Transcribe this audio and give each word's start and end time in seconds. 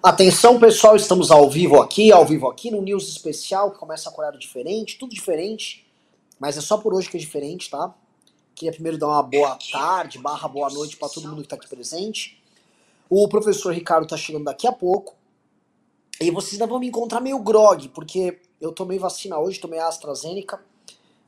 Atenção 0.00 0.60
pessoal, 0.60 0.94
estamos 0.94 1.28
ao 1.28 1.50
vivo 1.50 1.82
aqui, 1.82 2.12
ao 2.12 2.24
vivo 2.24 2.46
aqui 2.46 2.70
no 2.70 2.80
News 2.80 3.08
Especial, 3.08 3.72
que 3.72 3.80
começa 3.80 4.08
com 4.12 4.20
horário 4.20 4.38
diferente, 4.38 4.96
tudo 4.96 5.12
diferente, 5.12 5.84
mas 6.38 6.56
é 6.56 6.60
só 6.60 6.78
por 6.78 6.94
hoje 6.94 7.10
que 7.10 7.16
é 7.16 7.20
diferente, 7.20 7.68
tá? 7.68 7.92
Queria 8.54 8.70
primeiro 8.70 8.96
dar 8.96 9.08
uma 9.08 9.22
boa 9.24 9.58
tarde, 9.72 10.20
barra 10.20 10.46
boa 10.46 10.70
noite 10.70 10.96
para 10.96 11.08
todo 11.08 11.26
mundo 11.26 11.38
que 11.38 11.46
está 11.46 11.56
aqui 11.56 11.68
presente. 11.68 12.40
O 13.10 13.28
professor 13.28 13.74
Ricardo 13.74 14.04
está 14.04 14.16
chegando 14.16 14.44
daqui 14.44 14.68
a 14.68 14.72
pouco, 14.72 15.16
e 16.20 16.30
vocês 16.30 16.52
ainda 16.52 16.68
vão 16.68 16.78
me 16.78 16.86
encontrar 16.86 17.20
meio 17.20 17.40
grog, 17.40 17.88
porque 17.88 18.40
eu 18.60 18.70
tomei 18.70 19.00
vacina 19.00 19.36
hoje, 19.36 19.58
tomei 19.58 19.80
a 19.80 19.88
AstraZeneca, 19.88 20.60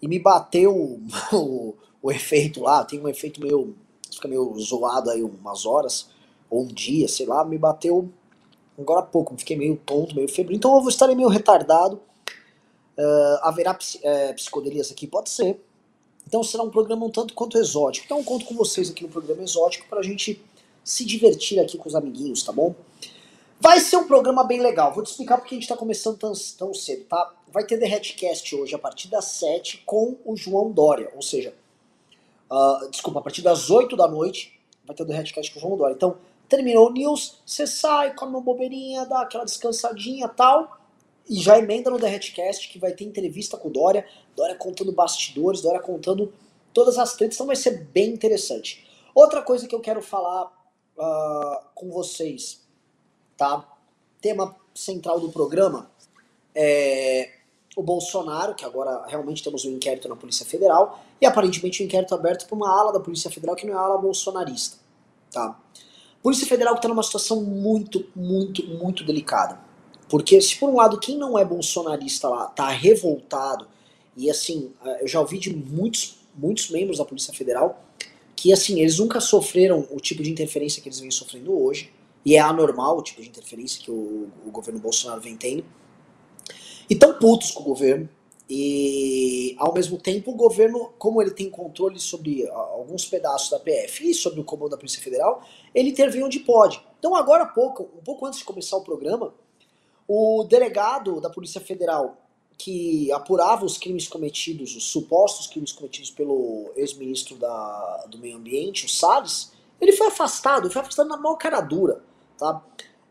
e 0.00 0.07
me 0.07 0.21
bateu 0.21 1.00
o, 1.32 1.75
o 2.00 2.12
efeito 2.12 2.61
lá, 2.61 2.84
tem 2.84 3.00
um 3.00 3.09
efeito 3.09 3.41
meio, 3.41 3.75
fica 4.14 4.29
meio 4.29 4.55
zoado 4.61 5.11
aí 5.11 5.25
umas 5.25 5.66
horas, 5.66 6.09
ou 6.48 6.62
um 6.62 6.68
dia, 6.68 7.09
sei 7.09 7.27
lá, 7.27 7.45
me 7.45 7.59
bateu 7.59 8.09
agora 8.79 9.00
há 9.00 9.02
pouco, 9.02 9.37
fiquei 9.37 9.57
meio 9.57 9.77
tonto, 9.77 10.14
meio 10.14 10.29
febril, 10.29 10.57
então 10.57 10.74
eu 10.74 10.80
vou 10.80 10.88
estar 10.88 11.06
meio 11.09 11.28
retardado. 11.28 12.01
Uh, 12.98 13.38
haverá 13.42 13.78
é, 14.02 14.33
psicodelias 14.34 14.91
aqui? 14.91 15.06
Pode 15.06 15.30
ser. 15.30 15.59
Então 16.27 16.42
será 16.42 16.62
um 16.62 16.70
programa 16.70 17.06
um 17.06 17.11
tanto 17.11 17.34
quanto 17.34 17.59
exótico. 17.59 18.05
Então 18.05 18.19
eu 18.19 18.25
conto 18.25 18.45
com 18.45 18.55
vocês 18.55 18.91
aqui 18.91 19.02
no 19.02 19.09
programa 19.09 19.42
exótico 19.42 19.88
para 19.88 20.01
a 20.01 20.02
gente 20.02 20.41
se 20.84 21.05
divertir 21.05 21.59
aqui 21.59 21.78
com 21.78 21.88
os 21.88 21.95
amiguinhos, 21.95 22.42
tá 22.42 22.52
bom? 22.52 22.75
Vai 23.61 23.80
ser 23.80 23.97
um 23.97 24.06
programa 24.06 24.42
bem 24.45 24.61
legal. 24.61 24.92
Vou 24.95 25.02
te 25.02 25.11
explicar 25.11 25.37
porque 25.37 25.55
a 25.55 25.56
gente 25.56 25.64
está 25.64 25.77
começando 25.77 26.16
tão, 26.19 26.33
tão 26.56 26.73
cedo, 26.73 27.05
tá? 27.05 27.34
Vai 27.52 27.64
ter 27.64 27.78
The 27.78 27.95
Hatcast 27.95 28.55
hoje 28.55 28.75
a 28.75 28.78
partir 28.78 29.09
das 29.09 29.25
7 29.25 29.83
com 29.84 30.16
o 30.25 30.37
João 30.37 30.70
Dória. 30.70 31.11
Ou 31.14 31.20
seja, 31.20 31.52
uh, 32.50 32.89
desculpa, 32.91 33.19
a 33.19 33.23
partir 33.23 33.42
das 33.42 33.69
8 33.69 33.97
da 33.97 34.09
noite 34.09 34.59
vai 34.84 34.97
ter 34.97 35.05
The 35.05 35.16
Hatcast 35.16 35.52
com 35.52 35.59
o 35.59 35.62
João 35.62 35.77
Dória. 35.77 35.95
Então, 35.95 36.16
Terminou 36.50 36.88
o 36.88 36.92
news, 36.92 37.40
você 37.46 37.64
sai, 37.64 38.12
come 38.14 38.32
uma 38.32 38.40
bobeirinha, 38.40 39.06
dá 39.06 39.22
aquela 39.22 39.45
descansadinha 39.45 40.28
tal, 40.28 40.78
e 41.28 41.36
já 41.36 41.56
emenda 41.56 41.88
no 41.88 41.98
The 41.98 42.12
Hatcast 42.12 42.69
que 42.69 42.77
vai 42.77 42.91
ter 42.91 43.05
entrevista 43.05 43.56
com 43.56 43.69
o 43.69 43.70
Dória, 43.70 44.05
Dória 44.34 44.56
contando 44.56 44.91
bastidores, 44.91 45.62
Dória 45.62 45.80
contando 45.80 46.33
todas 46.75 46.98
as 46.98 47.14
tretas, 47.14 47.36
então 47.36 47.47
vai 47.47 47.55
ser 47.55 47.84
bem 47.92 48.10
interessante. 48.10 48.84
Outra 49.14 49.42
coisa 49.42 49.69
que 49.69 49.75
eu 49.75 49.80
quero 49.80 50.02
falar 50.02 50.47
uh, 50.98 51.64
com 51.72 51.88
vocês, 51.88 52.66
tá? 53.36 53.64
Tema 54.20 54.56
central 54.75 55.20
do 55.20 55.30
programa 55.30 55.88
é 56.53 57.30
o 57.77 57.82
Bolsonaro, 57.82 58.56
que 58.56 58.64
agora 58.64 59.06
realmente 59.06 59.42
temos 59.42 59.64
um 59.64 59.70
inquérito 59.70 60.08
na 60.08 60.16
Polícia 60.16 60.44
Federal, 60.44 60.98
e 61.20 61.27
aparentemente 61.27 61.80
um 61.80 61.86
inquérito 61.86 62.12
aberto 62.12 62.48
por 62.48 62.56
uma 62.56 62.77
ala 62.77 62.92
da 62.92 62.98
Polícia 62.98 63.30
Federal 63.30 63.55
que 63.55 63.64
não 63.64 63.75
é 63.75 63.77
a 63.77 63.80
ala 63.80 63.98
bolsonarista, 63.98 64.78
tá? 65.30 65.56
Polícia 66.22 66.46
Federal 66.46 66.74
está 66.74 66.88
numa 66.88 67.02
situação 67.02 67.42
muito, 67.42 68.06
muito, 68.14 68.66
muito 68.66 69.04
delicada. 69.04 69.58
Porque 70.08 70.40
se 70.40 70.56
por 70.56 70.68
um 70.68 70.76
lado 70.76 70.98
quem 70.98 71.16
não 71.16 71.38
é 71.38 71.44
bolsonarista 71.44 72.28
lá 72.28 72.46
tá 72.46 72.68
revoltado, 72.68 73.66
e 74.16 74.30
assim, 74.30 74.72
eu 75.00 75.08
já 75.08 75.20
ouvi 75.20 75.38
de 75.38 75.54
muitos, 75.54 76.18
muitos 76.34 76.68
membros 76.68 76.98
da 76.98 77.04
Polícia 77.04 77.32
Federal 77.32 77.84
que 78.41 78.54
assim, 78.54 78.80
eles 78.80 78.98
nunca 78.98 79.20
sofreram 79.20 79.86
o 79.91 80.00
tipo 80.00 80.22
de 80.22 80.30
interferência 80.30 80.80
que 80.80 80.88
eles 80.88 80.98
vêm 80.98 81.10
sofrendo 81.10 81.52
hoje, 81.52 81.92
e 82.24 82.36
é 82.36 82.41
anormal 82.41 82.96
o 82.96 83.02
tipo 83.02 83.20
de 83.20 83.28
interferência 83.28 83.78
que 83.82 83.91
o, 83.91 84.28
o 84.46 84.50
governo 84.50 84.80
Bolsonaro 84.80 85.20
vem 85.20 85.36
tendo. 85.36 85.62
E 86.88 86.96
tão 86.96 87.18
putos 87.18 87.50
com 87.50 87.60
o 87.60 87.64
governo, 87.66 88.08
e, 88.53 89.55
ao 89.59 89.73
mesmo 89.73 89.97
tempo, 89.97 90.33
o 90.33 90.34
governo, 90.34 90.93
como 90.98 91.23
ele 91.23 91.31
tem 91.31 91.48
controle 91.48 92.01
sobre 92.01 92.48
alguns 92.48 93.05
pedaços 93.05 93.48
da 93.48 93.61
PF 93.61 94.11
e 94.11 94.12
sobre 94.12 94.41
o 94.41 94.45
comando 94.45 94.70
da 94.70 94.77
Polícia 94.77 95.01
Federal, 95.01 95.41
ele 95.73 95.91
intervém 95.91 96.25
onde 96.25 96.41
pode. 96.41 96.84
Então, 96.98 97.15
agora 97.15 97.45
há 97.45 97.47
pouco, 97.47 97.84
um 97.97 98.03
pouco 98.03 98.27
antes 98.27 98.41
de 98.41 98.45
começar 98.45 98.77
o 98.77 98.83
programa, 98.83 99.33
o 100.09 100.43
delegado 100.43 101.21
da 101.21 101.31
Polícia 101.31 101.61
Federal 101.61 102.17
que 102.59 103.11
apurava 103.12 103.65
os 103.65 103.78
crimes 103.78 104.09
cometidos, 104.09 104.75
os 104.75 104.84
supostos 104.84 105.47
crimes 105.47 105.71
cometidos 105.71 106.11
pelo 106.11 106.72
ex-ministro 106.75 107.39
do 108.09 108.19
Meio 108.19 108.37
Ambiente, 108.37 108.84
o 108.84 108.89
Salles, 108.89 109.53
ele 109.81 109.93
foi 109.93 110.09
afastado, 110.09 110.69
foi 110.71 110.83
afastado 110.83 111.09
na 111.09 111.16
maior 111.16 111.37
cara 111.37 111.60
dura, 111.60 112.03
tá? 112.37 112.62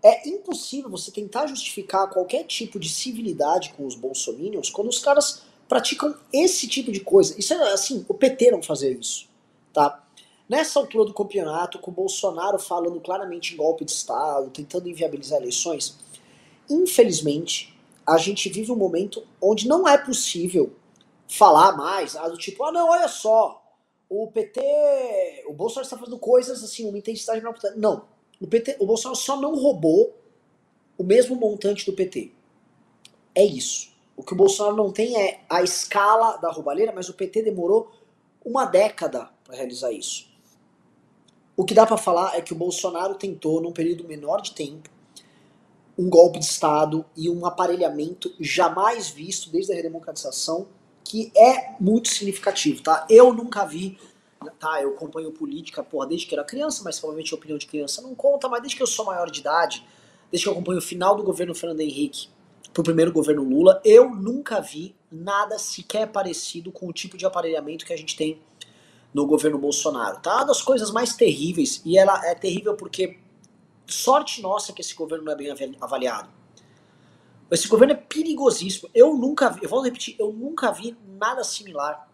É 0.01 0.27
impossível 0.29 0.89
você 0.89 1.11
tentar 1.11 1.47
justificar 1.47 2.09
qualquer 2.09 2.45
tipo 2.45 2.79
de 2.79 2.89
civilidade 2.89 3.73
com 3.73 3.85
os 3.85 3.95
bolsominions 3.95 4.69
quando 4.69 4.87
os 4.87 4.99
caras 4.99 5.43
praticam 5.67 6.15
esse 6.31 6.67
tipo 6.67 6.91
de 6.91 7.01
coisa. 7.01 7.37
Isso 7.37 7.53
é 7.53 7.73
assim, 7.73 8.05
o 8.07 8.13
PT 8.13 8.51
não 8.51 8.61
fazer 8.61 8.97
isso, 8.97 9.27
tá? 9.73 10.03
Nessa 10.47 10.79
altura 10.79 11.05
do 11.05 11.13
campeonato, 11.13 11.77
com 11.77 11.91
o 11.91 11.93
Bolsonaro 11.93 12.57
falando 12.57 12.99
claramente 12.99 13.53
em 13.53 13.57
golpe 13.57 13.85
de 13.85 13.91
Estado, 13.91 14.49
tentando 14.49 14.89
inviabilizar 14.89 15.39
eleições, 15.39 15.97
infelizmente, 16.67 17.77
a 18.07 18.17
gente 18.17 18.49
vive 18.49 18.71
um 18.71 18.75
momento 18.75 19.23
onde 19.39 19.67
não 19.67 19.87
é 19.87 19.97
possível 19.97 20.73
falar 21.27 21.77
mais, 21.77 22.15
ah, 22.15 22.27
do 22.27 22.37
tipo, 22.37 22.63
ah 22.63 22.71
não, 22.71 22.89
olha 22.89 23.07
só, 23.07 23.63
o 24.09 24.25
PT, 24.31 25.43
o 25.47 25.53
Bolsonaro 25.53 25.85
está 25.85 25.97
fazendo 25.97 26.17
coisas 26.17 26.63
assim, 26.63 26.89
uma 26.89 26.97
intensidade. 26.97 27.43
Não, 27.75 28.05
o, 28.39 28.47
PT, 28.47 28.77
o 28.79 28.85
Bolsonaro 28.85 29.19
só 29.19 29.39
não 29.39 29.55
roubou 29.55 30.15
o 30.97 31.03
mesmo 31.03 31.35
montante 31.35 31.85
do 31.85 31.93
PT. 31.93 32.31
É 33.35 33.43
isso. 33.43 33.89
O 34.15 34.23
que 34.23 34.33
o 34.33 34.35
Bolsonaro 34.35 34.75
não 34.75 34.91
tem 34.91 35.15
é 35.15 35.41
a 35.49 35.63
escala 35.63 36.37
da 36.37 36.51
roubalheira, 36.51 36.91
mas 36.93 37.07
o 37.07 37.13
PT 37.13 37.43
demorou 37.43 37.91
uma 38.43 38.65
década 38.65 39.29
para 39.43 39.55
realizar 39.55 39.91
isso. 39.91 40.29
O 41.55 41.65
que 41.65 41.73
dá 41.73 41.85
para 41.85 41.97
falar 41.97 42.37
é 42.37 42.41
que 42.41 42.53
o 42.53 42.55
Bolsonaro 42.55 43.15
tentou, 43.15 43.61
num 43.61 43.71
período 43.71 44.05
menor 44.05 44.41
de 44.41 44.53
tempo, 44.53 44.89
um 45.97 46.09
golpe 46.09 46.39
de 46.39 46.45
Estado 46.45 47.05
e 47.15 47.29
um 47.29 47.45
aparelhamento 47.45 48.33
jamais 48.39 49.09
visto 49.09 49.49
desde 49.49 49.73
a 49.73 49.75
redemocratização, 49.75 50.67
que 51.03 51.31
é 51.35 51.75
muito 51.79 52.07
significativo, 52.07 52.81
tá? 52.81 53.05
Eu 53.09 53.33
nunca 53.33 53.65
vi 53.65 53.97
tá, 54.59 54.81
eu 54.81 54.91
acompanho 54.91 55.31
política, 55.31 55.83
porra, 55.83 56.07
desde 56.07 56.25
que 56.25 56.33
era 56.33 56.43
criança, 56.43 56.81
mas 56.83 56.99
provavelmente 56.99 57.33
a 57.33 57.37
opinião 57.37 57.57
de 57.57 57.65
criança 57.65 58.01
não 58.01 58.15
conta, 58.15 58.47
mas 58.47 58.61
desde 58.61 58.77
que 58.77 58.83
eu 58.83 58.87
sou 58.87 59.05
maior 59.05 59.29
de 59.29 59.41
idade, 59.41 59.85
desde 60.31 60.45
que 60.45 60.49
eu 60.49 60.53
acompanho 60.53 60.79
o 60.79 60.81
final 60.81 61.15
do 61.15 61.23
governo 61.23 61.53
Fernando 61.53 61.81
Henrique 61.81 62.29
pro 62.73 62.83
primeiro 62.83 63.11
governo 63.11 63.43
Lula, 63.43 63.81
eu 63.83 64.09
nunca 64.09 64.61
vi 64.61 64.95
nada 65.11 65.57
sequer 65.57 66.07
parecido 66.07 66.71
com 66.71 66.87
o 66.87 66.93
tipo 66.93 67.17
de 67.17 67.25
aparelhamento 67.25 67.85
que 67.85 67.93
a 67.93 67.97
gente 67.97 68.15
tem 68.15 68.39
no 69.13 69.25
governo 69.25 69.57
Bolsonaro. 69.57 70.21
Tá? 70.21 70.37
Uma 70.37 70.45
das 70.45 70.61
coisas 70.61 70.91
mais 70.91 71.15
terríveis, 71.15 71.81
e 71.83 71.97
ela 71.97 72.25
é 72.27 72.35
terrível 72.35 72.75
porque 72.75 73.19
sorte 73.87 74.41
nossa 74.41 74.71
que 74.71 74.81
esse 74.81 74.93
governo 74.93 75.25
não 75.25 75.33
é 75.33 75.35
bem 75.35 75.51
avaliado. 75.81 76.29
Esse 77.49 77.67
governo 77.67 77.93
é 77.93 77.97
perigosíssimo. 77.97 78.89
Eu 78.93 79.15
nunca 79.15 79.49
vi, 79.49 79.63
eu 79.63 79.69
vou 79.69 79.81
repetir, 79.81 80.15
eu 80.19 80.31
nunca 80.31 80.71
vi 80.71 80.95
nada 81.07 81.43
similar. 81.43 82.07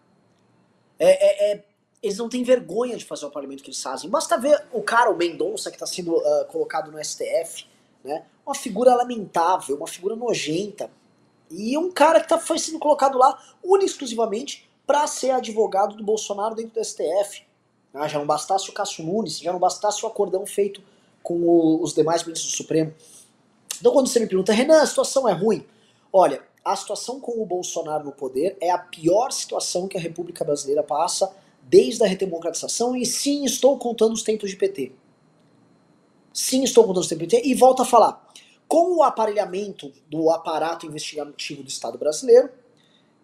É, 0.98 1.52
é, 1.52 1.52
é 1.52 1.64
eles 2.06 2.18
não 2.18 2.28
têm 2.28 2.42
vergonha 2.42 2.96
de 2.96 3.04
fazer 3.04 3.26
o 3.26 3.30
parlamento 3.30 3.62
que 3.62 3.70
eles 3.70 3.82
fazem. 3.82 4.08
Basta 4.08 4.38
ver 4.38 4.64
o 4.72 4.80
cara, 4.80 5.10
o 5.10 5.16
Mendonça, 5.16 5.70
que 5.70 5.76
está 5.76 5.86
sendo 5.86 6.16
uh, 6.16 6.44
colocado 6.46 6.90
no 6.90 7.04
STF, 7.04 7.66
né? 8.04 8.24
Uma 8.44 8.54
figura 8.54 8.94
lamentável, 8.94 9.76
uma 9.76 9.88
figura 9.88 10.14
nojenta. 10.14 10.90
E 11.50 11.76
um 11.76 11.90
cara 11.90 12.20
que 12.20 12.28
tá, 12.28 12.38
foi 12.38 12.58
sendo 12.58 12.78
colocado 12.78 13.18
lá 13.18 13.40
única 13.62 13.86
exclusivamente 13.86 14.68
para 14.86 15.06
ser 15.06 15.30
advogado 15.30 15.96
do 15.96 16.04
Bolsonaro 16.04 16.54
dentro 16.54 16.74
do 16.74 16.84
STF. 16.84 17.44
Ah, 17.92 18.06
já 18.06 18.18
não 18.18 18.26
bastasse 18.26 18.70
o 18.70 18.72
Cássio 18.72 19.04
Nunes, 19.04 19.38
já 19.38 19.52
não 19.52 19.58
bastasse 19.58 20.04
o 20.04 20.08
acordão 20.08 20.46
feito 20.46 20.82
com 21.22 21.34
o, 21.34 21.82
os 21.82 21.92
demais 21.92 22.22
ministros 22.22 22.52
do 22.52 22.56
Supremo. 22.56 22.94
Então 23.80 23.92
quando 23.92 24.06
você 24.06 24.20
me 24.20 24.26
pergunta, 24.26 24.52
Renan, 24.52 24.80
a 24.80 24.86
situação 24.86 25.28
é 25.28 25.32
ruim? 25.32 25.66
Olha, 26.12 26.42
a 26.64 26.76
situação 26.76 27.18
com 27.18 27.42
o 27.42 27.46
Bolsonaro 27.46 28.04
no 28.04 28.12
poder 28.12 28.56
é 28.60 28.70
a 28.70 28.78
pior 28.78 29.32
situação 29.32 29.88
que 29.88 29.96
a 29.96 30.00
República 30.00 30.44
Brasileira 30.44 30.82
passa 30.82 31.34
desde 31.68 32.02
a 32.04 32.06
redemocratização 32.06 32.96
e 32.96 33.04
sim, 33.04 33.44
estou 33.44 33.78
contando 33.78 34.12
os 34.12 34.22
tempos 34.22 34.50
de 34.50 34.56
PT. 34.56 34.92
Sim, 36.32 36.62
estou 36.62 36.84
contando 36.84 37.02
os 37.02 37.08
tempos 37.08 37.26
de 37.26 37.36
PT 37.36 37.48
e 37.48 37.54
volto 37.54 37.82
a 37.82 37.84
falar. 37.84 38.24
Com 38.68 38.96
o 38.96 39.02
aparelhamento 39.02 39.92
do 40.08 40.30
aparato 40.30 40.86
investigativo 40.86 41.62
do 41.62 41.68
Estado 41.68 41.98
brasileiro, 41.98 42.50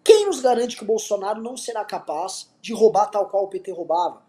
quem 0.03 0.25
nos 0.25 0.41
garante 0.41 0.75
que 0.75 0.83
o 0.83 0.87
Bolsonaro 0.87 1.41
não 1.41 1.55
será 1.55 1.85
capaz 1.85 2.49
de 2.61 2.73
roubar 2.73 3.07
tal 3.07 3.27
qual 3.27 3.45
o 3.45 3.47
PT 3.47 3.71
roubava? 3.71 4.21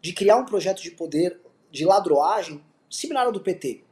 De 0.00 0.12
criar 0.12 0.36
um 0.36 0.44
projeto 0.44 0.82
de 0.82 0.90
poder 0.90 1.40
de 1.70 1.84
ladroagem 1.84 2.62
similar 2.90 3.26
ao 3.26 3.32
do 3.32 3.40
PT? 3.40 3.84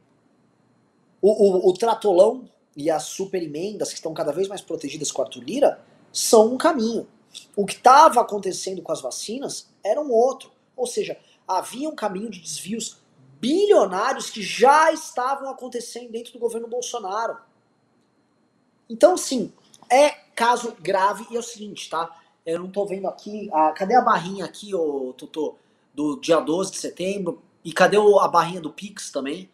O, 1.21 1.29
o, 1.29 1.69
o 1.69 1.73
tratolão 1.73 2.49
e 2.75 2.89
as 2.89 3.03
super 3.03 3.41
emendas 3.41 3.89
que 3.89 3.95
estão 3.95 4.13
cada 4.13 4.31
vez 4.31 4.47
mais 4.47 4.61
protegidas 4.61 5.11
com 5.11 5.21
Arthur 5.21 5.43
Lira 5.43 5.81
são 6.11 6.53
um 6.53 6.57
caminho. 6.57 7.07
O 7.55 7.65
que 7.65 7.75
estava 7.75 8.21
acontecendo 8.21 8.81
com 8.81 8.91
as 8.91 9.01
vacinas 9.01 9.69
era 9.83 10.01
um 10.01 10.11
outro. 10.11 10.51
Ou 10.75 10.85
seja, 10.87 11.17
havia 11.47 11.89
um 11.89 11.95
caminho 11.95 12.29
de 12.29 12.39
desvios 12.39 12.97
bilionários 13.39 14.29
que 14.29 14.41
já 14.41 14.91
estavam 14.91 15.49
acontecendo 15.49 16.11
dentro 16.11 16.33
do 16.33 16.39
governo 16.39 16.67
Bolsonaro. 16.67 17.37
Então, 18.89 19.17
sim, 19.17 19.51
é 19.89 20.09
caso 20.35 20.75
grave 20.79 21.25
e 21.31 21.35
é 21.35 21.39
o 21.39 21.43
seguinte, 21.43 21.89
tá? 21.89 22.19
Eu 22.45 22.59
não 22.59 22.69
tô 22.69 22.85
vendo 22.85 23.07
aqui. 23.07 23.49
A, 23.53 23.71
cadê 23.71 23.95
a 23.95 24.01
barrinha 24.01 24.45
aqui, 24.45 24.73
ô? 24.75 25.15
Do 25.93 26.19
dia 26.19 26.39
12 26.39 26.71
de 26.71 26.77
setembro? 26.77 27.41
E 27.63 27.71
cadê 27.71 27.97
a 27.97 28.27
barrinha 28.27 28.61
do 28.61 28.71
Pix 28.71 29.11
também? 29.11 29.49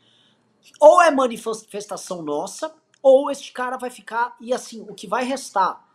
ou 0.79 1.01
é 1.01 1.09
manifestação 1.11 2.21
nossa, 2.21 2.73
ou 3.01 3.31
este 3.31 3.51
cara 3.51 3.77
vai 3.77 3.89
ficar. 3.89 4.35
E 4.39 4.53
assim, 4.53 4.85
o 4.87 4.93
que 4.93 5.07
vai 5.07 5.23
restar 5.23 5.86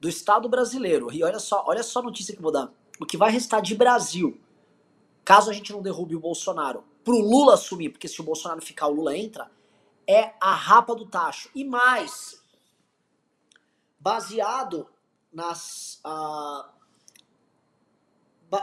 do 0.00 0.08
Estado 0.08 0.48
brasileiro, 0.48 1.12
e 1.12 1.22
olha 1.22 1.38
só, 1.38 1.64
olha 1.66 1.82
só 1.82 2.00
a 2.00 2.04
notícia 2.04 2.34
que 2.34 2.42
vou 2.42 2.52
dar. 2.52 2.72
O 3.00 3.06
que 3.06 3.16
vai 3.16 3.30
restar 3.30 3.60
de 3.60 3.74
Brasil, 3.74 4.40
caso 5.24 5.50
a 5.50 5.52
gente 5.52 5.72
não 5.72 5.82
derrube 5.82 6.14
o 6.14 6.20
Bolsonaro, 6.20 6.84
pro 7.04 7.18
Lula 7.18 7.54
assumir, 7.54 7.90
porque 7.90 8.08
se 8.08 8.20
o 8.20 8.24
Bolsonaro 8.24 8.60
ficar, 8.60 8.86
o 8.86 8.92
Lula 8.92 9.16
entra, 9.16 9.50
é 10.06 10.32
a 10.40 10.54
rapa 10.54 10.94
do 10.94 11.06
tacho. 11.06 11.50
E 11.54 11.64
mais, 11.64 12.42
baseado 13.98 14.86
nas. 15.32 16.00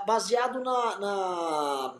Baseado 0.07 0.63
na, 0.63 0.99
na, 0.99 1.95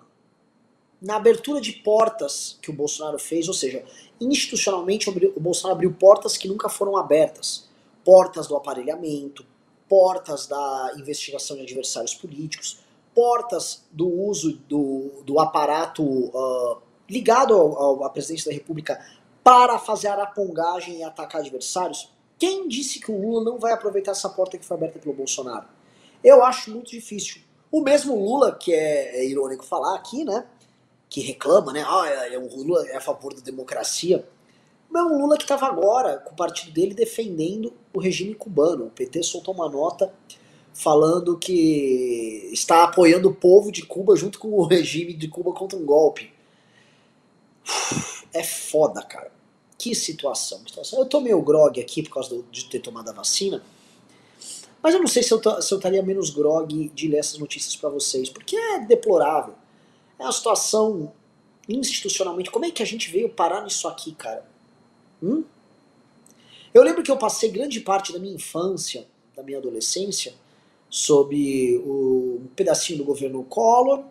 na, 1.00 1.16
abertura 1.16 1.62
de 1.62 1.72
portas 1.72 2.58
que 2.60 2.72
o 2.72 2.74
Bolsonaro 2.74 3.20
fez, 3.20 3.48
ou 3.48 3.54
seja, 3.54 3.86
institucionalmente 4.20 5.08
o 5.08 5.40
Bolsonaro 5.40 5.76
abriu 5.76 5.94
portas 5.94 6.36
que 6.36 6.48
nunca 6.48 6.68
foram 6.68 6.98
abertas. 6.98 7.70
Portas 8.06 8.48
do 8.48 8.56
aparelhamento, 8.56 9.46
portas 9.90 10.48
da 10.48 10.94
investigação 10.98 11.58
de 11.58 11.64
adversários 11.64 12.14
políticos, 12.14 12.80
portas 13.14 13.84
do 13.92 14.08
uso 14.08 14.58
do, 14.70 15.24
do 15.26 15.40
aparato 15.40 16.04
uh, 16.04 16.78
ligado 17.10 17.54
ao, 17.54 18.04
à 18.04 18.10
presidência 18.10 18.52
da 18.52 18.56
República 18.56 19.04
para 19.44 19.78
fazer 19.78 20.08
arapongagem 20.08 21.00
e 21.00 21.04
atacar 21.04 21.42
adversários. 21.42 22.12
Quem 22.38 22.68
disse 22.68 23.00
que 23.00 23.12
o 23.12 23.22
Lula 23.22 23.44
não 23.44 23.60
vai 23.60 23.72
aproveitar 23.72 24.12
essa 24.12 24.30
porta 24.30 24.58
que 24.58 24.66
foi 24.66 24.76
aberta 24.76 25.00
pelo 25.00 25.14
Bolsonaro? 25.14 25.68
Eu 26.24 26.44
acho 26.44 26.72
muito 26.72 26.92
difícil. 26.92 27.42
O 27.72 27.82
mesmo 27.82 28.16
Lula, 28.16 28.56
que 28.56 28.74
é, 28.74 29.20
é 29.20 29.26
irônico 29.26 29.64
falar 29.64 29.96
aqui, 29.96 30.24
né? 30.24 30.46
Que 31.08 31.22
reclama, 31.22 31.72
né? 31.72 31.86
Ah, 31.88 32.08
é, 32.08 32.34
é, 32.34 32.40
o 32.40 32.48
Lula 32.48 32.88
é 32.88 32.98
a 32.98 33.02
favor 33.02 33.34
da 33.34 33.42
democracia. 33.42 34.28
É 34.98 35.04
um 35.04 35.18
Lula 35.18 35.38
que 35.38 35.44
estava 35.44 35.66
agora, 35.66 36.18
com 36.20 36.34
o 36.34 36.36
partido 36.36 36.72
dele, 36.72 36.94
defendendo 36.94 37.74
o 37.94 38.00
regime 38.00 38.34
cubano. 38.34 38.86
O 38.86 38.92
PT 38.92 39.24
soltou 39.24 39.54
uma 39.54 39.70
nota 39.70 40.14
falando 40.74 41.38
que 41.38 42.50
está 42.52 42.84
apoiando 42.84 43.30
o 43.30 43.34
povo 43.34 43.72
de 43.72 43.86
Cuba 43.86 44.16
junto 44.16 44.38
com 44.38 44.50
o 44.50 44.66
regime 44.66 45.14
de 45.14 45.28
Cuba 45.28 45.54
contra 45.54 45.78
um 45.78 45.86
golpe. 45.86 46.34
É 48.34 48.44
foda, 48.44 49.02
cara. 49.02 49.32
Que 49.78 49.96
situação, 49.96 50.60
situação. 50.68 51.00
Eu 51.00 51.06
tô 51.06 51.22
meio 51.22 51.42
grog 51.42 51.80
aqui 51.80 52.04
por 52.04 52.14
causa 52.14 52.30
do, 52.30 52.44
de 52.52 52.66
ter 52.66 52.80
tomado 52.80 53.10
a 53.10 53.14
vacina. 53.14 53.64
Mas 54.84 54.94
eu 54.94 55.00
não 55.00 55.08
sei 55.08 55.24
se 55.24 55.34
eu, 55.34 55.42
se 55.62 55.74
eu 55.74 55.78
estaria 55.78 56.04
menos 56.04 56.30
grog 56.30 56.92
de 56.94 57.08
ler 57.08 57.18
essas 57.18 57.40
notícias 57.40 57.76
para 57.76 57.90
vocês, 57.90 58.30
porque 58.30 58.58
é 58.58 58.80
deplorável. 58.80 59.56
É 60.20 60.24
uma 60.24 60.32
situação 60.32 61.14
institucionalmente. 61.68 62.52
Como 62.52 62.66
é 62.66 62.72
que 62.72 62.84
a 62.84 62.86
gente 62.86 63.10
veio 63.10 63.30
parar 63.30 63.64
nisso 63.64 63.88
aqui, 63.88 64.14
cara? 64.14 64.46
Hum? 65.22 65.44
Eu 66.74 66.84
lembro 66.84 67.02
que 67.04 67.12
eu 67.12 67.18
passei 67.18 67.50
grande 67.50 67.80
parte 67.80 68.12
da 68.12 68.20
minha 68.20 68.36
infância, 68.36 69.08
da 69.36 69.42
minha 69.42 69.58
adolescência, 69.58 70.34
sob 70.90 71.78
um 71.80 72.48
pedacinho 72.56 73.00
do 73.00 73.06
governo 73.06 73.44
Collor, 73.44 74.04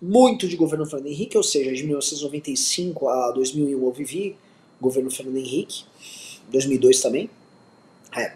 muito 0.00 0.48
de 0.48 0.56
governo 0.56 0.84
Fernando 0.84 1.08
Henrique, 1.08 1.36
ou 1.36 1.42
seja, 1.42 1.72
de 1.72 1.82
1995 1.84 3.08
a 3.08 3.30
2001 3.32 3.82
eu 3.82 3.92
vivi 3.92 4.36
governo 4.80 5.10
Fernando 5.10 5.36
Henrique, 5.36 5.84
2002 6.50 7.00
também. 7.00 7.30
É. 8.16 8.34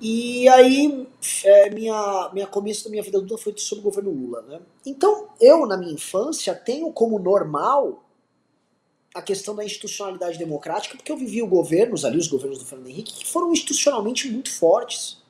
E 0.00 0.48
aí, 0.48 1.06
é, 1.44 1.70
minha, 1.70 2.30
minha 2.32 2.46
começo 2.46 2.84
da 2.84 2.90
minha 2.90 3.02
vida 3.02 3.18
adulta 3.18 3.36
foi 3.36 3.54
sobre 3.56 3.80
o 3.80 3.84
governo 3.84 4.10
Lula. 4.10 4.42
Né? 4.42 4.60
Então, 4.84 5.28
eu, 5.40 5.66
na 5.66 5.76
minha 5.76 5.92
infância, 5.92 6.54
tenho 6.54 6.92
como 6.92 7.18
normal 7.18 8.05
a 9.16 9.22
questão 9.22 9.54
da 9.54 9.64
institucionalidade 9.64 10.36
democrática, 10.36 10.94
porque 10.94 11.10
eu 11.10 11.16
vivi 11.16 11.42
os 11.42 11.48
governos 11.48 12.04
ali, 12.04 12.18
os 12.18 12.28
governos 12.28 12.58
do 12.58 12.66
Fernando 12.66 12.90
Henrique, 12.90 13.14
que 13.14 13.26
foram 13.26 13.50
institucionalmente 13.50 14.30
muito 14.30 14.52
fortes, 14.52 15.22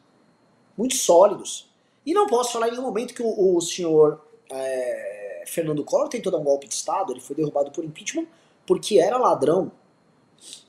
muito 0.76 0.96
sólidos. 0.96 1.70
E 2.04 2.12
não 2.12 2.26
posso 2.26 2.52
falar 2.52 2.66
em 2.66 2.72
nenhum 2.72 2.82
momento 2.82 3.14
que 3.14 3.22
o, 3.22 3.56
o 3.56 3.60
senhor 3.60 4.20
é, 4.50 5.44
Fernando 5.46 5.84
Collor 5.84 6.08
tentou 6.08 6.32
dar 6.32 6.38
um 6.38 6.42
golpe 6.42 6.66
de 6.66 6.74
Estado, 6.74 7.12
ele 7.12 7.20
foi 7.20 7.36
derrubado 7.36 7.70
por 7.70 7.84
impeachment 7.84 8.26
porque 8.66 8.98
era 8.98 9.16
ladrão, 9.16 9.70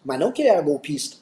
mas 0.06 0.20
não 0.20 0.32
que 0.32 0.44
ele 0.44 0.50
era 0.50 0.62
golpista. 0.62 1.18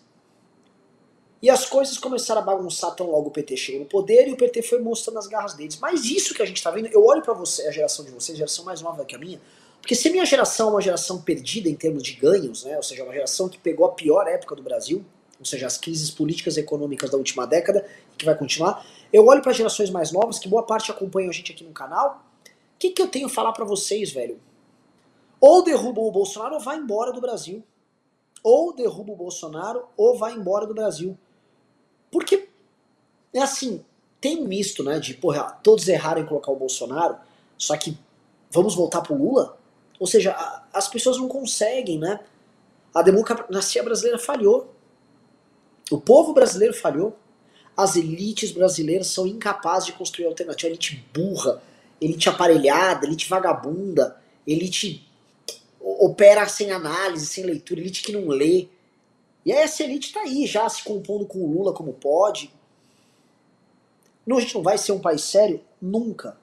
E 1.42 1.50
as 1.50 1.66
coisas 1.66 1.98
começaram 1.98 2.42
a 2.42 2.44
bagunçar 2.44 2.94
tão 2.94 3.10
logo 3.10 3.30
o 3.30 3.32
PT 3.32 3.56
chegou 3.56 3.82
no 3.82 3.86
poder 3.86 4.28
e 4.28 4.34
o 4.34 4.36
PT 4.36 4.64
foi 4.64 4.82
mostrando 4.82 5.20
as 5.20 5.28
garras 5.28 5.54
deles. 5.54 5.78
Mas 5.80 6.04
isso 6.04 6.34
que 6.34 6.42
a 6.42 6.46
gente 6.46 6.62
tá 6.62 6.72
vendo, 6.72 6.88
eu 6.88 7.06
olho 7.06 7.22
para 7.22 7.34
você, 7.34 7.66
a 7.68 7.72
geração 7.72 8.04
de 8.04 8.12
vocês, 8.12 8.36
a 8.36 8.40
geração 8.40 8.66
mais 8.66 8.82
nova 8.82 9.06
que 9.06 9.16
a 9.16 9.18
minha, 9.18 9.40
porque 9.86 9.94
se 9.94 10.08
a 10.08 10.12
minha 10.12 10.26
geração 10.26 10.70
é 10.70 10.72
uma 10.72 10.82
geração 10.82 11.22
perdida 11.22 11.70
em 11.70 11.76
termos 11.76 12.02
de 12.02 12.14
ganhos, 12.14 12.64
né, 12.64 12.76
ou 12.76 12.82
seja, 12.82 13.04
uma 13.04 13.14
geração 13.14 13.48
que 13.48 13.60
pegou 13.60 13.86
a 13.86 13.92
pior 13.92 14.28
época 14.28 14.56
do 14.56 14.64
Brasil, 14.64 15.06
ou 15.38 15.46
seja, 15.46 15.68
as 15.68 15.78
crises 15.78 16.10
políticas 16.10 16.58
e 16.58 16.62
econômicas 16.62 17.12
da 17.12 17.18
última 17.20 17.46
década, 17.46 17.88
que 18.18 18.26
vai 18.26 18.36
continuar, 18.36 18.84
eu 19.14 19.28
olho 19.28 19.44
para 19.44 19.54
gerações 19.54 19.92
mais 19.92 20.12
novas, 20.12 20.40
que 20.40 20.50
boa 20.50 20.64
parte 20.64 20.90
acompanham 20.90 21.30
a 21.30 21.32
gente 21.32 21.52
aqui 21.52 21.64
no 21.64 21.70
canal, 21.70 22.26
o 22.44 22.80
que, 22.80 22.90
que 22.90 23.00
eu 23.00 23.08
tenho 23.08 23.28
a 23.28 23.30
falar 23.30 23.52
para 23.54 23.64
vocês, 23.64 24.12
velho? 24.12 24.40
Ou 25.40 25.64
derrubam 25.64 26.06
o 26.06 26.12
Bolsonaro 26.12 26.56
ou 26.56 26.60
vai 26.60 26.78
embora 26.78 27.14
do 27.14 27.22
Brasil 27.22 27.64
ou 28.42 28.74
derruba 28.74 29.12
o 29.12 29.16
Bolsonaro 29.16 29.86
ou 29.96 30.18
vai 30.18 30.34
embora 30.34 30.66
do 30.66 30.74
Brasil. 30.74 31.16
Porque 32.10 32.50
é 33.32 33.40
assim, 33.40 33.86
tem 34.20 34.42
um 34.42 34.48
misto, 34.48 34.84
né, 34.84 35.00
de, 35.00 35.14
porra, 35.14 35.60
todos 35.62 35.88
erraram 35.88 36.24
em 36.24 36.26
colocar 36.26 36.52
o 36.52 36.56
Bolsonaro, 36.56 37.18
só 37.56 37.78
que 37.78 37.96
vamos 38.50 38.74
voltar 38.74 39.02
pro 39.02 39.16
Lula? 39.16 39.64
Ou 40.00 40.08
seja, 40.08 40.32
a, 40.32 40.64
as 40.74 40.88
pessoas 40.88 41.18
não 41.18 41.28
conseguem, 41.28 41.98
né? 42.00 42.20
A 42.94 43.02
democracia 43.02 43.84
brasileira 43.84 44.18
falhou. 44.20 44.74
O 45.92 46.00
povo 46.00 46.34
brasileiro 46.34 46.74
falhou. 46.74 47.18
As 47.76 47.96
elites 47.96 48.52
brasileiras 48.52 49.08
são 49.08 49.28
incapazes 49.28 49.88
de 49.88 49.94
construir 49.94 50.26
alternativa. 50.26 50.70
Elite 50.70 51.06
burra, 51.14 51.62
elite 52.00 52.30
aparelhada, 52.30 53.06
elite 53.06 53.28
vagabunda, 53.28 54.22
elite 54.48 55.06
opera 55.80 56.48
sem 56.48 56.72
análise, 56.72 57.26
sem 57.26 57.44
leitura, 57.44 57.80
elite 57.80 58.02
que 58.02 58.12
não 58.12 58.28
lê. 58.28 58.68
E 59.46 59.52
aí 59.52 59.60
essa 59.60 59.84
elite 59.84 60.14
tá 60.14 60.22
aí, 60.22 60.48
já 60.48 60.68
se 60.70 60.84
compondo 60.84 61.26
com 61.26 61.40
o 61.40 61.52
Lula 61.52 61.74
como 61.74 61.94
pode. 61.94 62.52
Não, 64.26 64.38
a 64.38 64.40
gente 64.40 64.56
não 64.56 64.64
vai 64.64 64.78
ser 64.78 64.92
um 64.92 65.00
país 65.00 65.22
sério 65.22 65.62
nunca. 65.80 66.38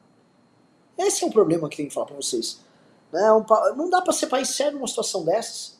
Esse 0.96 1.24
é 1.24 1.26
o 1.26 1.32
problema 1.32 1.68
que 1.68 1.78
tem 1.78 1.88
que 1.88 1.94
falar 1.94 2.06
pra 2.06 2.16
vocês. 2.16 2.60
Né? 3.12 3.32
Um, 3.32 3.44
não 3.76 3.90
dá 3.90 4.00
para 4.00 4.12
ser 4.12 4.26
país 4.26 4.48
sério 4.48 4.78
numa 4.78 4.88
situação 4.88 5.24
dessas. 5.24 5.78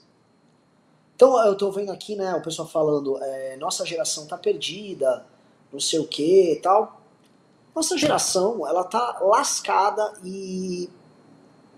Então 1.17 1.39
eu 1.47 1.57
tô 1.57 1.71
vendo 1.71 1.91
aqui, 1.91 2.17
né, 2.17 2.35
o 2.35 2.43
pessoal 2.43 2.69
falando, 2.69 3.17
é, 3.23 3.57
nossa 3.57 3.87
geração 3.87 4.27
tá 4.27 4.37
perdida, 4.37 5.25
não 5.73 5.81
sei 5.81 5.99
o 5.99 6.07
que 6.07 6.53
e 6.53 6.57
tal. 6.57 7.01
Nossa 7.75 7.97
geração, 7.97 8.67
ela 8.67 8.85
tá 8.85 9.19
lascada 9.23 10.13
e 10.25 10.91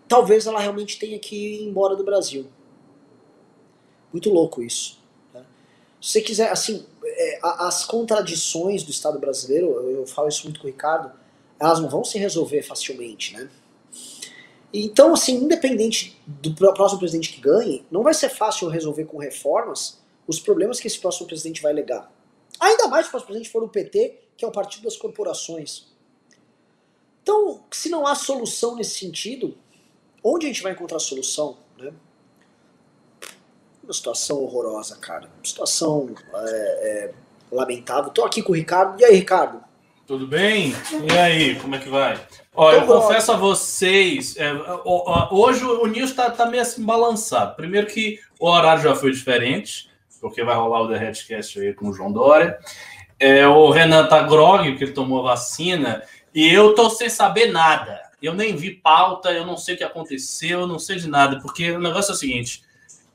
talvez 0.09 0.47
ela 0.47 0.59
realmente 0.59 0.99
tenha 0.99 1.19
que 1.19 1.37
ir 1.37 1.69
embora 1.69 1.95
do 1.95 2.02
Brasil. 2.02 2.49
Muito 4.12 4.31
louco 4.31 4.62
isso. 4.62 4.99
Né? 5.33 5.45
Se 6.00 6.12
você 6.12 6.21
quiser, 6.21 6.50
assim, 6.50 6.85
é, 7.05 7.38
as 7.43 7.85
contradições 7.85 8.83
do 8.83 8.90
Estado 8.90 9.19
brasileiro, 9.19 9.69
eu 9.90 10.07
falo 10.07 10.29
isso 10.29 10.45
muito 10.45 10.59
com 10.59 10.67
o 10.67 10.71
Ricardo, 10.71 11.12
elas 11.61 11.81
não 11.81 11.88
vão 11.88 12.02
se 12.02 12.19
resolver 12.19 12.62
facilmente, 12.62 13.35
né? 13.35 13.49
Então, 14.76 15.14
assim, 15.14 15.37
independente 15.37 16.21
do 16.26 16.52
próximo 16.54 16.99
presidente 16.99 17.33
que 17.33 17.40
ganhe, 17.40 17.87
não 17.90 18.02
vai 18.02 18.12
ser 18.12 18.28
fácil 18.28 18.69
resolver 18.69 19.04
com 19.04 19.19
reformas 19.19 20.02
os 20.26 20.40
problemas 20.40 20.81
que 20.81 20.87
esse 20.87 20.99
próximo 20.99 21.26
presidente 21.26 21.62
vai 21.62 21.73
legar. 21.73 22.11
Ainda 22.59 22.88
mais 22.88 23.07
se 23.07 23.09
o 23.09 23.11
próximo 23.12 23.28
presidente 23.28 23.52
for 23.52 23.62
o 23.62 23.69
PT, 23.69 24.21
que 24.37 24.45
é 24.45 24.49
o 24.49 24.52
partido 24.52 24.85
das 24.85 24.97
corporações. 24.97 25.87
Então, 27.23 27.62
se 27.71 27.88
não 27.88 28.07
há 28.07 28.14
solução 28.14 28.75
nesse 28.75 28.99
sentido, 28.99 29.57
Onde 30.26 30.47
a 30.47 30.49
gente 30.49 30.62
vai 30.62 30.73
encontrar 30.73 30.99
solução? 30.99 31.59
Né? 31.76 31.93
Uma 33.83 33.93
situação 33.93 34.38
horrorosa, 34.38 34.97
cara. 34.97 35.26
Uma 35.37 35.45
situação 35.45 36.14
é, 36.35 36.49
é, 36.49 37.14
lamentável. 37.52 38.11
Tô 38.11 38.25
aqui 38.25 38.43
com 38.43 38.52
o 38.52 38.54
Ricardo. 38.54 38.99
E 38.99 39.04
aí, 39.04 39.16
Ricardo? 39.16 39.62
Tudo 40.07 40.26
bem? 40.26 40.73
E 41.12 41.19
aí, 41.19 41.61
como 41.61 41.75
é 41.75 41.78
que 41.78 41.90
vai? 41.90 42.26
Olha, 42.57 42.77
eu 42.77 42.87
confesso 42.87 43.33
a 43.33 43.37
vocês, 43.37 44.37
é, 44.37 44.53
hoje 45.31 45.65
o 45.65 45.87
Nils 45.87 46.11
está 46.11 46.31
tá 46.31 46.47
meio 46.47 46.63
assim 46.63 46.85
balançado. 46.85 47.57
Primeiro 47.57 47.89
que 47.89 48.21
o 48.39 48.49
horário 48.49 48.81
já 48.81 48.95
foi 48.95 49.11
diferente, 49.11 49.91
porque 50.21 50.45
vai 50.45 50.55
rolar 50.55 50.83
o 50.83 50.89
The 50.89 50.97
Redcast 50.97 51.59
aí 51.59 51.75
com 51.75 51.89
o 51.89 51.93
João 51.93 52.13
Dória. 52.13 52.57
É, 53.19 53.47
o 53.49 53.71
Renan 53.71 54.07
tá 54.07 54.23
grog, 54.23 54.69
porque 54.71 54.85
ele 54.85 54.93
tomou 54.93 55.21
a 55.21 55.33
vacina, 55.33 56.03
e 56.33 56.49
eu 56.49 56.77
tô 56.77 56.89
sem 56.91 57.09
saber 57.09 57.51
nada. 57.51 58.01
Eu 58.23 58.35
nem 58.35 58.55
vi 58.55 58.71
pauta, 58.71 59.33
eu 59.33 59.45
não 59.45 59.57
sei 59.57 59.75
o 59.75 59.79
que 59.79 59.85
aconteceu, 59.85 60.61
eu 60.61 60.67
não 60.67 60.79
sei 60.79 60.97
de 60.97 61.09
nada, 61.09 61.41
porque 61.41 61.73
o 61.73 61.81
negócio 61.81 62.13
é 62.13 62.15
o 62.15 62.19
seguinte: 62.19 62.63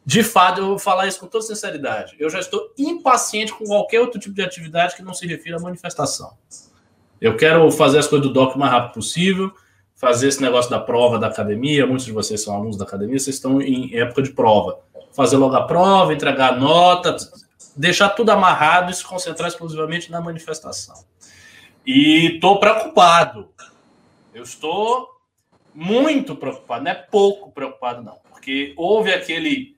de 0.06 0.22
fato, 0.22 0.60
eu 0.60 0.68
vou 0.68 0.80
falar 0.80 1.08
isso 1.08 1.20
com 1.20 1.28
toda 1.28 1.46
sinceridade. 1.46 2.16
Eu 2.20 2.30
já 2.30 2.40
estou 2.40 2.74
impaciente 2.78 3.54
com 3.54 3.64
qualquer 3.64 4.02
outro 4.02 4.20
tipo 4.20 4.36
de 4.36 4.42
atividade 4.42 4.96
que 4.96 5.02
não 5.02 5.14
se 5.14 5.26
refira 5.26 5.58
à 5.58 5.60
manifestação. 5.62 6.34
Eu 7.22 7.36
quero 7.36 7.70
fazer 7.72 8.00
as 8.00 8.08
coisas 8.08 8.28
do 8.28 8.34
DOC 8.34 8.56
o 8.56 8.60
mais 8.60 8.72
rápido 8.72 8.94
possível, 8.94 9.52
fazer 9.96 10.30
esse 10.30 10.42
negócio 10.42 10.72
da 10.72 10.80
prova 10.80 11.20
da 11.20 11.28
academia. 11.28 11.86
Muitos 11.86 12.06
de 12.06 12.12
vocês 12.12 12.42
são 12.42 12.56
alunos 12.56 12.78
da 12.78 12.86
academia, 12.86 13.20
vocês 13.20 13.36
estão 13.36 13.62
em 13.62 13.96
época 13.96 14.22
de 14.22 14.32
prova. 14.32 14.80
fazer 15.12 15.38
logo 15.38 15.56
a 15.56 15.66
prova, 15.66 16.14
entregar 16.14 16.54
a 16.54 16.56
nota, 16.56 17.16
deixar 17.76 18.10
tudo 18.10 18.30
amarrado 18.30 18.92
e 18.92 18.94
se 18.94 19.04
concentrar 19.04 19.50
exclusivamente 19.50 20.12
na 20.12 20.22
manifestação. 20.22 21.04
E 21.86 22.36
estou 22.36 22.60
preocupado. 22.60 23.50
Eu 24.34 24.44
estou 24.44 25.10
muito 25.74 26.36
preocupado, 26.36 26.84
não 26.84 26.92
é 26.92 26.96
pouco 26.96 27.52
preocupado, 27.52 28.04
não, 28.04 28.18
porque 28.30 28.74
houve 28.78 29.12
aquele 29.12 29.76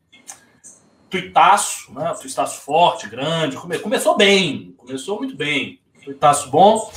tuitaço, 1.10 1.94
né? 1.94 2.14
Tuitaço 2.20 2.62
forte, 2.62 3.08
grande. 3.08 3.58
Come... 3.58 3.78
Começou 3.80 4.16
bem, 4.16 4.74
começou 4.78 5.18
muito 5.18 5.36
bem. 5.36 5.80
Tuitaço 6.04 6.50
bom. 6.50 6.92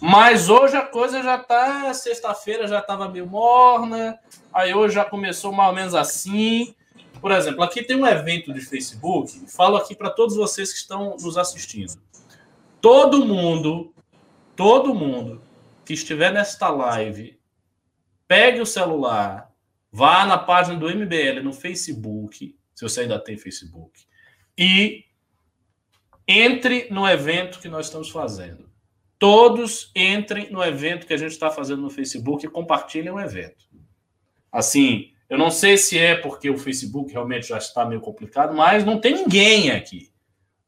Mas 0.00 0.48
hoje 0.48 0.76
a 0.76 0.82
coisa 0.82 1.22
já 1.22 1.38
tá. 1.38 1.92
Sexta-feira 1.94 2.66
já 2.66 2.80
estava 2.80 3.08
meio 3.08 3.26
morna. 3.26 4.18
Aí 4.52 4.74
hoje 4.74 4.94
já 4.94 5.04
começou 5.04 5.52
mais 5.52 5.68
ou 5.68 5.74
menos 5.74 5.94
assim. 5.94 6.74
Por 7.20 7.30
exemplo, 7.30 7.62
aqui 7.62 7.82
tem 7.82 7.96
um 7.96 8.06
evento 8.06 8.52
de 8.52 8.60
Facebook. 8.60 9.46
Falo 9.48 9.76
aqui 9.76 9.94
para 9.94 10.10
todos 10.10 10.36
vocês 10.36 10.72
que 10.72 10.78
estão 10.78 11.16
nos 11.20 11.36
assistindo. 11.38 11.94
Todo 12.80 13.24
mundo, 13.24 13.94
todo 14.54 14.94
mundo 14.94 15.42
que 15.84 15.94
estiver 15.94 16.32
nesta 16.32 16.68
live, 16.68 17.38
pegue 18.28 18.60
o 18.60 18.66
celular, 18.66 19.50
vá 19.90 20.26
na 20.26 20.36
página 20.36 20.78
do 20.78 20.88
MBL 20.88 21.42
no 21.42 21.52
Facebook, 21.52 22.56
se 22.74 22.82
você 22.82 23.02
ainda 23.02 23.18
tem 23.18 23.38
Facebook, 23.38 24.04
e 24.58 25.04
entre 26.26 26.88
no 26.90 27.08
evento 27.08 27.60
que 27.60 27.68
nós 27.68 27.86
estamos 27.86 28.10
fazendo. 28.10 28.68
Todos 29.18 29.90
entrem 29.94 30.50
no 30.50 30.62
evento 30.62 31.06
que 31.06 31.14
a 31.14 31.16
gente 31.16 31.32
está 31.32 31.50
fazendo 31.50 31.82
no 31.82 31.90
Facebook 31.90 32.44
e 32.44 32.50
compartilhem 32.50 33.10
o 33.10 33.20
evento. 33.20 33.64
Assim, 34.52 35.12
eu 35.28 35.38
não 35.38 35.50
sei 35.50 35.76
se 35.76 35.98
é 35.98 36.14
porque 36.14 36.50
o 36.50 36.58
Facebook 36.58 37.12
realmente 37.12 37.48
já 37.48 37.58
está 37.58 37.84
meio 37.84 38.00
complicado, 38.00 38.54
mas 38.54 38.84
não 38.84 39.00
tem 39.00 39.14
ninguém 39.14 39.70
aqui. 39.70 40.10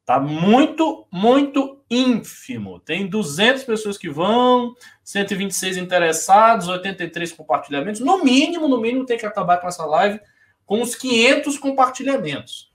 Tá 0.04 0.18
muito, 0.18 1.06
muito 1.12 1.82
ínfimo. 1.90 2.80
Tem 2.80 3.06
200 3.06 3.64
pessoas 3.64 3.98
que 3.98 4.08
vão, 4.08 4.74
126 5.04 5.76
interessados, 5.76 6.68
83 6.68 7.32
compartilhamentos. 7.32 8.00
No 8.00 8.24
mínimo, 8.24 8.68
no 8.68 8.80
mínimo, 8.80 9.04
tem 9.04 9.18
que 9.18 9.26
acabar 9.26 9.58
com 9.58 9.68
essa 9.68 9.84
live 9.84 10.18
com 10.64 10.82
os 10.82 10.94
500 10.94 11.58
compartilhamentos. 11.58 12.70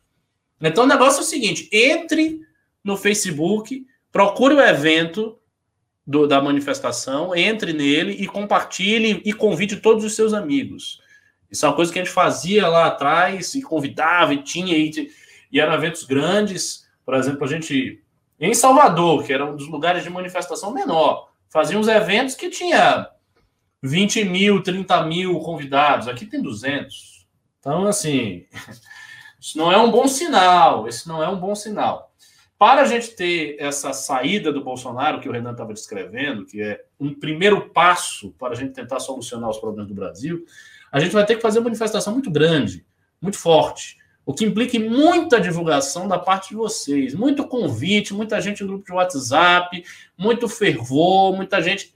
Então 0.60 0.86
o 0.86 0.88
negócio 0.88 1.20
é 1.20 1.22
o 1.22 1.26
seguinte: 1.26 1.70
entre 1.72 2.40
no 2.84 2.98
Facebook, 2.98 3.86
procure 4.12 4.56
o 4.56 4.62
evento 4.62 5.40
do, 6.06 6.28
da 6.28 6.42
manifestação, 6.42 7.36
entre 7.36 7.74
nele 7.74 8.14
e 8.14 8.28
compartilhe 8.28 9.22
e 9.24 9.34
convide 9.34 9.78
todos 9.78 10.04
os 10.04 10.16
seus 10.16 10.34
amigos. 10.34 11.02
Isso 11.50 11.66
é 11.66 11.70
uma 11.70 11.76
coisa 11.76 11.94
que 11.94 12.00
a 12.00 12.04
gente 12.04 12.14
fazia 12.14 12.68
lá 12.68 12.88
atrás, 12.88 13.54
e 13.54 13.62
convidava, 13.62 14.34
e 14.34 14.42
tinha, 14.42 14.76
e, 14.76 15.10
e 15.52 15.60
eram 15.60 15.74
eventos 15.74 16.04
grandes. 16.04 16.88
Por 17.06 17.14
exemplo, 17.14 17.44
a 17.44 17.48
gente, 17.48 18.02
em 18.40 18.54
Salvador, 18.54 19.24
que 19.24 19.32
era 19.32 19.46
um 19.46 19.56
dos 19.56 19.68
lugares 19.68 20.04
de 20.04 20.10
manifestação 20.10 20.74
menor, 20.74 21.30
fazia 21.50 21.78
uns 21.78 21.88
eventos 21.88 22.34
que 22.34 22.50
tinha 22.50 23.08
20 23.84 24.26
mil, 24.26 24.64
30 24.64 25.06
mil 25.06 25.40
convidados. 25.40 26.08
Aqui 26.08 26.26
tem 26.26 26.42
200. 26.42 27.28
Então, 27.60 27.86
assim, 27.86 28.46
isso 29.40 29.58
não 29.58 29.72
é 29.72 29.78
um 29.78 29.92
bom 29.92 30.08
sinal. 30.08 30.88
Esse 30.88 31.08
não 31.08 31.22
é 31.22 31.30
um 31.30 31.40
bom 31.40 31.54
sinal. 31.54 32.13
Para 32.64 32.84
a 32.84 32.86
gente 32.86 33.10
ter 33.10 33.58
essa 33.60 33.92
saída 33.92 34.50
do 34.50 34.64
Bolsonaro, 34.64 35.20
que 35.20 35.28
o 35.28 35.34
Renan 35.34 35.52
estava 35.52 35.74
descrevendo, 35.74 36.46
que 36.46 36.62
é 36.62 36.82
um 36.98 37.14
primeiro 37.14 37.70
passo 37.72 38.32
para 38.40 38.54
a 38.54 38.56
gente 38.56 38.72
tentar 38.72 39.02
solucionar 39.02 39.50
os 39.50 39.58
problemas 39.58 39.90
do 39.90 39.94
Brasil, 39.94 40.46
a 40.90 40.98
gente 40.98 41.12
vai 41.12 41.26
ter 41.26 41.36
que 41.36 41.42
fazer 41.42 41.60
uma 41.60 41.66
manifestação 41.66 42.14
muito 42.14 42.32
grande, 42.32 42.86
muito 43.22 43.38
forte, 43.38 43.98
o 44.26 44.34
que 44.34 44.46
implica 44.46 44.80
muita 44.80 45.42
divulgação 45.42 46.08
da 46.08 46.18
parte 46.18 46.52
de 46.52 46.56
vocês, 46.56 47.14
muito 47.14 47.46
convite, 47.46 48.14
muita 48.14 48.40
gente 48.40 48.64
no 48.64 48.70
grupo 48.70 48.86
de 48.86 48.94
WhatsApp, 48.94 49.84
muito 50.18 50.48
fervor, 50.48 51.36
muita 51.36 51.62
gente. 51.62 51.94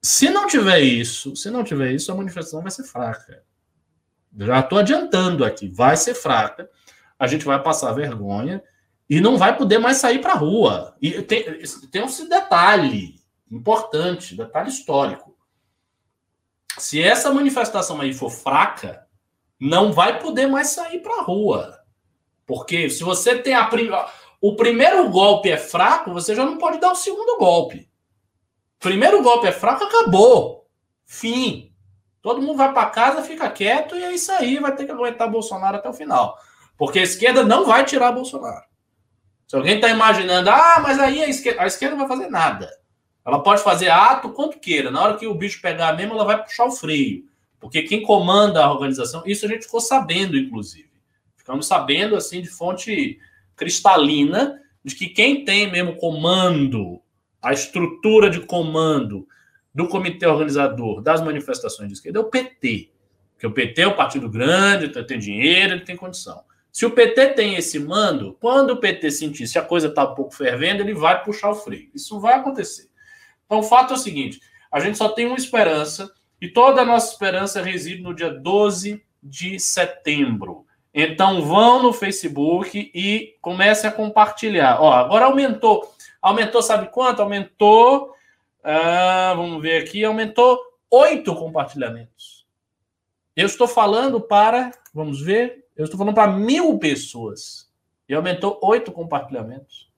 Se 0.00 0.30
não 0.30 0.46
tiver 0.46 0.80
isso, 0.80 1.36
se 1.36 1.50
não 1.50 1.62
tiver 1.62 1.92
isso, 1.92 2.10
a 2.10 2.14
manifestação 2.14 2.62
vai 2.62 2.70
ser 2.70 2.84
fraca. 2.84 3.42
Já 4.38 4.60
estou 4.60 4.78
adiantando 4.78 5.44
aqui, 5.44 5.68
vai 5.68 5.98
ser 5.98 6.14
fraca, 6.14 6.66
a 7.18 7.26
gente 7.26 7.44
vai 7.44 7.62
passar 7.62 7.92
vergonha 7.92 8.62
e 9.08 9.20
não 9.20 9.36
vai 9.36 9.56
poder 9.56 9.78
mais 9.78 9.98
sair 9.98 10.20
para 10.20 10.32
a 10.32 10.36
rua. 10.36 10.96
E 11.00 11.22
tem, 11.22 11.44
tem 11.90 12.02
um 12.02 12.28
detalhe 12.28 13.20
importante, 13.50 14.36
detalhe 14.36 14.68
histórico. 14.68 15.36
Se 16.78 17.02
essa 17.02 17.32
manifestação 17.32 18.00
aí 18.00 18.12
for 18.12 18.30
fraca, 18.30 19.06
não 19.58 19.92
vai 19.92 20.18
poder 20.18 20.46
mais 20.46 20.68
sair 20.68 21.00
para 21.00 21.20
a 21.20 21.22
rua. 21.22 21.78
Porque 22.44 22.90
se 22.90 23.02
você 23.02 23.38
tem 23.38 23.54
a 23.54 23.66
prim... 23.66 23.90
o 24.40 24.54
primeiro 24.56 25.08
golpe 25.08 25.50
é 25.50 25.56
fraco, 25.56 26.12
você 26.12 26.34
já 26.34 26.44
não 26.44 26.58
pode 26.58 26.78
dar 26.78 26.92
o 26.92 26.96
segundo 26.96 27.38
golpe. 27.38 27.88
Primeiro 28.78 29.22
golpe 29.22 29.46
é 29.46 29.52
fraco, 29.52 29.84
acabou. 29.84 30.68
Fim. 31.04 31.72
Todo 32.20 32.42
mundo 32.42 32.56
vai 32.56 32.72
para 32.72 32.90
casa, 32.90 33.22
fica 33.22 33.48
quieto 33.48 33.96
e 33.96 34.02
é 34.02 34.12
isso 34.12 34.32
aí, 34.32 34.58
vai 34.58 34.74
ter 34.74 34.84
que 34.84 34.92
aguentar 34.92 35.30
Bolsonaro 35.30 35.76
até 35.76 35.88
o 35.88 35.94
final. 35.94 36.36
Porque 36.76 36.98
a 36.98 37.02
esquerda 37.02 37.44
não 37.44 37.64
vai 37.64 37.84
tirar 37.84 38.12
Bolsonaro. 38.12 38.65
Se 39.46 39.54
alguém 39.54 39.76
está 39.76 39.88
imaginando, 39.88 40.50
ah, 40.50 40.80
mas 40.82 40.98
aí 40.98 41.22
a 41.22 41.28
esquerda, 41.28 41.62
a 41.62 41.66
esquerda 41.66 41.96
não 41.96 42.06
vai 42.06 42.16
fazer 42.16 42.30
nada. 42.30 42.70
Ela 43.24 43.42
pode 43.42 43.62
fazer 43.62 43.88
ato 43.88 44.30
quanto 44.30 44.58
queira. 44.58 44.90
Na 44.90 45.02
hora 45.02 45.16
que 45.16 45.26
o 45.26 45.34
bicho 45.34 45.60
pegar 45.60 45.96
mesmo, 45.96 46.14
ela 46.14 46.24
vai 46.24 46.42
puxar 46.42 46.64
o 46.64 46.72
freio. 46.72 47.24
Porque 47.58 47.82
quem 47.82 48.02
comanda 48.02 48.64
a 48.64 48.72
organização, 48.72 49.22
isso 49.26 49.46
a 49.46 49.48
gente 49.48 49.64
ficou 49.64 49.80
sabendo, 49.80 50.36
inclusive. 50.36 50.90
Ficamos 51.36 51.66
sabendo, 51.66 52.16
assim, 52.16 52.40
de 52.40 52.48
fonte 52.48 53.18
cristalina, 53.54 54.60
de 54.84 54.94
que 54.94 55.08
quem 55.08 55.44
tem 55.44 55.70
mesmo 55.70 55.96
comando, 55.96 57.00
a 57.40 57.52
estrutura 57.52 58.28
de 58.28 58.40
comando 58.40 59.26
do 59.74 59.88
comitê 59.88 60.26
organizador 60.26 61.00
das 61.02 61.20
manifestações 61.20 61.88
de 61.88 61.94
esquerda 61.94 62.18
é 62.18 62.22
o 62.22 62.30
PT. 62.30 62.90
Porque 63.32 63.46
o 63.46 63.52
PT 63.52 63.82
é 63.82 63.88
um 63.88 63.96
partido 63.96 64.28
grande, 64.28 64.88
tem 65.04 65.18
dinheiro, 65.18 65.74
ele 65.74 65.84
tem 65.84 65.96
condição. 65.96 66.42
Se 66.76 66.84
o 66.84 66.90
PT 66.90 67.28
tem 67.28 67.54
esse 67.54 67.78
mando, 67.78 68.36
quando 68.38 68.72
o 68.72 68.76
PT 68.76 69.10
sentir 69.10 69.46
se 69.46 69.58
a 69.58 69.62
coisa 69.62 69.88
está 69.88 70.04
um 70.04 70.14
pouco 70.14 70.34
fervendo, 70.34 70.82
ele 70.82 70.92
vai 70.92 71.24
puxar 71.24 71.48
o 71.48 71.54
freio. 71.54 71.88
Isso 71.94 72.20
vai 72.20 72.34
acontecer. 72.34 72.90
Então, 73.46 73.60
o 73.60 73.62
fato 73.62 73.94
é 73.94 73.96
o 73.96 73.98
seguinte: 73.98 74.42
a 74.70 74.78
gente 74.78 74.98
só 74.98 75.08
tem 75.08 75.24
uma 75.24 75.38
esperança, 75.38 76.12
e 76.38 76.48
toda 76.48 76.82
a 76.82 76.84
nossa 76.84 77.10
esperança 77.10 77.62
reside 77.62 78.02
no 78.02 78.12
dia 78.12 78.28
12 78.28 79.02
de 79.22 79.58
setembro. 79.58 80.66
Então, 80.92 81.40
vão 81.40 81.82
no 81.82 81.94
Facebook 81.94 82.90
e 82.94 83.34
comecem 83.40 83.88
a 83.88 83.92
compartilhar. 83.92 84.78
Ó, 84.78 84.92
agora 84.92 85.24
aumentou. 85.24 85.90
Aumentou, 86.20 86.60
sabe 86.60 86.90
quanto? 86.90 87.22
Aumentou 87.22 88.14
ah, 88.62 89.32
vamos 89.34 89.62
ver 89.62 89.82
aqui, 89.82 90.04
aumentou 90.04 90.60
oito 90.90 91.34
compartilhamentos. 91.36 92.44
Eu 93.34 93.46
estou 93.46 93.66
falando 93.66 94.20
para, 94.20 94.72
vamos 94.92 95.22
ver, 95.22 95.64
eu 95.76 95.84
estou 95.84 95.98
falando 95.98 96.14
para 96.14 96.32
mil 96.32 96.78
pessoas. 96.78 97.70
E 98.08 98.14
aumentou 98.14 98.58
oito 98.62 98.92
compartilhamentos. 98.92 99.90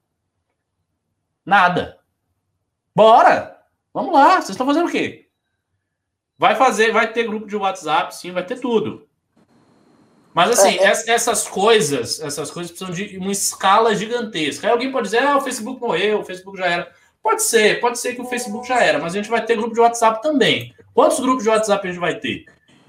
Nada. 1.44 1.98
Bora! 2.94 3.58
Vamos 3.92 4.12
lá, 4.12 4.36
vocês 4.36 4.50
estão 4.50 4.66
fazendo 4.66 4.88
o 4.88 4.90
quê? 4.90 5.28
Vai 6.38 6.54
fazer, 6.54 6.92
vai 6.92 7.12
ter 7.12 7.24
grupo 7.24 7.46
de 7.46 7.56
WhatsApp, 7.56 8.14
sim, 8.14 8.30
vai 8.30 8.44
ter 8.44 8.60
tudo. 8.60 9.08
Mas 10.32 10.50
assim, 10.50 10.78
é, 10.78 10.84
é. 10.84 11.10
essas 11.10 11.48
coisas, 11.48 12.20
essas 12.20 12.50
coisas 12.50 12.70
precisam 12.70 12.94
de 12.94 13.18
uma 13.18 13.32
escala 13.32 13.94
gigantesca. 13.94 14.66
Aí 14.66 14.72
alguém 14.72 14.92
pode 14.92 15.06
dizer, 15.06 15.22
ah, 15.22 15.36
o 15.36 15.40
Facebook 15.40 15.80
morreu, 15.80 16.20
o 16.20 16.24
Facebook 16.24 16.56
já 16.56 16.66
era. 16.66 16.92
Pode 17.20 17.42
ser, 17.42 17.80
pode 17.80 17.98
ser 17.98 18.14
que 18.14 18.22
o 18.22 18.26
Facebook 18.26 18.66
já 18.68 18.80
era, 18.80 18.98
mas 18.98 19.14
a 19.14 19.16
gente 19.16 19.28
vai 19.28 19.44
ter 19.44 19.56
grupo 19.56 19.74
de 19.74 19.80
WhatsApp 19.80 20.22
também. 20.22 20.74
Quantos 20.94 21.18
grupos 21.18 21.42
de 21.42 21.50
WhatsApp 21.50 21.86
a 21.86 21.90
gente 21.90 22.00
vai 22.00 22.20
ter? 22.20 22.44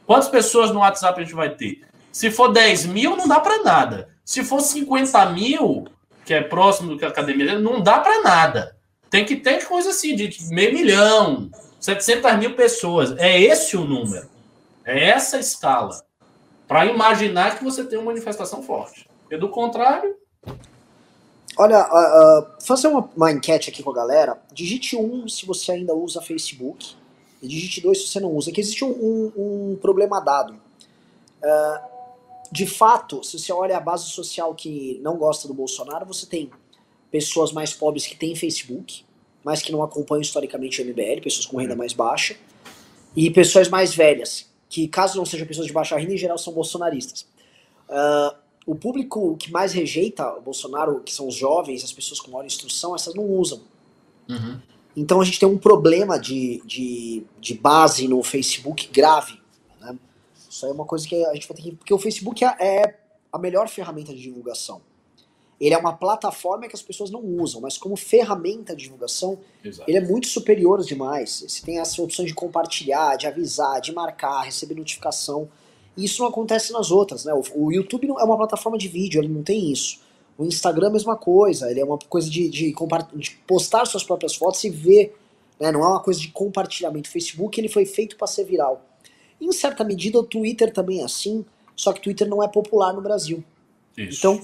Quantas 0.06 0.30
pessoas 0.30 0.72
no 0.72 0.80
WhatsApp 0.80 1.20
a 1.20 1.24
gente 1.24 1.34
vai 1.34 1.56
ter? 1.56 1.82
Se 2.20 2.30
for 2.30 2.52
10 2.52 2.88
mil, 2.88 3.16
não 3.16 3.30
dá 3.30 3.40
para 3.40 3.64
nada. 3.64 4.10
Se 4.26 4.44
for 4.44 4.60
50 4.60 5.28
mil, 5.28 5.88
que 6.26 6.34
é 6.34 6.42
próximo 6.42 6.90
do 6.90 6.98
que 6.98 7.06
a 7.06 7.08
academia, 7.08 7.58
não 7.58 7.82
dá 7.82 7.98
para 7.98 8.22
nada. 8.22 8.76
Tem 9.10 9.24
que 9.24 9.38
ter 9.38 9.66
coisa 9.66 9.92
assim, 9.92 10.18
de 10.18 10.30
meio 10.50 10.74
milhão, 10.74 11.50
700 11.80 12.38
mil 12.38 12.58
pessoas. 12.58 13.18
É 13.18 13.40
esse 13.40 13.78
o 13.78 13.86
número. 13.86 14.30
É 14.84 15.12
essa 15.12 15.38
a 15.38 15.40
escala. 15.40 16.04
Para 16.68 16.88
imaginar 16.88 17.58
que 17.58 17.64
você 17.64 17.86
tem 17.86 17.98
uma 17.98 18.08
manifestação 18.08 18.62
forte. 18.64 19.10
E 19.32 19.38
do 19.38 19.48
contrário, 19.48 20.14
Olha, 21.58 21.88
uh, 21.88 22.42
uh, 22.42 22.48
fazer 22.62 22.90
uma, 22.90 23.10
uma, 23.16 23.32
enquete 23.32 23.70
aqui 23.70 23.82
com 23.82 23.92
a 23.92 23.96
galera. 23.96 24.38
Digite 24.52 24.98
um 24.98 25.26
se 25.30 25.46
você 25.46 25.72
ainda 25.72 25.94
usa 25.94 26.22
Facebook. 26.22 26.98
E 27.42 27.48
digite 27.48 27.80
dois 27.80 28.02
se 28.02 28.10
você 28.10 28.20
não 28.20 28.34
usa. 28.34 28.52
Que 28.52 28.60
existe 28.60 28.84
um, 28.84 28.90
um, 28.90 29.72
um 29.72 29.80
problema 29.82 30.20
dado. 30.20 30.54
Uh, 31.42 31.89
de 32.52 32.66
fato, 32.66 33.24
se 33.24 33.38
você 33.38 33.52
olha 33.52 33.78
a 33.78 33.80
base 33.80 34.06
social 34.06 34.54
que 34.56 35.00
não 35.04 35.18
gosta 35.18 35.48
do 35.48 35.54
Bolsonaro, 35.54 36.06
você 36.06 36.26
tem 36.26 36.50
pessoas 37.12 37.52
mais 37.52 37.74
pobres 37.74 38.06
que 38.06 38.16
têm 38.16 38.36
Facebook, 38.36 39.04
mas 39.44 39.62
que 39.62 39.72
não 39.72 39.84
acompanham 39.84 40.22
historicamente 40.22 40.82
o 40.82 40.86
MBL, 40.86 41.22
pessoas 41.22 41.46
com 41.46 41.58
renda 41.58 41.76
mais 41.76 41.94
baixa, 41.94 42.36
e 43.16 43.30
pessoas 43.30 43.68
mais 43.68 43.94
velhas, 43.94 44.50
que 44.70 44.88
caso 44.88 45.18
não 45.18 45.26
sejam 45.26 45.48
pessoas 45.48 45.68
de 45.68 45.74
baixa 45.74 45.98
renda, 45.98 46.14
em 46.14 46.18
geral 46.18 46.38
são 46.38 46.54
bolsonaristas. 46.54 47.26
Uh, 47.90 48.36
o 48.66 48.76
público 48.76 49.36
que 49.38 49.52
mais 49.52 49.74
rejeita 49.74 50.32
o 50.36 50.42
Bolsonaro, 50.42 51.02
que 51.02 51.12
são 51.12 51.28
os 51.28 51.36
jovens, 51.36 51.84
as 51.84 51.92
pessoas 51.92 52.20
com 52.20 52.32
maior 52.32 52.46
instrução, 52.46 52.96
essas 52.96 53.16
não 53.16 53.26
usam. 53.26 53.62
Uhum. 54.30 54.60
Então 54.96 55.22
a 55.22 55.26
gente 55.26 55.40
tem 55.40 55.50
um 55.50 55.58
problema 55.58 56.20
de, 56.20 56.62
de, 56.66 57.24
de 57.40 57.54
base 57.56 58.08
no 58.08 58.22
Facebook 58.22 58.88
grave. 58.92 59.40
Isso 60.60 60.66
aí 60.66 60.72
é 60.74 60.76
uma 60.76 60.86
coisa 60.86 61.08
que 61.08 61.24
a 61.26 61.34
gente 61.34 61.48
vai 61.48 61.56
ter 61.56 61.64
que. 61.64 61.72
Porque 61.72 61.94
o 61.94 61.98
Facebook 61.98 62.44
é, 62.44 62.56
é 62.60 63.00
a 63.32 63.40
melhor 63.40 63.70
ferramenta 63.70 64.14
de 64.14 64.22
divulgação. 64.22 64.82
Ele 65.60 65.74
é 65.74 65.78
uma 65.78 65.94
plataforma 65.94 66.68
que 66.68 66.76
as 66.76 66.82
pessoas 66.82 67.10
não 67.10 67.22
usam, 67.22 67.62
mas 67.62 67.78
como 67.78 67.96
ferramenta 67.96 68.76
de 68.76 68.84
divulgação, 68.84 69.40
Exato. 69.64 69.90
ele 69.90 69.98
é 69.98 70.02
muito 70.02 70.28
superior 70.28 70.82
demais. 70.84 71.44
Você 71.48 71.66
tem 71.66 71.80
as 71.80 71.98
opções 71.98 72.28
de 72.28 72.34
compartilhar, 72.34 73.16
de 73.16 73.28
avisar, 73.28 73.80
de 73.80 73.94
marcar, 73.94 74.42
receber 74.42 74.76
notificação. 74.76 75.50
E 75.96 76.04
isso 76.06 76.22
não 76.22 76.30
acontece 76.30 76.74
nas 76.74 76.92
outras, 76.92 77.24
né? 77.24 77.34
O, 77.34 77.44
o 77.56 77.72
YouTube 77.72 78.08
não 78.08 78.20
é 78.20 78.24
uma 78.24 78.38
plataforma 78.38 78.78
de 78.78 78.88
vídeo, 78.90 79.22
ele 79.22 79.30
não 79.30 79.44
tem 79.44 79.72
isso. 79.72 80.02
O 80.38 80.44
Instagram 80.46 80.88
é 80.88 80.90
a 80.90 80.94
mesma 80.94 81.16
coisa, 81.16 81.72
ele 81.72 81.80
é 81.80 81.86
uma 81.86 81.98
coisa 81.98 82.30
de, 82.30 82.50
de, 82.50 82.74
de 83.16 83.32
postar 83.48 83.86
suas 83.86 84.04
próprias 84.04 84.36
fotos 84.36 84.64
e 84.64 84.70
ver, 84.70 85.16
né? 85.58 85.72
Não 85.72 85.82
é 85.84 85.88
uma 85.88 86.02
coisa 86.02 86.20
de 86.20 86.30
compartilhamento. 86.30 87.10
O 87.10 87.12
Facebook 87.14 87.60
ele 87.60 87.70
foi 87.70 87.86
feito 87.86 88.18
para 88.18 88.28
ser 88.28 88.44
viral. 88.44 88.89
Em 89.40 89.52
certa 89.52 89.84
medida, 89.84 90.20
o 90.20 90.24
Twitter 90.24 90.72
também 90.72 91.02
é 91.02 91.06
assim, 91.06 91.46
só 91.76 91.94
que 91.94 92.00
o 92.00 92.04
Twitter 92.04 92.28
não 92.28 92.44
é 92.44 92.48
popular 92.48 92.94
no 92.94 93.02
Brasil. 93.02 93.44
Isso. 93.98 94.20
Então, 94.20 94.42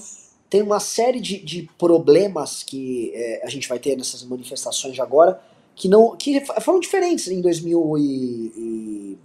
tem 0.48 0.62
uma 0.62 0.80
série 0.80 1.20
de, 1.20 1.38
de 1.38 1.68
problemas 1.78 2.62
que 2.62 3.12
é, 3.14 3.44
a 3.44 3.48
gente 3.48 3.68
vai 3.68 3.78
ter 3.78 3.96
nessas 3.96 4.22
manifestações 4.24 4.94
de 4.94 5.00
agora 5.00 5.40
que 5.74 5.88
não 5.88 6.16
que 6.16 6.40
foram 6.60 6.80
diferentes 6.80 7.28
em 7.28 7.40
2000 7.40 7.98
e, 7.98 8.52
e 8.56 9.18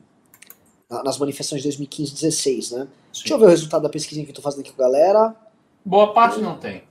nas 0.90 1.18
manifestações 1.18 1.62
de 1.62 1.68
2015 1.70 2.10
e 2.10 2.13
2016, 2.13 2.72
né? 2.72 2.88
Sim. 3.13 3.22
Deixa 3.22 3.34
eu 3.34 3.40
ver 3.40 3.46
o 3.46 3.50
resultado 3.50 3.84
da 3.84 3.90
pesquisa 3.90 4.22
que 4.24 4.30
eu 4.30 4.36
tô 4.36 4.42
fazendo 4.42 4.62
aqui 4.62 4.74
com 4.74 4.82
a 4.82 4.86
galera. 4.86 5.36
Boa 5.86 6.13
parte 6.13 6.40
não 6.40 6.58
tem. 6.58 6.84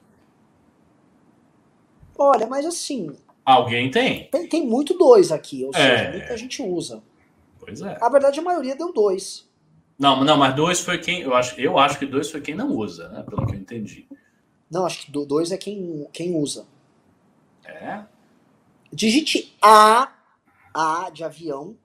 Olha, 2.16 2.46
mas 2.46 2.64
assim. 2.64 3.14
Alguém 3.44 3.90
tem. 3.90 4.28
Tem, 4.30 4.46
tem 4.46 4.66
muito 4.66 4.94
dois 4.94 5.30
aqui, 5.30 5.64
ou 5.64 5.70
é. 5.74 5.98
seja, 5.98 6.10
muita 6.10 6.36
gente 6.36 6.62
usa. 6.62 7.02
Pois 7.70 7.82
é. 7.82 7.98
A 8.00 8.08
verdade, 8.08 8.40
a 8.40 8.42
maioria 8.42 8.74
deu 8.74 8.92
dois. 8.92 9.48
Não, 9.98 10.24
não, 10.24 10.36
mas 10.36 10.54
dois 10.56 10.80
foi 10.80 10.98
quem. 10.98 11.20
Eu 11.20 11.34
acho, 11.34 11.60
eu 11.60 11.78
acho 11.78 11.98
que 11.98 12.06
dois 12.06 12.30
foi 12.30 12.40
quem 12.40 12.54
não 12.54 12.70
usa, 12.70 13.08
né? 13.10 13.22
Pelo 13.22 13.46
que 13.46 13.54
eu 13.54 13.58
entendi. 13.58 14.08
Não, 14.70 14.86
acho 14.86 15.06
que 15.06 15.12
dois 15.12 15.52
é 15.52 15.56
quem, 15.56 16.08
quem 16.12 16.34
usa. 16.34 16.66
É? 17.64 18.04
Digite 18.92 19.56
A, 19.62 20.12
A 20.74 21.10
de 21.10 21.22
avião, 21.22 21.76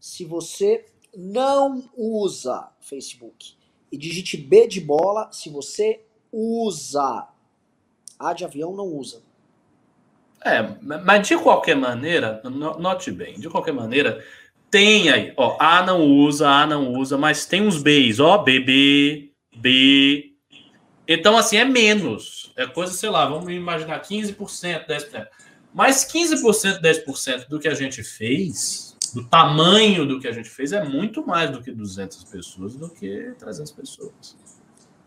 se 0.00 0.24
você 0.24 0.86
não 1.14 1.90
usa 1.96 2.68
Facebook. 2.80 3.54
E 3.90 3.96
digite 3.98 4.36
B 4.36 4.66
de 4.66 4.80
bola 4.80 5.30
se 5.32 5.50
você 5.50 6.02
usa. 6.32 7.28
A 8.18 8.32
de 8.32 8.44
avião 8.44 8.74
não 8.74 8.86
usa. 8.86 9.22
É, 10.44 10.62
mas 10.80 11.26
de 11.26 11.36
qualquer 11.36 11.74
maneira, 11.74 12.40
note 12.78 13.10
bem, 13.10 13.34
de 13.40 13.48
qualquer 13.48 13.72
maneira, 13.72 14.24
tem 14.76 15.08
aí, 15.08 15.32
ó, 15.38 15.56
A 15.58 15.82
não 15.82 16.02
usa, 16.02 16.46
A 16.46 16.66
não 16.66 16.92
usa, 16.92 17.16
mas 17.16 17.46
tem 17.46 17.62
uns 17.62 17.82
Bs, 17.82 18.20
ó, 18.20 18.36
BB, 18.36 19.32
B. 19.56 20.34
Então, 21.08 21.34
assim, 21.34 21.56
é 21.56 21.64
menos. 21.64 22.52
É 22.54 22.66
coisa, 22.66 22.92
sei 22.92 23.08
lá, 23.08 23.24
vamos 23.24 23.50
imaginar 23.50 24.02
15%, 24.02 24.86
10%. 24.86 25.26
Mas 25.72 26.04
15%, 26.04 26.82
10% 26.82 27.48
do 27.48 27.58
que 27.58 27.68
a 27.68 27.74
gente 27.74 28.02
fez 28.02 28.94
do 29.14 29.24
tamanho 29.24 30.04
do 30.04 30.20
que 30.20 30.28
a 30.28 30.32
gente 30.32 30.50
fez 30.50 30.72
é 30.72 30.84
muito 30.84 31.26
mais 31.26 31.50
do 31.50 31.62
que 31.62 31.72
200 31.72 32.24
pessoas, 32.24 32.76
do 32.76 32.90
que 32.90 33.32
300 33.38 33.72
pessoas. 33.72 34.36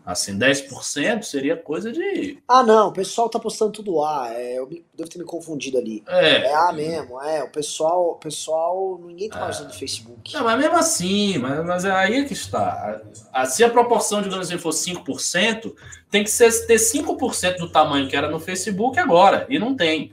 Assim, 0.04 0.38
10% 0.38 1.22
seria 1.22 1.56
coisa 1.56 1.92
de. 1.92 2.38
Ah, 2.48 2.62
não, 2.62 2.88
o 2.88 2.92
pessoal 2.92 3.28
tá 3.28 3.38
postando 3.38 3.70
tudo 3.70 4.02
A. 4.02 4.30
É, 4.32 4.58
eu 4.58 4.66
devo 4.94 5.10
ter 5.10 5.18
me 5.18 5.24
confundido 5.24 5.78
ali. 5.78 6.02
É. 6.08 6.46
É 6.46 6.54
A 6.54 6.72
mesmo, 6.72 7.20
é. 7.20 7.42
O 7.44 7.50
pessoal, 7.50 8.12
o 8.12 8.14
pessoal 8.14 8.98
ninguém 9.04 9.28
tá 9.28 9.38
mais 9.38 9.56
é. 9.56 9.60
usando 9.60 9.78
Facebook. 9.78 10.32
Não, 10.32 10.44
mas 10.44 10.58
mesmo 10.58 10.76
assim, 10.76 11.38
mas, 11.38 11.64
mas 11.64 11.84
é 11.84 11.90
aí 11.90 12.24
que 12.24 12.32
está. 12.32 13.00
Se 13.46 13.62
a 13.62 13.68
proporção, 13.68 14.22
digamos 14.22 14.48
assim, 14.48 14.58
for 14.58 14.72
5%, 14.72 15.74
tem 16.10 16.24
que 16.24 16.30
ser, 16.30 16.50
ter 16.66 16.76
5% 16.76 17.58
do 17.58 17.70
tamanho 17.70 18.08
que 18.08 18.16
era 18.16 18.28
no 18.28 18.40
Facebook 18.40 18.98
agora. 18.98 19.46
E 19.50 19.58
não 19.58 19.76
tem. 19.76 20.12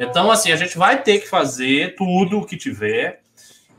Então, 0.00 0.30
assim, 0.30 0.52
a 0.52 0.56
gente 0.56 0.76
vai 0.76 1.02
ter 1.02 1.20
que 1.20 1.28
fazer 1.28 1.94
tudo 1.96 2.38
o 2.38 2.46
que 2.46 2.56
tiver. 2.56 3.20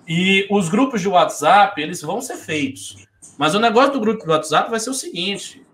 E 0.08 0.48
os 0.50 0.70
grupos 0.70 1.02
de 1.02 1.08
WhatsApp, 1.08 1.80
eles 1.80 2.02
vão 2.02 2.20
ser 2.20 2.38
feitos. 2.38 3.09
Mas 3.40 3.56
o 3.56 3.60
negócio 3.60 3.94
do 3.94 4.02
grupo 4.02 4.26
de 4.26 4.30
WhatsApp 4.30 4.70
vai 4.70 4.82
ser 4.82 4.90
o 4.90 4.94
seguinte: 4.94 5.66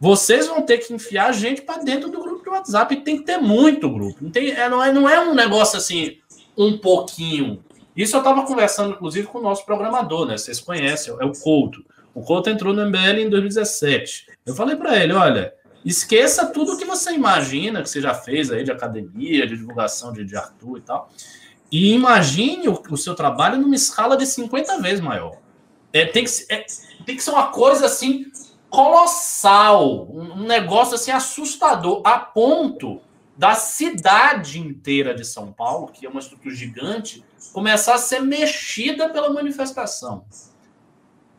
vocês 0.00 0.48
vão 0.48 0.62
ter 0.62 0.78
que 0.78 0.92
enfiar 0.92 1.32
gente 1.32 1.62
para 1.62 1.80
dentro 1.80 2.10
do 2.10 2.20
grupo 2.20 2.42
de 2.42 2.50
WhatsApp 2.50 2.92
e 2.92 3.02
tem 3.02 3.18
que 3.18 3.22
ter 3.22 3.38
muito 3.38 3.88
grupo. 3.88 4.16
Não, 4.20 4.30
tem, 4.32 4.50
é, 4.50 4.68
não, 4.68 4.82
é, 4.82 4.92
não 4.92 5.08
é 5.08 5.20
um 5.20 5.32
negócio 5.32 5.78
assim, 5.78 6.18
um 6.58 6.76
pouquinho. 6.76 7.62
Isso 7.96 8.16
eu 8.16 8.18
estava 8.18 8.42
conversando, 8.42 8.94
inclusive, 8.94 9.28
com 9.28 9.38
o 9.38 9.42
nosso 9.42 9.64
programador, 9.64 10.26
né? 10.26 10.36
Vocês 10.36 10.58
conhecem, 10.58 11.14
é 11.20 11.24
o 11.24 11.32
Couto. 11.32 11.84
O 12.12 12.22
Couto 12.22 12.50
entrou 12.50 12.74
no 12.74 12.84
MBL 12.84 13.20
em 13.20 13.30
2017. 13.30 14.26
Eu 14.44 14.56
falei 14.56 14.74
para 14.74 15.00
ele: 15.00 15.12
olha, 15.12 15.54
Esqueça 15.84 16.46
tudo 16.46 16.78
que 16.78 16.84
você 16.84 17.12
imagina 17.12 17.80
que 17.80 17.90
você 17.90 18.00
já 18.00 18.14
fez 18.14 18.50
aí 18.50 18.64
de 18.64 18.72
academia, 18.72 19.46
de 19.46 19.54
divulgação 19.54 20.12
de, 20.12 20.24
de 20.24 20.34
Arthur 20.34 20.78
e 20.78 20.80
tal. 20.80 21.10
E 21.70 21.92
imagine 21.92 22.68
o, 22.68 22.82
o 22.90 22.96
seu 22.96 23.14
trabalho 23.14 23.60
numa 23.60 23.74
escala 23.74 24.16
de 24.16 24.26
50 24.26 24.80
vezes 24.80 25.00
maior. 25.00 25.43
É, 25.94 26.04
tem, 26.06 26.24
que, 26.24 26.30
é, 26.52 26.66
tem 27.06 27.14
que 27.14 27.22
ser 27.22 27.30
uma 27.30 27.52
coisa 27.52 27.86
assim 27.86 28.26
colossal, 28.68 30.08
um 30.10 30.42
negócio 30.42 30.96
assim 30.96 31.12
assustador, 31.12 32.02
a 32.04 32.18
ponto 32.18 33.00
da 33.36 33.54
cidade 33.54 34.58
inteira 34.58 35.14
de 35.14 35.24
São 35.24 35.52
Paulo, 35.52 35.86
que 35.86 36.04
é 36.04 36.08
uma 36.08 36.18
estrutura 36.18 36.52
gigante, 36.52 37.24
começar 37.52 37.94
a 37.94 37.98
ser 37.98 38.20
mexida 38.20 39.08
pela 39.08 39.32
manifestação. 39.32 40.24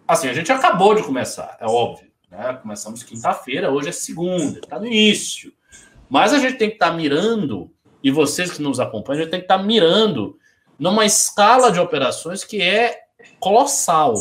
Assim, 0.08 0.30
a 0.30 0.34
gente 0.34 0.50
acabou 0.50 0.96
de 0.96 1.04
começar, 1.04 1.58
é 1.60 1.66
óbvio. 1.66 2.10
Né? 2.32 2.58
Começamos 2.62 3.04
quinta-feira, 3.04 3.70
hoje 3.70 3.90
é 3.90 3.92
segunda, 3.92 4.60
está 4.60 4.80
no 4.80 4.88
início. 4.88 5.52
Mas 6.10 6.32
a 6.32 6.40
gente 6.40 6.58
tem 6.58 6.70
que 6.70 6.76
estar 6.76 6.92
tá 6.92 6.96
mirando, 6.96 7.70
e 8.02 8.10
vocês 8.10 8.54
que 8.54 8.62
nos 8.62 8.80
acompanham, 8.80 9.20
a 9.20 9.24
gente 9.24 9.32
tem 9.32 9.42
que 9.42 9.46
estar 9.46 9.58
tá 9.58 9.64
mirando 9.64 10.40
numa 10.80 11.06
escala 11.06 11.74
de 11.74 11.80
operações 11.82 12.46
que 12.46 12.62
é 12.62 13.02
colossal 13.42 14.14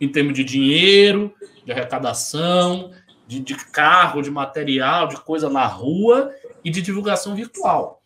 em 0.00 0.08
termos 0.08 0.34
de 0.34 0.44
dinheiro, 0.44 1.34
de 1.64 1.72
arrecadação, 1.72 2.90
de, 3.26 3.40
de 3.40 3.54
carro, 3.54 4.22
de 4.22 4.30
material, 4.30 5.08
de 5.08 5.16
coisa 5.16 5.48
na 5.48 5.66
rua 5.66 6.32
e 6.64 6.70
de 6.70 6.82
divulgação 6.82 7.34
virtual. 7.34 8.02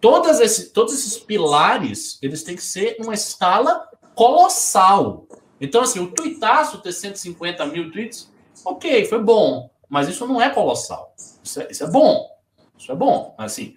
Todas 0.00 0.40
esse, 0.40 0.72
todos 0.72 0.94
esses 0.94 1.18
pilares, 1.18 2.18
eles 2.22 2.42
têm 2.42 2.56
que 2.56 2.62
ser 2.62 2.96
uma 3.00 3.14
escala 3.14 3.88
colossal. 4.14 5.26
Então, 5.60 5.82
assim, 5.82 6.00
o 6.00 6.12
tuitaço 6.12 6.78
ter 6.78 6.92
150 6.92 7.64
mil 7.66 7.90
tweets 7.90 8.30
Ok, 8.64 9.04
foi 9.04 9.22
bom, 9.22 9.70
mas 9.88 10.08
isso 10.08 10.26
não 10.26 10.42
é 10.42 10.50
colossal. 10.50 11.14
Isso 11.16 11.60
é, 11.60 11.68
isso 11.70 11.84
é 11.84 11.90
bom. 11.90 12.28
Isso 12.76 12.90
é 12.90 12.94
bom. 12.96 13.32
Assim, 13.38 13.76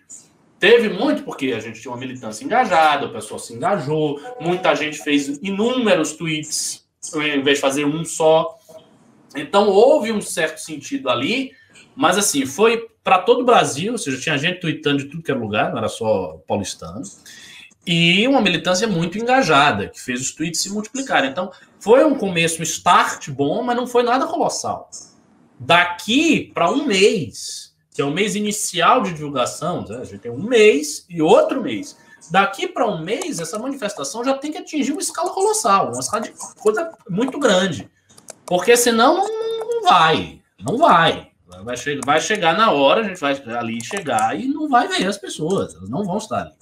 teve 0.58 0.89
muito 0.89 1.24
porque 1.24 1.54
a 1.54 1.60
gente 1.60 1.80
tinha 1.80 1.91
uma 1.91 2.00
militância 2.00 2.43
engajada, 2.43 3.06
o 3.06 3.13
pessoal 3.13 3.39
se 3.39 3.54
engajou, 3.54 4.19
muita 4.39 4.74
gente 4.74 4.98
fez 4.98 5.39
inúmeros 5.43 6.13
tweets 6.13 6.88
em 7.16 7.42
vez 7.42 7.58
de 7.58 7.62
fazer 7.62 7.86
um 7.86 8.04
só. 8.06 8.58
Então 9.36 9.70
houve 9.70 10.12
um 10.12 10.22
certo 10.22 10.60
sentido 10.60 11.10
ali, 11.10 11.52
mas 11.96 12.18
assim, 12.18 12.46
foi 12.46 12.88
para 13.04 13.20
todo 13.20 13.42
o 13.42 13.46
Brasil, 13.46 13.94
ou 13.94 13.98
seja, 13.98 14.20
tinha 14.20 14.38
gente 14.38 14.60
tweetando 14.60 15.00
de 15.00 15.06
tudo 15.06 15.24
que 15.24 15.32
era 15.32 15.40
lugar, 15.40 15.72
não 15.72 15.80
era 15.80 15.88
só 15.88 16.40
paulistano. 16.48 17.02
E 17.86 18.28
uma 18.28 18.42
militância 18.42 18.88
muito 18.88 19.18
engajada, 19.18 19.88
que 19.88 20.00
fez 20.00 20.22
os 20.22 20.32
tweets 20.32 20.62
se 20.62 20.70
multiplicarem. 20.70 21.30
Então, 21.32 21.52
foi 21.80 22.04
um 22.04 22.16
começo, 22.16 22.60
um 22.60 22.64
start 22.64 23.30
bom, 23.30 23.64
mas 23.64 23.76
não 23.76 23.88
foi 23.88 24.04
nada 24.04 24.28
colossal. 24.28 24.90
Daqui 25.60 26.52
para 26.54 26.70
um 26.70 26.86
mês, 26.86 27.74
que 27.94 28.02
é 28.02 28.06
o 28.06 28.12
mês 28.12 28.36
inicial 28.36 29.02
de 29.02 29.14
divulgação, 29.14 29.86
né? 29.88 29.98
a 30.02 30.04
gente 30.04 30.20
tem 30.20 30.32
um 30.32 30.44
mês 30.44 31.06
e 31.10 31.22
outro 31.22 31.62
mês. 31.62 31.98
Daqui 32.32 32.68
para 32.68 32.88
um 32.88 33.04
mês, 33.04 33.39
essa 33.39 33.58
manifestação 33.58 34.24
já 34.24 34.38
tem 34.38 34.52
que 34.52 34.58
atingir 34.58 34.92
uma 34.92 35.02
escala 35.02 35.32
colossal, 35.32 35.92
uma 35.92 36.00
escala 36.00 36.24
de 36.24 36.34
coisa 36.60 36.92
muito 37.10 37.39
grande. 37.39 37.89
Porque 38.46 38.76
senão 38.78 39.28
não, 39.28 39.68
não 39.68 39.84
vai. 39.84 40.42
Não 40.60 40.78
vai. 40.78 41.30
Vai, 41.63 41.76
che 41.76 42.00
vai 42.06 42.22
chegar 42.22 42.56
na 42.56 42.72
hora, 42.72 43.02
a 43.02 43.04
gente 43.04 43.20
vai 43.20 43.34
ali 43.58 43.84
chegar 43.84 44.39
e 44.39 44.48
não 44.48 44.70
vai 44.70 44.88
ver 44.88 45.08
as 45.08 45.18
pessoas, 45.18 45.74
elas 45.74 45.89
não 45.89 46.04
vão 46.04 46.18
estar 46.18 46.42
ali. 46.42 46.54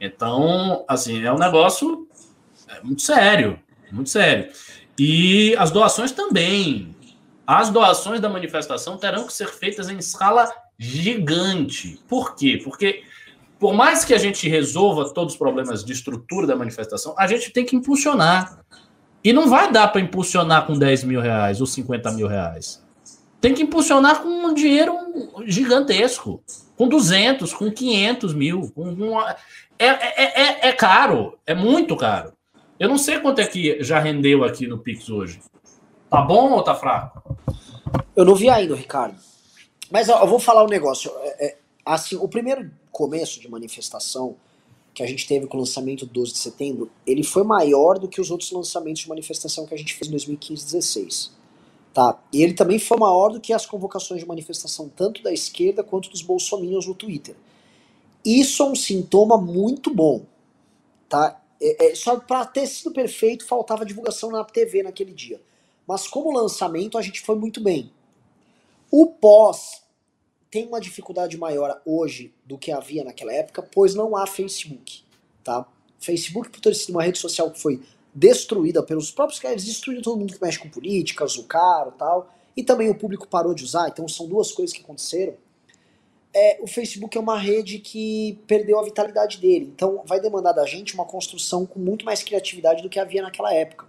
Então, 0.00 0.84
assim, 0.88 1.22
é 1.24 1.32
um 1.32 1.38
negócio 1.38 2.08
é 2.68 2.82
muito 2.82 3.02
sério. 3.02 3.58
Muito 3.90 4.10
sério. 4.10 4.50
E 4.98 5.56
as 5.56 5.70
doações 5.70 6.12
também. 6.12 6.94
As 7.46 7.70
doações 7.70 8.20
da 8.20 8.28
manifestação 8.28 8.98
terão 8.98 9.26
que 9.26 9.32
ser 9.32 9.48
feitas 9.48 9.88
em 9.88 9.96
escala 9.96 10.52
gigante. 10.78 11.98
Por 12.06 12.36
quê? 12.36 12.60
Porque, 12.62 13.02
por 13.58 13.74
mais 13.74 14.04
que 14.04 14.14
a 14.14 14.18
gente 14.18 14.48
resolva 14.48 15.12
todos 15.12 15.34
os 15.34 15.38
problemas 15.38 15.84
de 15.84 15.92
estrutura 15.92 16.46
da 16.46 16.54
manifestação, 16.54 17.14
a 17.18 17.26
gente 17.26 17.50
tem 17.50 17.64
que 17.64 17.74
impulsionar. 17.74 18.60
E 19.22 19.32
não 19.32 19.48
vai 19.48 19.70
dar 19.72 19.88
para 19.88 20.00
impulsionar 20.00 20.66
com 20.66 20.78
10 20.78 21.04
mil 21.04 21.20
reais 21.20 21.60
ou 21.60 21.66
50 21.66 22.12
mil 22.12 22.28
reais. 22.28 22.82
Tem 23.40 23.54
que 23.54 23.62
impulsionar 23.62 24.22
com 24.22 24.28
um 24.28 24.54
dinheiro 24.54 24.96
gigantesco, 25.44 26.42
com 26.76 26.88
200, 26.88 27.52
com 27.52 27.70
500 27.70 28.34
mil. 28.34 28.72
Com, 28.74 28.94
com 28.94 29.20
é, 29.20 29.36
é, 29.78 30.42
é, 30.42 30.68
é 30.68 30.72
caro, 30.72 31.38
é 31.46 31.54
muito 31.54 31.96
caro. 31.96 32.32
Eu 32.78 32.88
não 32.88 32.98
sei 32.98 33.18
quanto 33.18 33.40
é 33.40 33.46
que 33.46 33.82
já 33.82 33.98
rendeu 33.98 34.44
aqui 34.44 34.66
no 34.66 34.78
Pix 34.78 35.08
hoje. 35.08 35.40
Tá 36.08 36.22
bom 36.22 36.52
ou 36.52 36.62
tá 36.62 36.74
fraco? 36.74 37.36
Eu 38.14 38.24
não 38.24 38.34
vi 38.34 38.48
ainda, 38.48 38.74
Ricardo. 38.74 39.16
Mas 39.90 40.08
ó, 40.08 40.20
eu 40.20 40.26
vou 40.26 40.38
falar 40.38 40.64
um 40.64 40.68
negócio. 40.68 41.10
É, 41.22 41.46
é, 41.46 41.56
assim, 41.84 42.16
o 42.16 42.28
primeiro 42.28 42.70
começo 42.90 43.40
de 43.40 43.48
manifestação 43.48 44.36
que 44.94 45.02
a 45.02 45.06
gente 45.06 45.26
teve 45.26 45.46
com 45.46 45.56
o 45.56 45.60
lançamento 45.60 46.04
do 46.04 46.12
12 46.12 46.32
de 46.32 46.38
setembro, 46.38 46.90
ele 47.06 47.22
foi 47.22 47.44
maior 47.44 47.98
do 47.98 48.08
que 48.08 48.20
os 48.20 48.30
outros 48.30 48.50
lançamentos 48.50 49.02
de 49.02 49.08
manifestação 49.08 49.64
que 49.64 49.72
a 49.72 49.78
gente 49.78 49.94
fez 49.94 50.08
em 50.08 50.10
2015 50.10 50.62
e 50.62 50.72
2016. 50.72 51.38
Tá? 51.94 52.20
E 52.32 52.42
ele 52.42 52.54
também 52.54 52.78
foi 52.78 52.96
maior 52.96 53.30
do 53.30 53.40
que 53.40 53.52
as 53.52 53.64
convocações 53.64 54.20
de 54.20 54.26
manifestação 54.26 54.88
tanto 54.88 55.22
da 55.22 55.32
esquerda 55.32 55.84
quanto 55.84 56.10
dos 56.10 56.22
bolsominions 56.22 56.86
no 56.86 56.94
Twitter. 56.94 57.36
Isso 58.24 58.62
é 58.62 58.66
um 58.66 58.74
sintoma 58.74 59.38
muito 59.38 59.94
bom. 59.94 60.22
Tá? 61.08 61.40
É, 61.60 61.90
é, 61.90 61.94
só 61.94 62.18
para 62.18 62.44
ter 62.44 62.66
sido 62.66 62.92
perfeito, 62.92 63.46
faltava 63.46 63.86
divulgação 63.86 64.30
na 64.30 64.44
TV 64.44 64.82
naquele 64.82 65.12
dia. 65.12 65.40
Mas 65.86 66.06
como 66.06 66.36
lançamento, 66.36 66.98
a 66.98 67.02
gente 67.02 67.20
foi 67.20 67.36
muito 67.36 67.60
bem. 67.60 67.90
O 68.90 69.06
pós 69.06 69.82
tem 70.50 70.66
uma 70.66 70.80
dificuldade 70.80 71.36
maior 71.36 71.80
hoje 71.84 72.32
do 72.44 72.56
que 72.56 72.72
havia 72.72 73.04
naquela 73.04 73.32
época, 73.32 73.62
pois 73.62 73.94
não 73.94 74.16
há 74.16 74.26
Facebook, 74.26 75.02
tá? 75.44 75.66
Facebook, 75.98 76.50
por 76.50 76.60
ter 76.60 76.74
sido 76.74 76.90
uma 76.90 77.02
rede 77.02 77.18
social 77.18 77.50
que 77.50 77.60
foi 77.60 77.82
destruída 78.14 78.82
pelos 78.82 79.10
próprios 79.10 79.40
caras, 79.40 79.64
destruíram 79.64 80.02
todo 80.02 80.18
mundo 80.18 80.32
que 80.32 80.42
mexe 80.42 80.58
com 80.58 80.68
política, 80.68 81.26
Zucaro 81.26 81.92
e 81.94 81.98
tal, 81.98 82.34
e 82.56 82.62
também 82.62 82.90
o 82.90 82.94
público 82.94 83.28
parou 83.28 83.54
de 83.54 83.64
usar, 83.64 83.88
então 83.88 84.08
são 84.08 84.26
duas 84.26 84.50
coisas 84.50 84.74
que 84.74 84.82
aconteceram. 84.82 85.34
É, 86.34 86.58
o 86.60 86.66
Facebook 86.66 87.16
é 87.16 87.20
uma 87.20 87.38
rede 87.38 87.78
que 87.78 88.38
perdeu 88.46 88.78
a 88.78 88.84
vitalidade 88.84 89.38
dele, 89.38 89.72
então 89.74 90.02
vai 90.04 90.20
demandar 90.20 90.52
da 90.52 90.66
gente 90.66 90.94
uma 90.94 91.04
construção 91.04 91.64
com 91.64 91.78
muito 91.78 92.04
mais 92.04 92.22
criatividade 92.22 92.82
do 92.82 92.88
que 92.88 92.98
havia 92.98 93.22
naquela 93.22 93.52
época. 93.54 93.86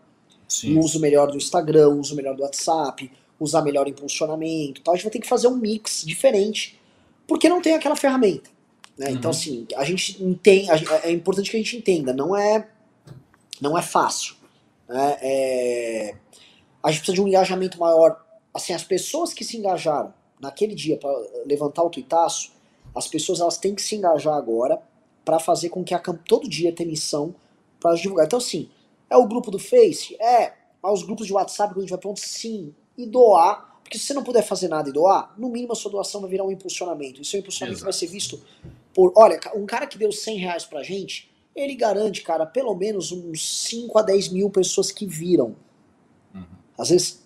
Sim. 0.47 0.77
Um 0.77 0.79
uso 0.79 0.99
melhor 0.99 1.29
do 1.31 1.37
Instagram, 1.37 1.89
um 1.89 1.99
uso 1.99 2.15
melhor 2.15 2.35
do 2.35 2.43
WhatsApp, 2.43 3.11
usar 3.39 3.62
melhor 3.62 3.88
impulsionamento 3.88 4.82
tal. 4.82 4.93
A 4.93 4.97
gente 4.97 5.06
vai 5.06 5.12
ter 5.13 5.19
que 5.19 5.28
fazer 5.28 5.47
um 5.47 5.56
mix 5.56 6.04
diferente, 6.06 6.80
porque 7.28 7.47
não 7.47 7.62
tem 7.62 7.73
aquela 7.73 7.95
ferramenta. 7.95 8.49
Né? 8.97 9.08
Uhum. 9.08 9.15
Então, 9.15 9.32
assim, 9.32 9.65
a 9.75 9.84
gente 9.84 10.21
entende, 10.21 10.69
é 11.04 11.12
importante 11.12 11.49
que 11.49 11.56
a 11.56 11.60
gente 11.60 11.78
entenda, 11.78 12.12
não 12.12 12.36
é, 12.36 12.67
não 13.62 13.78
é 13.78 13.82
fácil. 13.82 14.36
Né? 14.88 15.17
É, 15.21 16.15
a 16.84 16.91
gente 16.91 16.99
precisa 16.99 17.15
de 17.15 17.21
um 17.21 17.28
engajamento 17.28 17.80
maior. 17.80 18.25
Assim, 18.54 18.73
as 18.73 18.84
pessoas 18.84 19.34
que 19.34 19.45
se 19.45 19.58
engajaram 19.58 20.13
naquele 20.41 20.75
dia 20.75 20.97
para 20.97 21.12
levantar 21.45 21.84
o 21.84 21.89
tuitaço, 21.89 22.52
as 22.95 23.08
pessoas 23.08 23.39
elas 23.39 23.58
têm 23.58 23.75
que 23.75 23.82
se 23.82 23.95
engajar 23.95 24.34
agora 24.34 24.82
para 25.23 25.39
fazer 25.39 25.69
com 25.69 25.84
que 25.84 25.93
a 25.93 25.99
todo 25.99 26.49
dia 26.49 26.73
tenha 26.73 26.89
missão 26.89 27.36
para 27.80 27.95
divulgar. 27.95 28.25
Então, 28.25 28.39
assim, 28.39 28.69
é 29.10 29.15
o 29.15 29.28
grupo 29.28 29.52
do 29.52 29.60
Face? 29.60 30.15
É. 30.21 30.54
Mas 30.82 30.93
os 30.93 31.04
grupos 31.04 31.28
de 31.28 31.34
WhatsApp, 31.34 31.73
quando 31.73 31.80
a 31.80 31.82
gente 31.82 31.91
vai 31.91 31.99
pronto, 31.99 32.19
sim 32.19 32.73
e 33.01 33.05
doar. 33.05 33.79
Porque 33.83 33.97
se 33.97 34.05
você 34.05 34.13
não 34.13 34.23
puder 34.23 34.43
fazer 34.43 34.67
nada 34.67 34.89
e 34.89 34.93
doar, 34.93 35.33
no 35.38 35.49
mínimo 35.49 35.73
a 35.73 35.75
sua 35.75 35.89
doação 35.89 36.21
vai 36.21 36.29
virar 36.29 36.43
um 36.43 36.51
impulsionamento. 36.51 37.21
E 37.21 37.25
seu 37.25 37.39
impulsionamento 37.39 37.79
Exato. 37.79 37.91
vai 37.91 37.93
ser 37.93 38.07
visto 38.07 38.39
por. 38.93 39.12
Olha, 39.15 39.39
um 39.55 39.65
cara 39.65 39.88
que 39.88 39.97
deu 39.97 40.12
100 40.12 40.38
reais 40.38 40.65
pra 40.65 40.83
gente, 40.83 41.31
ele 41.55 41.73
garante, 41.73 42.21
cara, 42.21 42.45
pelo 42.45 42.75
menos 42.75 43.12
uns 43.12 43.67
5 43.67 43.97
a 43.97 44.01
10 44.03 44.29
mil 44.29 44.49
pessoas 44.49 44.91
que 44.91 45.07
viram. 45.07 45.55
Uhum. 46.35 46.45
Às 46.77 46.89
vezes. 46.89 47.25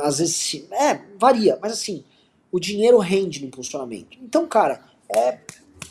Às 0.00 0.18
vezes. 0.18 0.66
É, 0.70 1.02
varia, 1.18 1.58
mas 1.60 1.72
assim, 1.72 2.04
o 2.52 2.60
dinheiro 2.60 2.98
rende 2.98 3.40
no 3.40 3.46
impulsionamento. 3.46 4.16
Então, 4.22 4.46
cara, 4.46 4.84
é. 5.08 5.40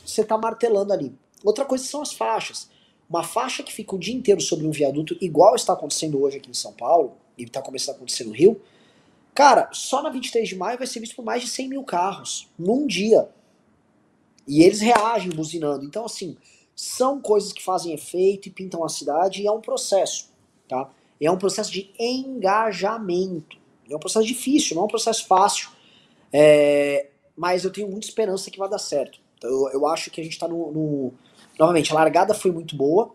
Você 0.05 0.23
tá 0.23 0.37
martelando 0.37 0.93
ali. 0.93 1.11
Outra 1.43 1.65
coisa 1.65 1.83
são 1.83 2.01
as 2.01 2.13
faixas. 2.13 2.69
Uma 3.09 3.23
faixa 3.23 3.63
que 3.63 3.73
fica 3.73 3.95
o 3.95 3.99
dia 3.99 4.13
inteiro 4.13 4.39
sobre 4.39 4.65
um 4.65 4.71
viaduto, 4.71 5.17
igual 5.19 5.55
está 5.55 5.73
acontecendo 5.73 6.21
hoje 6.21 6.37
aqui 6.37 6.49
em 6.49 6.53
São 6.53 6.73
Paulo, 6.73 7.17
e 7.37 7.43
está 7.43 7.61
começando 7.61 7.95
a 7.95 7.97
acontecer 7.97 8.23
no 8.23 8.31
Rio, 8.31 8.61
Cara, 9.35 9.69
só 9.73 10.01
na 10.01 10.09
23 10.09 10.47
de 10.47 10.55
maio 10.55 10.77
vai 10.77 10.87
ser 10.87 11.01
visto 11.01 11.17
por 11.17 11.25
mais 11.25 11.41
de 11.41 11.49
100 11.49 11.67
mil 11.67 11.83
carros 11.83 12.49
num 12.57 12.87
dia. 12.87 13.27
E 14.47 14.63
eles 14.63 14.79
reagem 14.79 15.29
buzinando. 15.29 15.83
Então, 15.83 16.05
assim, 16.05 16.37
são 16.73 17.19
coisas 17.19 17.51
que 17.51 17.61
fazem 17.61 17.93
efeito 17.93 18.47
e 18.47 18.51
pintam 18.51 18.81
a 18.85 18.87
cidade 18.87 19.41
e 19.41 19.47
é 19.47 19.51
um 19.51 19.59
processo, 19.59 20.31
tá? 20.69 20.89
É 21.19 21.29
um 21.29 21.37
processo 21.37 21.69
de 21.69 21.93
engajamento. 21.99 23.57
É 23.89 23.95
um 23.95 23.99
processo 23.99 24.25
difícil, 24.25 24.75
não 24.75 24.83
é 24.83 24.85
um 24.85 24.89
processo 24.89 25.27
fácil. 25.27 25.69
É, 26.31 27.09
mas 27.35 27.65
eu 27.65 27.71
tenho 27.71 27.89
muita 27.89 28.07
esperança 28.07 28.49
que 28.49 28.57
vai 28.57 28.69
dar 28.69 28.79
certo. 28.79 29.19
Então, 29.37 29.49
eu, 29.49 29.69
eu 29.73 29.87
acho 29.87 30.09
que 30.11 30.21
a 30.21 30.23
gente 30.23 30.33
está 30.33 30.47
no, 30.47 30.71
no. 30.71 31.13
Novamente, 31.59 31.91
a 31.91 31.95
largada 31.95 32.33
foi 32.33 32.51
muito 32.51 32.75
boa, 32.75 33.13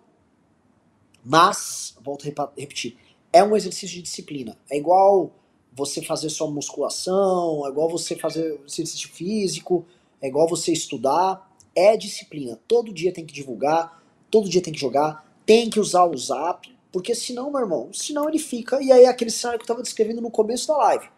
mas, 1.25 1.97
volto 2.03 2.27
a 2.27 2.51
repetir, 2.59 2.99
é 3.33 3.43
um 3.43 3.57
exercício 3.57 3.97
de 3.97 4.03
disciplina. 4.03 4.57
É 4.71 4.77
igual 4.77 5.31
você 5.73 6.03
fazer 6.03 6.31
sua 6.31 6.51
musculação, 6.51 7.67
é 7.67 7.71
igual 7.71 7.89
você 7.89 8.17
fazer 8.17 8.61
exercício 8.67 9.09
físico, 9.09 9.87
é 10.21 10.29
igual 10.29 10.49
você 10.49 10.73
estudar. 10.73 11.49
É 11.75 11.97
disciplina. 11.97 12.59
Todo 12.67 12.93
dia 12.93 13.13
tem 13.13 13.25
que 13.25 13.33
divulgar, 13.33 14.03
todo 14.31 14.49
dia 14.49 14.61
tem 14.61 14.73
que 14.73 14.81
jogar, 14.81 15.25
tem 15.47 15.71
que 15.71 15.79
usar 15.79 16.05
o 16.05 16.17
zap, 16.17 16.69
porque 16.93 17.15
senão, 17.15 17.51
meu 17.51 17.61
irmão, 17.61 17.91
senão 17.93 18.29
ele 18.29 18.39
fica. 18.39 18.83
E 18.83 18.91
aí 18.91 19.05
é 19.05 19.09
aquele 19.09 19.31
cenário 19.31 19.59
que 19.59 19.63
eu 19.63 19.67
estava 19.67 19.83
descrevendo 19.83 20.21
no 20.21 20.31
começo 20.31 20.67
da 20.67 20.77
live. 20.77 21.09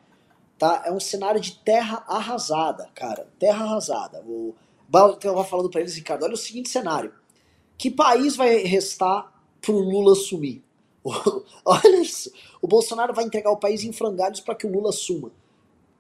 Tá? 0.58 0.82
É 0.86 0.92
um 0.92 1.00
cenário 1.00 1.40
de 1.40 1.56
terra 1.58 2.04
arrasada, 2.06 2.90
cara. 2.94 3.26
Terra 3.38 3.64
arrasada. 3.64 4.22
O 4.26 4.54
estava 5.14 5.42
falando 5.44 5.70
para 5.70 5.80
eles, 5.80 5.94
Ricardo, 5.94 6.24
olha 6.24 6.34
o 6.34 6.36
seguinte 6.36 6.68
cenário. 6.68 7.12
Que 7.78 7.90
país 7.90 8.36
vai 8.36 8.58
restar 8.58 9.32
pro 9.60 9.78
Lula 9.78 10.14
sumir? 10.14 10.62
Olha 11.64 12.00
isso. 12.00 12.30
O 12.62 12.68
Bolsonaro 12.68 13.12
vai 13.12 13.24
entregar 13.24 13.50
o 13.50 13.56
país 13.56 13.82
em 13.82 13.92
frangalhos 13.92 14.38
para 14.38 14.54
que 14.54 14.64
o 14.64 14.70
Lula 14.70 14.92
suma. 14.92 15.32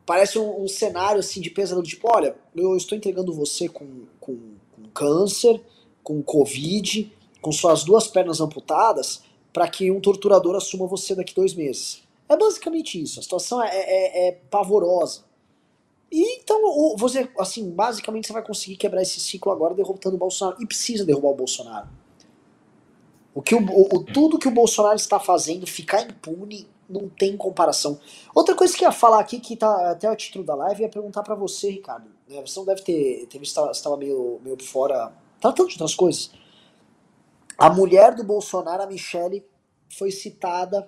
Parece 0.06 0.38
um, 0.38 0.62
um, 0.62 0.68
cenário 0.68 1.18
assim 1.18 1.40
de 1.40 1.50
pesadelo, 1.50 1.84
tipo, 1.84 2.08
olha, 2.08 2.36
eu 2.54 2.76
estou 2.76 2.96
entregando 2.96 3.32
você 3.32 3.68
com, 3.68 4.04
com, 4.20 4.36
com 4.70 4.88
câncer, 4.94 5.60
com 6.04 6.22
Covid, 6.22 7.12
com 7.40 7.50
suas 7.50 7.82
duas 7.82 8.06
pernas 8.06 8.40
amputadas, 8.40 9.22
para 9.52 9.68
que 9.68 9.90
um 9.90 10.00
torturador 10.00 10.54
assuma 10.54 10.86
você 10.86 11.16
daqui 11.16 11.34
dois 11.34 11.52
meses. 11.52 12.02
É 12.28 12.36
basicamente 12.36 13.00
isso. 13.00 13.18
A 13.18 13.22
situação 13.22 13.62
é, 13.62 13.68
é, 13.68 14.28
é 14.28 14.32
pavorosa. 14.32 15.24
E 16.10 16.40
então, 16.40 16.96
você, 16.96 17.28
assim, 17.38 17.70
basicamente 17.70 18.26
você 18.26 18.32
vai 18.32 18.42
conseguir 18.42 18.76
quebrar 18.76 19.02
esse 19.02 19.18
ciclo 19.18 19.50
agora 19.50 19.74
derrotando 19.74 20.14
o 20.14 20.18
Bolsonaro. 20.18 20.62
E 20.62 20.66
precisa 20.66 21.04
derrubar 21.04 21.30
o 21.30 21.34
Bolsonaro. 21.34 21.88
O 23.34 23.40
que 23.40 23.54
o, 23.54 23.60
o, 23.60 24.04
tudo 24.04 24.38
que 24.38 24.48
o 24.48 24.50
Bolsonaro 24.50 24.96
está 24.96 25.18
fazendo, 25.18 25.66
ficar 25.66 26.02
impune, 26.02 26.68
não 26.88 27.08
tem 27.08 27.36
comparação. 27.36 27.98
Outra 28.34 28.54
coisa 28.54 28.76
que 28.76 28.84
eu 28.84 28.88
ia 28.88 28.92
falar 28.92 29.20
aqui, 29.20 29.40
que 29.40 29.56
tá 29.56 29.90
até 29.90 30.10
o 30.10 30.16
título 30.16 30.44
da 30.44 30.54
live, 30.54 30.82
ia 30.82 30.88
perguntar 30.88 31.22
para 31.22 31.34
você, 31.34 31.70
Ricardo. 31.70 32.10
Né? 32.28 32.40
Você 32.42 32.58
não 32.58 32.66
deve 32.66 32.82
ter, 32.82 33.26
ter 33.26 33.38
visto, 33.38 33.58
você 33.60 33.70
estava 33.70 33.96
meio, 33.96 34.38
meio 34.44 34.62
fora, 34.62 35.12
tratando 35.40 35.68
de 35.68 35.74
outras 35.74 35.94
coisas. 35.94 36.30
A 37.56 37.70
mulher 37.70 38.14
do 38.14 38.22
Bolsonaro, 38.22 38.82
a 38.82 38.86
Michelle, 38.86 39.44
foi 39.88 40.10
citada 40.10 40.86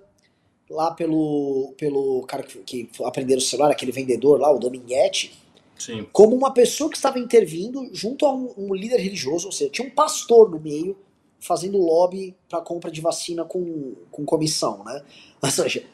lá 0.68 0.90
pelo, 0.90 1.74
pelo 1.78 2.22
cara 2.26 2.42
que, 2.42 2.58
que 2.58 2.90
aprenderam 3.04 3.38
o 3.38 3.44
celular, 3.44 3.70
aquele 3.70 3.92
vendedor 3.92 4.40
lá, 4.40 4.50
o 4.50 4.58
Dominguete, 4.58 5.38
Sim. 5.78 6.06
como 6.12 6.34
uma 6.34 6.52
pessoa 6.52 6.90
que 6.90 6.96
estava 6.96 7.18
intervindo 7.18 7.88
junto 7.92 8.26
a 8.26 8.34
um, 8.34 8.52
um 8.56 8.74
líder 8.74 8.98
religioso, 8.98 9.46
ou 9.46 9.52
seja, 9.52 9.70
tinha 9.70 9.86
um 9.86 9.90
pastor 9.90 10.50
no 10.50 10.58
meio 10.58 10.96
fazendo 11.44 11.78
lobby 11.78 12.34
para 12.48 12.60
compra 12.60 12.90
de 12.90 13.00
vacina 13.00 13.44
com, 13.44 13.94
com 14.10 14.24
comissão, 14.24 14.82
né? 14.82 15.02
Ou 15.42 15.50
seja, 15.50 15.84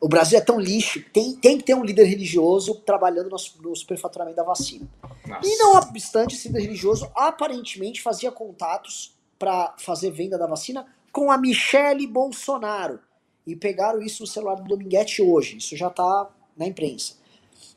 o 0.00 0.06
Brasil 0.06 0.38
é 0.38 0.40
tão 0.40 0.60
lixo, 0.60 1.02
tem, 1.12 1.34
tem 1.34 1.58
que 1.58 1.64
ter 1.64 1.74
um 1.74 1.84
líder 1.84 2.04
religioso 2.04 2.74
trabalhando 2.76 3.30
no, 3.30 3.36
no 3.62 3.74
superfaturamento 3.74 4.36
da 4.36 4.44
vacina. 4.44 4.86
Nossa. 5.26 5.48
E 5.48 5.56
não 5.56 5.76
obstante, 5.76 6.34
esse 6.34 6.48
líder 6.48 6.60
religioso 6.60 7.10
aparentemente 7.14 8.02
fazia 8.02 8.30
contatos 8.30 9.16
para 9.38 9.74
fazer 9.78 10.10
venda 10.10 10.36
da 10.36 10.46
vacina 10.46 10.86
com 11.10 11.30
a 11.30 11.38
Michele 11.38 12.06
Bolsonaro. 12.06 13.00
E 13.46 13.56
pegaram 13.56 14.02
isso 14.02 14.22
no 14.22 14.26
celular 14.26 14.56
do 14.56 14.64
Dominguete 14.64 15.22
hoje. 15.22 15.56
Isso 15.56 15.74
já 15.74 15.88
tá 15.88 16.30
na 16.54 16.66
imprensa. 16.66 17.14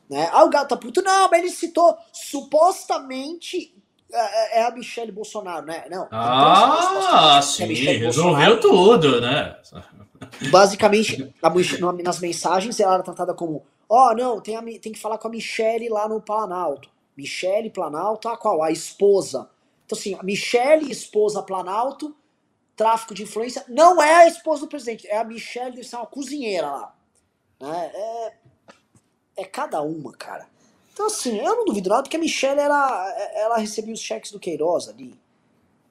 Né? 0.08 0.28
Ah, 0.30 0.44
o 0.44 0.50
gato 0.50 0.68
tá 0.68 0.76
puto. 0.76 1.00
Não, 1.00 1.30
mas 1.30 1.40
ele 1.40 1.50
citou 1.50 1.96
supostamente 2.12 3.74
é, 4.12 4.60
é 4.60 4.64
a 4.64 4.70
Michelle 4.70 5.12
Bolsonaro, 5.12 5.66
né? 5.66 5.84
Não. 5.90 6.08
Ah, 6.10 7.40
sim, 7.42 7.66
resolveu 7.72 8.60
tudo, 8.60 9.20
né? 9.20 9.56
Basicamente, 10.50 11.34
nas 12.02 12.20
mensagens 12.20 12.78
ela 12.78 12.94
era 12.94 13.02
tratada 13.02 13.34
como: 13.34 13.64
ó, 13.88 14.10
oh, 14.10 14.14
não, 14.14 14.40
tem, 14.40 14.56
a, 14.56 14.62
tem 14.62 14.92
que 14.92 14.98
falar 14.98 15.18
com 15.18 15.28
a 15.28 15.30
Michelle 15.30 15.88
lá 15.88 16.08
no 16.08 16.20
Planalto. 16.20 16.90
Michelle 17.16 17.70
Planalto, 17.70 18.28
a 18.28 18.36
qual? 18.36 18.62
A 18.62 18.70
esposa. 18.70 19.48
Então, 19.84 19.98
assim, 19.98 20.14
a 20.14 20.22
Michelle, 20.22 20.90
esposa 20.90 21.42
Planalto, 21.42 22.14
tráfico 22.76 23.14
de 23.14 23.24
influência, 23.24 23.64
não 23.68 24.02
é 24.02 24.24
a 24.24 24.28
esposa 24.28 24.62
do 24.62 24.68
presidente, 24.68 25.06
é 25.06 25.18
a 25.18 25.24
Michelle, 25.24 25.72
deve 25.72 25.84
ser 25.84 25.96
uma 25.96 26.06
cozinheira 26.06 26.70
lá. 26.70 26.94
Né? 27.60 27.90
É, 27.94 28.32
é 29.38 29.44
cada 29.44 29.82
uma, 29.82 30.12
cara. 30.12 30.46
Então, 30.92 31.06
assim, 31.06 31.38
eu 31.38 31.56
não 31.56 31.64
duvido 31.64 31.88
nada, 31.88 32.02
porque 32.02 32.16
a 32.16 32.20
Michelle, 32.20 32.60
ela, 32.60 33.14
ela 33.34 33.56
recebia 33.56 33.94
os 33.94 34.00
cheques 34.00 34.30
do 34.30 34.38
Queiroz 34.38 34.88
ali. 34.88 35.14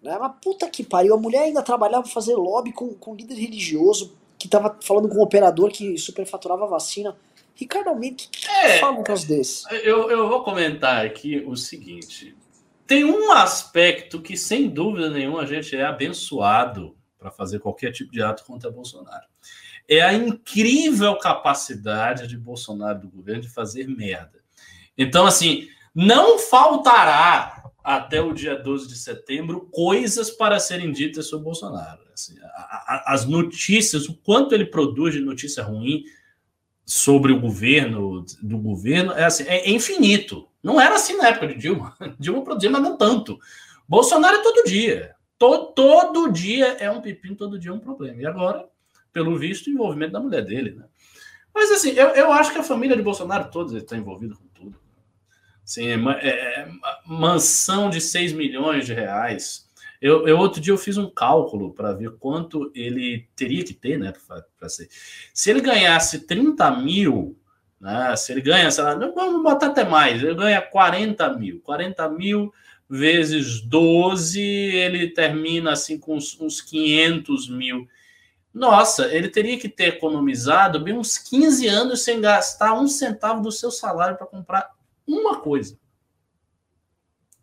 Né? 0.02 0.18
Mas 0.20 0.34
puta 0.42 0.70
que 0.70 0.84
pariu, 0.84 1.14
a 1.14 1.18
mulher 1.20 1.44
ainda 1.44 1.62
trabalhava 1.62 2.04
pra 2.04 2.12
fazer 2.12 2.36
lobby 2.36 2.72
com, 2.72 2.94
com 2.94 3.16
líder 3.16 3.36
religioso 3.36 4.16
que 4.38 4.48
tava 4.48 4.76
falando 4.82 5.08
com 5.08 5.20
um 5.20 5.22
operador 5.22 5.72
que 5.72 5.98
superfaturava 5.98 6.66
a 6.66 6.70
vacina. 6.70 7.16
Ricardo 7.54 7.90
Almeida, 7.90 8.16
o 8.16 8.18
que, 8.18 8.40
que 8.40 8.50
é, 8.50 8.80
fala 8.80 9.00
um 9.00 9.04
caso 9.04 9.28
desse? 9.28 9.64
Eu, 9.84 10.10
eu 10.10 10.28
vou 10.28 10.44
comentar 10.44 11.06
aqui 11.06 11.44
o 11.46 11.56
seguinte. 11.56 12.36
Tem 12.88 13.06
um 13.06 13.32
aspecto 13.32 14.20
que, 14.20 14.36
sem 14.36 14.68
dúvida 14.68 15.12
nenhuma, 15.12 15.42
a 15.42 15.46
gente 15.46 15.76
é 15.76 15.86
abençoado 15.86 16.96
para 17.20 17.30
fazer 17.30 17.60
qualquer 17.60 17.92
tipo 17.92 18.12
de 18.12 18.22
ato 18.24 18.44
contra 18.44 18.72
Bolsonaro. 18.72 19.26
É 19.88 20.02
a 20.02 20.12
incrível 20.12 21.16
capacidade 21.18 22.28
de 22.28 22.36
Bolsonaro 22.36 23.00
do 23.00 23.10
governo 23.10 23.42
de 23.42 23.50
fazer 23.50 23.88
merda. 23.88 24.41
Então, 25.02 25.26
assim, 25.26 25.68
não 25.96 26.38
faltará 26.38 27.72
até 27.84 28.22
o 28.22 28.34
dia 28.34 28.56
12 28.56 28.88
de 28.88 28.96
setembro 28.96 29.68
coisas 29.72 30.30
para 30.30 30.60
serem 30.60 30.92
ditas 30.92 31.28
sobre 31.28 31.46
Bolsonaro. 31.46 32.02
Assim, 32.14 32.36
a, 32.40 32.46
a, 32.46 33.14
as 33.14 33.26
notícias, 33.26 34.08
o 34.08 34.14
quanto 34.14 34.54
ele 34.54 34.66
produz 34.66 35.16
de 35.16 35.20
notícia 35.20 35.64
ruim 35.64 36.04
sobre 36.86 37.32
o 37.32 37.40
governo, 37.40 38.24
do 38.44 38.60
governo, 38.60 39.14
é, 39.14 39.26
assim, 39.26 39.44
é, 39.48 39.70
infinito. 39.72 40.48
Não 40.62 40.80
era 40.80 40.94
assim 40.96 41.18
na 41.18 41.30
época 41.30 41.48
de 41.48 41.58
Dilma. 41.58 41.98
Dilma 42.20 42.44
produzia, 42.44 42.70
mas 42.70 42.84
não 42.84 42.96
tanto. 42.96 43.40
Bolsonaro 43.88 44.38
é 44.38 44.44
todo 44.44 44.66
dia. 44.66 45.16
Todo, 45.40 45.74
todo 45.74 46.32
dia 46.32 46.78
é 46.80 46.92
um 46.92 47.02
pepino, 47.02 47.36
todo 47.36 47.58
dia 47.58 47.72
é 47.72 47.74
um 47.74 47.80
problema. 47.80 48.22
E 48.22 48.26
agora, 48.28 48.70
pelo 49.12 49.36
visto, 49.36 49.66
o 49.66 49.72
envolvimento 49.72 50.14
da 50.14 50.20
mulher 50.20 50.46
dele. 50.46 50.76
Né? 50.76 50.86
Mas 51.56 51.72
assim, 51.72 51.90
eu, 51.92 52.10
eu 52.10 52.32
acho 52.32 52.54
que 52.54 52.60
a 52.60 52.64
família 52.64 52.96
de 52.96 53.02
Bolsonaro 53.02 53.50
todos 53.50 53.74
está 53.74 53.98
envolvida 53.98 54.36
com 54.36 54.51
tudo. 55.74 56.10
Assim, 56.10 56.28
é, 56.28 56.30
é, 56.30 56.68
mansão 57.06 57.90
de 57.90 58.02
6 58.02 58.34
milhões 58.34 58.86
de 58.86 58.94
reais. 58.94 59.70
Eu, 60.02 60.28
eu, 60.28 60.38
outro 60.38 60.60
dia 60.60 60.74
eu 60.74 60.78
fiz 60.78 60.98
um 60.98 61.10
cálculo 61.10 61.74
para 61.74 61.94
ver 61.94 62.12
quanto 62.18 62.72
ele 62.74 63.28
teria 63.36 63.64
que 63.64 63.74
ter, 63.74 64.00
né? 64.00 64.12
Para 64.60 64.68
ser. 64.68 64.90
Se 65.34 65.50
ele 65.50 65.62
ganhasse 65.62 66.26
30 66.26 66.72
mil, 66.78 67.38
né? 67.80 68.16
Se 68.16 68.32
ele 68.32 68.42
ganha, 68.42 68.72
sei 68.72 68.84
lá, 68.84 68.96
vamos 68.96 69.44
botar 69.44 69.68
até 69.68 69.84
mais, 69.84 70.22
ele 70.22 70.34
ganha 70.34 70.62
40 70.62 71.38
mil. 71.38 71.62
40 71.62 72.10
mil 72.10 72.52
vezes 72.90 73.62
12, 73.62 74.42
ele 74.42 75.10
termina 75.10 75.72
assim 75.72 75.98
com 76.00 76.16
uns, 76.16 76.40
uns 76.42 76.62
500 76.62 77.50
mil. 77.50 77.88
Nossa, 78.54 79.06
ele 79.14 79.30
teria 79.30 79.58
que 79.58 79.70
ter 79.70 79.86
economizado 79.86 80.80
bem 80.80 80.98
uns 80.98 81.18
15 81.18 81.68
anos 81.68 82.04
sem 82.04 82.20
gastar 82.20 82.74
um 82.74 82.88
centavo 82.88 83.42
do 83.42 83.52
seu 83.52 83.72
salário 83.72 84.18
para 84.18 84.28
comprar 84.28 84.72
uma 85.20 85.40
coisa. 85.40 85.78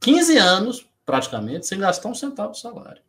15 0.00 0.36
anos, 0.36 0.86
praticamente, 1.04 1.66
sem 1.66 1.78
gastar 1.78 2.08
um 2.08 2.14
centavo 2.14 2.52
de 2.52 2.60
salário. 2.60 3.02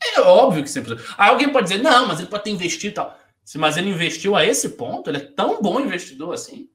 É 0.00 0.20
óbvio 0.20 0.62
que 0.62 0.70
sempre. 0.70 0.96
Alguém 1.16 1.50
pode 1.50 1.68
dizer, 1.68 1.82
não, 1.82 2.06
mas 2.06 2.18
ele 2.18 2.28
pode 2.28 2.44
ter 2.44 2.50
investido 2.50 2.92
e 2.92 2.94
tal. 2.94 3.18
Mas 3.56 3.76
ele 3.76 3.90
investiu 3.90 4.36
a 4.36 4.44
esse 4.44 4.70
ponto, 4.70 5.10
ele 5.10 5.18
é 5.18 5.20
tão 5.20 5.60
bom 5.60 5.80
investidor 5.80 6.34
assim. 6.34 6.68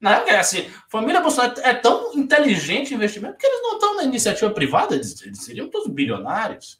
Não 0.00 0.10
é 0.10 0.36
assim, 0.38 0.70
família 0.90 1.20
Bolsonaro 1.20 1.58
é 1.60 1.72
tão 1.72 2.12
inteligente 2.14 2.92
investimento 2.92 3.38
que 3.38 3.46
eles 3.46 3.62
não 3.62 3.74
estão 3.74 3.96
na 3.96 4.04
iniciativa 4.04 4.50
privada, 4.50 4.94
eles 4.94 5.14
seriam 5.36 5.70
todos 5.70 5.90
bilionários. 5.90 6.78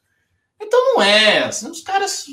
Então 0.60 0.94
não 0.94 1.02
é, 1.02 1.44
assim, 1.44 1.70
os 1.70 1.80
caras, 1.80 2.26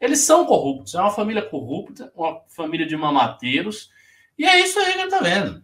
eles 0.00 0.20
são 0.20 0.44
corruptos, 0.44 0.94
é 0.94 1.00
uma 1.00 1.10
família 1.10 1.42
corrupta, 1.42 2.12
uma 2.14 2.42
família 2.48 2.86
de 2.86 2.96
mamateiros, 2.96 3.90
e 4.38 4.44
é 4.44 4.60
isso 4.60 4.78
aí 4.78 4.92
que 4.92 5.08
tá 5.08 5.20
vendo. 5.20 5.62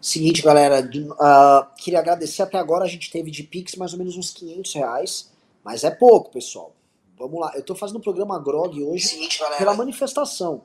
Seguinte, 0.00 0.42
galera, 0.42 0.80
uh, 0.80 1.74
queria 1.76 1.98
agradecer 1.98 2.42
até 2.42 2.58
agora, 2.58 2.84
a 2.84 2.88
gente 2.88 3.10
teve 3.10 3.30
de 3.30 3.42
Pix 3.42 3.76
mais 3.76 3.92
ou 3.92 3.98
menos 3.98 4.16
uns 4.16 4.30
500 4.30 4.74
reais, 4.74 5.30
mas 5.62 5.84
é 5.84 5.90
pouco, 5.90 6.32
pessoal. 6.32 6.74
Vamos 7.18 7.38
lá, 7.38 7.52
eu 7.54 7.62
tô 7.62 7.74
fazendo 7.74 7.96
o 7.96 8.02
programa 8.02 8.38
Grog 8.38 8.82
hoje 8.82 9.08
Seguinte, 9.08 9.40
pela 9.58 9.74
manifestação. 9.74 10.62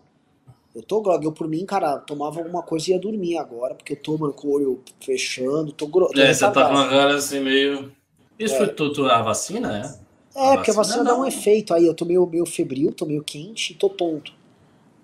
Eu 0.73 0.83
tô 0.83 1.01
grog, 1.01 1.23
eu 1.23 1.31
por 1.31 1.47
mim, 1.47 1.65
cara, 1.65 1.97
tomava 1.99 2.39
alguma 2.39 2.61
coisa 2.61 2.89
e 2.89 2.93
ia 2.93 2.99
dormir 2.99 3.37
agora, 3.37 3.75
porque 3.75 3.93
eu 3.93 3.97
tô, 3.97 4.17
mano, 4.17 4.33
com 4.33 4.47
o 4.47 4.51
olho 4.51 4.83
fechando, 4.99 5.71
tô 5.71 5.87
grog. 5.87 6.17
É, 6.19 6.33
você 6.33 6.49
tá 6.51 6.67
com 6.69 6.77
a 6.77 6.89
cara 6.89 7.15
assim 7.15 7.39
meio... 7.39 7.91
Isso 8.37 8.55
é. 8.55 8.57
foi 8.57 8.67
tudo 8.69 9.09
a 9.09 9.21
vacina, 9.21 9.79
é? 9.79 10.04
É, 10.35 10.55
porque 10.55 10.71
a 10.71 10.73
vacina 10.73 10.97
não. 10.97 11.05
dá 11.05 11.17
um 11.17 11.25
efeito 11.25 11.73
aí. 11.73 11.85
Eu 11.85 11.93
tô 11.93 12.03
meio, 12.03 12.25
meio 12.27 12.45
febril, 12.45 12.91
tô 12.91 13.05
meio 13.05 13.23
quente 13.23 13.71
e 13.71 13.75
tô 13.75 13.89
tonto. 13.89 14.33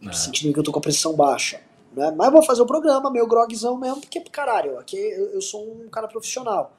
É. 0.06 0.12
Sentindo 0.12 0.54
que 0.54 0.60
eu 0.60 0.64
tô 0.64 0.72
com 0.72 0.80
a 0.80 0.82
pressão 0.82 1.14
baixa. 1.14 1.62
Né? 1.94 2.12
Mas 2.16 2.28
eu 2.28 2.32
vou 2.34 2.44
fazer 2.44 2.62
o 2.62 2.66
programa, 2.66 3.10
meu 3.10 3.26
grogzão 3.28 3.78
mesmo, 3.78 4.02
porque, 4.02 4.20
caralho, 4.22 4.78
aqui 4.78 4.98
eu, 4.98 5.34
eu 5.34 5.42
sou 5.42 5.62
um 5.62 5.90
cara 5.90 6.08
profissional. 6.08 6.74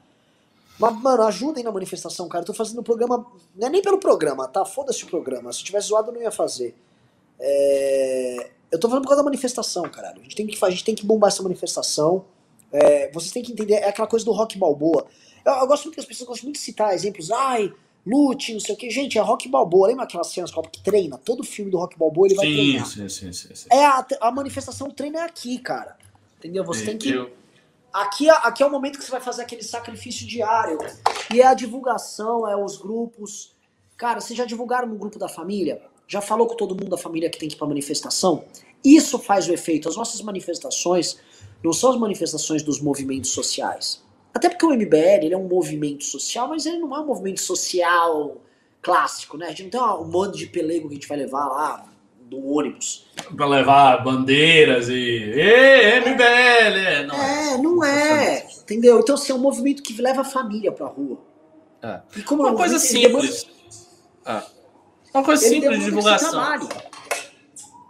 Mas, 0.78 1.00
mano, 1.00 1.22
ajudem 1.24 1.62
na 1.62 1.70
manifestação, 1.70 2.28
cara. 2.28 2.42
Eu 2.42 2.46
tô 2.46 2.54
fazendo 2.54 2.78
o 2.78 2.82
programa. 2.82 3.26
Não 3.54 3.66
é 3.66 3.70
nem 3.70 3.82
pelo 3.82 3.98
programa, 3.98 4.48
tá? 4.48 4.64
Foda-se 4.64 5.04
o 5.04 5.06
programa. 5.06 5.52
Se 5.52 5.60
eu 5.60 5.64
tivesse 5.64 5.88
zoado, 5.88 6.10
eu 6.10 6.14
não 6.14 6.22
ia 6.22 6.30
fazer. 6.30 6.74
É... 7.38 8.50
Eu 8.70 8.80
tô 8.80 8.88
falando 8.88 9.02
por 9.02 9.08
causa 9.08 9.22
da 9.22 9.24
manifestação, 9.24 9.82
caralho. 9.84 10.20
A 10.20 10.22
gente 10.22 10.34
tem 10.34 10.46
que, 10.46 10.64
a 10.64 10.70
gente 10.70 10.84
tem 10.84 10.94
que 10.94 11.04
bombar 11.04 11.28
essa 11.28 11.42
manifestação. 11.42 12.24
É... 12.72 13.10
Vocês 13.12 13.32
têm 13.32 13.42
que 13.42 13.52
entender, 13.52 13.74
é 13.74 13.88
aquela 13.88 14.08
coisa 14.08 14.24
do 14.24 14.32
rock 14.32 14.58
balboa. 14.58 15.06
Eu, 15.44 15.52
eu 15.52 15.66
gosto 15.66 15.84
muito 15.84 15.94
que 15.94 16.00
as 16.00 16.06
pessoas 16.06 16.28
gostam 16.28 16.46
muito 16.46 16.56
de 16.56 16.62
citar 16.62 16.94
exemplos. 16.94 17.30
Ai, 17.30 17.72
lute, 18.06 18.52
não 18.52 18.60
sei 18.60 18.74
o 18.74 18.78
que. 18.78 18.90
Gente, 18.90 19.18
é 19.18 19.20
Rock 19.20 19.48
Balboa. 19.48 19.88
Lembra 19.88 20.04
aquelas 20.04 20.28
cenas 20.28 20.50
que 20.50 20.82
treina? 20.82 21.18
Todo 21.18 21.44
filme 21.44 21.70
do 21.70 21.78
Rock 21.78 21.98
Balboa 21.98 22.28
ele 22.28 22.34
vai 22.34 22.46
sim, 22.46 22.54
treinar. 22.54 22.86
Sim, 22.86 23.08
sim, 23.08 23.32
sim, 23.32 23.54
sim. 23.54 23.68
É 23.70 23.84
a, 23.84 24.06
a 24.20 24.30
manifestação 24.30 24.88
do 24.88 24.94
treino 24.94 25.18
é 25.18 25.22
aqui, 25.22 25.58
cara. 25.58 25.96
Entendeu? 26.38 26.64
Você 26.64 26.84
tem 26.84 26.98
que. 26.98 27.10
Eu... 27.10 27.30
Aqui, 27.92 28.28
aqui 28.30 28.62
é 28.62 28.66
o 28.66 28.70
momento 28.70 28.98
que 28.98 29.04
você 29.04 29.10
vai 29.10 29.20
fazer 29.20 29.42
aquele 29.42 29.62
sacrifício 29.62 30.26
diário. 30.26 30.78
E 31.32 31.40
é 31.40 31.46
a 31.46 31.54
divulgação, 31.54 32.48
é 32.48 32.56
os 32.56 32.76
grupos. 32.78 33.54
Cara, 33.96 34.20
vocês 34.20 34.36
já 34.36 34.44
divulgaram 34.44 34.88
no 34.88 34.96
grupo 34.96 35.18
da 35.18 35.28
família? 35.28 35.82
Já 36.08 36.20
falou 36.20 36.46
com 36.46 36.56
todo 36.56 36.70
mundo 36.70 36.88
da 36.88 36.98
família 36.98 37.30
que 37.30 37.38
tem 37.38 37.48
que 37.48 37.54
ir 37.54 37.58
pra 37.58 37.66
manifestação? 37.66 38.44
Isso 38.84 39.18
faz 39.18 39.46
o 39.46 39.52
efeito. 39.52 39.88
As 39.88 39.96
nossas 39.96 40.20
manifestações 40.22 41.18
não 41.62 41.72
são 41.72 41.90
as 41.90 41.96
manifestações 41.96 42.62
dos 42.62 42.80
movimentos 42.80 43.30
sociais. 43.30 44.02
Até 44.34 44.48
porque 44.48 44.64
o 44.64 44.70
MBL 44.70 45.24
ele 45.24 45.34
é 45.34 45.38
um 45.38 45.48
movimento 45.48 46.04
social, 46.04 46.48
mas 46.48 46.64
ele 46.64 46.78
não 46.78 46.94
é 46.94 47.00
um 47.00 47.06
movimento 47.06 47.40
social 47.40 48.38
clássico, 48.80 49.36
né? 49.36 49.46
A 49.46 49.50
gente 49.50 49.64
não 49.64 49.70
tem 49.70 49.80
um 49.80 50.10
monte 50.10 50.38
de 50.38 50.46
pelego 50.46 50.88
que 50.88 50.94
a 50.94 50.96
gente 50.96 51.08
vai 51.08 51.18
levar 51.18 51.46
lá 51.48 51.86
do 52.32 52.44
ônibus. 52.44 53.06
Para 53.36 53.46
levar 53.46 54.02
bandeiras 54.02 54.88
e. 54.88 54.94
Ê, 54.94 56.00
MBL! 56.00 57.06
Não 57.06 57.14
é, 57.14 57.52
é 57.52 57.58
não 57.58 57.84
é. 57.84 58.46
Entendeu? 58.62 59.00
Então, 59.00 59.14
assim, 59.14 59.32
é 59.32 59.34
um 59.34 59.38
movimento 59.38 59.82
que 59.82 60.00
leva 60.00 60.22
a 60.22 60.24
família 60.24 60.72
pra 60.72 60.86
rua. 60.86 61.18
É. 61.82 62.00
E 62.16 62.22
como 62.22 62.42
Uma 62.42 62.54
coisa 62.54 62.78
simples. 62.78 63.46
Demanda... 64.24 64.46
Uma 65.12 65.24
coisa 65.24 65.46
simples 65.46 65.78
de 65.78 65.84
divulgação. 65.84 66.30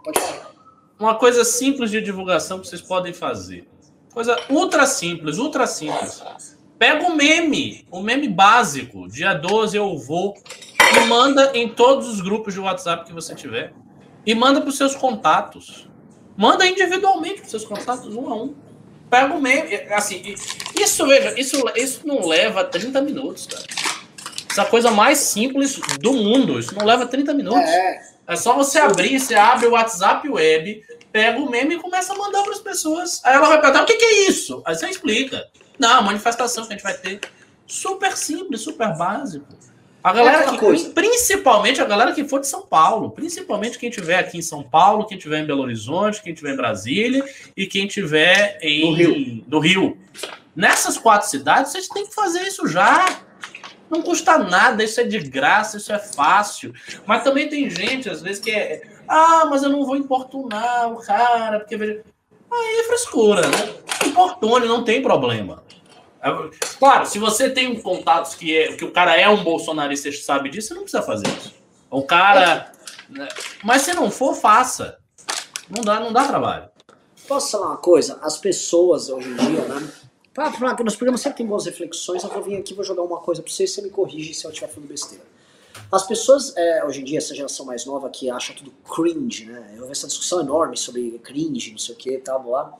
Pode 0.03 0.19
falar. 0.19 0.51
Uma 0.99 1.15
coisa 1.15 1.45
simples 1.45 1.89
de 1.89 2.01
divulgação 2.01 2.59
que 2.59 2.67
vocês 2.67 2.81
podem 2.81 3.13
fazer. 3.13 3.67
Coisa 4.13 4.37
ultra 4.49 4.85
simples, 4.85 5.37
ultra 5.37 5.65
simples. 5.65 6.23
Pega 6.77 7.07
o 7.07 7.15
meme, 7.15 7.85
o 7.89 8.01
meme 8.01 8.27
básico. 8.27 9.07
Dia 9.07 9.33
12 9.33 9.75
eu 9.75 9.97
vou. 9.97 10.35
E 10.95 11.05
manda 11.07 11.51
em 11.55 11.69
todos 11.69 12.07
os 12.07 12.21
grupos 12.21 12.53
de 12.53 12.59
WhatsApp 12.59 13.05
que 13.05 13.13
você 13.13 13.33
tiver. 13.33 13.73
E 14.25 14.35
manda 14.35 14.61
para 14.61 14.69
os 14.69 14.77
seus 14.77 14.95
contatos. 14.95 15.89
Manda 16.37 16.65
individualmente 16.65 17.35
para 17.35 17.45
os 17.45 17.51
seus 17.51 17.65
contatos, 17.65 18.15
um 18.15 18.29
a 18.31 18.35
um. 18.35 18.55
Pega 19.09 19.33
o 19.33 19.41
meme. 19.41 19.75
Assim, 19.91 20.35
isso, 20.79 21.07
veja, 21.07 21.39
isso, 21.39 21.63
isso 21.75 22.07
não 22.07 22.27
leva 22.27 22.63
30 22.63 23.01
minutos, 23.01 23.47
cara. 23.47 23.63
Essa 24.49 24.61
é 24.61 24.65
coisa 24.65 24.91
mais 24.91 25.17
simples 25.17 25.79
do 25.99 26.13
mundo. 26.13 26.59
Isso 26.59 26.75
não 26.75 26.85
leva 26.85 27.07
30 27.07 27.33
minutos. 27.33 27.69
É. 27.69 28.12
É 28.27 28.35
só 28.35 28.55
você 28.55 28.79
abrir, 28.79 29.19
você 29.19 29.35
abre 29.35 29.67
o 29.67 29.71
WhatsApp 29.71 30.27
web, 30.29 30.83
pega 31.11 31.39
o 31.39 31.49
meme 31.49 31.75
e 31.75 31.79
começa 31.79 32.13
a 32.13 32.17
mandar 32.17 32.41
para 32.43 32.53
as 32.53 32.59
pessoas. 32.59 33.21
Aí 33.23 33.35
ela 33.35 33.47
vai 33.47 33.59
perguntar: 33.59 33.83
o 33.83 33.85
que, 33.85 33.95
que, 33.95 34.05
é 34.05 34.29
isso? 34.29 34.61
Aí 34.65 34.75
você 34.75 34.87
explica. 34.87 35.45
Não, 35.77 36.03
manifestação 36.03 36.65
que 36.65 36.73
a 36.73 36.75
gente 36.75 36.83
vai 36.83 36.93
ter. 36.93 37.19
Super 37.67 38.15
simples, 38.15 38.61
super 38.61 38.95
básico. 38.97 39.45
A 40.03 40.11
galera 40.11 40.53
é 40.53 40.57
que, 40.57 40.89
principalmente 40.89 41.81
a 41.81 41.85
galera 41.85 42.11
que 42.11 42.25
for 42.25 42.41
de 42.41 42.47
São 42.47 42.61
Paulo, 42.61 43.11
principalmente 43.11 43.79
quem 43.79 43.89
tiver 43.89 44.19
aqui 44.19 44.37
em 44.37 44.41
São 44.41 44.61
Paulo, 44.61 45.05
quem 45.05 45.17
tiver 45.17 45.39
em 45.39 45.45
Belo 45.45 45.61
Horizonte, 45.61 46.21
quem 46.21 46.33
tiver 46.33 46.53
em 46.53 46.57
Brasília 46.57 47.23
e 47.55 47.65
quem 47.65 47.87
tiver 47.87 48.57
em 48.61 48.81
no 48.81 48.93
Rio. 48.93 49.45
No 49.47 49.59
Rio. 49.59 49.97
Nessas 50.53 50.97
quatro 50.97 51.29
cidades, 51.29 51.71
vocês 51.71 51.87
têm 51.87 52.05
que 52.05 52.13
fazer 52.13 52.41
isso 52.41 52.67
já. 52.67 53.05
Não 53.93 54.01
custa 54.01 54.39
nada, 54.39 54.83
isso 54.83 54.99
é 54.99 55.03
de 55.03 55.19
graça, 55.19 55.77
isso 55.77 55.93
é 55.93 55.99
fácil. 55.99 56.73
Mas 57.05 57.23
também 57.23 57.47
tem 57.47 57.69
gente, 57.69 58.09
às 58.09 58.23
vezes, 58.23 58.41
que 58.41 58.49
é. 58.49 58.81
Ah, 59.07 59.45
mas 59.45 59.61
eu 59.61 59.69
não 59.69 59.85
vou 59.85 59.95
importunar 59.95 60.91
o 60.91 60.97
cara, 60.97 61.59
porque. 61.59 61.75
Aí 61.75 62.79
é 62.79 62.83
frescura, 62.85 63.41
né? 63.41 63.75
Importune, 64.07 64.67
não 64.67 64.83
tem 64.83 65.01
problema. 65.01 65.63
Claro, 66.79 67.05
se 67.05 67.19
você 67.19 67.49
tem 67.49 67.67
um 67.67 67.81
contato 67.81 68.35
que, 68.37 68.57
é, 68.57 68.73
que 68.73 68.85
o 68.85 68.91
cara 68.91 69.15
é 69.15 69.29
um 69.29 69.43
bolsonarista 69.43 70.09
e 70.09 70.13
sabe 70.13 70.49
disso, 70.49 70.69
você 70.69 70.73
não 70.73 70.81
precisa 70.83 71.03
fazer 71.03 71.27
isso. 71.27 71.53
O 71.91 72.01
cara 72.01 72.71
Né? 73.09 73.27
Mas 73.63 73.83
se 73.83 73.93
não 73.93 74.09
for, 74.09 74.33
faça. 74.33 74.97
Não 75.69 75.83
dá, 75.83 75.99
não 75.99 76.11
dá 76.11 76.27
trabalho. 76.27 76.69
Posso 77.27 77.51
falar 77.51 77.67
uma 77.67 77.77
coisa? 77.77 78.19
As 78.21 78.37
pessoas 78.37 79.09
hoje 79.09 79.29
em 79.29 79.35
dia, 79.35 79.61
né? 79.65 79.87
Pra, 80.33 80.49
pra, 80.49 80.83
nos 80.83 80.95
programas 80.95 81.21
sempre 81.21 81.37
tem 81.37 81.45
boas 81.45 81.65
reflexões, 81.65 82.23
eu 82.23 82.29
vou 82.29 82.41
vir 82.41 82.57
aqui 82.57 82.73
vou 82.73 82.83
jogar 82.83 83.03
uma 83.03 83.19
coisa 83.19 83.41
pra 83.43 83.51
você 83.51 83.65
e 83.65 83.67
você 83.67 83.81
me 83.83 83.89
corrige 83.89 84.33
se 84.33 84.45
eu 84.45 84.51
estiver 84.51 84.67
falando 84.67 84.89
besteira. 84.89 85.23
As 85.91 86.07
pessoas, 86.07 86.55
é, 86.57 86.83
hoje 86.83 87.01
em 87.01 87.03
dia, 87.03 87.19
essa 87.19 87.35
geração 87.35 87.65
mais 87.65 87.85
nova 87.85 88.09
que 88.09 88.29
acha 88.29 88.53
tudo 88.53 88.71
cringe, 88.83 89.45
né? 89.45 89.73
Eu 89.75 89.81
vejo 89.81 89.91
essa 89.91 90.07
discussão 90.07 90.39
enorme 90.39 90.75
sobre 90.75 91.19
cringe, 91.19 91.71
não 91.71 91.77
sei 91.77 91.93
o 91.93 91.97
que 91.97 92.11
e 92.11 92.17
tal, 92.17 92.49
lá. 92.49 92.75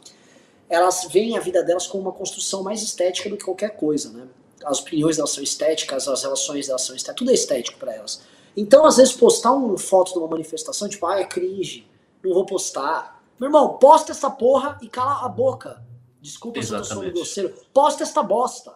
Elas 0.68 1.08
veem 1.12 1.38
a 1.38 1.40
vida 1.40 1.64
delas 1.64 1.86
como 1.86 2.04
uma 2.04 2.12
construção 2.12 2.64
mais 2.64 2.82
estética 2.82 3.30
do 3.30 3.38
que 3.38 3.46
qualquer 3.46 3.76
coisa, 3.76 4.10
né? 4.12 4.28
As 4.66 4.80
opiniões 4.80 5.18
delas 5.18 5.32
são 5.32 5.44
estéticas, 5.44 6.08
as 6.08 6.24
relações 6.24 6.68
delas 6.68 6.82
são 6.82 6.96
estéticas, 6.96 7.20
tudo 7.20 7.32
é 7.32 7.34
estético 7.36 7.78
para 7.78 7.94
elas. 7.94 8.22
Então, 8.58 8.86
às 8.86 8.98
vezes, 8.98 9.14
postar 9.14 9.52
uma 9.52 9.78
foto 9.78 10.14
de 10.14 10.20
uma 10.20 10.28
manifestação, 10.28 10.90
tipo, 10.90 11.06
ah, 11.06 11.20
é 11.20 11.26
cringe, 11.26 11.88
não 12.24 12.34
vou 12.34 12.46
postar. 12.46 13.24
Meu 13.40 13.50
irmão, 13.50 13.78
posta 13.78 14.12
essa 14.12 14.30
porra 14.30 14.80
e 14.82 14.88
cala 14.88 15.26
a 15.26 15.30
boca. 15.30 15.84
Desculpa 16.24 16.60
Exatamente. 16.60 16.88
se 16.88 16.94
eu 16.94 16.98
tô 16.98 17.04
sendo 17.04 17.14
grosseiro. 17.14 17.54
Posta 17.74 18.04
esta 18.04 18.24
bosta. 18.24 18.74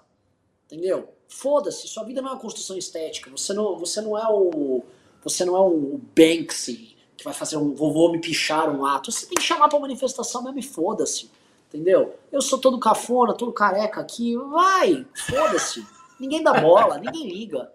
Entendeu? 0.65 1.13
Foda-se, 1.29 1.87
sua 1.87 2.03
vida 2.03 2.21
não 2.21 2.29
é 2.29 2.33
uma 2.33 2.39
construção 2.39 2.77
estética. 2.77 3.31
Você 3.31 3.53
não, 3.53 3.77
você 3.77 4.01
não 4.01 4.17
é 4.17 4.27
o. 4.29 4.83
Você 5.23 5.45
não 5.45 5.55
é 5.55 5.59
o 5.61 5.99
Banksy 6.13 6.97
que 7.15 7.23
vai 7.23 7.33
fazer 7.33 7.55
um 7.55 7.73
vovô 7.73 8.11
me 8.11 8.19
pichar 8.19 8.69
um 8.69 8.85
ato. 8.85 9.13
Você 9.13 9.25
tem 9.25 9.35
que 9.35 9.43
chamar 9.43 9.69
pra 9.69 9.79
manifestação 9.79 10.43
mesmo 10.43 10.59
e 10.59 10.63
foda-se. 10.63 11.31
Entendeu? 11.69 12.13
Eu 12.31 12.41
sou 12.41 12.59
todo 12.59 12.77
cafona, 12.79 13.33
todo 13.33 13.53
careca 13.53 14.01
aqui. 14.01 14.35
Vai, 14.35 15.05
foda-se. 15.15 15.85
Ninguém 16.19 16.43
dá 16.43 16.53
bola, 16.53 16.97
ninguém 16.97 17.29
liga. 17.29 17.71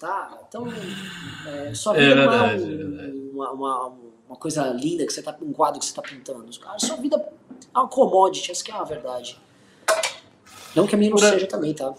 Tá? 0.00 0.36
Então, 0.48 0.66
é, 1.46 1.72
sua 1.72 1.92
vida 1.92 2.10
é 2.10 2.14
não 2.14 2.32
é 2.34 2.56
um, 2.56 3.30
uma, 3.32 3.50
uma, 3.52 3.88
uma, 4.28 4.36
coisa 4.36 4.66
linda 4.70 5.06
que 5.06 5.12
você 5.12 5.22
tá 5.22 5.36
um 5.40 5.52
quadro 5.52 5.78
que 5.78 5.86
você 5.86 5.94
tá 5.94 6.02
pintando. 6.02 6.58
Cara, 6.58 6.76
sua 6.80 6.96
vida 6.96 7.16
é 7.74 7.78
uma 7.78 7.88
commodity, 7.88 8.50
essa 8.50 8.64
que 8.64 8.70
é 8.70 8.74
a 8.74 8.84
verdade. 8.84 9.38
Não 10.74 10.86
que 10.86 10.94
a 10.94 10.98
minha 10.98 11.10
não 11.10 11.18
seja 11.18 11.46
também, 11.46 11.74
tá? 11.74 11.94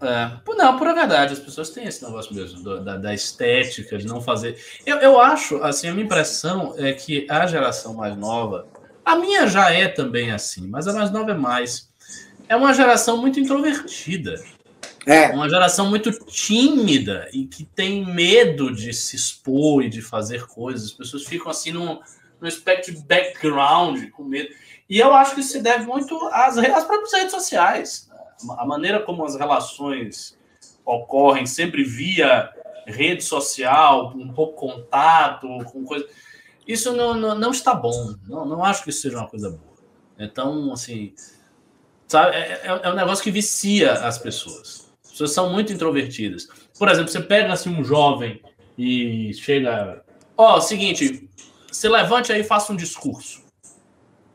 É, 0.00 0.30
não, 0.56 0.78
pura 0.78 0.94
verdade, 0.94 1.32
as 1.32 1.40
pessoas 1.40 1.70
têm 1.70 1.84
esse 1.84 2.04
negócio 2.04 2.32
mesmo, 2.32 2.62
do, 2.62 2.80
da, 2.80 2.96
da, 2.96 3.12
estética, 3.12 3.98
de 3.98 4.06
não 4.06 4.20
fazer. 4.20 4.56
Eu, 4.86 4.98
eu 4.98 5.20
acho, 5.20 5.62
assim, 5.62 5.88
a 5.88 5.92
minha 5.92 6.04
impressão 6.04 6.74
é 6.76 6.92
que 6.92 7.26
a 7.28 7.46
geração 7.48 7.94
mais 7.94 8.16
nova, 8.16 8.68
a 9.04 9.16
minha 9.16 9.46
já 9.48 9.72
é 9.72 9.88
também 9.88 10.30
assim, 10.30 10.68
mas 10.68 10.86
a 10.86 10.92
mais 10.92 11.10
nova 11.10 11.32
é 11.32 11.34
mais. 11.34 11.88
É 12.48 12.54
uma 12.54 12.72
geração 12.72 13.16
muito 13.16 13.40
introvertida. 13.40 14.40
É. 15.04 15.30
Uma 15.30 15.48
geração 15.48 15.88
muito 15.88 16.12
tímida 16.26 17.28
e 17.32 17.46
que 17.46 17.64
tem 17.64 18.04
medo 18.04 18.70
de 18.70 18.92
se 18.92 19.16
expor 19.16 19.82
e 19.82 19.88
de 19.88 20.02
fazer 20.02 20.46
coisas. 20.46 20.90
As 20.90 20.92
pessoas 20.92 21.24
ficam 21.24 21.50
assim 21.50 21.72
num, 21.72 21.98
num 22.40 22.46
aspecto 22.46 22.92
de 22.92 23.00
background, 23.02 24.10
com 24.10 24.22
medo. 24.22 24.50
E 24.88 24.98
eu 24.98 25.12
acho 25.12 25.34
que 25.34 25.40
isso 25.40 25.52
se 25.52 25.60
deve 25.60 25.84
muito 25.84 26.16
às, 26.32 26.56
às 26.56 26.84
próprias 26.84 27.12
redes 27.12 27.32
sociais 27.32 28.08
a 28.56 28.66
maneira 28.66 29.00
como 29.00 29.24
as 29.24 29.34
relações 29.34 30.36
ocorrem 30.84 31.46
sempre 31.46 31.82
via 31.82 32.50
rede 32.86 33.22
social, 33.22 34.14
um 34.16 34.32
pouco 34.32 34.68
contato, 34.68 35.46
com 35.70 35.84
coisa. 35.84 36.06
Isso 36.66 36.92
não, 36.92 37.14
não, 37.14 37.34
não 37.34 37.50
está 37.50 37.74
bom. 37.74 38.14
Não, 38.26 38.46
não 38.46 38.64
acho 38.64 38.82
que 38.82 38.90
isso 38.90 39.02
seja 39.02 39.18
uma 39.18 39.28
coisa 39.28 39.50
boa. 39.50 39.78
Então, 40.18 40.72
assim, 40.72 41.14
sabe, 42.06 42.36
é, 42.36 42.60
é, 42.64 42.80
é 42.84 42.90
um 42.90 42.94
negócio 42.94 43.22
que 43.22 43.30
vicia 43.30 43.92
as 43.92 44.18
pessoas. 44.18 44.90
As 45.04 45.10
pessoas 45.10 45.32
são 45.32 45.52
muito 45.52 45.72
introvertidas. 45.72 46.48
Por 46.78 46.88
exemplo, 46.88 47.10
você 47.10 47.20
pega 47.20 47.52
assim 47.52 47.70
um 47.70 47.84
jovem 47.84 48.40
e 48.76 49.34
chega. 49.34 50.02
Ó, 50.36 50.56
oh, 50.56 50.60
seguinte, 50.60 51.28
se 51.70 51.88
levante 51.88 52.32
aí 52.32 52.40
e 52.40 52.44
faça 52.44 52.72
um 52.72 52.76
discurso. 52.76 53.47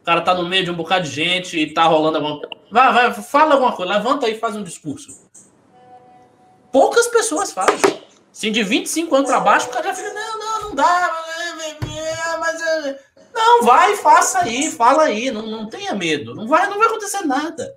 O 0.03 0.05
cara 0.05 0.19
tá 0.19 0.35
no 0.35 0.45
meio 0.45 0.65
de 0.65 0.69
um 0.69 0.75
bocado 0.75 1.05
de 1.05 1.11
gente 1.11 1.57
e 1.57 1.73
tá 1.73 1.85
rolando 1.85 2.17
alguma 2.17 2.41
Vai, 2.69 2.91
vai, 2.91 3.13
fala 3.13 3.53
alguma 3.53 3.71
coisa, 3.71 3.93
levanta 3.93 4.25
aí 4.25 4.33
e 4.33 4.37
faz 4.37 4.53
um 4.53 4.63
discurso. 4.63 5.29
Poucas 6.73 7.07
pessoas 7.07 7.53
fazem. 7.53 8.03
Assim, 8.29 8.51
de 8.51 8.61
25 8.63 9.15
anos 9.15 9.29
para 9.29 9.39
baixo, 9.39 9.67
o 9.67 9.69
cara 9.69 9.85
já 9.85 9.93
fica, 9.93 10.13
não, 10.13 10.39
não, 10.39 10.61
não 10.63 10.75
dá, 10.75 11.09
mas. 12.37 12.61
É, 12.61 12.99
não, 13.33 13.63
vai, 13.63 13.95
faça 13.95 14.39
aí, 14.39 14.69
fala 14.71 15.03
aí, 15.03 15.31
não, 15.31 15.45
não 15.45 15.69
tenha 15.69 15.95
medo. 15.95 16.35
Não 16.35 16.49
vai, 16.49 16.69
não 16.69 16.77
vai 16.77 16.87
acontecer 16.87 17.21
nada. 17.25 17.73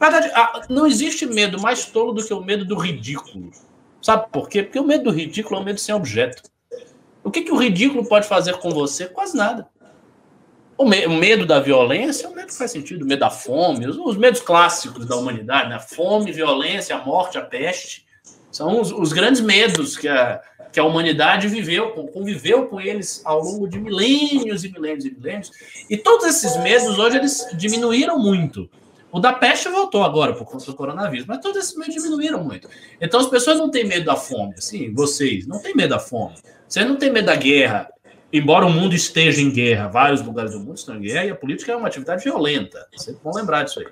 Verdade, 0.00 0.32
não 0.68 0.88
existe 0.88 1.24
medo 1.24 1.60
mais 1.60 1.86
tolo 1.86 2.12
do 2.12 2.24
que 2.24 2.34
o 2.34 2.42
medo 2.42 2.64
do 2.64 2.76
ridículo. 2.76 3.52
Sabe 4.02 4.26
por 4.32 4.48
quê? 4.48 4.64
Porque 4.64 4.80
o 4.80 4.84
medo 4.84 5.04
do 5.04 5.10
ridículo 5.10 5.56
é 5.56 5.60
um 5.60 5.64
medo 5.64 5.78
sem 5.78 5.94
objeto. 5.94 6.42
O 7.22 7.30
que, 7.30 7.42
que 7.42 7.52
o 7.52 7.56
ridículo 7.56 8.08
pode 8.08 8.26
fazer 8.26 8.56
com 8.58 8.70
você? 8.70 9.06
Quase 9.06 9.36
nada. 9.36 9.68
O, 10.78 10.84
me 10.84 11.04
o, 11.06 11.10
medo 11.10 11.44
da 11.44 11.58
violência 11.58 12.28
um 12.28 12.34
medo 12.34 12.52
faz 12.52 12.70
sentido, 12.70 13.02
o 13.02 13.06
medo 13.06 13.18
da 13.18 13.30
fome, 13.30 13.84
os, 13.86 13.98
os 13.98 14.16
medos 14.16 14.40
clássicos 14.40 15.04
da 15.04 15.16
humanidade, 15.16 15.68
né? 15.68 15.74
a 15.74 15.80
fome, 15.80 16.30
violência, 16.30 16.94
a 16.94 17.04
morte, 17.04 17.36
a 17.36 17.42
peste, 17.42 18.06
são 18.50 18.80
os, 18.80 18.92
os, 18.92 19.12
grandes 19.12 19.40
medos 19.40 19.96
que 19.96 20.06
a, 20.06 20.40
que 20.72 20.78
a 20.78 20.84
humanidade 20.84 21.48
viveu, 21.48 21.90
conviveu 21.90 22.66
com 22.66 22.80
eles 22.80 23.20
ao 23.24 23.42
longo 23.42 23.68
de 23.68 23.78
milênios 23.78 24.64
e 24.64 24.72
milênios 24.72 25.04
e 25.04 25.10
milênios. 25.10 25.50
E 25.90 25.96
todos 25.96 26.26
esses 26.26 26.56
medos 26.58 26.98
hoje 26.98 27.16
eles 27.16 27.46
diminuíram 27.54 28.18
muito. 28.18 28.70
O 29.10 29.18
da 29.18 29.32
peste 29.32 29.68
voltou 29.68 30.04
agora 30.04 30.34
por 30.34 30.44
conta 30.44 30.64
do 30.66 30.74
coronavírus, 30.74 31.26
mas 31.26 31.38
todos 31.38 31.58
esses 31.58 31.76
medos 31.76 31.94
diminuíram 31.94 32.44
muito. 32.44 32.68
Então 33.00 33.18
as 33.18 33.26
pessoas 33.26 33.58
não 33.58 33.70
têm 33.70 33.84
medo 33.84 34.04
da 34.04 34.16
fome, 34.16 34.54
assim, 34.56 34.92
vocês 34.92 35.46
não 35.46 35.60
têm 35.60 35.74
medo 35.74 35.90
da 35.90 35.98
fome. 35.98 36.34
Você 36.68 36.84
não 36.84 36.96
tem 36.96 37.10
medo 37.10 37.26
da 37.26 37.34
guerra, 37.34 37.88
embora 38.32 38.66
o 38.66 38.70
mundo 38.70 38.94
esteja 38.94 39.40
em 39.40 39.50
guerra, 39.50 39.88
vários 39.88 40.22
lugares 40.22 40.52
do 40.52 40.60
mundo 40.60 40.76
estão 40.76 40.96
em 40.96 41.00
guerra, 41.00 41.24
e 41.26 41.30
a 41.30 41.34
política 41.34 41.72
é 41.72 41.76
uma 41.76 41.88
atividade 41.88 42.24
violenta. 42.24 42.86
Vocês 42.94 43.16
vão 43.22 43.32
lembrar 43.34 43.64
disso 43.64 43.80
aí. 43.80 43.86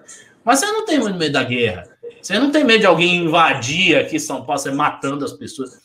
Mas 0.45 0.61
você 0.61 0.67
não 0.67 0.85
tem 0.85 0.99
medo 0.99 1.33
da 1.33 1.43
guerra. 1.43 1.89
Você 2.23 2.39
não 2.39 2.51
tem 2.51 2.65
medo 2.65 2.81
de 2.81 2.87
alguém 2.87 3.25
invadir 3.25 3.97
aqui 3.97 4.19
São 4.19 4.45
Paulo, 4.45 4.61
você 4.61 4.71
matando 4.71 5.25
as 5.25 5.33
pessoas. 5.33 5.79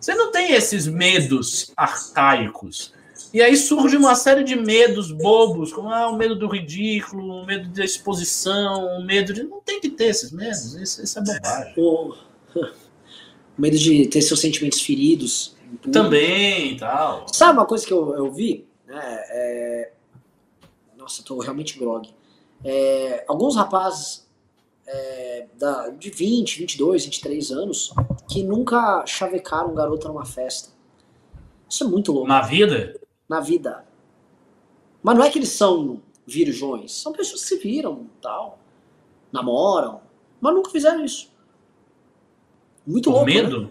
Você 0.00 0.14
não 0.14 0.30
tem 0.30 0.52
esses 0.52 0.86
medos 0.86 1.72
arcaicos. 1.76 2.92
E 3.32 3.42
aí 3.42 3.56
surge 3.56 3.96
uma 3.96 4.14
série 4.14 4.44
de 4.44 4.54
medos 4.54 5.10
bobos, 5.10 5.72
como 5.72 5.88
ah, 5.90 6.08
o 6.08 6.16
medo 6.16 6.36
do 6.36 6.46
ridículo, 6.46 7.42
o 7.42 7.46
medo 7.46 7.68
da 7.68 7.84
exposição, 7.84 8.86
o 8.98 9.04
medo 9.04 9.32
de. 9.32 9.42
Não 9.42 9.60
tem 9.60 9.80
que 9.80 9.90
ter 9.90 10.06
esses 10.06 10.30
medos, 10.30 10.74
isso, 10.74 11.02
isso 11.02 11.18
é 11.18 11.22
bobagem. 11.22 11.74
O 13.56 13.62
medo 13.62 13.78
de 13.78 14.08
ter 14.08 14.20
seus 14.20 14.40
sentimentos 14.40 14.80
feridos. 14.80 15.53
Também 15.92 16.76
tal. 16.76 17.26
Sabe 17.28 17.58
uma 17.58 17.66
coisa 17.66 17.86
que 17.86 17.92
eu, 17.92 18.14
eu 18.16 18.30
vi? 18.30 18.66
Né? 18.86 19.00
É... 19.30 19.92
Nossa, 20.96 21.20
eu 21.20 21.24
tô 21.24 21.38
realmente 21.38 21.78
grog. 21.78 22.08
É... 22.64 23.24
Alguns 23.28 23.56
rapazes 23.56 24.28
é... 24.86 25.46
da... 25.58 25.88
de 25.90 26.10
20, 26.10 26.58
22, 26.58 27.04
23 27.04 27.50
anos 27.52 27.92
que 28.28 28.42
nunca 28.42 29.04
chavecaram 29.06 29.70
um 29.70 29.74
garoto 29.74 30.08
numa 30.08 30.24
festa. 30.24 30.70
Isso 31.68 31.84
é 31.84 31.86
muito 31.86 32.12
louco. 32.12 32.28
Na 32.28 32.40
vida? 32.42 33.00
Na 33.28 33.40
vida. 33.40 33.84
Mas 35.02 35.18
não 35.18 35.24
é 35.24 35.30
que 35.30 35.38
eles 35.38 35.50
são 35.50 36.00
virgões. 36.26 36.92
São 36.92 37.12
pessoas 37.12 37.42
que 37.42 37.48
se 37.48 37.56
viram 37.58 38.06
tal. 38.20 38.58
Namoram. 39.32 40.00
Mas 40.40 40.54
nunca 40.54 40.70
fizeram 40.70 41.04
isso. 41.04 41.32
Muito 42.86 43.10
Por 43.10 43.16
louco. 43.16 43.26
medo? 43.26 43.62
Né? 43.62 43.70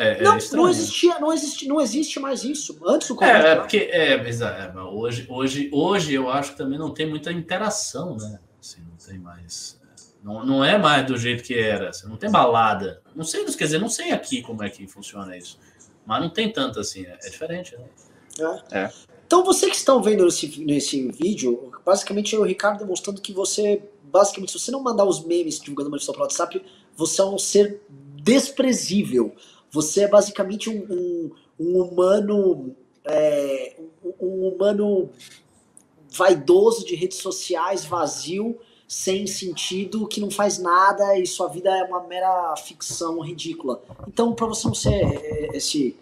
É, 0.00 0.12
é, 0.12 0.22
não, 0.22 0.38
não 0.52 0.68
existia, 0.70 1.18
não 1.18 1.30
existe, 1.30 1.68
não 1.68 1.78
existe 1.78 2.18
mais 2.18 2.42
isso. 2.42 2.78
Antes 2.86 3.06
do 3.08 3.14
Covid. 3.14 3.36
É, 3.36 3.50
é 3.50 3.56
porque 3.56 3.76
é, 3.76 4.14
é, 4.14 4.80
hoje, 4.80 5.26
hoje, 5.28 5.70
hoje 5.70 6.14
eu 6.14 6.30
acho 6.30 6.52
que 6.52 6.56
também 6.56 6.78
não 6.78 6.94
tem 6.94 7.06
muita 7.06 7.30
interação, 7.30 8.16
né? 8.16 8.40
Assim, 8.58 8.80
não 8.80 8.96
tem 8.96 9.18
mais. 9.18 9.78
É, 9.84 10.02
não, 10.24 10.46
não 10.46 10.64
é 10.64 10.78
mais 10.78 11.06
do 11.06 11.18
jeito 11.18 11.42
que 11.42 11.52
era. 11.52 11.90
Assim, 11.90 12.08
não 12.08 12.16
tem 12.16 12.30
balada. 12.30 13.02
Não 13.14 13.24
sei, 13.24 13.44
quer 13.44 13.64
dizer, 13.64 13.78
não 13.78 13.90
sei 13.90 14.12
aqui 14.12 14.40
como 14.40 14.62
é 14.62 14.70
que 14.70 14.86
funciona 14.86 15.36
isso. 15.36 15.58
Mas 16.06 16.22
não 16.22 16.30
tem 16.30 16.50
tanto 16.50 16.80
assim. 16.80 17.04
É, 17.04 17.18
é 17.22 17.28
diferente, 17.28 17.76
né? 17.76 17.84
É. 18.72 18.90
Então, 19.26 19.44
vocês 19.44 19.70
que 19.70 19.76
estão 19.76 20.02
vendo 20.02 20.24
nesse, 20.24 20.64
nesse 20.64 21.12
vídeo, 21.12 21.72
basicamente 21.84 22.34
é 22.34 22.38
o 22.38 22.42
Ricardo 22.42 22.78
demonstrando 22.78 23.20
que 23.20 23.34
você, 23.34 23.82
basicamente, 24.04 24.52
se 24.52 24.58
você 24.58 24.70
não 24.70 24.82
mandar 24.82 25.04
os 25.04 25.22
memes 25.22 25.60
divulgando 25.60 25.90
uma 25.90 25.98
pelo 25.98 26.20
WhatsApp, 26.20 26.64
você 26.96 27.20
é 27.20 27.24
um 27.24 27.38
ser 27.38 27.82
desprezível. 28.22 29.36
Você 29.70 30.02
é 30.02 30.08
basicamente 30.08 30.68
um, 30.68 30.84
um, 30.90 31.30
um 31.58 31.82
humano. 31.82 32.76
É, 33.04 33.76
um, 34.20 34.48
humano 34.48 35.10
vaidoso 36.12 36.84
de 36.84 36.94
redes 36.94 37.18
sociais, 37.18 37.84
vazio, 37.84 38.58
sem 38.88 39.26
sentido, 39.26 40.06
que 40.06 40.20
não 40.20 40.30
faz 40.30 40.58
nada 40.58 41.16
e 41.16 41.26
sua 41.26 41.48
vida 41.48 41.70
é 41.70 41.84
uma 41.84 42.02
mera 42.06 42.54
ficção 42.56 43.20
ridícula. 43.20 43.82
Então, 44.08 44.34
para 44.34 44.46
você 44.46 44.66
não 44.66 44.74
ser 44.74 44.92
é, 44.92 45.56
esse, 45.56 45.96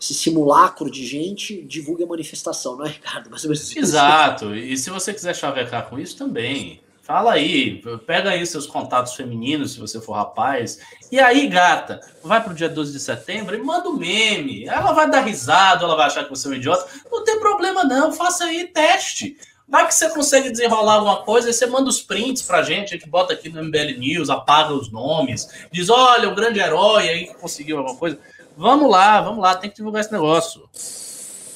esse 0.00 0.14
simulacro 0.14 0.90
de 0.90 1.06
gente, 1.06 1.62
divulgue 1.62 2.02
a 2.02 2.06
manifestação, 2.06 2.76
não 2.76 2.84
é, 2.84 2.88
Ricardo? 2.88 3.26
Ou 3.32 3.40
menos 3.40 3.76
Exato. 3.76 4.54
E 4.54 4.76
se 4.76 4.90
você 4.90 5.14
quiser 5.14 5.34
chavecar 5.34 5.88
com 5.88 5.98
isso, 5.98 6.16
também 6.16 6.80
Fala 7.10 7.32
aí, 7.32 7.82
pega 8.06 8.30
aí 8.30 8.46
seus 8.46 8.68
contatos 8.68 9.14
femininos, 9.14 9.72
se 9.72 9.80
você 9.80 10.00
for 10.00 10.12
rapaz. 10.12 10.78
E 11.10 11.18
aí, 11.18 11.48
gata, 11.48 12.00
vai 12.22 12.40
pro 12.40 12.54
dia 12.54 12.68
12 12.68 12.92
de 12.92 13.00
setembro 13.00 13.56
e 13.56 13.60
manda 13.60 13.88
um 13.88 13.96
meme. 13.96 14.68
Ela 14.68 14.92
vai 14.92 15.10
dar 15.10 15.22
risada, 15.22 15.82
ela 15.82 15.96
vai 15.96 16.06
achar 16.06 16.22
que 16.22 16.30
você 16.30 16.46
é 16.46 16.52
um 16.52 16.54
idiota. 16.54 16.86
Não 17.10 17.24
tem 17.24 17.40
problema, 17.40 17.82
não. 17.82 18.12
Faça 18.12 18.44
aí 18.44 18.68
teste. 18.68 19.36
Vai 19.66 19.88
que 19.88 19.94
você 19.94 20.08
consegue 20.10 20.52
desenrolar 20.52 20.94
alguma 20.94 21.16
coisa, 21.24 21.50
e 21.50 21.52
você 21.52 21.66
manda 21.66 21.90
os 21.90 22.00
prints 22.00 22.42
pra 22.42 22.62
gente, 22.62 22.94
a 22.94 22.96
gente 22.96 23.08
bota 23.08 23.32
aqui 23.32 23.48
no 23.48 23.60
MBL 23.60 23.98
News, 23.98 24.30
apaga 24.30 24.72
os 24.72 24.92
nomes, 24.92 25.48
diz: 25.72 25.90
olha, 25.90 26.28
o 26.28 26.34
grande 26.36 26.60
herói 26.60 27.08
aí 27.08 27.26
que 27.26 27.34
conseguiu 27.34 27.78
alguma 27.78 27.96
coisa. 27.96 28.20
Vamos 28.56 28.88
lá, 28.88 29.20
vamos 29.20 29.42
lá, 29.42 29.56
tem 29.56 29.68
que 29.68 29.74
divulgar 29.74 30.02
esse 30.02 30.12
negócio. 30.12 30.62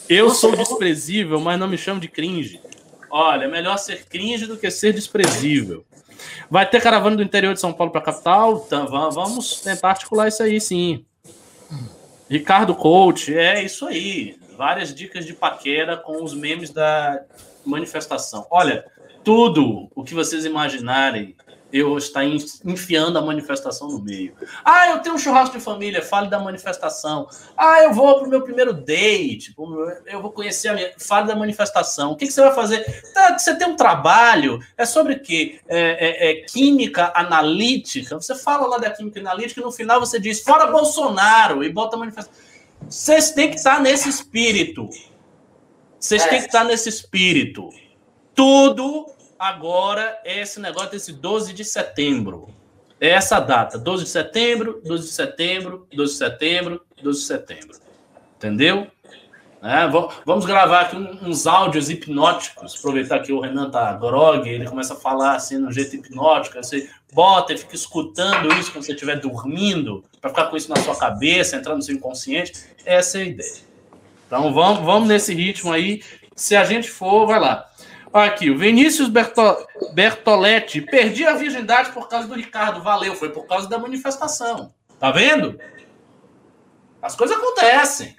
Eu 0.09 0.31
sou 0.31 0.57
desprezível, 0.57 1.39
mas 1.39 1.61
não 1.61 1.69
me 1.69 1.79
chamo 1.79 2.01
de 2.01 2.09
cringe. 2.09 2.61
Olha, 3.17 3.47
melhor 3.47 3.77
ser 3.77 4.07
cringe 4.07 4.45
do 4.45 4.57
que 4.57 4.69
ser 4.73 4.93
desprezível. 4.93 5.85
Vai 6.51 6.69
ter 6.69 6.83
caravana 6.83 7.15
do 7.15 7.23
interior 7.23 7.55
de 7.55 7.61
São 7.61 7.73
Paulo 7.73 7.93
para 7.93 8.01
a 8.01 8.05
capital? 8.05 8.65
Então, 8.67 8.89
vamos 8.89 9.61
tentar 9.61 9.91
articular 9.91 10.27
isso 10.27 10.43
aí, 10.43 10.61
sim. 10.61 11.05
Ricardo 12.29 12.75
Coach, 12.75 13.33
é 13.33 13.63
isso 13.63 13.87
aí. 13.87 14.37
Várias 14.59 14.93
dicas 14.93 15.25
de 15.25 15.33
paquera 15.33 15.97
com 15.97 16.25
os 16.25 16.35
memes 16.35 16.71
da 16.71 17.23
manifestação. 17.65 18.49
Olha, 18.51 18.85
tudo 19.23 19.89
o 19.95 20.03
que 20.03 20.13
vocês 20.13 20.45
imaginarem 20.45 21.37
eu 21.75 21.99
estar 21.99 22.25
enfiando 22.25 23.19
a 23.19 23.21
manifestação 23.21 23.89
no 23.89 23.99
meio. 23.99 24.33
Ah, 24.65 24.91
eu 24.91 25.01
tenho 25.01 25.17
um 25.17 25.19
churrasco 25.19 25.59
de 25.59 25.65
família, 25.65 26.01
fale 26.01 26.29
da 26.29 26.39
manifestação. 26.39 27.29
Ah, 27.57 27.83
eu 27.83 27.93
vou 27.93 28.17
para 28.17 28.29
o 28.29 28.31
meu 28.31 28.43
primeiro 28.43 28.73
date, 28.73 29.53
eu 30.07 30.23
vou 30.23 30.31
conhecer 30.31 30.69
a 30.69 30.75
minha. 30.75 30.93
Fale 30.97 31.27
da 31.27 31.35
manifestação. 31.35 32.13
O 32.13 32.17
que, 32.17 32.29
que 32.29 32.33
você 32.33 32.43
vai 32.43 32.55
fazer? 32.55 32.85
Tá, 33.13 33.37
você 33.37 33.57
tem 33.57 33.67
um 33.67 33.75
trabalho, 33.75 34.61
é 34.79 34.87
sobre 34.87 35.15
o 35.15 35.21
quê? 35.21 35.59
É, 35.67 35.81
é, 35.81 36.31
é, 36.31 36.35
química 36.45 37.11
analítica. 37.13 38.15
Você 38.15 38.37
fala 38.37 38.69
lá 38.69 38.79
da 38.79 38.91
química 38.91 39.19
analítica 39.19 39.61
e 39.61 39.65
no 39.65 39.73
final 39.73 39.99
você 39.99 40.21
diz 40.21 40.43
fora 40.43 40.69
Bolsonaro 40.69 41.65
e 41.65 41.73
bota 41.73 41.97
a 41.97 41.99
manifestação. 41.99 42.41
Vocês 42.89 43.33
têm 43.33 43.51
que 43.51 43.57
estar 43.57 43.81
nesse 43.81 44.09
espírito. 44.09 44.89
Vocês 45.99 46.25
têm 46.25 46.39
que 46.39 46.47
estar 46.47 46.63
nesse 46.63 46.89
espírito. 46.89 47.71
Tudo 48.33 49.07
agora 49.45 50.19
é 50.25 50.41
esse 50.41 50.59
negócio 50.59 50.93
desse 50.93 51.13
12 51.13 51.53
de 51.53 51.65
setembro. 51.65 52.49
É 53.01 53.11
essa 53.11 53.39
data, 53.41 53.79
12 53.79 54.05
de 54.05 54.11
setembro, 54.11 54.81
12 54.85 55.09
de 55.09 55.13
setembro, 55.13 55.87
12 55.93 56.13
de 56.13 56.19
setembro, 56.19 56.83
12 57.03 57.21
de 57.21 57.27
setembro. 57.27 57.79
Entendeu? 58.37 58.87
É, 59.63 59.87
vamos 60.25 60.45
gravar 60.45 60.83
aqui 60.83 60.97
uns 60.97 61.47
áudios 61.47 61.91
hipnóticos. 61.91 62.77
Aproveitar 62.79 63.21
que 63.21 63.33
o 63.33 63.41
Renan 63.41 63.71
tá 63.71 63.93
grog, 63.95 64.49
ele 64.49 64.67
começa 64.67 64.95
a 64.95 64.97
falar 64.97 65.37
assim 65.37 65.59
no 65.59 65.73
jeito 65.73 65.97
hipnótico. 65.97 66.57
Você 66.57 66.89
bota 67.13 67.53
e 67.53 67.59
fica 67.59 67.75
escutando 67.75 68.49
isso 68.55 68.73
quando 68.73 68.85
você 68.85 68.93
estiver 68.93 69.21
dormindo, 69.21 70.05
para 70.21 70.31
ficar 70.31 70.47
com 70.47 70.57
isso 70.57 70.71
na 70.71 70.77
sua 70.77 70.97
cabeça, 70.97 71.57
entrar 71.57 71.75
no 71.75 71.83
seu 71.83 71.95
inconsciente. 71.95 72.53
Essa 72.85 73.19
é 73.19 73.23
a 73.23 73.25
ideia. 73.25 73.57
Então 74.27 74.53
vamos, 74.55 74.85
vamos 74.85 75.09
nesse 75.09 75.35
ritmo 75.35 75.73
aí. 75.73 76.03
Se 76.35 76.57
a 76.57 76.65
gente 76.65 76.91
for, 76.91 77.27
vai 77.27 77.39
lá. 77.39 77.71
Aqui, 78.15 78.49
o 78.49 78.57
Vinícius 78.57 79.09
Berto... 79.09 79.43
Bertoletti. 79.93 80.81
Perdi 80.81 81.27
a 81.27 81.35
virgindade 81.35 81.91
por 81.91 82.09
causa 82.09 82.29
do 82.29 82.35
Ricardo. 82.35 82.81
Valeu, 82.81 83.17
foi 83.17 83.31
por 83.31 83.45
causa 83.45 83.69
da 83.69 83.77
manifestação. 83.77 84.73
Tá 85.01 85.11
vendo? 85.11 85.59
As 87.03 87.17
coisas 87.17 87.37
acontecem. 87.37 88.15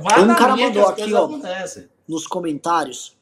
Vai 0.00 0.20
um 0.20 0.34
cara 0.34 0.56
mandou 0.56 0.88
aqui, 0.88 1.14
ó, 1.14 1.26
acontecem. 1.26 1.88
nos 2.08 2.26
comentários. 2.26 3.16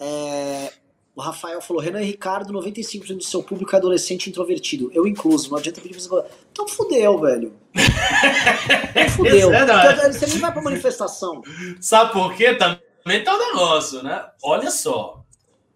É... 0.00 0.72
O 1.14 1.20
Rafael 1.20 1.60
falou: 1.60 1.82
Renan 1.82 2.00
e 2.00 2.06
Ricardo, 2.06 2.50
95% 2.54 3.18
do 3.18 3.22
seu 3.22 3.42
público 3.42 3.76
é 3.76 3.78
adolescente 3.78 4.30
introvertido. 4.30 4.90
Eu 4.94 5.06
incluso, 5.06 5.50
não 5.50 5.58
adianta 5.58 5.82
pedir 5.82 5.94
pra 5.94 6.02
você 6.02 6.30
Então 6.50 6.66
fudeu, 6.66 7.20
velho. 7.20 7.52
Então 8.90 9.08
fudeu. 9.10 9.52
É 9.52 10.12
você 10.12 10.26
nem 10.26 10.38
vai 10.38 10.50
pra 10.50 10.62
manifestação. 10.62 11.42
Sabe 11.78 12.10
por 12.12 12.34
quê? 12.34 12.54
Também 12.54 12.80
também 13.04 13.22
tá 13.22 13.34
um 13.34 13.38
negócio, 13.38 14.02
né? 14.02 14.24
Olha 14.42 14.70
só. 14.70 15.22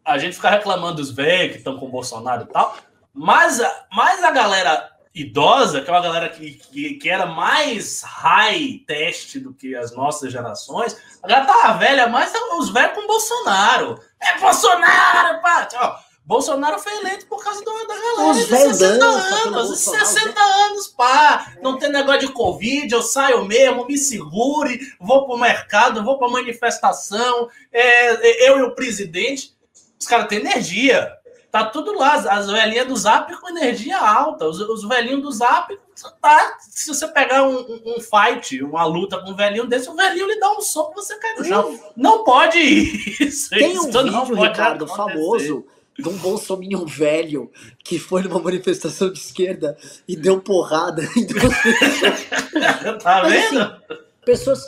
A 0.03 0.17
gente 0.17 0.37
fica 0.37 0.49
reclamando 0.49 0.97
dos 0.97 1.11
velhos 1.11 1.53
que 1.53 1.59
estão 1.59 1.79
com 1.79 1.87
o 1.87 1.91
Bolsonaro 1.91 2.45
e 2.45 2.47
tal, 2.47 2.75
mas, 3.13 3.61
mas 3.93 4.25
a 4.25 4.31
galera 4.31 4.91
idosa, 5.15 5.83
que 5.83 5.91
é 5.91 5.93
uma 5.93 6.01
galera 6.01 6.31
que, 6.31 6.53
que, 6.53 6.95
que, 6.95 7.11
era 7.11 7.27
mais 7.27 8.03
high 8.03 8.83
teste 8.87 9.39
do 9.39 9.53
que 9.53 9.77
as 9.77 9.95
nossas 9.95 10.33
gerações, 10.33 10.97
a 11.23 11.29
galera 11.29 11.47
tava 11.47 11.79
velha, 11.79 12.09
mas 12.09 12.33
os 12.59 12.71
velhos 12.71 12.95
com 12.95 13.07
Bolsonaro. 13.07 14.01
É 14.21 14.39
Bolsonaro, 14.39 15.43
pá! 15.43 16.01
Bolsonaro 16.29 16.79
foi 16.79 16.95
eleito 16.99 17.27
por 17.27 17.43
causa 17.43 17.65
do, 17.65 17.73
da 17.87 17.95
galera 17.95 18.31
Os 18.31 18.37
de 18.37 18.45
60 18.45 19.03
anos, 19.03 19.79
60 19.79 20.39
anos, 20.39 20.89
pá. 20.89 21.55
Não 21.63 21.79
tem 21.79 21.89
negócio 21.89 22.21
de 22.21 22.33
Covid, 22.35 22.93
eu 22.93 23.01
saio 23.01 23.47
mesmo, 23.47 23.87
me 23.87 23.97
segure, 23.97 24.79
vou 25.01 25.25
pro 25.25 25.39
mercado, 25.39 26.05
vou 26.05 26.19
pra 26.19 26.29
manifestação, 26.29 27.49
é, 27.73 28.47
eu 28.47 28.59
e 28.59 28.63
o 28.63 28.75
presidente. 28.75 29.57
Os 29.99 30.07
caras 30.07 30.29
têm 30.29 30.41
energia. 30.41 31.11
Tá 31.51 31.65
tudo 31.65 31.95
lá. 31.97 32.17
As 32.17 32.47
velhinhas 32.47 32.87
do 32.87 32.95
Zap 32.95 33.35
com 33.41 33.49
energia 33.49 33.99
alta. 33.99 34.47
Os, 34.47 34.61
os 34.61 34.87
velhinhos 34.87 35.23
do 35.23 35.33
Zap, 35.33 35.75
tá. 36.21 36.59
Se 36.61 36.89
você 36.89 37.09
pegar 37.09 37.45
um, 37.45 37.57
um, 37.57 37.83
um, 37.97 38.01
fight, 38.01 38.63
uma 38.63 38.85
luta 38.85 39.19
com 39.19 39.31
um 39.31 39.35
velhinho 39.35 39.67
desse, 39.67 39.89
o 39.89 39.95
velhinho 39.95 40.27
lhe 40.27 40.39
dá 40.39 40.53
um 40.53 40.61
soco 40.61 40.93
e 40.93 40.95
você 40.97 41.19
cai 41.19 41.37
no 41.37 41.45
chão. 41.47 41.81
Não 41.97 42.23
pode 42.23 42.59
isso. 43.19 43.49
Tem 43.49 43.79
um 43.79 43.89
isso 43.89 44.03
vídeo, 44.05 44.35
Ricardo, 44.35 44.85
acontecer. 44.85 44.95
famoso 44.95 45.67
de 45.99 46.09
um 46.09 46.17
bolsominion 46.19 46.87
velho 46.87 47.51
que 47.83 47.99
foi 47.99 48.23
numa 48.23 48.39
manifestação 48.39 49.13
de 49.13 49.19
esquerda 49.19 49.77
e 50.07 50.15
deu 50.15 50.41
porrada 50.41 51.03
em 51.17 51.27
duas 51.27 51.63
pessoas. 51.63 53.03
tá 53.03 53.23
vendo? 53.23 53.61
Assim, 53.61 54.03
pessoas 54.25 54.63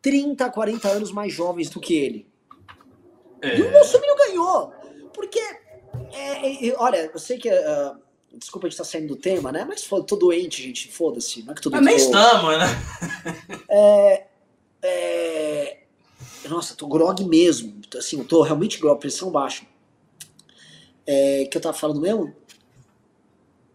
30, 0.00 0.50
40 0.50 0.88
anos 0.88 1.12
mais 1.12 1.32
jovens 1.32 1.68
do 1.68 1.80
que 1.80 1.94
ele. 1.94 2.26
É. 3.42 3.58
E 3.58 3.62
o 3.62 3.70
bolsominion 3.70 4.16
ganhou. 4.16 4.72
Porque, 5.12 5.40
é, 6.12 6.68
é, 6.68 6.74
olha, 6.78 7.10
eu 7.12 7.18
sei 7.18 7.38
que... 7.38 7.50
Uh, 7.50 8.00
desculpa 8.34 8.66
a 8.66 8.70
gente 8.70 8.80
estar 8.80 8.84
tá 8.84 8.90
saindo 8.90 9.08
do 9.08 9.16
tema, 9.16 9.52
né? 9.52 9.66
Mas 9.68 9.84
foda, 9.84 10.06
tô 10.06 10.16
doente, 10.16 10.62
gente. 10.62 10.90
Foda-se. 10.90 11.42
Não 11.42 11.52
é 11.52 11.54
que 11.54 11.60
tô 11.60 11.68
doente. 11.68 11.84
nem 11.84 11.96
estamos, 11.96 12.58
né? 12.58 12.66
É, 13.68 14.26
é, 14.82 15.78
nossa, 16.48 16.74
tô 16.74 16.86
grog 16.86 17.22
mesmo. 17.24 17.80
Assim, 17.96 18.18
eu 18.18 18.24
tô 18.24 18.42
realmente 18.42 18.78
grog, 18.78 18.98
pressão 18.98 19.30
baixa. 19.30 19.64
É, 21.14 21.44
que 21.44 21.58
eu 21.58 21.60
tava 21.60 21.76
falando 21.76 22.00
mesmo? 22.00 22.34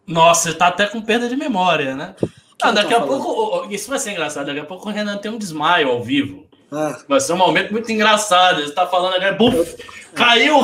Nossa, 0.08 0.50
você 0.50 0.58
tá 0.58 0.68
até 0.68 0.88
com 0.88 1.00
perda 1.00 1.30
de 1.30 1.36
memória, 1.36 1.96
né? 1.96 2.16
Ah, 2.60 2.72
daqui 2.72 2.96
a 2.96 3.00
falando? 3.00 3.24
pouco. 3.24 3.72
Isso 3.72 3.88
vai 3.90 4.00
ser 4.00 4.12
engraçado. 4.12 4.48
Daqui 4.48 4.60
a 4.60 4.66
pouco 4.66 4.90
o 4.90 4.92
Renan 4.92 5.18
tem 5.18 5.30
um 5.30 5.38
desmaio 5.38 5.90
ao 5.90 6.02
vivo. 6.02 6.48
Ah. 6.72 7.00
Vai 7.08 7.20
ser 7.20 7.34
um 7.34 7.38
momento 7.38 7.72
muito 7.72 7.92
engraçado. 7.92 8.64
Você 8.64 8.74
tá 8.74 8.88
falando 8.88 9.14
agora, 9.14 9.34
buf, 9.34 9.56
eu, 9.56 9.86
caiu! 10.16 10.56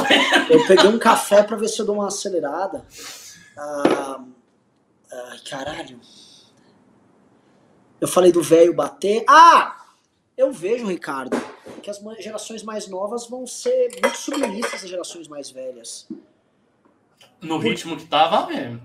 Eu 0.49 0.65
peguei 0.65 0.89
um 0.89 0.97
café 0.97 1.43
pra 1.43 1.55
ver 1.55 1.67
se 1.67 1.79
eu 1.79 1.85
dou 1.85 1.95
uma 1.95 2.07
acelerada. 2.07 2.83
Ah, 3.55 4.19
ai, 5.11 5.39
caralho. 5.47 5.99
Eu 8.01 8.07
falei 8.07 8.31
do 8.31 8.41
velho 8.41 8.73
bater. 8.73 9.23
Ah! 9.27 9.77
Eu 10.35 10.51
vejo, 10.51 10.87
Ricardo, 10.87 11.39
que 11.83 11.89
as 11.91 12.01
gerações 12.19 12.63
mais 12.63 12.87
novas 12.87 13.27
vão 13.27 13.45
ser 13.45 13.91
muito 14.01 14.17
submissas 14.17 14.83
às 14.83 14.89
gerações 14.89 15.27
mais 15.27 15.51
velhas. 15.51 16.07
No 17.43 17.59
Por... 17.59 17.67
ritmo 17.67 17.97
que 17.97 18.05
tava 18.05 18.47
mesmo. 18.47 18.81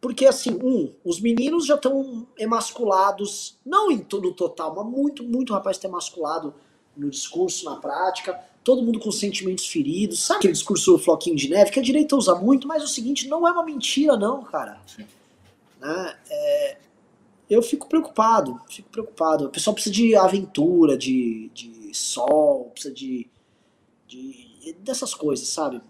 Porque, 0.00 0.26
assim, 0.26 0.50
um, 0.62 0.92
os 1.04 1.20
meninos 1.20 1.66
já 1.66 1.74
estão 1.74 2.26
emasculados, 2.38 3.58
não 3.64 3.90
em 3.90 3.98
todo 3.98 4.28
o 4.28 4.32
total, 4.32 4.74
mas 4.74 4.86
muito, 4.86 5.24
muito 5.24 5.52
rapaz 5.52 5.76
está 5.76 5.88
emasculado 5.88 6.54
no 6.96 7.10
discurso, 7.10 7.64
na 7.64 7.76
prática, 7.76 8.38
todo 8.62 8.82
mundo 8.82 9.00
com 9.00 9.10
sentimentos 9.10 9.66
feridos. 9.66 10.20
Sabe 10.20 10.38
aquele 10.38 10.52
discurso 10.52 10.92
do 10.92 10.98
floquinho 10.98 11.36
de 11.36 11.48
neve 11.48 11.70
que 11.70 11.80
a 11.80 11.82
direita 11.82 12.16
usa 12.16 12.34
muito, 12.34 12.68
mas 12.68 12.82
é 12.82 12.84
o 12.84 12.88
seguinte, 12.88 13.28
não 13.28 13.46
é 13.46 13.52
uma 13.52 13.64
mentira, 13.64 14.16
não, 14.16 14.42
cara. 14.42 14.80
Né? 15.80 16.16
É, 16.30 16.78
eu 17.48 17.62
fico 17.62 17.88
preocupado, 17.88 18.60
fico 18.68 18.88
preocupado. 18.90 19.46
O 19.46 19.50
pessoal 19.50 19.74
precisa 19.74 19.94
de 19.94 20.14
aventura, 20.16 20.96
de, 20.96 21.50
de 21.54 21.94
sol, 21.94 22.70
precisa 22.72 22.94
de, 22.94 23.28
de 24.06 24.74
dessas 24.80 25.14
coisas, 25.14 25.48
sabe? 25.48 25.80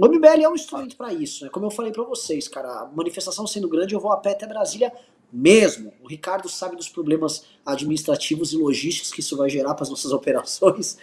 O 0.00 0.08
MBL 0.08 0.42
é 0.42 0.48
um 0.48 0.54
instrumento 0.54 0.96
para 0.96 1.12
isso, 1.12 1.44
né? 1.44 1.50
Como 1.50 1.66
eu 1.66 1.70
falei 1.70 1.92
para 1.92 2.02
vocês, 2.02 2.48
cara, 2.48 2.68
a 2.68 2.86
manifestação 2.86 3.46
sendo 3.46 3.68
grande, 3.68 3.94
eu 3.94 4.00
vou 4.00 4.10
a 4.10 4.16
pé 4.16 4.30
até 4.30 4.46
Brasília 4.46 4.90
mesmo. 5.30 5.92
O 6.02 6.08
Ricardo 6.08 6.48
sabe 6.48 6.74
dos 6.74 6.88
problemas 6.88 7.44
administrativos 7.66 8.54
e 8.54 8.56
logísticos 8.56 9.12
que 9.12 9.20
isso 9.20 9.36
vai 9.36 9.50
gerar 9.50 9.74
para 9.74 9.82
as 9.82 9.90
nossas 9.90 10.10
operações, 10.10 10.96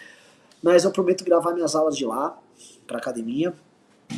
mas 0.64 0.84
eu 0.84 0.90
prometo 0.90 1.24
gravar 1.24 1.54
minhas 1.54 1.76
aulas 1.76 1.96
de 1.96 2.08
lá 2.08 2.40
para 2.88 2.98
academia. 2.98 3.54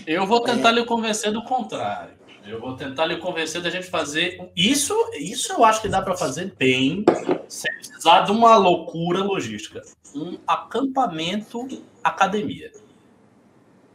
Eu 0.07 0.25
vou 0.25 0.39
tentar 0.43 0.69
é... 0.69 0.75
lhe 0.75 0.85
convencer 0.85 1.33
do 1.33 1.43
contrário. 1.43 2.13
Eu 2.47 2.61
vou 2.61 2.73
tentar 2.77 3.05
lhe 3.05 3.17
convencer 3.17 3.61
da 3.61 3.69
gente 3.69 3.87
fazer 3.87 4.49
isso. 4.55 4.95
Isso 5.13 5.51
eu 5.51 5.65
acho 5.65 5.81
que 5.81 5.89
dá 5.89 6.01
para 6.01 6.15
fazer 6.15 6.55
bem, 6.57 7.03
sem 7.49 7.69
precisar 7.73 8.21
de 8.21 8.31
uma 8.31 8.55
loucura 8.55 9.21
logística. 9.21 9.81
Um 10.15 10.37
acampamento 10.47 11.67
academia. 12.01 12.71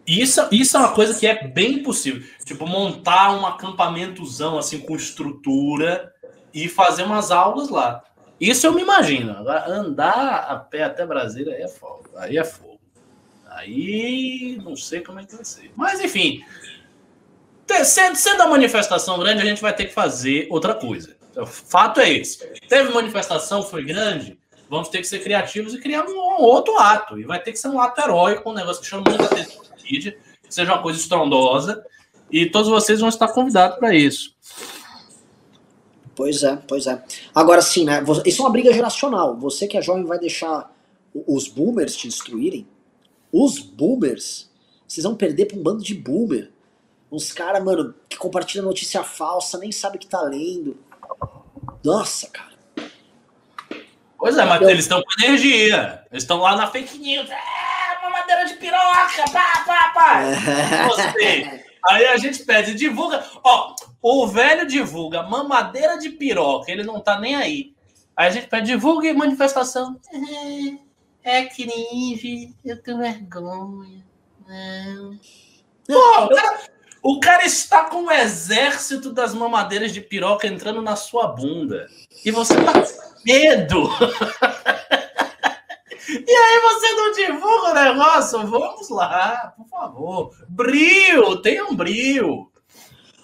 Isso, 0.06 0.46
isso 0.52 0.76
é 0.76 0.80
uma 0.80 0.92
coisa 0.92 1.18
que 1.18 1.26
é 1.26 1.46
bem 1.46 1.82
possível. 1.82 2.22
Tipo, 2.44 2.66
montar 2.66 3.32
um 3.32 3.46
acampamentozão 3.46 4.58
assim 4.58 4.80
com 4.80 4.94
estrutura 4.94 6.12
e 6.52 6.68
fazer 6.68 7.04
umas 7.04 7.30
aulas 7.30 7.70
lá. 7.70 8.02
Isso 8.40 8.66
eu 8.66 8.72
me 8.72 8.82
imagino. 8.82 9.32
Agora, 9.32 9.68
andar 9.70 10.46
a 10.48 10.56
pé 10.56 10.84
até 10.84 11.06
Brasília 11.06 11.54
aí 11.54 11.62
é 11.62 11.68
fogo. 11.68 12.04
Aí 12.16 12.36
é 12.36 12.44
fogo. 12.44 12.80
Aí 13.48 14.60
não 14.62 14.76
sei 14.76 15.00
como 15.00 15.20
é 15.20 15.24
que 15.24 15.34
vai 15.34 15.44
ser. 15.44 15.70
Mas 15.74 16.00
enfim, 16.00 16.44
sendo, 17.84 18.16
sendo 18.16 18.42
a 18.42 18.48
manifestação 18.48 19.18
grande, 19.18 19.42
a 19.42 19.46
gente 19.46 19.62
vai 19.62 19.74
ter 19.74 19.86
que 19.86 19.94
fazer 19.94 20.48
outra 20.50 20.74
coisa. 20.74 21.16
O 21.36 21.46
fato 21.46 22.00
é 22.00 22.10
esse. 22.10 22.46
Teve 22.68 22.92
manifestação, 22.92 23.62
foi 23.62 23.84
grande, 23.84 24.38
vamos 24.68 24.88
ter 24.88 24.98
que 24.98 25.06
ser 25.06 25.20
criativos 25.20 25.74
e 25.74 25.80
criar 25.80 26.04
um, 26.04 26.42
outro 26.42 26.76
ato. 26.78 27.18
E 27.18 27.24
vai 27.24 27.40
ter 27.40 27.52
que 27.52 27.58
ser 27.58 27.68
um 27.68 27.80
ato 27.80 28.00
heróico, 28.00 28.50
um 28.50 28.54
negócio 28.54 28.82
que 28.82 28.88
chama 28.88 29.04
muita 29.08 29.24
atenção 29.24 29.63
que 29.84 30.16
seja 30.48 30.72
uma 30.72 30.82
coisa 30.82 30.98
estrondosa. 30.98 31.84
E 32.30 32.46
todos 32.46 32.68
vocês 32.68 33.00
vão 33.00 33.08
estar 33.08 33.28
convidados 33.28 33.78
para 33.78 33.94
isso. 33.94 34.34
Pois 36.14 36.42
é, 36.42 36.56
pois 36.68 36.86
é. 36.86 37.02
Agora 37.34 37.60
sim, 37.60 37.84
né? 37.84 38.02
Isso 38.24 38.42
é 38.42 38.44
uma 38.44 38.50
briga 38.50 38.72
geracional. 38.72 39.36
Você 39.36 39.66
que 39.66 39.76
é 39.76 39.82
jovem 39.82 40.04
vai 40.04 40.18
deixar 40.18 40.72
os 41.26 41.48
boomers 41.48 41.96
te 41.96 42.08
destruírem? 42.08 42.66
Os 43.32 43.58
boomers? 43.58 44.50
Vocês 44.86 45.04
vão 45.04 45.14
perder 45.14 45.46
para 45.46 45.58
um 45.58 45.62
bando 45.62 45.82
de 45.82 45.94
boomer. 45.94 46.50
Uns 47.10 47.32
caras, 47.32 47.62
mano, 47.62 47.94
que 48.08 48.16
compartilham 48.16 48.64
notícia 48.64 49.02
falsa, 49.02 49.58
nem 49.58 49.70
sabe 49.70 49.96
o 49.96 50.00
que 50.00 50.06
tá 50.06 50.20
lendo. 50.22 50.76
Nossa, 51.84 52.28
cara. 52.28 52.54
Pois 54.18 54.36
é, 54.38 54.44
mas 54.44 54.62
Eu... 54.62 54.70
eles 54.70 54.84
estão 54.84 55.02
com 55.02 55.24
energia. 55.24 56.04
Eles 56.10 56.22
estão 56.22 56.38
lá 56.38 56.56
na 56.56 56.66
fake 56.66 56.98
news. 56.98 57.28
É, 57.28 57.36
de 58.44 58.54
piroca, 58.54 59.24
pá, 59.32 59.64
pá, 59.66 59.92
pá. 59.94 60.22
Você. 60.88 61.64
Aí 61.86 62.06
a 62.06 62.16
gente 62.16 62.44
pede, 62.44 62.74
divulga. 62.74 63.24
Ó, 63.42 63.74
o 64.00 64.26
velho 64.26 64.66
divulga 64.66 65.22
mamadeira 65.22 65.98
de 65.98 66.10
piroca, 66.10 66.70
ele 66.70 66.82
não 66.82 67.00
tá 67.00 67.18
nem 67.20 67.34
aí. 67.34 67.74
Aí 68.16 68.28
a 68.28 68.30
gente 68.30 68.46
pede, 68.46 68.66
divulga 68.68 69.12
manifestação. 69.12 70.00
É, 71.22 71.38
é 71.38 71.44
cringe, 71.46 72.54
eu 72.64 72.82
tenho 72.82 72.98
vergonha. 72.98 74.04
Não. 74.46 75.18
Pô, 75.86 76.24
o 76.24 76.28
cara, 76.28 76.60
o 77.02 77.20
cara 77.20 77.44
está 77.44 77.84
com 77.84 78.04
o 78.04 78.10
exército 78.10 79.12
das 79.12 79.34
mamadeiras 79.34 79.92
de 79.92 80.00
piroca 80.00 80.46
entrando 80.46 80.80
na 80.80 80.96
sua 80.96 81.26
bunda. 81.26 81.86
E 82.24 82.30
você 82.30 82.54
tá 82.62 82.72
com 82.72 83.24
medo. 83.24 83.90
E 86.08 86.30
aí 86.30 86.60
você 86.60 86.92
não 86.92 87.12
divulga 87.12 87.70
o 87.70 87.74
negócio? 87.74 88.46
Vamos 88.46 88.88
lá, 88.90 89.54
por 89.56 89.66
favor. 89.68 90.30
Brio, 90.48 91.40
tenha 91.40 91.64
um 91.64 91.74
brio. 91.74 92.50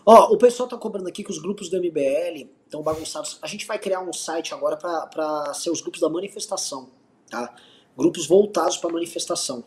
Ó, 0.05 0.33
o 0.33 0.39
pessoal 0.39 0.68
tá 0.68 0.76
cobrando 0.76 1.09
aqui 1.09 1.22
que 1.22 1.31
os 1.31 1.39
grupos 1.39 1.68
do 1.68 1.78
MBL 1.78 2.49
estão 2.64 2.83
bagunçados. 2.83 3.39
A 3.43 3.47
gente 3.47 3.66
vai 3.66 3.78
criar 3.78 4.01
um 4.01 4.12
site 4.12 4.55
agora 4.55 4.76
para 4.76 5.53
ser 5.55 5.70
os 5.70 5.81
grupos 5.81 6.01
da 6.01 6.09
manifestação, 6.09 6.91
tá? 7.28 7.55
Grupos 7.97 8.26
voltados 8.26 8.76
para 8.76 8.91
manifestação. 8.91 9.62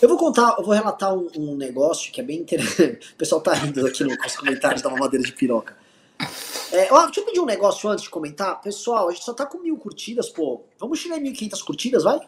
Eu 0.00 0.08
vou 0.08 0.16
contar, 0.16 0.56
eu 0.58 0.64
vou 0.64 0.72
relatar 0.72 1.14
um, 1.14 1.28
um, 1.36 1.54
negócio 1.54 2.10
que 2.10 2.20
é 2.20 2.24
bem 2.24 2.38
interessante. 2.38 3.12
O 3.12 3.16
pessoal 3.16 3.40
tá 3.40 3.52
rindo 3.52 3.86
aqui 3.86 4.02
nos 4.02 4.36
comentários 4.36 4.80
da 4.80 4.88
mamadeira 4.88 5.24
de 5.24 5.32
piroca. 5.32 5.76
É, 6.72 6.92
ó, 6.92 7.04
deixa 7.06 7.20
eu 7.20 7.24
pedir 7.24 7.40
um 7.40 7.46
negócio 7.46 7.88
antes 7.88 8.04
de 8.04 8.10
comentar. 8.10 8.60
Pessoal, 8.60 9.08
a 9.08 9.12
gente 9.12 9.24
só 9.24 9.32
tá 9.32 9.44
com 9.44 9.58
mil 9.58 9.76
curtidas, 9.76 10.28
pô. 10.28 10.62
Vamos 10.78 10.98
chegar 10.98 11.18
em 11.18 11.32
1.500 11.32 11.64
curtidas, 11.64 12.04
vai? 12.04 12.20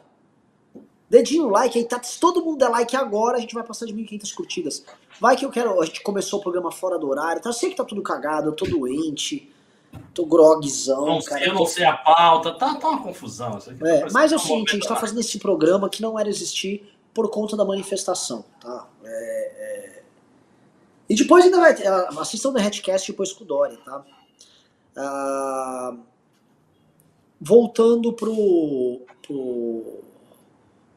Dedinho 1.08 1.48
like 1.48 1.78
aí, 1.78 1.84
tá? 1.84 2.02
Se 2.02 2.18
todo 2.18 2.42
mundo 2.44 2.58
der 2.58 2.68
like 2.68 2.96
agora, 2.96 3.36
a 3.36 3.40
gente 3.40 3.54
vai 3.54 3.62
passar 3.62 3.86
de 3.86 3.92
1.500 3.92 4.34
curtidas. 4.34 4.84
Vai 5.20 5.36
que 5.36 5.44
eu 5.44 5.50
quero. 5.50 5.80
A 5.80 5.84
gente 5.84 6.02
começou 6.02 6.40
o 6.40 6.42
programa 6.42 6.72
fora 6.72 6.98
do 6.98 7.08
horário, 7.08 7.42
tá? 7.42 7.50
Eu 7.50 7.52
sei 7.52 7.70
que 7.70 7.76
tá 7.76 7.84
tudo 7.84 8.02
cagado, 8.02 8.48
eu 8.48 8.52
tô 8.52 8.64
doente, 8.64 9.52
tô 10.14 10.24
grogzão. 10.24 11.06
Não 11.06 11.20
cara, 11.20 11.44
eu 11.44 11.54
não 11.54 11.66
sei 11.66 11.84
a 11.84 11.96
pauta, 11.96 12.52
tá, 12.52 12.74
tá 12.76 12.88
uma 12.88 13.02
confusão. 13.02 13.58
É, 13.82 14.00
tá 14.00 14.08
mas 14.10 14.32
é 14.32 14.36
o 14.36 14.38
seguinte, 14.38 14.70
a 14.70 14.74
gente 14.74 14.88
tá 14.88 14.96
fazendo 14.96 15.20
esse 15.20 15.38
programa 15.38 15.88
que 15.90 16.00
não 16.00 16.18
era 16.18 16.28
existir 16.28 16.90
por 17.12 17.28
conta 17.28 17.56
da 17.56 17.64
manifestação, 17.64 18.44
tá? 18.58 18.88
É, 19.04 19.08
é... 19.08 19.91
E 21.12 21.14
depois 21.14 21.44
ainda 21.44 21.60
vai 21.60 21.74
ter. 21.74 21.86
Assistam 21.86 22.48
o 22.48 22.52
Redcast 22.52 23.12
depois 23.12 23.34
com 23.34 23.44
o 23.44 23.46
Dori, 23.46 23.76
tá? 23.84 24.02
Ah, 24.96 25.94
voltando 27.38 28.14
pro, 28.14 29.02
pro 29.20 30.00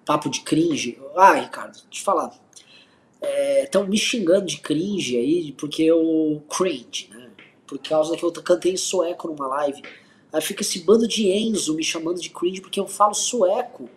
papo 0.05 0.29
de 0.29 0.39
cringe. 0.39 0.97
Ah, 1.17 1.33
Ricardo, 1.33 1.73
deixa 1.73 1.85
eu 1.85 1.89
te 1.89 2.01
falar. 2.01 2.33
Estão 3.61 3.83
é, 3.83 3.87
me 3.87 3.97
xingando 3.97 4.45
de 4.45 4.61
cringe 4.61 5.17
aí, 5.17 5.51
porque 5.51 5.83
eu 5.83 6.41
cringe, 6.49 7.09
né? 7.13 7.31
Por 7.67 7.77
causa 7.79 8.15
que 8.15 8.23
eu 8.23 8.31
cantei 8.31 8.71
em 8.71 8.77
sueco 8.77 9.27
numa 9.27 9.47
live. 9.47 9.83
Aí 10.31 10.41
fica 10.41 10.61
esse 10.61 10.79
bando 10.79 11.09
de 11.09 11.29
Enzo 11.29 11.75
me 11.75 11.83
chamando 11.83 12.21
de 12.21 12.29
cringe 12.29 12.61
porque 12.61 12.79
eu 12.79 12.87
falo 12.87 13.13
sueco. 13.13 13.89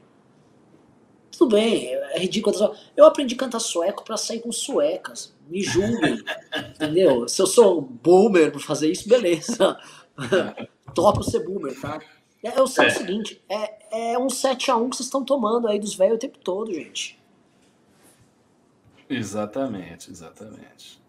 Tudo 1.30 1.54
bem, 1.54 1.94
é 1.94 2.18
ridículo. 2.18 2.74
Eu 2.96 3.06
aprendi 3.06 3.36
a 3.36 3.38
cantar 3.38 3.60
sueco 3.60 4.02
para 4.02 4.16
sair 4.16 4.40
com 4.40 4.50
suecas 4.50 5.37
me 5.48 5.62
julguem, 5.62 6.22
entendeu? 6.70 7.28
Se 7.28 7.40
eu 7.40 7.46
sou 7.46 7.80
boomer 7.80 8.52
por 8.52 8.60
fazer 8.60 8.90
isso, 8.90 9.08
beleza. 9.08 9.78
Topo 10.94 11.22
ser 11.22 11.44
boomer, 11.44 11.78
tá? 11.80 12.00
É, 12.42 12.58
eu 12.58 12.66
sei 12.66 12.84
é. 12.84 12.88
o 12.88 12.90
seguinte, 12.90 13.42
é, 13.48 14.12
é 14.12 14.18
um 14.18 14.28
7x1 14.28 14.90
que 14.90 14.96
vocês 14.96 15.06
estão 15.06 15.24
tomando 15.24 15.66
aí 15.66 15.78
dos 15.78 15.94
velhos 15.94 16.16
o 16.16 16.20
tempo 16.20 16.38
todo, 16.38 16.72
gente. 16.72 17.18
Exatamente, 19.08 20.10
exatamente. 20.10 21.00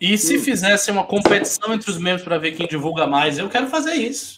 E 0.00 0.18
se 0.18 0.38
fizesse 0.38 0.90
uma 0.90 1.04
competição 1.04 1.72
entre 1.72 1.90
os 1.90 1.98
membros 1.98 2.22
para 2.22 2.36
ver 2.36 2.52
quem 2.52 2.66
divulga 2.66 3.06
mais, 3.06 3.38
eu 3.38 3.48
quero 3.48 3.66
fazer 3.68 3.94
isso. 3.94 4.35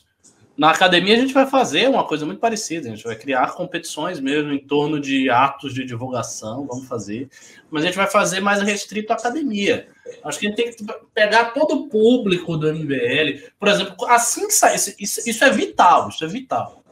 Na 0.58 0.70
academia 0.70 1.14
a 1.14 1.20
gente 1.20 1.32
vai 1.32 1.46
fazer 1.46 1.88
uma 1.88 2.04
coisa 2.04 2.26
muito 2.26 2.40
parecida, 2.40 2.88
a 2.88 2.90
gente 2.90 3.04
vai 3.04 3.14
criar 3.14 3.54
competições 3.54 4.18
mesmo 4.18 4.52
em 4.52 4.58
torno 4.58 4.98
de 4.98 5.30
atos 5.30 5.72
de 5.72 5.84
divulgação, 5.84 6.66
vamos 6.66 6.88
fazer, 6.88 7.30
mas 7.70 7.84
a 7.84 7.86
gente 7.86 7.96
vai 7.96 8.08
fazer 8.08 8.40
mais 8.40 8.60
restrito 8.60 9.12
à 9.12 9.16
academia. 9.16 9.86
Acho 10.24 10.40
que 10.40 10.46
a 10.46 10.50
gente 10.50 10.56
tem 10.56 10.72
que 10.72 10.84
pegar 11.14 11.52
todo 11.52 11.74
o 11.76 11.88
público 11.88 12.56
do 12.56 12.74
MBL, 12.74 13.52
por 13.56 13.68
exemplo, 13.68 14.04
assim 14.06 14.48
que 14.48 14.52
sair, 14.52 14.74
isso, 14.98 15.30
isso 15.30 15.44
é 15.44 15.50
vital, 15.50 16.08
isso 16.08 16.24
é 16.24 16.26
vital. 16.26 16.82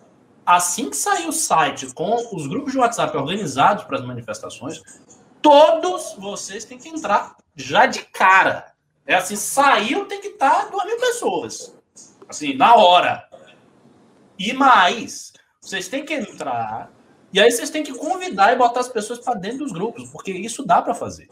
Assim 0.46 0.88
que 0.88 0.96
sair 0.96 1.26
o 1.26 1.32
site 1.32 1.92
com 1.92 2.36
os 2.36 2.46
grupos 2.46 2.70
de 2.70 2.78
WhatsApp 2.78 3.16
organizados 3.16 3.82
para 3.82 3.98
as 3.98 4.06
manifestações, 4.06 4.80
todos 5.42 6.14
vocês 6.16 6.64
têm 6.64 6.78
que 6.78 6.88
entrar 6.88 7.34
já 7.56 7.86
de 7.86 8.04
cara. 8.04 8.72
É 9.04 9.16
assim, 9.16 9.34
saiu 9.34 10.04
tem 10.04 10.20
que 10.20 10.28
estar 10.28 10.70
duas 10.70 10.84
mil 10.86 10.98
pessoas. 10.98 11.76
Assim, 12.28 12.54
na 12.54 12.76
hora. 12.76 13.26
E 14.38 14.52
mais, 14.52 15.32
vocês 15.60 15.88
têm 15.88 16.04
que 16.04 16.14
entrar 16.14 16.90
e 17.32 17.40
aí 17.40 17.50
vocês 17.50 17.68
têm 17.68 17.82
que 17.82 17.92
convidar 17.92 18.52
e 18.52 18.56
botar 18.56 18.80
as 18.80 18.88
pessoas 18.88 19.18
para 19.18 19.34
dentro 19.34 19.58
dos 19.58 19.72
grupos, 19.72 20.08
porque 20.10 20.32
isso 20.32 20.64
dá 20.64 20.80
para 20.80 20.94
fazer. 20.94 21.28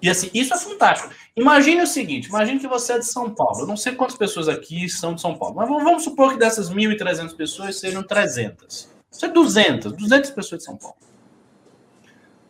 E 0.00 0.10
assim, 0.10 0.30
isso 0.32 0.54
é 0.54 0.58
fantástico. 0.58 1.12
Imagine 1.34 1.82
o 1.82 1.86
seguinte: 1.86 2.28
imagine 2.28 2.60
que 2.60 2.68
você 2.68 2.92
é 2.92 2.98
de 2.98 3.06
São 3.06 3.34
Paulo. 3.34 3.62
Eu 3.62 3.66
não 3.66 3.76
sei 3.76 3.94
quantas 3.94 4.16
pessoas 4.16 4.48
aqui 4.48 4.88
são 4.88 5.14
de 5.14 5.20
São 5.20 5.36
Paulo, 5.36 5.56
mas 5.56 5.68
vamos 5.68 6.04
supor 6.04 6.32
que 6.32 6.38
dessas 6.38 6.70
1.300 6.70 7.34
pessoas 7.34 7.80
sejam 7.80 8.02
300. 8.02 8.88
Isso 9.10 9.24
é 9.24 9.28
200, 9.28 9.92
200 9.94 10.30
pessoas 10.30 10.60
de 10.60 10.64
São 10.64 10.76
Paulo. 10.76 10.96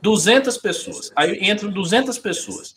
200 0.03 0.59
pessoas. 0.59 1.13
Aí 1.17 1.39
entram 1.49 1.71
200 1.71 2.19
pessoas. 2.19 2.75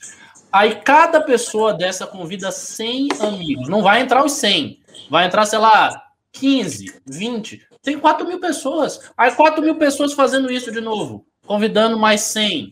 Aí 0.52 0.76
cada 0.76 1.20
pessoa 1.20 1.74
dessa 1.74 2.08
convida 2.08 2.52
100 2.52 3.10
amigos. 3.20 3.68
Não 3.68 3.82
vai 3.82 4.02
entrar 4.02 4.24
os 4.24 4.34
100. 4.34 4.80
Vai 5.10 5.26
entrar, 5.26 5.46
sei 5.46 5.60
lá, 5.60 6.09
15, 6.32 7.02
20. 7.06 7.68
Tem 7.82 7.98
4 7.98 8.28
mil 8.28 8.40
pessoas. 8.40 9.12
Aí 9.18 9.32
4 9.32 9.62
mil 9.62 9.76
pessoas 9.76 10.14
fazendo 10.14 10.52
isso 10.52 10.72
de 10.72 10.82
novo. 10.82 11.26
Convidando 11.46 11.98
mais 11.98 12.22
100. 12.22 12.72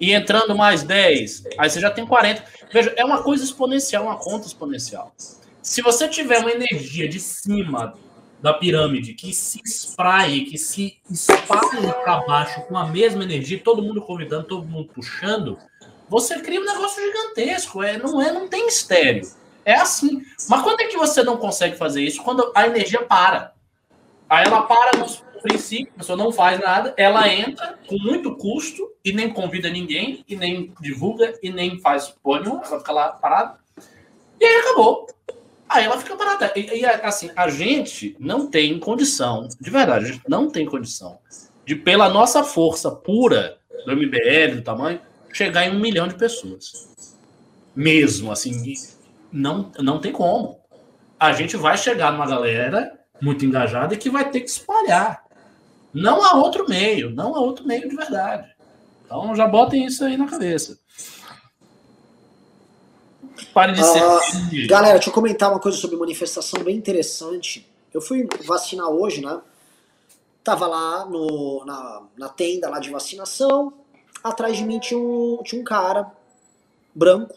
E 0.00 0.12
entrando 0.12 0.54
mais 0.54 0.82
10. 0.82 1.44
Aí 1.58 1.70
você 1.70 1.80
já 1.80 1.90
tem 1.90 2.06
40. 2.06 2.44
Veja, 2.72 2.92
é 2.96 3.04
uma 3.04 3.22
coisa 3.22 3.44
exponencial, 3.44 4.04
uma 4.04 4.18
conta 4.18 4.46
exponencial. 4.46 5.12
Se 5.60 5.82
você 5.82 6.08
tiver 6.08 6.38
uma 6.38 6.50
energia 6.50 7.08
de 7.08 7.20
cima 7.20 7.94
da 8.40 8.52
pirâmide 8.52 9.14
que 9.14 9.32
se 9.32 9.60
espraie, 9.64 10.44
que 10.46 10.58
se 10.58 10.98
espalhe 11.08 11.92
para 12.02 12.22
baixo 12.22 12.62
com 12.62 12.76
a 12.76 12.88
mesma 12.88 13.22
energia, 13.22 13.60
todo 13.62 13.82
mundo 13.82 14.02
convidando, 14.02 14.48
todo 14.48 14.66
mundo 14.66 14.90
puxando, 14.92 15.56
você 16.08 16.40
cria 16.40 16.60
um 16.60 16.64
negócio 16.64 17.00
gigantesco. 17.00 17.82
É, 17.82 17.96
não, 17.96 18.20
é, 18.20 18.32
não 18.32 18.48
tem 18.48 18.66
mistério. 18.66 19.22
É 19.64 19.74
assim. 19.74 20.22
Mas 20.48 20.62
quando 20.62 20.80
é 20.80 20.86
que 20.86 20.96
você 20.96 21.22
não 21.22 21.36
consegue 21.36 21.76
fazer 21.76 22.02
isso? 22.02 22.22
Quando 22.22 22.52
a 22.54 22.66
energia 22.66 23.02
para. 23.02 23.52
Aí 24.28 24.46
ela 24.46 24.62
para 24.62 24.98
no 24.98 25.06
princípio, 25.42 25.92
a 25.94 25.98
pessoa 25.98 26.16
não 26.16 26.32
faz 26.32 26.58
nada, 26.60 26.94
ela 26.96 27.28
entra 27.28 27.78
com 27.86 27.98
muito 27.98 28.34
custo 28.36 28.90
e 29.04 29.12
nem 29.12 29.28
convida 29.28 29.68
ninguém, 29.68 30.24
e 30.28 30.36
nem 30.36 30.72
divulga, 30.80 31.34
e 31.42 31.50
nem 31.50 31.78
faz 31.80 32.08
porra 32.22 32.40
ela 32.44 32.78
fica 32.78 32.92
lá 32.92 33.08
parada. 33.10 33.58
E 34.40 34.44
aí 34.44 34.60
acabou. 34.60 35.08
Aí 35.68 35.84
ela 35.84 35.98
fica 35.98 36.16
parada. 36.16 36.52
E, 36.56 36.80
e 36.80 36.86
assim, 36.86 37.30
a 37.36 37.48
gente 37.48 38.16
não 38.18 38.46
tem 38.46 38.78
condição, 38.78 39.48
de 39.60 39.70
verdade, 39.70 40.04
a 40.04 40.08
gente 40.08 40.22
não 40.28 40.48
tem 40.48 40.64
condição 40.64 41.18
de, 41.64 41.74
pela 41.74 42.08
nossa 42.08 42.44
força 42.44 42.90
pura, 42.90 43.58
do 43.84 43.96
MBL, 43.96 44.56
do 44.56 44.62
tamanho, 44.62 45.00
chegar 45.32 45.66
em 45.66 45.74
um 45.74 45.80
milhão 45.80 46.06
de 46.06 46.14
pessoas. 46.14 47.16
Mesmo 47.74 48.30
assim, 48.30 48.74
não, 49.32 49.70
não 49.78 50.00
tem 50.00 50.12
como. 50.12 50.60
A 51.18 51.32
gente 51.32 51.56
vai 51.56 51.76
chegar 51.78 52.12
numa 52.12 52.26
galera 52.26 52.98
muito 53.20 53.44
engajada 53.44 53.94
e 53.94 53.96
que 53.96 54.10
vai 54.10 54.28
ter 54.30 54.40
que 54.40 54.50
espalhar. 54.50 55.22
Não 55.94 56.24
há 56.24 56.34
outro 56.34 56.68
meio, 56.68 57.10
não 57.10 57.34
há 57.34 57.40
outro 57.40 57.66
meio 57.66 57.88
de 57.88 57.94
verdade. 57.94 58.52
Então 59.04 59.34
já 59.34 59.46
botem 59.46 59.86
isso 59.86 60.04
aí 60.04 60.16
na 60.16 60.26
cabeça. 60.26 60.78
Pare 63.52 63.72
de 63.72 63.84
ser. 63.84 64.02
Uh, 64.02 64.66
galera, 64.66 64.94
deixa 64.94 65.10
eu 65.10 65.14
comentar 65.14 65.50
uma 65.50 65.60
coisa 65.60 65.76
sobre 65.76 65.96
manifestação 65.96 66.62
bem 66.64 66.76
interessante. 66.76 67.68
Eu 67.92 68.00
fui 68.00 68.26
vacinar 68.46 68.88
hoje, 68.88 69.20
né? 69.24 69.40
Tava 70.42 70.66
lá 70.66 71.04
no, 71.04 71.64
na, 71.64 72.02
na 72.16 72.28
tenda 72.28 72.68
lá 72.68 72.80
de 72.80 72.90
vacinação. 72.90 73.72
Atrás 74.24 74.56
de 74.56 74.64
mim 74.64 74.78
tinha 74.78 74.98
um, 74.98 75.40
tinha 75.44 75.60
um 75.60 75.64
cara 75.64 76.10
branco, 76.94 77.34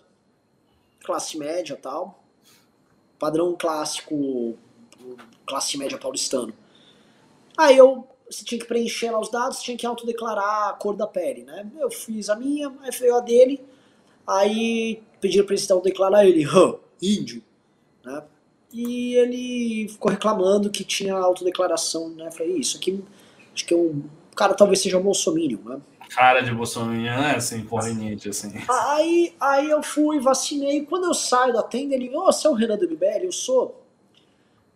classe 1.05 1.37
média 1.37 1.77
tal. 1.81 2.23
Padrão 3.19 3.55
clássico, 3.57 4.57
classe 5.45 5.77
média 5.77 5.97
paulistano. 5.97 6.53
Aí 7.57 7.77
eu 7.77 8.07
você 8.29 8.43
tinha 8.43 8.59
que 8.59 8.65
preencher 8.65 9.11
lá 9.11 9.19
os 9.19 9.29
dados, 9.29 9.61
tinha 9.61 9.77
que 9.77 9.85
autodeclarar 9.85 10.69
a 10.69 10.73
cor 10.73 10.95
da 10.95 11.05
pele, 11.05 11.43
né? 11.43 11.69
Eu 11.77 11.91
fiz 11.91 12.27
a 12.27 12.35
minha, 12.35 12.73
aí 12.81 12.89
veio 12.89 13.15
a 13.15 13.19
dele, 13.19 13.63
aí 14.25 14.99
pediram 15.21 15.45
pra 15.45 15.53
ele 15.53 15.63
autodeclarar 15.69 16.25
ele, 16.25 16.43
Hã, 16.43 16.75
índio, 16.99 17.43
né? 18.03 18.23
E 18.73 19.13
ele 19.13 19.87
ficou 19.89 20.11
reclamando 20.11 20.71
que 20.71 20.83
tinha 20.83 21.13
autodeclaração, 21.15 22.09
né? 22.09 22.31
falei, 22.31 22.57
isso 22.57 22.77
aqui, 22.77 23.03
acho 23.53 23.63
que 23.63 23.75
é 23.75 23.77
um 23.77 24.03
o 24.35 24.37
cara 24.37 24.53
talvez 24.53 24.81
seja 24.81 24.97
um 24.97 25.01
bolsominion, 25.01 25.59
né? 25.63 25.79
Cara 26.09 26.41
de 26.41 26.51
bolsominion, 26.51 27.23
é 27.23 27.35
assim, 27.35 27.63
porrenite, 27.65 28.29
assim. 28.29 28.53
Aí, 28.69 29.35
aí 29.39 29.69
eu 29.69 29.83
fui, 29.83 30.19
vacinei, 30.19 30.85
quando 30.85 31.05
eu 31.05 31.13
saio 31.13 31.53
da 31.53 31.63
tenda, 31.63 31.95
ele, 31.95 32.15
ô, 32.15 32.21
oh, 32.21 32.31
você 32.31 32.47
é 32.47 32.49
o 32.49 32.53
Renan 32.53 32.77
do 32.77 32.89
MBL? 32.89 33.23
Eu 33.23 33.31
sou. 33.31 33.83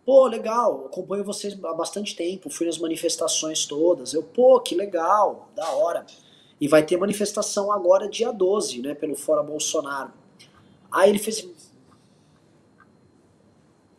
Pô, 0.04 0.26
legal, 0.26 0.86
acompanho 0.86 1.24
vocês 1.24 1.56
há 1.62 1.74
bastante 1.74 2.16
tempo, 2.16 2.50
fui 2.50 2.66
nas 2.66 2.78
manifestações 2.78 3.66
todas. 3.66 4.12
Eu, 4.12 4.22
pô, 4.22 4.58
que 4.60 4.74
legal, 4.74 5.48
da 5.54 5.68
hora. 5.70 6.04
E 6.60 6.66
vai 6.68 6.82
ter 6.82 6.96
manifestação 6.96 7.70
agora 7.72 8.08
dia 8.08 8.32
12, 8.32 8.82
né, 8.82 8.94
pelo 8.94 9.16
Fora 9.16 9.42
Bolsonaro. 9.42 10.12
Aí 10.92 11.10
ele 11.10 11.18
fez 11.18 11.46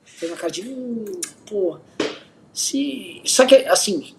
fez 0.03 0.31
uma 0.31 0.37
cara 0.37 0.51
de, 0.51 0.69
hum, 0.69 1.05
pô, 1.49 1.79
se... 2.53 3.21
Só 3.25 3.43
que, 3.45 3.55
assim, 3.55 4.13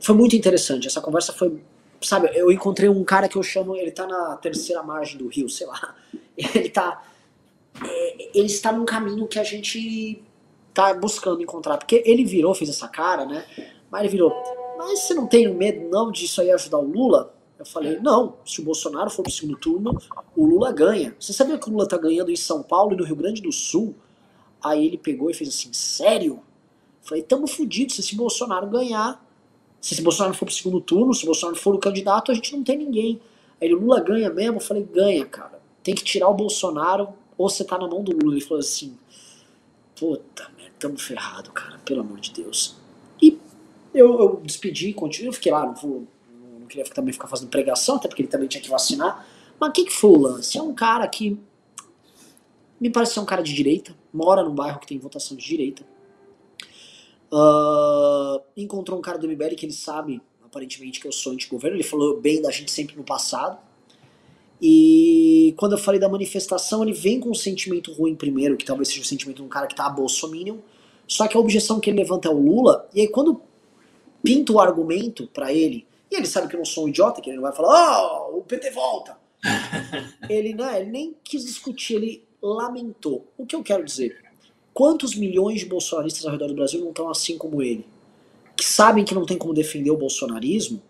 foi 0.00 0.14
muito 0.14 0.36
interessante, 0.36 0.86
essa 0.86 1.00
conversa 1.00 1.32
foi, 1.32 1.60
sabe, 2.02 2.30
eu 2.34 2.50
encontrei 2.50 2.88
um 2.88 3.04
cara 3.04 3.28
que 3.28 3.36
eu 3.36 3.42
chamo, 3.42 3.76
ele 3.76 3.90
tá 3.90 4.06
na 4.06 4.36
terceira 4.36 4.82
margem 4.82 5.18
do 5.18 5.28
rio, 5.28 5.48
sei 5.48 5.66
lá, 5.66 5.94
ele 6.36 6.68
tá, 6.68 7.02
é, 7.84 8.28
ele 8.34 8.46
está 8.46 8.72
num 8.72 8.84
caminho 8.84 9.26
que 9.26 9.38
a 9.38 9.44
gente 9.44 10.22
tá 10.72 10.92
buscando 10.94 11.42
encontrar. 11.42 11.78
Porque 11.78 12.02
ele 12.04 12.24
virou, 12.24 12.54
fez 12.54 12.70
essa 12.70 12.88
cara, 12.88 13.24
né? 13.24 13.44
Mas 13.90 14.02
ele 14.02 14.10
virou, 14.10 14.32
mas 14.78 15.00
você 15.00 15.14
não 15.14 15.26
tem 15.26 15.52
medo 15.52 15.88
não 15.88 16.10
disso 16.10 16.40
aí 16.40 16.50
ajudar 16.50 16.78
o 16.78 16.86
Lula? 16.86 17.34
Eu 17.58 17.66
falei, 17.66 18.00
não, 18.00 18.38
se 18.44 18.60
o 18.60 18.64
Bolsonaro 18.64 19.08
for 19.08 19.22
pro 19.22 19.30
segundo 19.30 19.56
turno, 19.56 19.96
o 20.36 20.44
Lula 20.44 20.72
ganha. 20.72 21.14
Você 21.20 21.32
sabia 21.32 21.56
que 21.58 21.68
o 21.68 21.72
Lula 21.72 21.86
tá 21.86 21.96
ganhando 21.96 22.30
em 22.30 22.36
São 22.36 22.62
Paulo 22.62 22.92
e 22.92 22.96
no 22.96 23.04
Rio 23.04 23.14
Grande 23.14 23.40
do 23.40 23.52
Sul? 23.52 23.94
Aí 24.60 24.86
ele 24.86 24.98
pegou 24.98 25.30
e 25.30 25.34
fez 25.34 25.48
assim, 25.48 25.72
sério? 25.72 26.34
Eu 27.02 27.08
falei, 27.08 27.22
tamo 27.22 27.46
fudidos, 27.46 27.94
se 27.94 28.00
esse 28.00 28.16
Bolsonaro 28.16 28.66
ganhar, 28.66 29.24
se 29.82 29.92
esse 29.92 30.02
Bolsonaro 30.02 30.34
for 30.34 30.46
pro 30.46 30.54
segundo 30.54 30.80
turno, 30.80 31.12
se 31.12 31.24
o 31.24 31.26
Bolsonaro 31.26 31.58
for 31.58 31.74
o 31.74 31.78
candidato, 31.78 32.32
a 32.32 32.34
gente 32.34 32.56
não 32.56 32.64
tem 32.64 32.78
ninguém. 32.78 33.20
Aí 33.60 33.68
ele, 33.68 33.74
Lula 33.74 34.00
ganha 34.00 34.30
mesmo? 34.30 34.56
Eu 34.56 34.60
falei, 34.60 34.82
ganha, 34.82 35.26
cara. 35.26 35.60
Tem 35.82 35.94
que 35.94 36.02
tirar 36.02 36.28
o 36.28 36.34
Bolsonaro 36.34 37.08
ou 37.36 37.50
você 37.50 37.64
tá 37.64 37.76
na 37.76 37.86
mão 37.86 38.02
do 38.02 38.16
Lula. 38.16 38.36
Ele 38.36 38.40
falou 38.40 38.60
assim, 38.60 38.96
puta 39.98 40.50
tamo 40.82 40.98
ferrado, 40.98 41.52
cara, 41.52 41.78
pelo 41.84 42.00
amor 42.00 42.18
de 42.18 42.32
Deus. 42.32 42.74
E 43.22 43.38
eu, 43.94 44.18
eu 44.18 44.40
despedi, 44.42 44.92
continuei, 44.92 45.28
eu 45.28 45.32
fiquei 45.32 45.52
lá, 45.52 45.64
não, 45.64 45.74
vou, 45.74 46.08
não 46.58 46.66
queria 46.66 46.84
também 46.86 47.12
ficar 47.12 47.28
fazendo 47.28 47.50
pregação, 47.50 47.96
até 47.96 48.08
porque 48.08 48.22
ele 48.22 48.28
também 48.28 48.48
tinha 48.48 48.60
que 48.60 48.68
vacinar. 48.68 49.24
Mas 49.60 49.70
o 49.70 49.72
que, 49.72 49.84
que 49.84 49.92
foi 49.92 50.10
o 50.10 50.18
lance? 50.18 50.58
É 50.58 50.62
um 50.62 50.74
cara 50.74 51.06
que 51.06 51.38
me 52.80 52.90
parece 52.90 53.14
ser 53.14 53.20
um 53.20 53.24
cara 53.24 53.42
de 53.42 53.54
direita, 53.54 53.94
mora 54.12 54.42
num 54.42 54.54
bairro 54.54 54.80
que 54.80 54.88
tem 54.88 54.98
votação 54.98 55.36
de 55.36 55.46
direita. 55.46 55.84
Uh, 57.32 58.42
encontrou 58.54 58.98
um 58.98 59.02
cara 59.02 59.16
do 59.16 59.26
MBL 59.26 59.54
que 59.56 59.64
ele 59.64 59.72
sabe, 59.72 60.20
aparentemente, 60.44 61.00
que 61.00 61.08
eu 61.08 61.12
sou 61.12 61.32
anti-governo. 61.32 61.76
Ele 61.76 61.82
falou 61.82 62.20
bem 62.20 62.42
da 62.42 62.50
gente 62.50 62.70
sempre 62.70 62.94
no 62.94 63.02
passado. 63.02 63.58
E 64.60 65.54
quando 65.56 65.72
eu 65.72 65.78
falei 65.78 65.98
da 65.98 66.08
manifestação, 66.08 66.84
ele 66.84 66.92
vem 66.92 67.18
com 67.18 67.30
um 67.30 67.34
sentimento 67.34 67.92
ruim 67.92 68.14
primeiro, 68.14 68.56
que 68.56 68.64
talvez 68.64 68.88
seja 68.88 69.00
o 69.00 69.04
sentimento 69.04 69.38
de 69.38 69.42
um 69.42 69.48
cara 69.48 69.66
que 69.66 69.74
tá 69.74 69.86
a 69.86 69.90
Bolsominion, 69.90 70.58
só 71.08 71.26
que 71.26 71.36
a 71.36 71.40
objeção 71.40 71.80
que 71.80 71.90
ele 71.90 71.98
levanta 71.98 72.28
é 72.28 72.30
o 72.30 72.38
Lula, 72.38 72.88
e 72.94 73.00
aí 73.00 73.08
quando 73.08 73.40
pinta 74.22 74.52
o 74.52 74.60
argumento 74.60 75.26
para 75.26 75.52
ele, 75.52 75.84
e 76.08 76.14
ele 76.14 76.26
sabe 76.26 76.46
que 76.46 76.54
eu 76.54 76.58
não 76.58 76.64
sou 76.64 76.84
um 76.84 76.88
idiota, 76.88 77.20
que 77.20 77.28
ele 77.28 77.38
não 77.38 77.42
vai 77.42 77.52
falar, 77.52 78.28
oh, 78.30 78.38
o 78.38 78.42
PT 78.42 78.70
volta. 78.70 79.18
ele, 80.30 80.54
né, 80.54 80.80
ele 80.80 80.90
nem 80.90 81.16
quis 81.24 81.44
discutir, 81.44 81.94
ele 81.94 82.24
lamentou. 82.40 83.26
O 83.36 83.44
que 83.44 83.56
eu 83.56 83.64
quero 83.64 83.84
dizer? 83.84 84.21
Quantos 84.74 85.14
milhões 85.14 85.60
de 85.60 85.66
bolsonaristas 85.66 86.24
ao 86.24 86.32
redor 86.32 86.48
do 86.48 86.54
Brasil 86.54 86.80
não 86.80 86.90
estão 86.90 87.08
assim 87.10 87.36
como 87.36 87.62
ele? 87.62 87.86
Que 88.56 88.64
sabem 88.64 89.04
que 89.04 89.14
não 89.14 89.26
tem 89.26 89.36
como 89.36 89.52
defender 89.52 89.90
o 89.90 89.96
bolsonarismo 89.96 90.80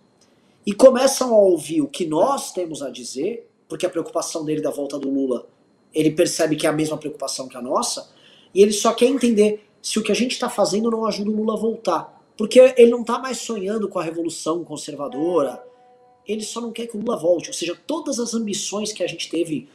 e 0.65 0.73
começam 0.73 1.35
a 1.35 1.39
ouvir 1.39 1.81
o 1.81 1.89
que 1.89 2.07
nós 2.07 2.53
temos 2.53 2.83
a 2.83 2.91
dizer 2.91 3.49
porque 3.73 3.87
a 3.87 3.91
preocupação 3.91 4.45
dele 4.45 4.61
da 4.61 4.71
volta 4.71 4.99
do 4.99 5.09
Lula, 5.09 5.47
ele 5.95 6.11
percebe 6.11 6.57
que 6.57 6.67
é 6.67 6.69
a 6.69 6.75
mesma 6.75 6.99
preocupação 6.99 7.49
que 7.49 7.57
a 7.57 7.63
nossa, 7.63 8.11
e 8.55 8.61
ele 8.61 8.71
só 8.71 8.93
quer 8.93 9.07
entender 9.07 9.67
se 9.81 9.99
o 9.99 10.03
que 10.03 10.13
a 10.13 10.15
gente 10.15 10.33
está 10.33 10.51
fazendo 10.51 10.91
não 10.91 11.07
ajuda 11.07 11.31
o 11.31 11.37
Lula 11.37 11.55
a 11.55 11.57
voltar. 11.57 12.23
Porque 12.37 12.61
ele 12.77 12.91
não 12.91 13.01
está 13.01 13.19
mais 13.19 13.39
sonhando 13.39 13.89
com 13.89 13.99
a 13.99 14.03
revolução 14.03 14.63
conservadora, 14.63 15.65
ele 16.29 16.43
só 16.43 16.61
não 16.61 16.71
quer 16.71 16.87
que 16.87 16.99
o 16.99 17.01
Lula 17.01 17.17
volte. 17.17 17.49
Ou 17.49 17.55
seja, 17.55 17.75
todas 17.87 18.21
as 18.21 18.35
ambições 18.35 18.93
que 18.93 19.03
a 19.03 19.07
gente 19.07 19.31
teve 19.31 19.67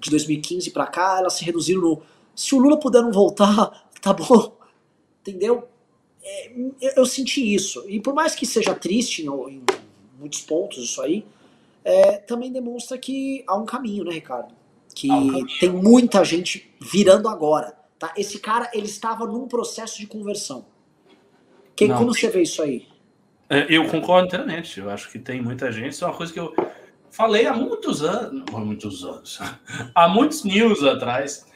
de 0.00 0.10
2015 0.10 0.72
para 0.72 0.88
cá, 0.88 1.18
elas 1.20 1.34
se 1.34 1.44
reduziram 1.44 1.80
no. 1.80 2.02
Se 2.34 2.54
o 2.54 2.58
Lula 2.58 2.78
puder 2.78 3.02
não 3.02 3.12
voltar, 3.12 3.88
tá 4.00 4.12
bom. 4.12 4.56
Entendeu? 5.20 5.68
É, 6.22 6.52
eu, 6.96 7.04
senti 7.04 7.54
isso. 7.54 7.84
E 7.88 8.00
por 8.00 8.14
mais 8.14 8.34
que 8.34 8.46
seja 8.46 8.74
triste 8.74 9.22
em, 9.22 9.28
em 9.28 9.62
muitos 10.18 10.40
pontos 10.40 10.78
isso 10.78 11.02
aí, 11.02 11.24
é, 11.84 12.16
também 12.16 12.50
demonstra 12.50 12.96
que 12.96 13.44
há 13.46 13.56
um 13.56 13.66
caminho, 13.66 14.04
né, 14.04 14.12
Ricardo? 14.12 14.54
Que 14.94 15.10
um 15.10 15.46
tem 15.60 15.70
muita 15.70 16.24
gente 16.24 16.72
virando 16.80 17.28
agora. 17.28 17.74
Tá? 17.98 18.12
Esse 18.16 18.38
cara, 18.38 18.70
ele 18.72 18.86
estava 18.86 19.26
num 19.26 19.46
processo 19.46 19.98
de 19.98 20.06
conversão. 20.06 20.64
Que, 21.76 21.88
como 21.88 22.14
você 22.14 22.28
vê 22.28 22.42
isso 22.42 22.62
aí? 22.62 22.86
É, 23.50 23.66
eu 23.68 23.86
concordo 23.88 24.26
inteiramente. 24.26 24.78
Eu 24.80 24.88
acho 24.90 25.10
que 25.10 25.18
tem 25.18 25.42
muita 25.42 25.70
gente. 25.70 25.90
Isso 25.90 26.04
é 26.04 26.08
uma 26.08 26.16
coisa 26.16 26.32
que 26.32 26.40
eu 26.40 26.54
falei 27.10 27.46
há 27.46 27.52
muitos 27.52 28.02
anos. 28.02 28.44
Há 28.52 28.58
muitos 28.58 29.04
anos. 29.04 29.40
há 29.94 30.08
muitos 30.08 30.44
news 30.44 30.82
atrás. 30.82 31.46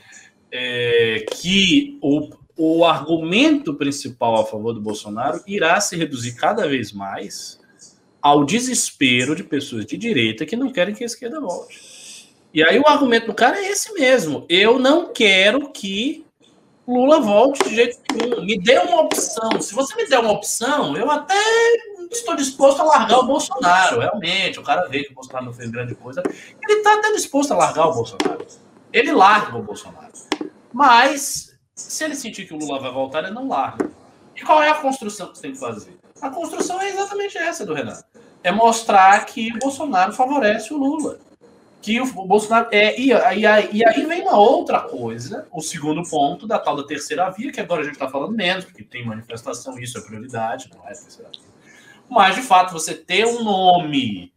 É, 0.51 1.26
que 1.40 1.99
o, 2.01 2.30
o 2.57 2.84
argumento 2.84 3.74
principal 3.74 4.40
a 4.40 4.46
favor 4.46 4.72
do 4.72 4.80
Bolsonaro 4.80 5.42
irá 5.46 5.80
se 5.80 5.96
reduzir 5.96 6.32
cada 6.32 6.66
vez 6.66 6.92
mais 6.92 7.61
ao 8.20 8.44
desespero 8.44 9.36
de 9.36 9.44
pessoas 9.44 9.86
de 9.86 9.96
direita 9.96 10.46
que 10.46 10.57
não 10.57 10.70
querem 10.70 10.94
que 10.94 11.05
a 11.05 11.07
esquerda 11.07 11.40
volte. 11.40 12.34
E 12.53 12.62
aí 12.62 12.78
o 12.78 12.88
argumento 12.88 13.26
do 13.26 13.34
cara 13.34 13.59
é 13.59 13.70
esse 13.70 13.92
mesmo. 13.92 14.44
Eu 14.49 14.78
não 14.78 15.12
quero 15.12 15.70
que 15.70 16.24
Lula 16.86 17.20
volte 17.20 17.62
de 17.68 17.74
jeito 17.74 17.99
nenhum. 18.14 18.42
Me 18.42 18.59
dê 18.59 18.78
uma 18.78 19.03
opção. 19.03 19.61
Se 19.61 19.74
você 19.74 19.94
me 19.94 20.09
der 20.09 20.20
uma 20.20 20.32
opção, 20.32 20.96
eu 20.96 21.11
até 21.11 21.34
estou 22.11 22.34
disposto 22.34 22.80
a 22.80 22.84
largar 22.84 23.18
o 23.18 23.26
Bolsonaro. 23.26 24.01
Realmente, 24.01 24.59
o 24.59 24.62
cara 24.62 24.88
vê 24.88 25.05
que 25.05 25.12
o 25.12 25.14
Bolsonaro 25.14 25.44
não 25.44 25.53
fez 25.53 25.70
grande 25.70 25.94
coisa. 25.94 26.22
Ele 26.26 26.78
está 26.78 26.94
até 26.94 27.12
disposto 27.12 27.53
a 27.53 27.57
largar 27.57 27.88
o 27.88 27.94
Bolsonaro. 27.94 28.46
Ele 28.93 29.12
larga 29.12 29.57
o 29.57 29.62
Bolsonaro. 29.62 30.12
Mas, 30.72 31.59
se 31.74 32.05
ele 32.05 32.14
sentir 32.14 32.47
que 32.47 32.55
o 32.55 32.59
Lula 32.59 32.80
vai 32.80 32.91
voltar, 32.91 33.24
ele 33.24 33.32
não 33.32 33.49
larga. 33.49 33.91
E 34.34 34.43
qual 34.43 34.62
é 34.62 34.70
a 34.70 34.74
construção 34.74 35.28
que 35.28 35.36
você 35.36 35.43
tem 35.43 35.53
que 35.53 35.59
fazer? 35.59 35.99
A 36.20 36.30
construção 36.30 36.80
é 36.80 36.89
exatamente 36.89 37.36
essa 37.36 37.66
do 37.66 37.74
Renan. 37.74 38.01
É 38.43 38.53
mostrar 38.53 39.24
que 39.26 39.53
o 39.53 39.59
Bolsonaro 39.59 40.12
favorece 40.12 40.72
o 40.72 40.78
Lula. 40.78 41.18
Que 41.82 42.01
o 42.01 42.07
Bolsonaro. 42.07 42.68
É, 42.70 42.99
e, 42.99 43.11
e, 43.12 43.41
e 43.72 43.84
aí 43.86 44.07
vem 44.07 44.22
uma 44.22 44.39
outra 44.39 44.80
coisa, 44.80 45.47
o 45.53 45.61
segundo 45.61 46.03
ponto 46.09 46.47
da 46.47 46.59
tal 46.59 46.76
da 46.76 46.84
terceira 46.84 47.28
via, 47.30 47.53
que 47.53 47.61
agora 47.61 47.82
a 47.82 47.84
gente 47.84 47.95
está 47.95 48.09
falando 48.09 48.34
menos, 48.34 48.64
porque 48.64 48.82
tem 48.82 49.05
manifestação, 49.05 49.78
isso 49.78 49.99
é 49.99 50.01
prioridade, 50.01 50.70
não 50.74 50.82
é 50.84 50.93
terceira 50.93 51.30
via. 51.30 51.49
Mas, 52.09 52.34
de 52.36 52.43
fato, 52.43 52.72
você 52.72 52.95
ter 52.95 53.26
um 53.26 53.43
nome 53.43 54.32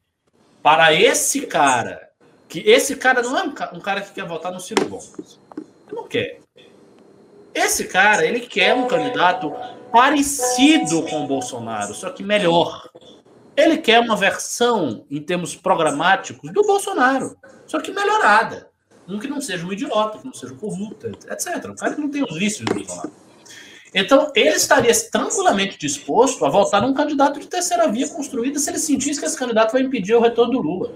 para 0.61 0.93
esse 0.93 1.47
cara, 1.47 2.10
que 2.51 2.59
esse 2.69 2.97
cara 2.97 3.21
não 3.21 3.37
é 3.37 3.43
um, 3.43 3.79
cara 3.79 4.01
que 4.01 4.11
quer 4.11 4.27
votar 4.27 4.51
no 4.51 4.59
Ciro 4.59 4.85
Gomes. 4.85 5.39
Ele 5.55 5.95
não 5.95 6.05
quer. 6.05 6.41
Esse 7.55 7.85
cara, 7.85 8.25
ele 8.25 8.41
quer 8.41 8.75
um 8.75 8.89
candidato 8.89 9.53
parecido 9.89 11.03
com 11.03 11.23
o 11.23 11.27
Bolsonaro, 11.27 11.93
só 11.93 12.09
que 12.09 12.21
melhor. 12.21 12.89
Ele 13.55 13.77
quer 13.77 14.01
uma 14.01 14.17
versão, 14.17 15.05
em 15.09 15.21
termos 15.21 15.55
programáticos, 15.55 16.51
do 16.51 16.61
Bolsonaro, 16.63 17.37
só 17.65 17.79
que 17.79 17.89
melhorada. 17.89 18.69
Um 19.07 19.17
que 19.17 19.27
não 19.27 19.39
seja 19.39 19.65
um 19.65 19.71
idiota, 19.71 20.17
que 20.17 20.25
não 20.25 20.33
seja 20.33 20.53
um 20.53 20.57
corrupto, 20.57 21.07
etc. 21.07 21.69
Um 21.69 21.75
cara 21.75 21.95
que 21.95 22.01
não 22.01 22.11
tem 22.11 22.21
os 22.21 22.37
vícios 22.37 22.65
do 22.65 22.75
Bolsonaro. 22.75 23.13
Então, 23.95 24.29
ele 24.35 24.55
estaria 24.55 24.93
tranquilamente 25.09 25.77
disposto 25.77 26.45
a 26.45 26.49
votar 26.49 26.81
num 26.81 26.93
candidato 26.93 27.39
de 27.39 27.47
terceira 27.47 27.89
via 27.89 28.09
construída 28.09 28.59
se 28.59 28.69
ele 28.69 28.79
sentisse 28.79 29.21
que 29.21 29.25
esse 29.25 29.37
candidato 29.37 29.71
vai 29.71 29.81
impedir 29.81 30.15
o 30.15 30.21
retorno 30.21 30.51
do 30.51 30.61
Lula. 30.61 30.93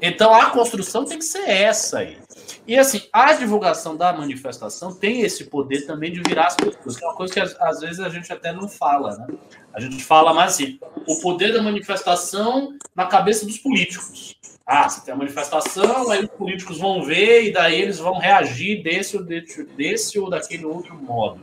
Então, 0.00 0.32
a 0.32 0.50
construção 0.50 1.04
tem 1.04 1.18
que 1.18 1.24
ser 1.24 1.48
essa 1.48 1.98
aí. 1.98 2.18
E 2.66 2.78
assim, 2.78 3.02
a 3.12 3.32
divulgação 3.32 3.96
da 3.96 4.12
manifestação 4.12 4.94
tem 4.94 5.22
esse 5.22 5.44
poder 5.44 5.86
também 5.86 6.12
de 6.12 6.20
virar 6.20 6.48
as 6.48 6.56
pessoas, 6.56 6.96
que 6.96 7.04
é 7.04 7.08
uma 7.08 7.16
coisa 7.16 7.32
que 7.32 7.40
às 7.40 7.80
vezes 7.80 8.00
a 8.00 8.08
gente 8.08 8.32
até 8.32 8.52
não 8.52 8.68
fala, 8.68 9.16
né? 9.16 9.26
A 9.72 9.80
gente 9.80 10.04
fala 10.04 10.32
mais 10.32 10.54
assim, 10.54 10.78
o 11.06 11.20
poder 11.20 11.52
da 11.52 11.62
manifestação 11.62 12.76
na 12.94 13.06
cabeça 13.06 13.46
dos 13.46 13.58
políticos. 13.58 14.36
Ah, 14.66 14.88
você 14.88 15.00
tem 15.00 15.14
a 15.14 15.16
manifestação, 15.16 16.10
aí 16.10 16.24
os 16.24 16.30
políticos 16.30 16.78
vão 16.78 17.02
ver 17.02 17.44
e 17.44 17.52
daí 17.52 17.80
eles 17.80 17.98
vão 17.98 18.18
reagir 18.18 18.82
desse 18.82 19.16
ou, 19.16 19.24
desse 19.24 20.18
ou 20.18 20.28
daquele 20.28 20.66
outro 20.66 20.94
modo. 20.94 21.40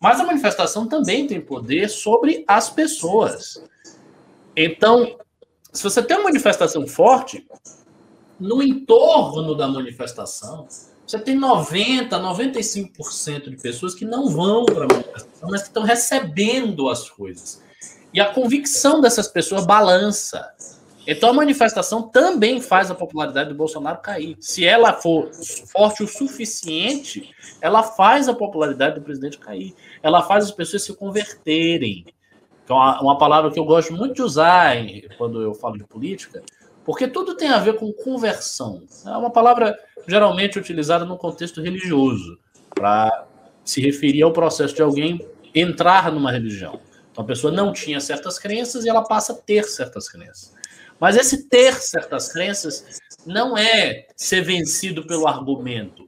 Mas 0.00 0.18
a 0.18 0.24
manifestação 0.24 0.88
também 0.88 1.26
tem 1.26 1.40
poder 1.40 1.88
sobre 1.88 2.44
as 2.48 2.68
pessoas. 2.68 3.62
Então, 4.56 5.16
se 5.72 5.82
você 5.82 6.02
tem 6.02 6.16
uma 6.16 6.24
manifestação 6.24 6.86
forte, 6.86 7.46
no 8.38 8.62
entorno 8.62 9.54
da 9.54 9.68
manifestação, 9.68 10.66
você 11.06 11.18
tem 11.18 11.34
90, 11.34 12.18
95% 12.18 13.50
de 13.50 13.56
pessoas 13.56 13.94
que 13.94 14.04
não 14.04 14.28
vão 14.28 14.64
para 14.64 14.84
a 14.84 14.88
manifestação, 14.88 15.50
mas 15.50 15.62
que 15.62 15.68
estão 15.68 15.82
recebendo 15.82 16.88
as 16.88 17.10
coisas. 17.10 17.62
E 18.14 18.20
a 18.20 18.32
convicção 18.32 19.00
dessas 19.00 19.28
pessoas 19.28 19.66
balança. 19.66 20.48
Então 21.06 21.30
a 21.30 21.32
manifestação 21.32 22.02
também 22.02 22.60
faz 22.60 22.90
a 22.90 22.94
popularidade 22.94 23.48
do 23.48 23.56
Bolsonaro 23.56 24.00
cair. 24.00 24.36
Se 24.40 24.64
ela 24.64 24.92
for 24.92 25.30
forte 25.66 26.02
o 26.02 26.08
suficiente, 26.08 27.34
ela 27.60 27.82
faz 27.82 28.28
a 28.28 28.34
popularidade 28.34 28.96
do 28.96 29.02
presidente 29.02 29.38
cair. 29.38 29.74
Ela 30.02 30.22
faz 30.22 30.44
as 30.44 30.52
pessoas 30.52 30.82
se 30.82 30.94
converterem. 30.94 32.06
Que 32.70 32.72
é 32.72 32.76
uma, 32.76 33.00
uma 33.02 33.18
palavra 33.18 33.50
que 33.50 33.58
eu 33.58 33.64
gosto 33.64 33.92
muito 33.92 34.14
de 34.14 34.22
usar 34.22 34.76
quando 35.18 35.42
eu 35.42 35.52
falo 35.52 35.76
de 35.76 35.82
política, 35.82 36.40
porque 36.84 37.08
tudo 37.08 37.34
tem 37.34 37.48
a 37.48 37.58
ver 37.58 37.74
com 37.74 37.92
conversão. 37.92 38.84
É 39.04 39.16
uma 39.16 39.32
palavra 39.32 39.76
geralmente 40.06 40.56
utilizada 40.56 41.04
no 41.04 41.18
contexto 41.18 41.60
religioso, 41.60 42.38
para 42.72 43.26
se 43.64 43.80
referir 43.80 44.22
ao 44.22 44.32
processo 44.32 44.72
de 44.72 44.82
alguém 44.82 45.18
entrar 45.52 46.12
numa 46.12 46.30
religião. 46.30 46.78
Então 47.10 47.24
a 47.24 47.26
pessoa 47.26 47.52
não 47.52 47.72
tinha 47.72 47.98
certas 47.98 48.38
crenças 48.38 48.84
e 48.84 48.88
ela 48.88 49.02
passa 49.02 49.32
a 49.32 49.36
ter 49.36 49.64
certas 49.64 50.08
crenças. 50.08 50.54
Mas 51.00 51.16
esse 51.16 51.48
ter 51.48 51.74
certas 51.74 52.32
crenças 52.32 53.00
não 53.26 53.58
é 53.58 54.06
ser 54.14 54.42
vencido 54.42 55.04
pelo 55.08 55.26
argumento. 55.26 56.06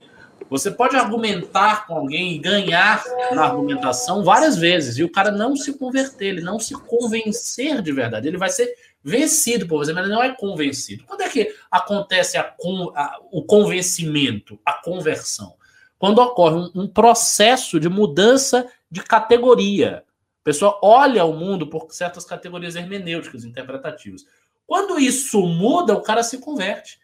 Você 0.53 0.70
pode 0.70 0.94
argumentar 0.94 1.86
com 1.86 1.94
alguém 1.94 2.34
e 2.34 2.38
ganhar 2.38 3.03
na 3.32 3.44
argumentação 3.44 4.22
várias 4.22 4.55
vezes, 4.55 4.98
e 4.98 5.03
o 5.03 5.11
cara 5.11 5.30
não 5.30 5.57
se 5.57 5.72
converter, 5.78 6.26
ele 6.26 6.42
não 6.42 6.61
se 6.61 6.74
convencer 6.74 7.80
de 7.80 7.90
verdade. 7.90 8.28
Ele 8.28 8.36
vai 8.36 8.50
ser 8.50 8.70
vencido 9.03 9.66
por 9.66 9.78
você, 9.78 9.94
mas 9.94 10.05
ele 10.05 10.14
não 10.14 10.22
é 10.22 10.36
convencido. 10.36 11.05
Quando 11.05 11.22
é 11.22 11.28
que 11.30 11.55
acontece 11.70 12.36
a, 12.36 12.55
a, 12.94 13.18
o 13.30 13.42
convencimento, 13.42 14.61
a 14.62 14.74
conversão? 14.74 15.55
Quando 15.98 16.18
ocorre 16.18 16.57
um, 16.57 16.82
um 16.82 16.86
processo 16.86 17.80
de 17.80 17.88
mudança 17.88 18.70
de 18.90 19.03
categoria. 19.03 20.05
A 20.42 20.44
pessoa 20.44 20.78
olha 20.82 21.24
o 21.24 21.32
mundo 21.32 21.66
por 21.66 21.86
certas 21.94 22.26
categorias 22.26 22.76
hermenêuticas, 22.76 23.42
interpretativas. 23.42 24.26
Quando 24.66 24.98
isso 24.98 25.46
muda, 25.46 25.94
o 25.94 26.03
cara 26.03 26.22
se 26.22 26.36
converte. 26.36 27.00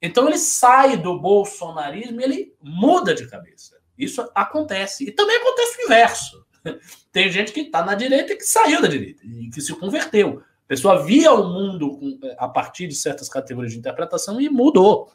Então 0.00 0.26
ele 0.26 0.38
sai 0.38 0.96
do 0.96 1.18
bolsonarismo 1.18 2.20
e 2.20 2.24
ele 2.24 2.54
muda 2.62 3.14
de 3.14 3.28
cabeça. 3.28 3.76
Isso 3.98 4.26
acontece. 4.34 5.04
E 5.04 5.12
também 5.12 5.36
acontece 5.36 5.78
o 5.78 5.84
inverso. 5.84 6.46
Tem 7.12 7.30
gente 7.30 7.52
que 7.52 7.60
está 7.60 7.84
na 7.84 7.94
direita 7.94 8.32
e 8.32 8.36
que 8.36 8.44
saiu 8.44 8.80
da 8.80 8.88
direita 8.88 9.22
e 9.24 9.50
que 9.50 9.60
se 9.60 9.74
converteu. 9.74 10.42
A 10.64 10.68
pessoa 10.68 11.02
via 11.02 11.32
o 11.32 11.48
mundo 11.48 11.98
a 12.38 12.48
partir 12.48 12.86
de 12.86 12.94
certas 12.94 13.28
categorias 13.28 13.72
de 13.72 13.78
interpretação 13.78 14.40
e 14.40 14.48
mudou. 14.48 15.12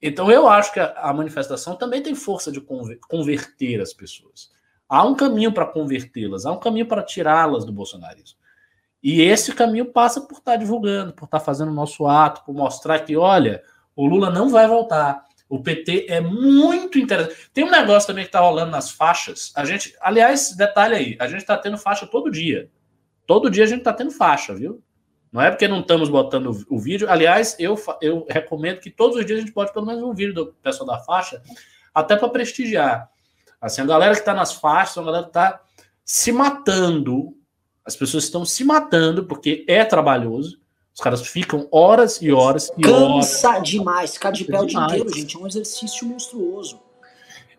Então 0.00 0.30
eu 0.30 0.48
acho 0.48 0.72
que 0.72 0.80
a 0.80 1.12
manifestação 1.14 1.76
também 1.76 2.02
tem 2.02 2.14
força 2.14 2.50
de 2.50 2.60
converter 2.60 3.80
as 3.80 3.94
pessoas. 3.94 4.50
Há 4.88 5.06
um 5.06 5.14
caminho 5.14 5.52
para 5.52 5.64
convertê-las, 5.64 6.44
há 6.44 6.52
um 6.52 6.58
caminho 6.58 6.86
para 6.86 7.02
tirá-las 7.02 7.64
do 7.64 7.72
bolsonarismo. 7.72 8.36
E 9.02 9.22
esse 9.22 9.54
caminho 9.54 9.86
passa 9.86 10.20
por 10.20 10.38
estar 10.38 10.52
tá 10.52 10.56
divulgando, 10.56 11.12
por 11.12 11.24
estar 11.24 11.38
tá 11.38 11.44
fazendo 11.44 11.70
o 11.70 11.74
nosso 11.74 12.06
ato, 12.06 12.44
por 12.44 12.54
mostrar 12.54 13.00
que, 13.00 13.16
olha, 13.16 13.62
o 13.94 14.06
Lula 14.06 14.30
não 14.30 14.48
vai 14.48 14.66
voltar. 14.66 15.24
O 15.48 15.62
PT 15.62 16.06
é 16.08 16.20
muito 16.20 16.98
interessante. 16.98 17.50
Tem 17.52 17.64
um 17.64 17.70
negócio 17.70 18.06
também 18.06 18.24
que 18.24 18.28
está 18.28 18.40
rolando 18.40 18.70
nas 18.70 18.90
faixas. 18.90 19.52
A 19.54 19.64
gente, 19.64 19.94
aliás, 20.00 20.56
detalhe 20.56 20.94
aí, 20.94 21.16
a 21.18 21.26
gente 21.26 21.40
está 21.40 21.58
tendo 21.58 21.76
faixa 21.76 22.06
todo 22.06 22.30
dia. 22.30 22.70
Todo 23.26 23.50
dia 23.50 23.64
a 23.64 23.66
gente 23.66 23.80
está 23.80 23.92
tendo 23.92 24.10
faixa, 24.10 24.54
viu? 24.54 24.82
Não 25.30 25.40
é 25.40 25.50
porque 25.50 25.68
não 25.68 25.80
estamos 25.80 26.08
botando 26.08 26.64
o 26.68 26.78
vídeo. 26.78 27.08
Aliás, 27.10 27.56
eu, 27.58 27.78
eu 28.00 28.26
recomendo 28.28 28.80
que 28.80 28.90
todos 28.90 29.16
os 29.16 29.26
dias 29.26 29.38
a 29.38 29.42
gente 29.42 29.52
bote 29.52 29.72
pelo 29.72 29.86
menos 29.86 30.02
um 30.02 30.14
vídeo 30.14 30.34
do 30.34 30.46
pessoal 30.62 30.86
da 30.86 30.98
faixa, 30.98 31.42
até 31.94 32.16
para 32.16 32.28
prestigiar. 32.28 33.10
Assim, 33.60 33.82
a 33.82 33.86
galera 33.86 34.14
que 34.14 34.20
está 34.20 34.34
nas 34.34 34.54
faixas, 34.54 34.98
a 34.98 35.02
galera 35.02 35.24
que 35.24 35.30
está 35.30 35.60
se 36.04 36.32
matando 36.32 37.36
as 37.84 37.96
pessoas 37.96 38.24
estão 38.24 38.44
se 38.44 38.64
matando 38.64 39.24
porque 39.26 39.64
é 39.68 39.84
trabalhoso. 39.84 40.60
Os 40.94 41.00
caras 41.00 41.26
ficam 41.26 41.66
horas 41.70 42.20
e 42.20 42.30
horas 42.30 42.70
e 42.76 42.82
Cansa 42.82 43.48
horas. 43.48 43.68
demais. 43.68 44.14
Ficar 44.14 44.30
de 44.30 44.44
pé 44.44 44.60
o 44.60 44.66
dia 44.66 44.80
inteiro, 44.80 45.14
gente, 45.14 45.36
é 45.36 45.38
um 45.38 45.46
exercício 45.46 46.06
monstruoso. 46.06 46.80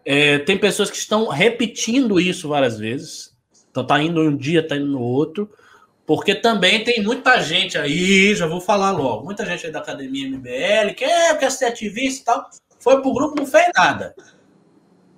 É, 0.06 0.40
tem 0.40 0.58
pessoas 0.58 0.92
que 0.92 0.98
estão 0.98 1.28
repetindo 1.30 2.20
isso 2.20 2.50
várias 2.50 2.78
vezes. 2.78 3.34
Então 3.72 3.86
tá 3.86 4.02
indo 4.02 4.22
um 4.22 4.36
dia, 4.36 4.66
tá 4.66 4.76
indo 4.76 4.86
no 4.86 5.02
outro. 5.02 5.50
Porque 6.06 6.36
também 6.36 6.84
tem 6.84 7.02
muita 7.02 7.40
gente 7.42 7.78
aí, 7.78 8.36
já 8.36 8.46
vou 8.46 8.60
falar 8.60 8.92
logo, 8.92 9.24
muita 9.24 9.46
gente 9.46 9.66
aí 9.66 9.72
da 9.72 9.80
Academia 9.80 10.28
MBL, 10.28 10.94
que 10.96 11.06
é, 11.06 11.34
quer 11.34 11.50
ser 11.50 11.66
ativista 11.66 12.22
e 12.22 12.26
tal, 12.26 12.50
foi 12.78 13.02
pro 13.02 13.14
grupo 13.14 13.36
não 13.38 13.46
fez 13.46 13.70
nada. 13.74 14.14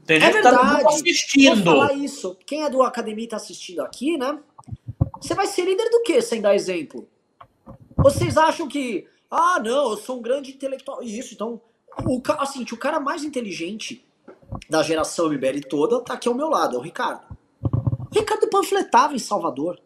Tem 0.05 0.22
gente 0.22 0.30
é 0.30 0.34
verdade. 0.34 0.78
que 0.78 0.84
tá 0.84 0.89
assistindo. 0.89 1.63
Vou 1.63 1.74
falar 1.74 1.93
isso. 1.93 2.38
Quem 2.45 2.63
é 2.63 2.70
do 2.70 2.84
Academia 2.84 3.28
tá 3.28 3.38
assistindo 3.38 3.82
aqui, 3.82 4.16
né? 4.16 4.38
Você 5.20 5.34
vai 5.34 5.47
ser 5.47 5.66
líder 5.66 5.89
do 5.89 6.03
quê 6.03 6.22
sem 6.22 6.39
dar 6.39 6.53
exemplo? 6.53 7.09
Vocês 7.98 8.38
acham 8.38 8.68
que, 8.68 9.08
ah, 9.30 9.60
não, 9.60 9.91
eu 9.91 9.98
sou 9.98 10.20
um 10.20 10.22
grande 10.22 10.52
intelectual. 10.52 11.02
Isso, 11.02 11.34
então, 11.34 11.62
o, 12.06 12.22
assim, 12.39 12.64
o 12.72 12.78
cara 12.78 13.00
mais 13.00 13.24
inteligente 13.24 14.06
da 14.70 14.84
geração 14.84 15.30
MBL 15.30 15.62
toda 15.70 16.02
tá 16.02 16.14
aqui 16.14 16.28
ao 16.28 16.36
meu 16.36 16.50
lado, 16.50 16.76
é 16.76 16.80
o 16.80 16.82
Ricardo. 16.82 17.26
O 17.64 18.20
Ricardo 18.20 18.50
panfletava 18.50 19.16
em 19.16 19.20
Salvador. 19.20 19.80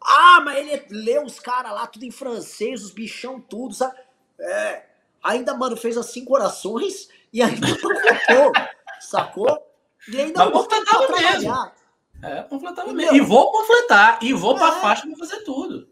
Ah, 0.00 0.40
mas 0.44 0.58
ele 0.58 0.84
leu 0.90 1.24
os 1.24 1.38
caras 1.38 1.72
lá, 1.72 1.86
tudo 1.86 2.04
em 2.04 2.10
francês, 2.10 2.84
os 2.84 2.90
bichão, 2.90 3.40
tudo, 3.40 3.74
sabe? 3.74 3.96
É, 4.40 4.86
ainda, 5.22 5.54
mano, 5.54 5.76
fez 5.76 5.96
as 5.96 6.06
cinco 6.06 6.34
orações 6.34 7.08
e 7.32 7.40
ainda 7.40 7.66
panfletou, 7.78 8.52
sacou? 9.00 9.66
E 10.08 10.20
ainda 10.20 10.44
mas 10.46 10.52
panfletava 10.52 11.08
mesmo. 11.08 11.72
É, 12.22 12.42
panfletava 12.42 12.92
mesmo. 12.92 13.16
E 13.16 13.20
vou 13.20 13.52
panfletar, 13.52 14.18
e 14.22 14.32
vou 14.32 14.56
é. 14.56 14.58
pra 14.58 14.72
faixa 14.72 15.06
pra 15.06 15.16
fazer 15.16 15.44
tudo. 15.44 15.88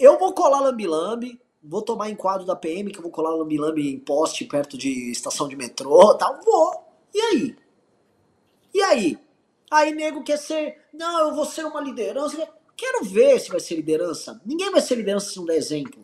Eu 0.00 0.18
vou 0.18 0.32
colar 0.32 0.60
lambi-lambi, 0.60 1.38
vou 1.62 1.82
tomar 1.82 2.08
enquadro 2.08 2.46
da 2.46 2.56
PM, 2.56 2.90
que 2.90 2.98
eu 2.98 3.02
vou 3.02 3.12
colar 3.12 3.34
lambi-lambi 3.34 3.92
em 3.92 3.98
poste 3.98 4.46
perto 4.46 4.78
de 4.78 5.10
estação 5.10 5.46
de 5.46 5.54
metrô 5.54 6.14
tal. 6.14 6.40
Vou. 6.42 6.82
E 7.14 7.20
aí? 7.20 7.56
E 8.72 8.80
aí? 8.80 9.18
Aí 9.70 9.92
nego 9.92 10.24
quer 10.24 10.38
ser. 10.38 10.78
Não, 10.94 11.28
eu 11.28 11.34
vou 11.34 11.44
ser 11.44 11.66
uma 11.66 11.82
liderança. 11.82 12.48
Quero 12.74 13.04
ver 13.04 13.38
se 13.40 13.50
vai 13.50 13.60
ser 13.60 13.76
liderança. 13.76 14.40
Ninguém 14.46 14.70
vai 14.70 14.80
ser 14.80 14.94
liderança 14.94 15.32
se 15.32 15.36
não 15.36 15.44
der 15.44 15.56
exemplo. 15.56 16.00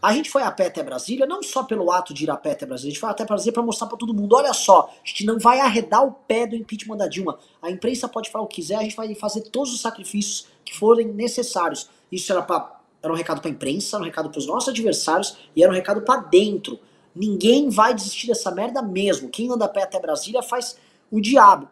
A 0.00 0.14
gente 0.14 0.30
foi 0.30 0.42
a 0.42 0.50
pé 0.50 0.68
até 0.68 0.82
Brasília, 0.82 1.26
não 1.26 1.42
só 1.42 1.64
pelo 1.64 1.90
ato 1.90 2.14
de 2.14 2.24
ir 2.24 2.30
a 2.30 2.36
pé 2.36 2.52
até 2.52 2.64
Brasília, 2.64 2.90
a 2.90 2.92
gente 2.92 3.00
foi 3.00 3.10
até 3.10 3.24
Brasília 3.24 3.52
para 3.52 3.62
mostrar 3.62 3.88
para 3.88 3.98
todo 3.98 4.14
mundo, 4.14 4.36
olha 4.36 4.52
só, 4.54 4.88
a 5.04 5.06
gente 5.06 5.26
não 5.26 5.40
vai 5.40 5.58
arredar 5.58 6.06
o 6.06 6.12
pé 6.12 6.46
do 6.46 6.54
impeachment 6.54 6.96
da 6.96 7.08
Dilma. 7.08 7.36
A 7.60 7.68
imprensa 7.68 8.08
pode 8.08 8.30
falar 8.30 8.44
o 8.44 8.46
que 8.46 8.62
quiser, 8.62 8.76
a 8.76 8.82
gente 8.82 8.94
vai 8.94 9.12
fazer 9.16 9.42
todos 9.50 9.74
os 9.74 9.80
sacrifícios 9.80 10.46
que 10.64 10.76
forem 10.76 11.08
necessários. 11.08 11.90
Isso 12.12 12.30
era, 12.32 12.42
pra, 12.42 12.77
era 13.02 13.12
um 13.12 13.16
recado 13.16 13.40
para 13.40 13.50
a 13.50 13.52
imprensa, 13.52 13.96
era 13.96 14.02
um 14.02 14.06
recado 14.06 14.30
para 14.30 14.38
os 14.38 14.46
nossos 14.46 14.68
adversários 14.68 15.36
e 15.54 15.62
era 15.62 15.70
um 15.72 15.74
recado 15.74 16.02
para 16.02 16.20
dentro. 16.22 16.80
Ninguém 17.14 17.68
vai 17.68 17.94
desistir 17.94 18.26
dessa 18.28 18.50
merda 18.50 18.82
mesmo. 18.82 19.28
Quem 19.28 19.50
anda 19.50 19.64
a 19.64 19.68
pé 19.68 19.82
até 19.82 19.98
Brasília 20.00 20.42
faz 20.42 20.78
o 21.10 21.20
diabo. 21.20 21.68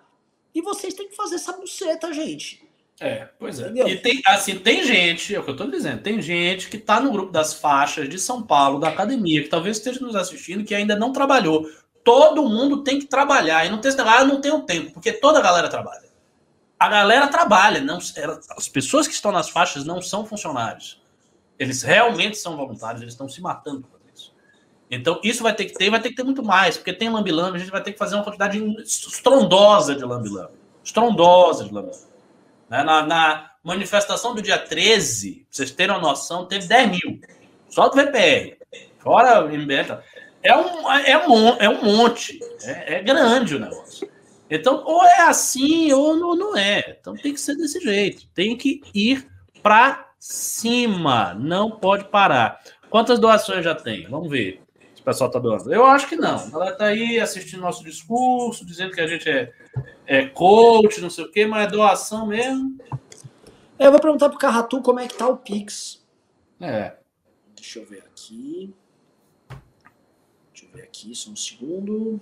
E 0.55 0.63
vocês 0.63 0.95
têm 0.95 1.09
que 1.09 1.17
fazer 1.17 1.37
essa 1.37 1.53
buceta, 1.53 2.13
gente. 2.13 2.67
É, 2.99 3.29
pois 3.39 3.61
é. 3.61 3.65
Entendeu? 3.65 3.89
E 3.89 3.99
tem, 3.99 4.23
assim, 4.27 4.59
tem 4.59 4.83
gente, 4.83 5.35
é 5.35 5.39
o 5.39 5.45
que 5.45 5.51
eu 5.51 5.57
tô 5.57 5.67
dizendo, 5.67 6.03
tem 6.03 6.21
gente 6.23 6.71
que 6.71 6.79
tá 6.79 6.99
no 6.99 7.13
grupo 7.13 7.31
das 7.31 7.53
faixas 7.53 8.09
de 8.09 8.19
São 8.19 8.43
Paulo, 8.43 8.81
da 8.81 8.89
academia, 8.89 9.43
que 9.43 9.49
talvez 9.49 9.77
esteja 9.77 10.01
nos 10.01 10.17
assistindo, 10.17 10.65
que 10.65 10.75
ainda 10.75 10.97
não 10.97 11.13
trabalhou. 11.13 11.69
Todo 12.03 12.49
mundo 12.49 12.83
tem 12.83 12.99
que 12.99 13.07
trabalhar. 13.07 13.67
E 13.67 13.69
não 13.69 13.81
tem 13.81 13.93
ah, 13.99 14.25
não 14.25 14.41
tenho 14.41 14.63
tempo, 14.63 14.93
porque 14.93 15.13
toda 15.13 15.41
a 15.41 15.43
galera 15.43 15.69
trabalha. 15.69 16.09
a 16.79 16.89
galera 16.89 17.29
trabalha, 17.29 17.81
não, 17.81 17.99
as 17.99 18.69
pessoas 18.69 19.07
que 19.07 19.15
estão 19.15 19.33
nas 19.33 19.51
faixas 19.51 19.85
não 19.85 20.01
são 20.01 20.25
funcionários. 20.25 21.01
Eles 21.59 21.83
realmente 21.83 22.37
são 22.37 22.57
voluntários, 22.57 23.03
eles 23.03 23.15
estão 23.15 23.29
se 23.29 23.41
matando 23.41 23.83
por 23.89 24.01
isso. 24.15 24.35
Então, 24.91 25.21
isso 25.25 25.43
vai 25.43 25.55
ter 25.55 25.65
que 25.67 25.75
ter, 25.75 25.91
vai 25.91 26.01
ter 26.01 26.11
que 26.11 26.17
ter 26.17 26.25
muito 26.25 26.43
mais, 26.43 26.77
porque 26.77 26.93
tem 26.93 27.09
lambilambe, 27.09 27.57
a 27.57 27.61
gente 27.61 27.71
vai 27.71 27.83
ter 27.83 27.93
que 27.93 27.99
fazer 27.99 28.15
uma 28.17 28.25
quantidade 28.25 28.59
estrondosa 28.83 29.95
de 29.95 30.05
lambilambe. 30.05 30.55
Estrondosa 30.85 31.65
de 31.65 31.73
lambilambe. 31.73 32.07
Né? 32.69 32.83
Na, 32.83 33.03
na, 33.03 33.51
manifestação 33.67 34.33
do 34.33 34.41
dia 34.41 34.59
13, 34.59 35.35
pra 35.35 35.45
vocês 35.51 35.73
terem 35.73 35.93
uma 35.97 36.01
noção, 36.01 36.47
teve 36.47 36.69
10 36.69 36.89
mil. 36.89 37.21
Só 37.69 37.89
do 37.89 37.97
VPR. 37.97 38.57
Fora 39.01 39.45
o 39.45 39.49
MBL. 39.49 40.01
É 40.41 40.57
um, 40.57 40.91
é 40.93 41.29
um, 41.29 41.49
é 41.57 41.69
um 41.69 41.83
monte. 41.83 42.39
É, 42.63 42.95
é 42.95 43.03
grande 43.03 43.57
o 43.57 43.59
negócio. 43.59 44.09
Então, 44.49 44.85
ou 44.85 45.05
é 45.05 45.23
assim 45.23 45.93
ou 45.93 46.17
não, 46.17 46.37
não 46.37 46.57
é. 46.57 46.97
Então 47.01 47.15
tem 47.17 47.35
que 47.35 47.41
ser 47.41 47.57
desse 47.57 47.81
jeito. 47.81 48.29
Tem 48.33 48.57
que 48.57 48.81
ir 48.95 49.27
para 49.61 50.06
cima. 50.19 51.35
Não 51.35 51.71
pode 51.71 52.05
parar. 52.05 52.61
Quantas 52.91 53.19
doações 53.19 53.65
já 53.65 53.75
tem? 53.75 54.09
Vamos 54.09 54.31
ver 54.31 54.63
se 54.95 55.03
o 55.03 55.05
pessoal 55.05 55.29
está 55.29 55.39
doando. 55.39 55.73
Eu 55.73 55.85
acho 55.85 56.09
que 56.09 56.17
não. 56.17 56.39
Ela 56.53 56.71
está 56.71 56.87
aí 56.87 57.21
assistindo 57.21 57.61
nosso 57.61 57.85
discurso, 57.85 58.65
dizendo 58.65 58.93
que 58.93 59.01
a 59.01 59.07
gente 59.07 59.29
é, 59.29 59.53
é 60.07 60.27
coach, 60.27 61.01
não 61.01 61.11
sei 61.11 61.25
o 61.25 61.31
quê, 61.31 61.47
mas 61.47 61.67
é 61.67 61.71
doação 61.71 62.27
mesmo. 62.27 62.79
É, 63.79 63.87
eu 63.87 63.91
vou 63.91 64.01
perguntar 64.01 64.29
pro 64.29 64.39
Carratu 64.39 64.81
como 64.81 65.01
é 65.01 65.07
que 65.07 65.15
tá 65.15 65.29
o 65.29 65.37
Pix. 65.37 66.05
É. 66.61 66.95
Deixa 67.55 67.81
eu 67.81 67.87
ver 67.87 68.01
aqui. 68.01 68.75
Deixa 70.53 70.67
eu 70.67 70.71
ver 70.73 70.83
aqui, 70.83 71.15
só 71.15 71.31
um 71.31 71.37
segundo. 71.37 72.21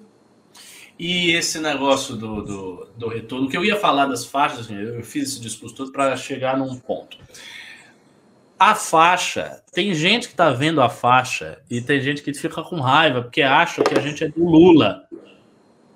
E 0.99 1.33
esse 1.33 1.59
negócio 1.59 2.17
do, 2.17 2.43
do, 2.43 2.89
do 2.97 3.09
retorno, 3.09 3.49
que 3.49 3.57
eu 3.57 3.65
ia 3.65 3.77
falar 3.77 4.07
das 4.07 4.25
faixas, 4.25 4.61
assim, 4.61 4.77
eu 4.77 5.03
fiz 5.03 5.31
esse 5.31 5.41
discurso 5.41 5.75
todo 5.75 5.93
para 5.93 6.17
chegar 6.17 6.57
num 6.57 6.79
ponto. 6.79 7.19
A 8.65 8.75
faixa, 8.75 9.63
tem 9.75 9.93
gente 9.95 10.27
que 10.27 10.35
tá 10.35 10.49
vendo 10.49 10.81
a 10.81 10.89
faixa 10.89 11.59
e 11.69 11.83
tem 11.83 12.01
gente 12.01 12.23
que 12.23 12.33
fica 12.33 12.63
com 12.63 12.81
raiva 12.81 13.21
porque 13.21 13.43
acha 13.43 13.83
que 13.83 13.93
a 13.93 14.01
gente 14.01 14.25
é 14.25 14.29
do 14.29 14.43
Lula. 14.43 15.05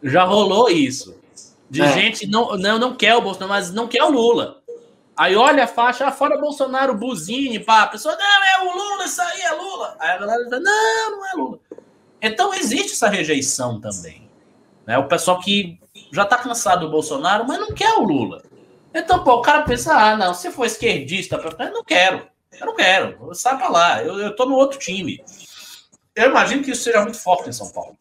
Já 0.03 0.25
rolou 0.25 0.69
isso. 0.69 1.19
De 1.71 1.81
é. 1.81 1.91
gente 1.91 2.27
não, 2.27 2.59
não, 2.59 2.79
não 2.79 2.95
quer 2.95 3.15
o 3.15 3.23
Bolsonaro, 3.23 3.53
mas 3.53 3.73
não 3.73 3.89
quer 3.89 4.03
o 4.03 4.11
Lula. 4.11 4.61
Aí 5.17 5.35
olha 5.35 5.65
a 5.65 5.67
faixa, 5.67 6.07
ah, 6.07 6.13
fora 6.13 6.37
Bolsonaro, 6.37 6.95
Buzine, 6.95 7.59
pá. 7.59 7.85
A 7.85 7.87
pessoa, 7.87 8.15
não, 8.15 8.45
é 8.45 8.71
o 8.71 8.77
Lula, 8.77 9.05
isso 9.07 9.23
aí 9.23 9.41
é 9.41 9.53
Lula. 9.55 9.97
Aí 9.99 10.11
a 10.11 10.19
galera 10.19 10.45
diz, 10.45 10.51
não, 10.51 11.11
não 11.13 11.27
é 11.27 11.33
Lula. 11.37 11.59
Então 12.21 12.53
existe 12.53 12.93
essa 12.93 13.09
rejeição 13.09 13.81
também. 13.81 14.29
Né? 14.87 14.99
O 14.99 15.09
pessoal 15.09 15.41
que 15.41 15.81
já 16.13 16.27
tá 16.27 16.37
cansado 16.37 16.85
do 16.85 16.93
Bolsonaro, 16.93 17.47
mas 17.49 17.59
não 17.59 17.73
quer 17.73 17.95
o 17.95 18.03
Lula. 18.03 18.43
Então, 18.93 19.25
pô, 19.25 19.37
o 19.37 19.43
cara 19.43 19.63
pensa, 19.63 19.95
ah, 19.95 20.15
não, 20.19 20.35
se 20.35 20.51
for 20.51 20.67
esquerdista, 20.67 21.37
eu 21.37 21.73
não 21.73 21.83
quero. 21.83 22.29
Eu 22.61 22.67
não 22.67 22.75
quero. 22.75 23.35
Sai 23.35 23.57
pra 23.57 23.69
lá. 23.69 24.03
Eu, 24.03 24.19
eu 24.19 24.35
tô 24.35 24.47
no 24.47 24.55
outro 24.55 24.79
time. 24.79 25.23
Eu 26.15 26.31
imagino 26.31 26.63
que 26.63 26.71
isso 26.71 26.83
seja 26.83 27.03
muito 27.03 27.19
forte 27.19 27.49
em 27.49 27.53
São 27.53 27.71
Paulo. 27.71 27.97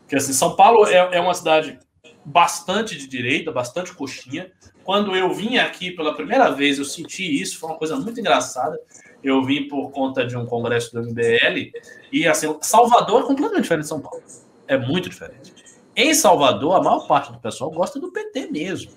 Porque 0.00 0.16
assim, 0.16 0.32
São 0.32 0.56
Paulo 0.56 0.86
é, 0.86 1.16
é 1.16 1.20
uma 1.20 1.34
cidade 1.34 1.78
bastante 2.24 2.96
de 2.96 3.06
direita, 3.06 3.52
bastante 3.52 3.94
coxinha. 3.94 4.50
Quando 4.84 5.14
eu 5.14 5.32
vim 5.32 5.58
aqui 5.58 5.90
pela 5.90 6.14
primeira 6.14 6.50
vez, 6.50 6.78
eu 6.78 6.84
senti 6.84 7.40
isso, 7.40 7.58
foi 7.58 7.70
uma 7.70 7.78
coisa 7.78 7.96
muito 7.96 8.18
engraçada. 8.18 8.78
Eu 9.22 9.44
vim 9.44 9.68
por 9.68 9.90
conta 9.90 10.26
de 10.26 10.36
um 10.36 10.44
congresso 10.44 10.92
do 10.92 11.02
MBL 11.02 11.70
e 12.10 12.26
assim, 12.26 12.56
Salvador 12.60 13.22
é 13.22 13.26
completamente 13.26 13.62
diferente 13.62 13.84
de 13.84 13.88
São 13.88 14.00
Paulo. 14.00 14.22
É 14.66 14.76
muito 14.76 15.08
diferente. 15.08 15.54
Em 15.94 16.14
Salvador, 16.14 16.76
a 16.76 16.82
maior 16.82 17.06
parte 17.06 17.30
do 17.30 17.38
pessoal 17.38 17.70
gosta 17.70 18.00
do 18.00 18.10
PT 18.10 18.48
mesmo. 18.50 18.92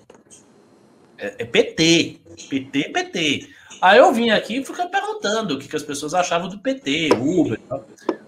É, 1.18 1.36
é 1.38 1.44
PT. 1.44 2.20
PT, 2.48 2.90
PT. 2.90 3.48
Aí 3.80 3.98
eu 3.98 4.12
vim 4.12 4.30
aqui 4.30 4.58
e 4.58 4.64
fiquei 4.64 4.86
perguntando 4.86 5.54
o 5.54 5.58
que, 5.58 5.68
que 5.68 5.76
as 5.76 5.82
pessoas 5.82 6.14
achavam 6.14 6.48
do 6.48 6.58
PT, 6.58 7.10
Uber. 7.14 7.60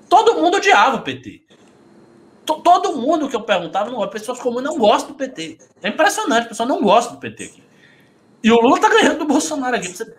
Todo 0.09 0.34
mundo 0.34 0.57
odiava 0.57 0.97
o 0.97 1.03
PT 1.03 1.49
todo 2.57 2.97
mundo 2.97 3.28
que 3.28 3.36
eu 3.36 3.43
perguntava, 3.43 3.91
não, 3.91 4.07
pessoas 4.09 4.41
comuns 4.41 4.62
não 4.62 4.78
gostam 4.78 5.12
do 5.12 5.16
PT. 5.16 5.59
É 5.82 5.89
impressionante, 5.89 6.47
a 6.47 6.49
pessoa 6.49 6.68
não 6.68 6.82
gosta 6.82 7.12
do 7.12 7.18
PT 7.18 7.45
aqui. 7.45 7.62
E 8.43 8.51
o 8.51 8.61
Lula 8.61 8.80
tá 8.80 8.89
ganhando 8.89 9.18
do 9.18 9.26
Bolsonaro 9.26 9.76
aqui, 9.76 9.89
pra 9.89 9.97
você 9.97 10.16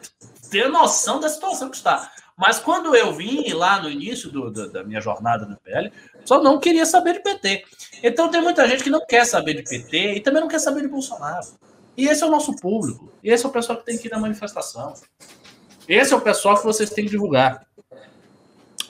ter 0.49 0.69
noção 0.69 1.19
da 1.19 1.29
situação 1.29 1.69
que 1.69 1.77
está. 1.77 2.11
Mas 2.37 2.59
quando 2.59 2.95
eu 2.95 3.13
vim 3.13 3.51
lá 3.53 3.81
no 3.81 3.89
início 3.89 4.29
do, 4.29 4.49
do, 4.49 4.71
da 4.71 4.83
minha 4.83 5.01
jornada 5.01 5.45
no 5.45 5.57
PL, 5.57 5.91
só 6.23 6.41
não 6.41 6.59
queria 6.59 6.85
saber 6.85 7.13
de 7.13 7.19
PT. 7.21 7.65
Então 8.03 8.29
tem 8.29 8.41
muita 8.41 8.67
gente 8.67 8.83
que 8.83 8.89
não 8.89 9.05
quer 9.05 9.25
saber 9.25 9.55
de 9.55 9.63
PT 9.63 10.13
e 10.15 10.19
também 10.19 10.41
não 10.41 10.47
quer 10.47 10.59
saber 10.59 10.81
de 10.81 10.87
Bolsonaro. 10.87 11.47
E 11.99 12.07
esse 12.07 12.23
é 12.23 12.25
o 12.25 12.31
nosso 12.31 12.55
público. 12.55 13.11
E 13.21 13.29
esse 13.29 13.45
é 13.45 13.49
o 13.49 13.51
pessoal 13.51 13.77
que 13.77 13.85
tem 13.85 13.97
que 13.97 14.07
ir 14.07 14.11
na 14.11 14.17
manifestação. 14.17 14.93
Esse 15.85 16.13
é 16.13 16.15
o 16.15 16.21
pessoal 16.21 16.57
que 16.57 16.63
vocês 16.63 16.89
têm 16.91 17.03
que 17.03 17.11
divulgar. 17.11 17.67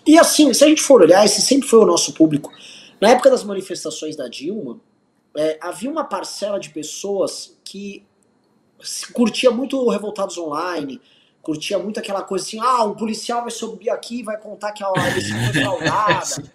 E 0.05 0.19
assim, 0.19 0.53
se 0.53 0.63
a 0.63 0.67
gente 0.67 0.83
for 0.83 1.01
olhar, 1.01 1.25
esse 1.25 1.41
sempre 1.41 1.67
foi 1.67 1.79
o 1.79 1.87
nosso 1.87 2.13
público. 2.13 2.51
Na 3.01 3.09
época 3.09 3.31
das 3.31 3.43
manifestações 3.43 4.15
da 4.15 4.27
Dilma, 4.27 4.79
é, 5.35 5.57
havia 5.59 5.89
uma 5.89 6.03
parcela 6.03 6.59
de 6.59 6.69
pessoas 6.69 7.57
que 7.63 8.05
curtia 9.11 9.49
muito 9.49 9.75
o 9.75 9.89
Revoltados 9.89 10.37
Online, 10.37 11.01
curtia 11.41 11.79
muito 11.79 11.99
aquela 11.99 12.21
coisa 12.21 12.45
assim, 12.45 12.59
ah, 12.59 12.83
um 12.83 12.93
policial 12.93 13.41
vai 13.41 13.49
subir 13.49 13.89
aqui 13.89 14.19
e 14.19 14.23
vai 14.23 14.37
contar 14.37 14.71
que 14.71 14.83
a 14.83 14.91
eleição 14.95 15.35
foi 15.45 15.53
fraudada. 15.63 16.53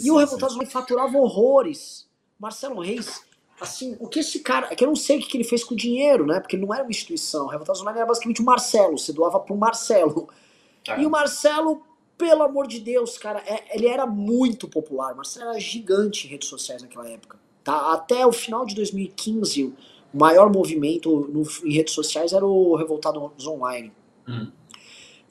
e 0.00 0.10
o 0.12 0.16
Revoltados 0.16 0.54
Online 0.54 0.70
faturava 0.70 1.18
horrores. 1.18 2.06
Marcelo 2.38 2.80
Reis, 2.82 3.26
assim, 3.60 3.96
o 4.00 4.08
que 4.08 4.20
esse 4.20 4.40
cara, 4.40 4.68
é 4.70 4.74
que 4.74 4.84
eu 4.84 4.88
não 4.88 4.96
sei 4.96 5.18
o 5.18 5.20
que 5.20 5.36
ele 5.36 5.44
fez 5.44 5.64
com 5.64 5.74
o 5.74 5.76
dinheiro, 5.76 6.26
né, 6.26 6.40
porque 6.40 6.56
ele 6.56 6.64
não 6.64 6.74
era 6.74 6.82
uma 6.82 6.90
instituição, 6.90 7.46
o 7.46 7.48
Revoltados 7.48 7.80
Online 7.80 7.98
era 7.98 8.06
basicamente 8.06 8.40
o 8.40 8.44
Marcelo, 8.44 8.98
você 8.98 9.12
doava 9.12 9.40
pro 9.40 9.56
Marcelo. 9.56 10.28
Ah. 10.88 11.00
E 11.00 11.06
o 11.06 11.10
Marcelo 11.10 11.82
pelo 12.18 12.42
amor 12.42 12.66
de 12.66 12.80
Deus, 12.80 13.16
cara, 13.16 13.40
é, 13.46 13.76
ele 13.76 13.86
era 13.86 14.04
muito 14.04 14.66
popular. 14.66 15.14
Marcelo 15.14 15.50
era 15.50 15.60
gigante 15.60 16.26
em 16.26 16.30
redes 16.30 16.48
sociais 16.48 16.82
naquela 16.82 17.08
época. 17.08 17.38
Tá? 17.62 17.92
Até 17.92 18.26
o 18.26 18.32
final 18.32 18.66
de 18.66 18.74
2015, 18.74 19.72
o 20.12 20.18
maior 20.18 20.52
movimento 20.52 21.28
no, 21.32 21.46
em 21.64 21.72
redes 21.72 21.94
sociais 21.94 22.32
era 22.32 22.44
o 22.44 22.74
Revoltados 22.74 23.46
Online. 23.46 23.92
Hum. 24.26 24.50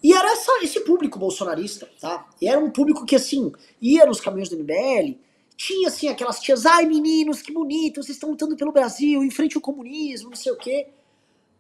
E 0.02 0.14
era 0.14 0.32
essa, 0.32 0.64
esse 0.64 0.80
público 0.82 1.20
bolsonarista, 1.20 1.90
tá? 2.00 2.30
E 2.42 2.48
era 2.48 2.60
um 2.60 2.70
público 2.70 3.06
que, 3.06 3.16
assim, 3.16 3.52
ia 3.82 4.06
nos 4.06 4.22
caminhos 4.22 4.48
do 4.48 4.56
MBL, 4.56 5.18
tinha, 5.58 5.88
assim, 5.88 6.08
aquelas 6.08 6.40
tias, 6.40 6.68
ai 6.68 6.86
meninos, 6.86 7.42
que 7.42 7.52
bonito, 7.52 8.04
vocês 8.04 8.16
estão 8.16 8.30
lutando 8.30 8.56
pelo 8.56 8.72
Brasil, 8.72 9.24
em 9.24 9.32
frente 9.32 9.58
ao 9.58 9.62
comunismo, 9.62 10.30
não 10.30 10.38
sei 10.38 10.52
o 10.52 10.58
quê. 10.58 10.88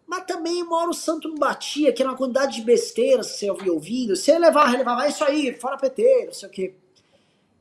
Mas 0.05 0.23
também 0.25 0.63
mora 0.63 0.89
o 0.89 0.93
santo 0.93 1.27
não 1.27 1.35
batia, 1.35 1.91
que 1.91 2.01
era 2.01 2.11
uma 2.11 2.17
quantidade 2.17 2.55
de 2.55 2.61
besteiras 2.61 3.31
que 3.31 3.39
você 3.39 3.49
havia 3.49 3.73
ouvido. 3.73 4.15
Você 4.15 4.37
levava, 4.37 4.69
relevava, 4.69 5.05
é 5.05 5.09
isso 5.09 5.23
aí, 5.23 5.53
fora 5.59 5.77
PT, 5.77 6.25
não 6.27 6.33
sei 6.33 6.47
o 6.47 6.51
quê. 6.51 6.75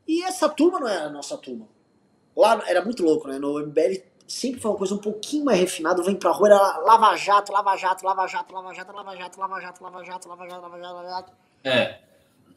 E 0.07 0.23
essa 0.23 0.47
turma 0.47 0.79
não 0.79 0.87
era 0.87 1.07
a 1.07 1.09
nossa 1.09 1.35
turma. 1.37 1.67
Lá 2.35 2.63
era 2.67 2.85
muito 2.85 3.03
louco, 3.03 3.27
né? 3.27 3.39
No 3.39 3.59
MBL 3.59 4.01
sempre 4.27 4.61
foi 4.61 4.71
uma 4.71 4.77
coisa 4.77 4.93
um 4.93 4.99
pouquinho 4.99 5.43
mais 5.43 5.59
refinada. 5.59 6.03
Vem 6.03 6.15
pra 6.15 6.31
rua, 6.31 6.47
era 6.47 6.77
lava 6.77 7.15
jato, 7.17 7.51
lava 7.51 7.75
jato, 7.75 8.05
lava 8.05 8.27
jato, 8.27 8.53
lava 8.53 8.73
jato, 8.73 8.93
lava 8.93 9.15
jato, 9.15 9.39
lava 9.39 9.59
jato, 9.59 9.83
lava 9.83 10.03
jato, 10.03 10.29
lava 10.29 10.47
jato, 10.47 10.61
lava 10.61 10.79
jato, 10.79 10.93
lava 10.93 11.09
jato. 11.09 11.33
É. 11.63 12.06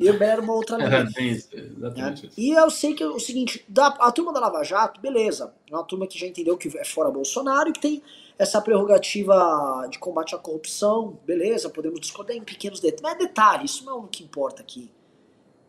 E 0.00 0.08
era 0.08 0.40
uma 0.40 0.54
outra 0.54 0.78
linha. 0.80 1.06
É, 1.18 1.30
exatamente 1.60 2.26
é. 2.26 2.30
E 2.36 2.52
eu 2.52 2.70
sei 2.70 2.94
que 2.94 3.02
é 3.02 3.06
o 3.06 3.20
seguinte, 3.20 3.62
da, 3.68 3.88
a 3.88 4.10
turma 4.10 4.32
da 4.32 4.40
Lava 4.40 4.64
Jato, 4.64 4.98
beleza. 4.98 5.54
É 5.70 5.74
uma 5.74 5.84
turma 5.84 6.06
que 6.06 6.18
já 6.18 6.26
entendeu 6.26 6.56
que 6.56 6.76
é 6.78 6.84
fora 6.84 7.10
Bolsonaro 7.10 7.68
e 7.68 7.72
que 7.72 7.80
tem 7.80 8.02
essa 8.38 8.62
prerrogativa 8.62 9.86
de 9.90 9.98
combate 9.98 10.34
à 10.34 10.38
corrupção, 10.38 11.18
beleza, 11.26 11.68
podemos 11.68 12.00
discordar 12.00 12.34
em 12.34 12.42
pequenos 12.42 12.80
detalhes, 12.80 13.02
mas 13.02 13.12
é 13.12 13.18
detalhe, 13.18 13.66
isso 13.66 13.84
não 13.84 13.92
é 13.92 13.96
o 13.96 14.08
que 14.08 14.24
importa 14.24 14.62
aqui. 14.62 14.90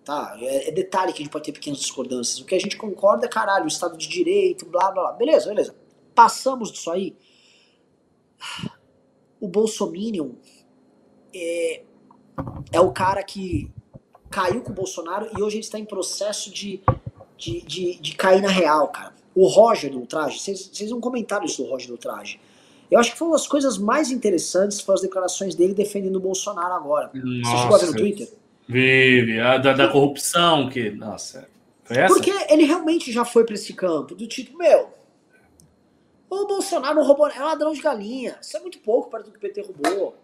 Tá? 0.06 0.38
É, 0.40 0.70
é, 0.70 0.72
detalhe 0.72 1.12
que 1.12 1.22
a 1.22 1.24
gente 1.26 1.32
pode 1.32 1.44
ter 1.44 1.52
pequenas 1.52 1.80
discordâncias. 1.80 2.40
O 2.40 2.46
que 2.46 2.56
a 2.56 2.60
gente 2.60 2.78
concorda 2.78 3.26
é, 3.26 3.30
caralho, 3.30 3.66
o 3.66 3.68
Estado 3.68 3.98
de 3.98 4.08
Direito, 4.08 4.66
blá 4.66 4.90
blá 4.90 5.04
blá. 5.04 5.12
Beleza, 5.12 5.50
beleza. 5.50 5.76
Passamos 6.16 6.72
disso 6.72 6.90
aí. 6.90 7.14
O 9.40 9.50
Bolsominion 9.50 10.32
é, 11.36 11.84
é 12.72 12.80
o 12.80 12.92
cara 12.94 13.22
que 13.22 13.70
caiu 14.32 14.62
com 14.62 14.72
o 14.72 14.74
Bolsonaro 14.74 15.28
e 15.38 15.42
hoje 15.42 15.58
ele 15.58 15.64
está 15.64 15.78
em 15.78 15.86
processo 15.86 16.50
de, 16.50 16.82
de, 17.38 17.62
de, 17.62 18.00
de 18.00 18.16
cair 18.16 18.42
na 18.42 18.50
real, 18.50 18.88
cara. 18.88 19.14
O 19.36 19.48
Roger 19.48 19.92
do 19.92 20.00
Ultraje, 20.00 20.40
vocês 20.40 20.90
não 20.90 21.00
comentaram 21.00 21.46
isso 21.46 21.62
do 21.62 21.70
Roger 21.70 21.88
do 21.88 21.94
Ultraje. 21.94 22.40
Eu 22.90 23.00
acho 23.00 23.12
que 23.12 23.18
foi 23.18 23.28
uma 23.28 23.38
das 23.38 23.48
coisas 23.48 23.78
mais 23.78 24.12
interessantes 24.12 24.82
foi 24.82 24.96
as 24.96 25.02
declarações 25.02 25.56
dele 25.56 25.74
defendendo 25.74 26.18
o 26.18 26.20
Bolsonaro 26.20 26.74
agora. 26.74 27.10
Nossa, 27.14 27.52
Você 27.52 27.62
chegou 27.62 27.76
a 27.76 27.80
ver 27.80 27.86
no 27.86 27.94
Twitter? 27.94 28.30
Vive, 28.68 29.40
a 29.40 29.58
da, 29.58 29.74
da 29.74 29.88
corrupção 29.88 30.70
que. 30.70 30.92
Nossa. 30.92 31.48
Foi 31.86 31.98
essa? 31.98 32.14
Porque 32.14 32.32
ele 32.50 32.64
realmente 32.64 33.12
já 33.12 33.24
foi 33.24 33.46
para 33.46 33.56
esse 33.56 33.74
campo, 33.74 34.14
do 34.14 34.28
tipo, 34.28 34.58
meu. 34.58 34.90
O 36.30 36.46
Bolsonaro 36.48 37.02
roubou. 37.04 37.28
É 37.28 37.40
ladrão 37.40 37.72
de 37.72 37.82
galinha. 37.82 38.38
Isso 38.42 38.56
é 38.58 38.60
muito 38.60 38.80
pouco 38.80 39.10
para 39.10 39.24
do 39.24 39.32
que 39.32 39.38
o 39.38 39.42
PT 39.42 39.62
roubou. 39.62 40.16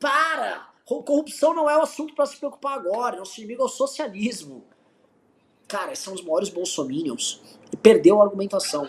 Para! 0.00 0.75
Corrupção 0.86 1.52
não 1.52 1.68
é 1.68 1.76
o 1.76 1.82
assunto 1.82 2.14
para 2.14 2.26
se 2.26 2.36
preocupar 2.36 2.78
agora. 2.78 3.16
Nosso 3.16 3.40
inimigo 3.40 3.62
é 3.62 3.66
o 3.66 3.68
socialismo. 3.68 4.64
Cara, 5.66 5.92
esses 5.92 6.04
são 6.04 6.14
os 6.14 6.22
maiores 6.22 6.48
bolsominions. 6.48 7.42
E 7.72 7.76
perdeu 7.76 8.20
a 8.20 8.24
argumentação. 8.24 8.88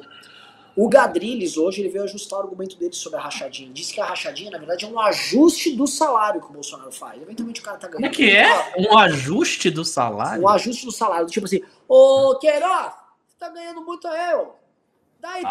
O 0.75 0.87
Gadriles 0.87 1.57
hoje 1.57 1.81
ele 1.81 1.89
veio 1.89 2.03
ajustar 2.03 2.37
o 2.37 2.43
argumento 2.43 2.77
dele 2.77 2.93
sobre 2.93 3.17
a 3.17 3.21
rachadinha. 3.23 3.73
Disse 3.73 3.95
que 3.95 3.99
a 3.99 4.05
rachadinha, 4.05 4.51
na 4.51 4.59
verdade, 4.59 4.85
é 4.85 4.87
um 4.87 4.99
ajuste 4.99 5.75
do 5.75 5.87
salário 5.87 6.39
que 6.39 6.47
o 6.47 6.53
Bolsonaro 6.53 6.91
faz. 6.91 7.19
Eventualmente 7.19 7.61
o 7.61 7.63
cara 7.63 7.79
tá 7.79 7.87
ganhando. 7.87 8.13
Como 8.13 8.13
é 8.13 8.15
que 8.15 8.29
é? 8.29 8.73
Um 8.77 8.95
ajuste 8.95 9.71
do 9.71 9.83
salário? 9.83 10.43
Um 10.43 10.47
ajuste 10.47 10.85
do 10.85 10.91
salário. 10.91 11.25
Tipo 11.25 11.47
assim, 11.47 11.63
ô 11.89 12.37
Queiroz, 12.39 12.93
você 13.27 13.37
tá 13.39 13.49
ganhando 13.49 13.81
muito 13.81 14.07
eu. 14.07 14.53
Dá 15.19 15.31
aí 15.31 15.43
30% 15.43 15.47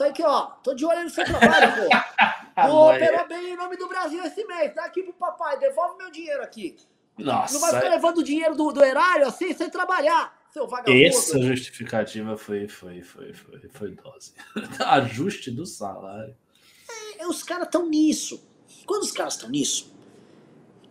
ah. 0.00 0.04
aí 0.04 0.12
que, 0.12 0.22
ó, 0.22 0.42
tô 0.62 0.74
de 0.74 0.84
olho 0.84 1.04
no 1.04 1.10
seu 1.10 1.24
trabalho, 1.26 1.72
pô. 1.74 2.68
Pô, 2.68 2.90
operou 2.90 3.28
bem 3.28 3.52
em 3.52 3.56
nome 3.56 3.76
do 3.76 3.88
Brasil 3.88 4.22
esse 4.24 4.44
mês. 4.44 4.74
Dá 4.74 4.84
aqui 4.84 5.02
pro 5.02 5.12
papai, 5.12 5.58
devolve 5.58 5.96
meu 5.98 6.10
dinheiro 6.10 6.42
aqui. 6.42 6.76
Nossa. 7.18 7.54
Não 7.54 7.60
vai 7.60 7.74
ficar 7.74 7.88
levando 7.88 8.18
o 8.18 8.22
dinheiro 8.24 8.56
do, 8.56 8.72
do 8.72 8.84
erário 8.84 9.26
assim, 9.26 9.52
sem 9.52 9.70
trabalhar. 9.70 10.44
Seu 10.52 10.68
vagabundo. 10.68 11.04
Essa 11.04 11.40
justificativa 11.42 12.36
foi, 12.36 12.68
foi, 12.68 13.02
foi, 13.02 13.32
foi, 13.32 13.68
foi 13.72 13.90
dose. 13.90 14.32
Ajuste 14.86 15.50
do 15.50 15.66
salário. 15.66 16.36
É, 17.18 17.26
os 17.26 17.42
caras 17.42 17.66
estão 17.66 17.88
nisso. 17.88 18.40
Quando 18.86 19.02
os 19.02 19.10
caras 19.10 19.34
estão 19.34 19.50
nisso, 19.50 19.92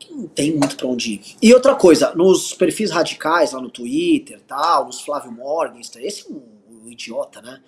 não 0.09 0.27
tem 0.27 0.51
muito 0.55 0.75
pra 0.75 0.87
onde 0.87 1.13
ir. 1.13 1.37
E 1.41 1.53
outra 1.53 1.75
coisa, 1.75 2.13
nos 2.13 2.53
perfis 2.53 2.91
radicais 2.91 3.51
lá 3.51 3.61
no 3.61 3.69
Twitter, 3.69 4.41
tal, 4.41 4.85
nos 4.85 5.01
Flávio 5.01 5.31
Morgenstern, 5.31 6.05
esse 6.05 6.25
é 6.25 6.29
um, 6.29 6.43
um 6.83 6.89
idiota, 6.89 7.41
né? 7.41 7.61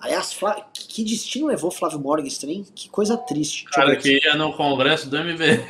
Aliás, 0.00 0.32
Flávio, 0.32 0.64
que 0.72 1.04
destino 1.04 1.48
levou 1.48 1.70
Flávio 1.70 2.00
Morgenstern, 2.00 2.64
Que 2.74 2.88
coisa 2.88 3.18
triste. 3.18 3.66
Cara 3.66 3.94
que 3.96 4.18
ia 4.24 4.34
no 4.34 4.50
congresso 4.54 5.10
do 5.10 5.18
MBL. 5.18 5.60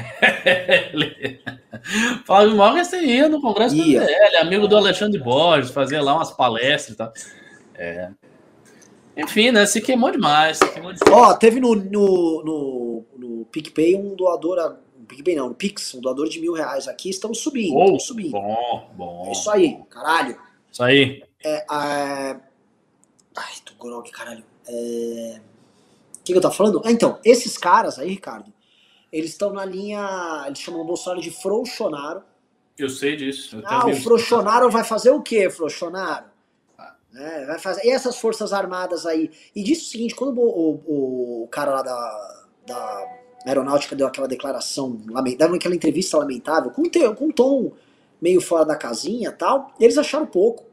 Flávio 2.24 2.54
Morgenstern 2.54 3.06
ia 3.06 3.28
no 3.28 3.40
congresso 3.40 3.74
ia. 3.74 4.00
do 4.00 4.06
MBL, 4.06 4.36
amigo 4.40 4.68
do 4.68 4.76
Alexandre 4.76 5.18
Borges, 5.18 5.72
fazia 5.72 6.00
lá 6.00 6.14
umas 6.14 6.30
palestras 6.30 6.94
e 6.94 6.96
tal. 6.96 7.12
É. 7.74 8.10
Enfim, 9.16 9.50
né? 9.50 9.66
Se 9.66 9.80
queimou 9.80 10.12
demais. 10.12 10.58
Se 10.58 10.68
queimou 10.72 10.92
demais. 10.92 11.12
Ó, 11.12 11.34
teve 11.34 11.58
no, 11.58 11.74
no, 11.74 12.44
no, 12.44 13.06
no 13.16 13.44
PicPay 13.46 13.96
um 13.96 14.14
doador. 14.14 14.76
No 14.96 15.06
PicPay 15.06 15.34
não, 15.34 15.48
no 15.48 15.54
Pix, 15.56 15.92
um 15.94 16.00
doador 16.00 16.28
de 16.28 16.38
mil 16.38 16.52
reais 16.52 16.86
aqui. 16.86 17.10
Estamos 17.10 17.38
subindo. 17.38 17.74
Oh, 17.74 17.82
estamos 17.82 18.04
subindo. 18.04 18.30
Bom, 18.30 18.90
bom. 18.94 19.24
É 19.26 19.32
isso 19.32 19.50
aí, 19.50 19.76
caralho. 19.90 20.38
Isso 20.70 20.84
aí. 20.84 21.24
É, 21.42 21.66
é 21.68 22.49
Ai, 23.40 23.54
tô 23.64 23.74
grog, 23.82 24.10
caralho. 24.10 24.44
É... 24.68 25.40
O 26.18 26.22
que, 26.22 26.32
que 26.32 26.38
eu 26.38 26.42
tava 26.42 26.54
falando? 26.54 26.82
Ah, 26.84 26.92
então, 26.92 27.18
esses 27.24 27.56
caras 27.56 27.98
aí, 27.98 28.08
Ricardo, 28.10 28.52
eles 29.10 29.30
estão 29.30 29.52
na 29.52 29.64
linha. 29.64 30.44
Eles 30.46 30.58
chamam 30.58 30.82
o 30.82 30.84
Bolsonaro 30.84 31.22
de 31.22 31.30
Frouxonaro. 31.30 32.22
Eu 32.78 32.88
sei 32.88 33.16
disso. 33.16 33.56
Eu 33.56 33.62
ah, 33.64 33.86
o 33.86 33.96
Frouxonaro 33.96 34.70
vai 34.70 34.84
fazer 34.84 35.10
o 35.10 35.22
quê, 35.22 35.48
Frouxonaro? 35.50 36.26
Ah. 36.78 36.94
É, 37.14 37.46
vai 37.46 37.58
fazer. 37.58 37.86
E 37.86 37.90
essas 37.90 38.18
Forças 38.18 38.52
Armadas 38.52 39.06
aí? 39.06 39.30
E 39.56 39.62
disse 39.62 39.86
o 39.86 39.88
seguinte: 39.88 40.14
quando 40.14 40.38
o, 40.38 40.82
o, 40.86 41.44
o 41.44 41.48
cara 41.48 41.72
lá 41.72 41.82
da, 41.82 42.44
da 42.66 43.20
aeronáutica 43.46 43.96
deu 43.96 44.06
aquela 44.06 44.28
declaração, 44.28 45.00
lamentável, 45.08 45.56
aquela 45.56 45.74
entrevista 45.74 46.18
lamentável, 46.18 46.70
com, 46.70 46.82
com 47.16 47.24
um 47.24 47.32
tom 47.32 47.72
meio 48.20 48.40
fora 48.40 48.66
da 48.66 48.76
casinha 48.76 49.32
tal, 49.32 49.72
eles 49.80 49.96
acharam 49.96 50.26
pouco. 50.26 50.66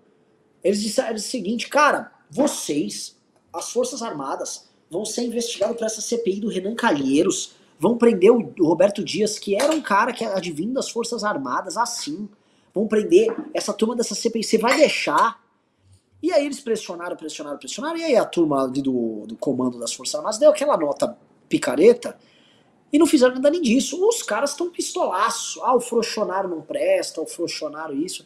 Eles 0.64 0.82
disseram 0.82 1.16
o 1.16 1.20
seguinte, 1.20 1.70
cara, 1.70 2.12
vocês, 2.30 3.16
as 3.54 3.72
Forças 3.72 4.02
Armadas, 4.02 4.68
vão 4.90 5.06
ser 5.06 5.24
investigados 5.24 5.78
por 5.78 5.86
essa 5.86 6.02
CPI 6.02 6.40
do 6.40 6.50
Renan 6.50 6.76
Calheiros, 6.76 7.56
vão 7.80 7.98
prender 7.98 8.32
o 8.32 8.54
Roberto 8.62 9.04
Dias, 9.04 9.38
que 9.38 9.56
era 9.56 9.72
um 9.74 9.82
cara 9.82 10.14
que 10.14 10.24
advindo 10.24 10.74
das 10.74 10.90
Forças 10.90 11.24
Armadas, 11.24 11.78
assim. 11.78 12.28
Vão 12.74 12.88
prender 12.88 13.36
essa 13.54 13.74
turma 13.74 13.96
dessa 13.96 14.16
CPI. 14.16 14.44
Você 14.44 14.58
vai 14.58 14.78
deixar? 14.78 15.42
E 16.22 16.32
aí 16.32 16.46
eles 16.46 16.60
pressionaram, 16.60 17.16
pressionaram, 17.16 17.58
pressionaram. 17.58 17.98
E 17.98 18.04
aí 18.04 18.16
a 18.16 18.26
turma 18.26 18.64
ali 18.64 18.82
do, 18.82 19.26
do 19.28 19.36
comando 19.36 19.80
das 19.80 19.94
Forças 19.94 20.16
Armadas 20.16 20.40
deu 20.40 20.50
aquela 20.50 20.78
nota 20.78 21.18
picareta 21.48 22.18
e 22.92 22.98
não 22.98 23.06
fizeram 23.06 23.36
nada 23.36 23.50
nem 23.50 23.62
disso. 23.62 24.04
Os 24.08 24.24
caras 24.24 24.52
estão 24.52 24.70
pistolaço. 24.70 25.62
Ah, 25.64 25.76
o 25.76 25.80
Frouxonário 25.80 26.50
não 26.50 26.62
presta, 26.62 27.22
o 27.22 27.26
Frouxonário 27.26 27.96
isso. 27.96 28.26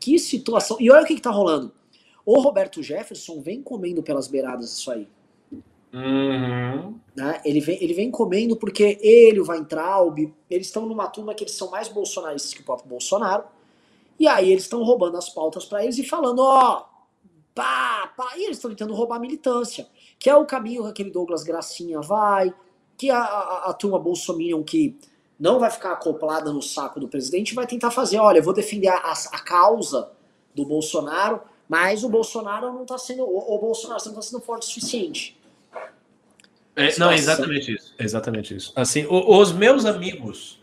Que 0.00 0.18
situação. 0.18 0.76
E 0.80 0.90
olha 0.90 1.02
o 1.02 1.06
que, 1.06 1.14
que 1.14 1.20
tá 1.20 1.30
rolando. 1.30 1.72
O 2.28 2.40
Roberto 2.40 2.82
Jefferson 2.82 3.40
vem 3.40 3.62
comendo 3.62 4.02
pelas 4.02 4.28
beiradas 4.28 4.70
isso 4.70 4.90
aí. 4.90 5.08
Uhum. 5.90 7.00
Né? 7.16 7.40
Ele, 7.42 7.58
vem, 7.58 7.82
ele 7.82 7.94
vem 7.94 8.10
comendo 8.10 8.54
porque 8.54 8.98
ele, 9.00 9.40
o 9.40 9.48
Weintraub, 9.48 10.30
eles 10.50 10.66
estão 10.66 10.84
numa 10.84 11.06
turma 11.08 11.34
que 11.34 11.42
eles 11.42 11.54
são 11.54 11.70
mais 11.70 11.88
bolsonaristas 11.88 12.52
que 12.52 12.60
o 12.60 12.64
próprio 12.64 12.86
Bolsonaro. 12.86 13.44
E 14.20 14.28
aí 14.28 14.52
eles 14.52 14.64
estão 14.64 14.82
roubando 14.82 15.16
as 15.16 15.30
pautas 15.30 15.64
para 15.64 15.82
eles 15.82 15.96
e 15.96 16.04
falando, 16.04 16.40
ó, 16.40 16.84
pá, 17.54 18.12
pá. 18.14 18.34
E 18.36 18.44
eles 18.44 18.58
estão 18.58 18.72
tentando 18.72 18.92
roubar 18.92 19.16
a 19.16 19.20
militância, 19.20 19.88
que 20.18 20.28
é 20.28 20.36
o 20.36 20.44
caminho 20.44 20.82
que 20.82 20.90
aquele 20.90 21.10
Douglas 21.10 21.44
Gracinha 21.44 22.02
vai, 22.02 22.52
que 22.98 23.08
a, 23.08 23.22
a, 23.22 23.70
a 23.70 23.72
turma 23.72 23.98
bolsominion 23.98 24.62
que 24.62 24.98
não 25.40 25.58
vai 25.58 25.70
ficar 25.70 25.92
acoplada 25.92 26.52
no 26.52 26.60
saco 26.60 27.00
do 27.00 27.08
presidente 27.08 27.54
vai 27.54 27.66
tentar 27.66 27.90
fazer, 27.90 28.18
olha, 28.18 28.40
eu 28.40 28.44
vou 28.44 28.52
defender 28.52 28.88
a, 28.88 29.14
a 29.14 29.38
causa 29.42 30.10
do 30.54 30.66
Bolsonaro, 30.66 31.40
mas 31.68 32.02
o 32.02 32.08
Bolsonaro 32.08 32.72
não 32.72 32.82
está 32.82 32.96
sendo. 32.96 33.24
O, 33.24 33.56
o 33.56 33.58
Bolsonaro 33.58 34.00
não 34.06 34.10
está 34.10 34.22
sendo 34.22 34.40
forte 34.40 34.62
o 34.62 34.66
suficiente. 34.66 35.38
É, 36.74 36.96
não, 36.98 37.10
é 37.10 37.16
exatamente 37.16 37.74
isso. 37.74 37.94
Exatamente 37.98 38.56
isso. 38.56 38.72
Assim, 38.74 39.04
o, 39.06 39.38
os 39.38 39.52
meus 39.52 39.84
amigos 39.84 40.60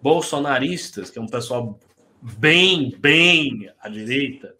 bolsonaristas, 0.00 1.10
que 1.10 1.18
é 1.18 1.22
um 1.22 1.26
pessoal 1.26 1.78
bem, 2.22 2.96
bem 2.98 3.70
à 3.80 3.88
direita, 3.88 4.54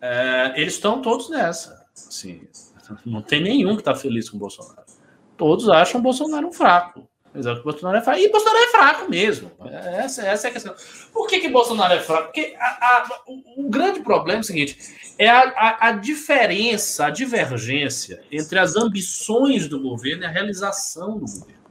é, 0.00 0.54
eles 0.56 0.74
estão 0.74 1.02
todos 1.02 1.28
nessa. 1.28 1.86
Assim, 1.94 2.48
não 3.04 3.22
tem 3.22 3.42
nenhum 3.42 3.74
que 3.74 3.82
está 3.82 3.94
feliz 3.94 4.28
com 4.28 4.36
o 4.36 4.40
Bolsonaro. 4.40 4.86
Todos 5.36 5.68
acham 5.68 6.00
o 6.00 6.02
Bolsonaro 6.02 6.48
um 6.48 6.52
fraco. 6.52 7.08
Exato, 7.36 7.62
Bolsonaro 7.62 7.98
é 7.98 8.00
fraco. 8.00 8.20
E 8.20 8.30
Bolsonaro 8.30 8.58
é 8.58 8.68
fraco 8.68 9.10
mesmo. 9.10 9.50
Essa, 9.64 10.26
essa 10.26 10.46
é 10.46 10.50
a 10.50 10.52
questão. 10.52 10.74
Por 11.12 11.26
que, 11.26 11.40
que 11.40 11.48
Bolsonaro 11.48 11.94
é 11.94 12.00
fraco? 12.00 12.24
Porque 12.26 12.56
a, 12.58 12.64
a, 12.64 13.08
o, 13.26 13.66
o, 13.66 13.70
grande 13.70 14.00
problema 14.00 14.38
é 14.38 14.40
o 14.40 14.44
seguinte: 14.44 14.78
é 15.18 15.28
a, 15.28 15.76
a, 15.80 15.92
diferença, 15.92 17.06
a 17.06 17.10
divergência 17.10 18.22
entre 18.30 18.58
as 18.58 18.76
ambições 18.76 19.68
do 19.68 19.80
governo 19.80 20.22
e 20.22 20.26
a 20.26 20.30
realização 20.30 21.18
do 21.18 21.26
governo. 21.26 21.66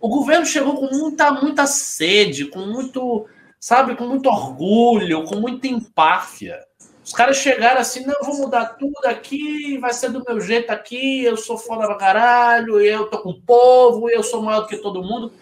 O 0.00 0.08
governo 0.08 0.46
chegou 0.46 0.74
com 0.76 0.94
muita, 0.94 1.32
muita 1.32 1.66
sede, 1.66 2.46
com 2.46 2.60
muito, 2.60 3.26
sabe, 3.58 3.96
com 3.96 4.06
muito 4.06 4.28
orgulho, 4.28 5.24
com 5.24 5.36
muita 5.36 5.66
empáfia. 5.66 6.67
Os 7.08 7.14
caras 7.14 7.38
chegaram 7.38 7.80
assim, 7.80 8.04
não, 8.04 8.20
vou 8.22 8.36
mudar 8.36 8.76
tudo 8.76 9.06
aqui, 9.06 9.78
vai 9.78 9.94
ser 9.94 10.10
do 10.10 10.22
meu 10.28 10.38
jeito 10.42 10.70
aqui, 10.70 11.24
eu 11.24 11.38
sou 11.38 11.56
foda 11.56 11.86
pra 11.86 11.94
caralho, 11.94 12.78
eu 12.82 13.06
tô 13.06 13.18
com 13.22 13.30
o 13.30 13.40
povo, 13.40 14.10
eu 14.10 14.22
sou 14.22 14.42
maior 14.42 14.60
do 14.60 14.66
que 14.66 14.76
todo 14.76 15.02
mundo. 15.02 15.32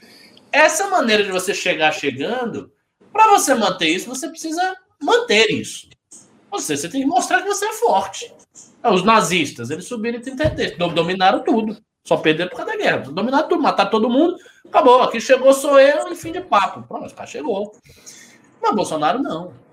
Essa 0.53 0.87
maneira 0.87 1.25
de 1.25 1.33
você 1.33 1.53
chegar 1.53 1.91
chegando, 1.91 2.71
para 3.13 3.33
você 3.33 3.53
manter 3.53 3.89
isso, 3.89 4.09
você 4.09 4.29
precisa 4.29 4.77
manter 5.03 5.51
isso. 5.51 5.89
Você, 6.53 6.77
você 6.77 6.89
tem 6.89 7.01
que 7.01 7.07
mostrar 7.09 7.43
que 7.43 7.49
você 7.49 7.65
é 7.65 7.73
forte. 7.73 8.33
É, 8.81 8.89
os 8.89 9.03
nazistas, 9.03 9.69
eles 9.69 9.87
subiram 9.87 10.19
em 10.19 10.23
33, 10.23 10.79
dominaram 10.95 11.43
tudo. 11.43 11.77
Só 12.05 12.17
perderam 12.17 12.51
por 12.51 12.59
causa 12.59 12.71
da 12.71 12.79
guerra. 12.79 12.99
Dominaram 12.99 13.49
tudo, 13.49 13.61
mataram 13.61 13.91
todo 13.91 14.09
mundo. 14.09 14.37
Acabou. 14.69 15.03
Aqui 15.03 15.21
chegou 15.21 15.53
sou 15.53 15.81
eu 15.81 16.13
e 16.13 16.15
fim 16.15 16.31
de 16.31 16.41
papo. 16.41 16.85
Pronto, 16.87 17.13
cara 17.13 17.27
chegou. 17.27 17.73
Mas 18.63 18.73
Bolsonaro 18.73 19.21
não. 19.21 19.66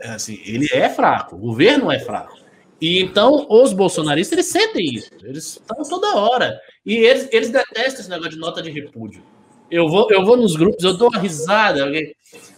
É 0.00 0.10
assim, 0.10 0.40
ele 0.44 0.68
é 0.72 0.88
fraco, 0.88 1.36
o 1.36 1.38
governo 1.38 1.90
é 1.90 1.98
fraco. 1.98 2.36
E 2.80 3.00
então 3.00 3.46
os 3.50 3.72
bolsonaristas 3.72 4.32
eles 4.32 4.46
sentem 4.46 4.94
isso, 4.94 5.10
eles 5.22 5.44
estão 5.56 5.82
toda 5.82 6.16
hora. 6.16 6.60
E 6.86 6.94
eles, 6.94 7.28
eles 7.32 7.50
detestam 7.50 8.00
esse 8.00 8.10
negócio 8.10 8.32
de 8.32 8.38
nota 8.38 8.62
de 8.62 8.70
repúdio. 8.70 9.22
Eu 9.70 9.88
vou, 9.88 10.10
eu 10.10 10.24
vou 10.24 10.36
nos 10.36 10.56
grupos, 10.56 10.82
eu 10.82 10.96
dou 10.96 11.08
uma 11.08 11.20
risada, 11.20 11.84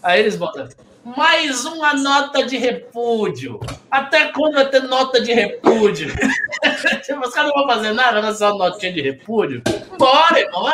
aí 0.03 0.21
eles 0.21 0.37
botam 0.37 0.69
mais 1.05 1.65
uma 1.65 1.95
nota 1.95 2.45
de 2.45 2.57
repúdio. 2.57 3.59
Até 3.91 4.27
quando 4.33 4.55
vai 4.55 4.69
ter 4.69 4.83
nota 4.83 5.21
de 5.21 5.33
repúdio? 5.33 6.09
Tipo, 7.05 7.27
os 7.27 7.35
caras 7.35 7.51
não 7.51 7.65
vão 7.65 7.75
fazer 7.75 7.93
nada, 7.93 8.21
vai 8.21 8.33
ser 8.33 8.45
uma 8.45 8.69
notinha 8.69 8.93
de 8.93 9.01
repúdio? 9.01 9.63
Bora, 9.99 10.39
irmão, 10.39 10.71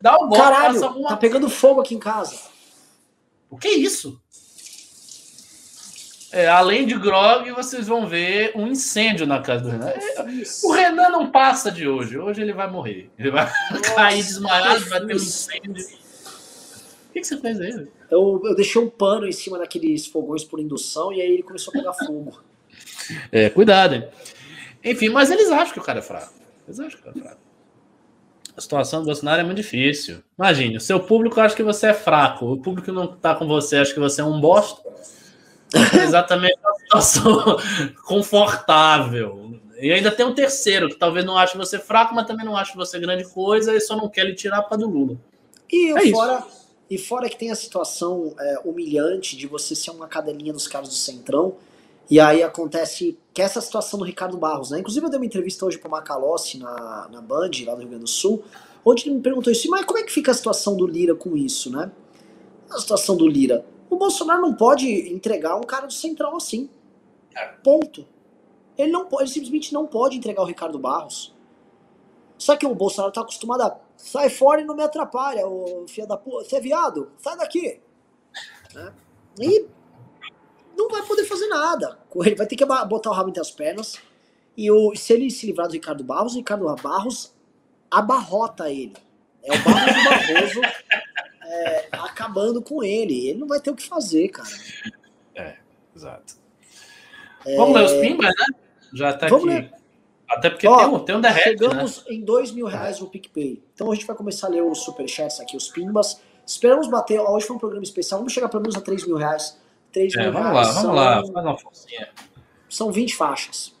dá 0.00 0.16
um 0.18 0.28
bom. 0.28 0.36
Caralho, 0.36 0.80
tá 0.80 1.16
pegando 1.16 1.48
fogo 1.48 1.80
aqui 1.80 1.94
em 1.94 1.98
casa. 1.98 2.36
O 3.50 3.56
que 3.56 3.68
é 3.68 3.74
isso? 3.74 4.21
É, 6.32 6.48
além 6.48 6.86
de 6.86 6.98
grog, 6.98 7.50
vocês 7.52 7.86
vão 7.86 8.06
ver 8.06 8.52
um 8.56 8.66
incêndio 8.66 9.26
na 9.26 9.40
casa 9.40 9.64
do 9.64 9.70
Renan. 9.70 9.88
É, 9.88 10.24
o 10.64 10.72
Renan 10.72 11.10
não 11.10 11.30
passa 11.30 11.70
de 11.70 11.86
hoje. 11.86 12.18
Hoje 12.18 12.40
ele 12.40 12.54
vai 12.54 12.70
morrer. 12.70 13.10
Ele 13.18 13.30
vai 13.30 13.44
Nossa, 13.70 13.94
cair 13.94 14.22
desmaiado, 14.22 14.84
vai 14.86 15.04
ter 15.04 15.12
um 15.12 15.16
incêndio. 15.16 15.72
O 15.74 17.12
que, 17.12 17.20
que 17.20 17.26
você 17.26 17.36
fez 17.36 17.60
aí? 17.60 17.86
Eu, 18.10 18.40
eu 18.44 18.56
deixei 18.56 18.80
um 18.80 18.88
pano 18.88 19.26
em 19.26 19.32
cima 19.32 19.58
daqueles 19.58 20.06
fogões 20.06 20.42
por 20.42 20.58
indução 20.58 21.12
e 21.12 21.20
aí 21.20 21.30
ele 21.30 21.42
começou 21.42 21.70
a 21.70 21.76
pegar 21.76 21.92
fogo. 21.92 22.40
É, 23.30 23.50
cuidado, 23.50 23.96
hein? 23.96 24.08
Enfim, 24.82 25.10
mas 25.10 25.30
eles 25.30 25.50
acham 25.50 25.74
que 25.74 25.80
o 25.80 25.82
cara 25.82 25.98
é 25.98 26.02
fraco. 26.02 26.32
Eles 26.66 26.80
acham 26.80 26.92
que 26.92 27.08
o 27.08 27.12
cara 27.12 27.18
é 27.18 27.20
fraco. 27.20 27.40
A 28.56 28.60
situação 28.60 29.00
do 29.00 29.06
Bolsonaro 29.06 29.40
é 29.40 29.44
muito 29.44 29.58
difícil. 29.58 30.22
Imagine, 30.38 30.76
o 30.76 30.80
seu 30.80 31.00
público 31.00 31.40
acha 31.40 31.54
que 31.54 31.62
você 31.62 31.88
é 31.88 31.94
fraco, 31.94 32.46
o 32.46 32.56
público 32.58 32.86
que 32.86 32.92
não 32.92 33.06
tá 33.06 33.34
com 33.34 33.46
você 33.46 33.76
acha 33.76 33.92
que 33.92 34.00
você 34.00 34.22
é 34.22 34.24
um 34.24 34.40
bosta. 34.40 34.82
Exatamente 35.74 36.58
uma 36.62 36.74
situação 36.74 37.56
confortável. 38.04 39.58
E 39.80 39.92
ainda 39.92 40.10
tem 40.10 40.24
um 40.24 40.34
terceiro, 40.34 40.88
que 40.88 40.96
talvez 40.96 41.24
não 41.24 41.36
ache 41.36 41.56
você 41.56 41.78
fraco, 41.78 42.14
mas 42.14 42.26
também 42.26 42.46
não 42.46 42.56
ache 42.56 42.76
você 42.76 42.98
grande 43.00 43.24
coisa, 43.24 43.74
e 43.74 43.80
só 43.80 43.96
não 43.96 44.08
quer 44.08 44.24
lhe 44.24 44.34
tirar 44.34 44.62
para 44.62 44.76
do 44.76 44.88
Lula. 44.88 45.16
E 45.70 45.90
é 45.90 46.10
fora, 46.10 46.46
e 46.88 46.98
fora 46.98 47.28
que 47.28 47.36
tem 47.36 47.50
a 47.50 47.54
situação 47.56 48.34
é, 48.38 48.60
humilhante 48.64 49.36
de 49.36 49.46
você 49.46 49.74
ser 49.74 49.90
uma 49.90 50.06
cadelinha 50.06 50.52
dos 50.52 50.68
caras 50.68 50.88
do 50.88 50.94
Centrão, 50.94 51.56
e 52.08 52.20
aí 52.20 52.42
acontece 52.42 53.18
que 53.32 53.40
essa 53.40 53.60
situação 53.60 53.98
do 53.98 54.04
Ricardo 54.04 54.36
Barros, 54.36 54.70
né? 54.70 54.80
Inclusive 54.80 55.06
eu 55.06 55.10
dei 55.10 55.18
uma 55.18 55.26
entrevista 55.26 55.64
hoje 55.64 55.78
pro 55.78 55.90
Macalossi 55.90 56.58
na, 56.58 57.08
na 57.10 57.20
Band, 57.20 57.50
lá 57.66 57.74
do 57.74 57.80
Rio 57.80 57.88
Grande 57.88 58.04
do 58.04 58.10
Sul, 58.10 58.44
onde 58.84 59.04
ele 59.04 59.14
me 59.14 59.22
perguntou 59.22 59.52
isso, 59.52 59.70
mas 59.70 59.84
como 59.84 59.98
é 59.98 60.02
que 60.02 60.12
fica 60.12 60.30
a 60.30 60.34
situação 60.34 60.76
do 60.76 60.86
Lira 60.86 61.14
com 61.14 61.36
isso, 61.36 61.70
né? 61.70 61.90
A 62.70 62.78
situação 62.78 63.16
do 63.16 63.26
Lira. 63.26 63.64
O 63.92 63.96
Bolsonaro 63.98 64.40
não 64.40 64.54
pode 64.54 64.88
entregar 65.12 65.54
um 65.54 65.64
cara 65.64 65.86
do 65.86 65.92
Centrão 65.92 66.34
assim. 66.34 66.70
É. 67.36 67.46
Ponto. 67.62 68.08
Ele, 68.78 68.90
não, 68.90 69.06
ele 69.20 69.28
simplesmente 69.28 69.70
não 69.74 69.86
pode 69.86 70.16
entregar 70.16 70.40
o 70.40 70.46
Ricardo 70.46 70.78
Barros. 70.78 71.36
Só 72.38 72.56
que 72.56 72.64
o 72.64 72.74
Bolsonaro 72.74 73.12
tá 73.12 73.20
acostumado 73.20 73.60
a 73.60 73.76
sai 73.94 74.30
fora 74.30 74.62
e 74.62 74.64
não 74.64 74.74
me 74.74 74.82
atrapalha, 74.82 75.46
ô 75.46 75.86
filha 75.86 76.06
da 76.06 76.16
puta. 76.16 76.42
Você 76.42 76.56
é 76.56 76.60
viado? 76.60 77.12
Sai 77.18 77.36
daqui. 77.36 77.82
Né? 78.74 78.94
E 79.38 79.66
não 80.74 80.88
vai 80.88 81.02
poder 81.02 81.26
fazer 81.26 81.48
nada. 81.48 81.98
Ele 82.16 82.34
vai 82.34 82.46
ter 82.46 82.56
que 82.56 82.64
botar 82.64 83.10
o 83.10 83.12
rabo 83.12 83.28
entre 83.28 83.42
as 83.42 83.50
pernas. 83.50 83.98
E 84.56 84.70
o, 84.70 84.96
se 84.96 85.12
ele 85.12 85.30
se 85.30 85.44
livrar 85.44 85.68
do 85.68 85.74
Ricardo 85.74 86.02
Barros, 86.02 86.32
o 86.32 86.38
Ricardo 86.38 86.64
Barros 86.82 87.34
abarrota 87.90 88.70
ele. 88.70 88.96
É 89.42 89.54
o 89.54 89.62
Barros 89.62 89.94
do 89.94 90.04
Barroso 90.04 90.60
é, 91.44 91.88
acabando 91.92 92.62
com 92.62 92.82
ele. 92.82 93.28
Ele 93.28 93.38
não 93.38 93.48
vai 93.48 93.60
ter 93.60 93.70
o 93.70 93.76
que 93.76 93.86
fazer, 93.86 94.28
cara. 94.28 94.48
É, 95.34 95.56
exato. 95.94 96.34
É... 97.44 97.56
Vamos 97.56 97.76
ler 97.76 97.84
os 97.84 97.92
pimbas, 97.92 98.26
né? 98.26 98.46
Já 98.92 99.12
tá 99.12 99.28
Vamos 99.28 99.48
aqui. 99.48 99.54
Ler. 99.54 99.72
Até 100.28 100.48
porque 100.48 100.66
Ó, 100.66 100.78
tem, 100.78 100.88
um, 100.88 100.98
tem 101.00 101.16
um 101.16 101.20
derrete, 101.20 101.46
né? 101.46 101.68
Chegamos 101.68 102.04
né? 102.06 102.14
em 102.14 102.24
2 102.24 102.52
mil 102.52 102.66
reais 102.66 103.00
no 103.00 103.06
PicPay. 103.06 103.62
Então 103.74 103.90
a 103.90 103.94
gente 103.94 104.06
vai 104.06 104.16
começar 104.16 104.46
a 104.46 104.50
ler 104.50 104.62
os 104.62 104.82
superchats 104.82 105.40
aqui, 105.40 105.56
os 105.56 105.68
pimbas. 105.68 106.20
Esperamos 106.46 106.88
bater. 106.88 107.20
Hoje 107.20 107.46
foi 107.46 107.56
um 107.56 107.58
programa 107.58 107.84
especial. 107.84 108.18
Vamos 108.20 108.32
chegar 108.32 108.48
pelo 108.48 108.62
menos 108.62 108.76
a 108.76 108.80
3 108.80 109.06
mil 109.06 109.16
reais. 109.16 109.60
3 109.92 110.14
é, 110.14 110.22
mil 110.22 110.32
vamos 110.32 110.50
reais. 110.50 110.66
Lá, 110.66 110.72
vamos 110.72 110.82
são, 110.82 110.94
lá, 110.94 111.14
faz 111.16 111.28
uma 111.30 111.58
forcinha. 111.58 112.08
São 112.68 112.90
20 112.90 113.14
faixas. 113.14 113.74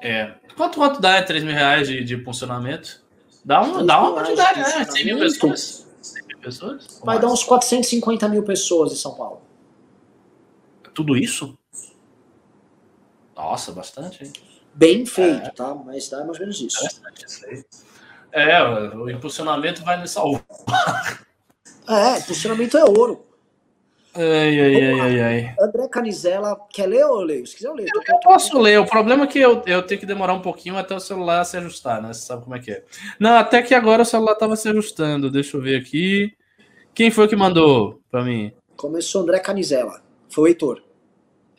É. 0.00 0.34
Quanto, 0.56 0.76
quanto 0.76 1.00
dá 1.00 1.22
3 1.22 1.44
mil 1.44 1.54
reais 1.54 1.86
de, 1.86 2.02
de 2.02 2.22
funcionamento? 2.24 3.02
Dá, 3.44 3.62
um, 3.62 3.86
dá 3.86 4.00
uma 4.00 4.12
quantidade, 4.12 4.58
né? 4.58 4.84
100 4.84 5.04
mil 5.04 5.18
pessoas. 5.18 5.86
100 6.50 6.66
mil 6.66 6.78
pessoas? 6.78 7.00
Vai 7.04 7.18
dar 7.18 7.28
uns 7.28 7.42
450 7.44 8.28
mil 8.28 8.42
pessoas 8.42 8.92
em 8.92 8.96
São 8.96 9.14
Paulo. 9.14 9.42
Tudo 10.92 11.16
isso? 11.16 11.58
Nossa, 13.34 13.72
bastante, 13.72 14.24
hein? 14.24 14.32
Bem 14.72 15.06
feito, 15.06 15.46
é. 15.46 15.50
tá? 15.50 15.74
Mas 15.74 16.08
dá 16.08 16.18
mais 16.24 16.38
ou 16.38 16.40
menos 16.40 16.60
isso. 16.60 16.88
É, 18.32 18.62
o 18.96 19.08
impulsionamento 19.08 19.82
vai 19.84 20.00
me 20.00 20.08
salvar. 20.08 20.44
É, 21.86 22.18
impulsionamento 22.18 22.76
é 22.76 22.84
ouro. 22.84 23.24
Ai, 24.16 24.60
ai, 24.60 24.74
ai, 24.76 25.00
ai, 25.00 25.20
ai. 25.20 25.54
André 25.60 25.88
Canizela, 25.88 26.56
quer 26.70 26.86
ler 26.86 27.04
ou 27.04 27.20
ler? 27.20 27.44
Se 27.46 27.56
quiser, 27.56 27.68
eu 27.68 27.74
leio. 27.74 27.88
Eu, 27.92 28.02
eu 28.06 28.20
posso 28.20 28.56
ler. 28.60 28.78
O 28.78 28.86
problema 28.86 29.24
é 29.24 29.26
que 29.26 29.40
eu, 29.40 29.60
eu 29.66 29.82
tenho 29.82 30.00
que 30.00 30.06
demorar 30.06 30.34
um 30.34 30.40
pouquinho 30.40 30.76
até 30.76 30.94
o 30.94 31.00
celular 31.00 31.44
se 31.44 31.56
ajustar, 31.56 32.00
né? 32.00 32.12
Você 32.12 32.26
sabe 32.26 32.44
como 32.44 32.54
é 32.54 32.60
que 32.60 32.70
é. 32.70 32.84
Não, 33.18 33.36
até 33.36 33.60
que 33.60 33.74
agora 33.74 34.02
o 34.02 34.04
celular 34.04 34.34
estava 34.34 34.54
se 34.54 34.68
ajustando. 34.68 35.30
Deixa 35.30 35.56
eu 35.56 35.60
ver 35.60 35.80
aqui. 35.80 36.32
Quem 36.94 37.10
foi 37.10 37.26
que 37.26 37.34
mandou 37.34 38.00
para 38.08 38.22
mim? 38.22 38.52
Começou 38.76 39.22
André 39.22 39.40
Canizela. 39.40 40.00
Foi 40.30 40.44
o 40.44 40.46
Heitor. 40.46 40.82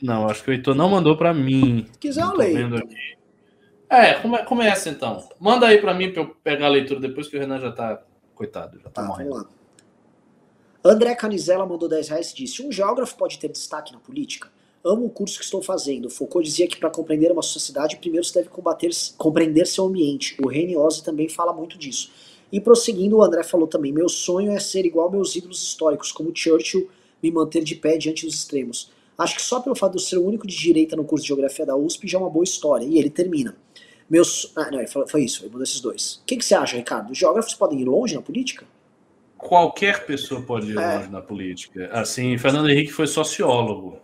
Não, 0.02 0.30
acho 0.30 0.42
que 0.44 0.50
o 0.50 0.54
Heitor 0.54 0.76
não 0.76 0.90
mandou 0.90 1.18
para 1.18 1.34
mim. 1.34 1.88
Se 1.92 2.00
quiser, 2.00 2.24
eu 2.24 2.34
leio. 2.34 2.88
É, 3.90 4.14
come, 4.16 4.44
começa 4.46 4.90
então. 4.90 5.28
Manda 5.40 5.68
aí 5.68 5.80
para 5.80 5.94
mim 5.94 6.12
para 6.12 6.24
eu 6.24 6.36
pegar 6.44 6.68
a 6.68 6.70
leitura 6.70 7.02
depois 7.02 7.28
que 7.28 7.36
o 7.36 7.40
Renan 7.40 7.60
já 7.60 7.72
tá. 7.72 8.02
Coitado, 8.34 8.78
já 8.80 8.90
tá, 8.90 9.02
tá 9.02 9.04
morrendo. 9.04 9.48
André 10.88 11.16
Canizela 11.16 11.66
mandou 11.66 11.90
10 11.90 12.10
reais 12.10 12.32
e 12.32 12.36
disse: 12.36 12.62
Um 12.62 12.72
geógrafo 12.72 13.18
pode 13.18 13.40
ter 13.40 13.48
destaque 13.48 13.92
na 13.92 13.98
política? 13.98 14.52
Amo 14.84 15.08
o 15.08 15.10
curso 15.10 15.40
que 15.40 15.44
estou 15.44 15.60
fazendo. 15.60 16.12
Foucault 16.12 16.48
dizia 16.48 16.68
que 16.68 16.78
para 16.78 16.92
compreender 16.92 17.32
uma 17.32 17.42
sociedade, 17.42 17.98
primeiro 17.98 18.24
se 18.24 18.32
deve 18.32 18.50
combater, 18.50 18.92
compreender 19.18 19.66
seu 19.66 19.86
ambiente. 19.86 20.40
O 20.40 20.48
Reni 20.48 20.78
Ozzy 20.78 21.04
também 21.04 21.28
fala 21.28 21.52
muito 21.52 21.76
disso. 21.76 22.12
E 22.52 22.62
prosseguindo, 22.62 23.18
o 23.18 23.24
André 23.24 23.44
falou 23.44 23.68
também: 23.68 23.92
Meu 23.92 24.08
sonho 24.08 24.52
é 24.52 24.60
ser 24.60 24.86
igual 24.86 25.10
meus 25.10 25.36
ídolos 25.36 25.64
históricos, 25.64 26.12
como 26.12 26.32
Churchill, 26.32 26.88
me 27.22 27.32
manter 27.32 27.64
de 27.64 27.74
pé 27.74 27.98
diante 27.98 28.24
dos 28.24 28.36
extremos. 28.36 28.92
Acho 29.18 29.38
que 29.38 29.42
só 29.42 29.60
pelo 29.62 29.76
fato 29.76 29.94
de 29.94 30.04
eu 30.04 30.08
ser 30.08 30.18
o 30.20 30.24
único 30.24 30.46
de 30.46 30.56
direita 30.56 30.96
no 30.96 31.04
curso 31.04 31.24
de 31.24 31.30
geografia 31.30 31.66
da 31.66 31.76
USP 31.76 32.08
já 32.08 32.20
é 32.20 32.22
uma 32.22 32.30
boa 32.30 32.44
história. 32.44 32.86
E 32.86 33.00
ele 33.00 33.10
termina. 33.10 33.58
Meus. 34.08 34.52
Ah, 34.56 34.70
não, 34.70 35.08
foi 35.08 35.24
isso, 35.24 35.42
ele 35.42 35.50
mandou 35.50 35.64
esses 35.64 35.82
dois. 35.82 36.18
O 36.22 36.26
que, 36.28 36.38
que 36.38 36.46
você 36.46 36.54
acha, 36.54 36.78
Ricardo? 36.78 37.12
Os 37.12 37.18
geógrafos 37.18 37.56
podem 37.56 37.82
ir 37.82 37.86
longe 37.86 38.14
na 38.14 38.22
política? 38.22 38.68
Qualquer 39.46 40.06
pessoa 40.06 40.42
pode 40.42 40.72
ir 40.72 40.78
é. 40.78 40.98
longe 40.98 41.12
na 41.12 41.22
política. 41.22 41.90
Assim, 41.92 42.38
Fernando 42.38 42.70
Henrique 42.70 42.92
foi 42.92 43.06
sociólogo. 43.06 44.00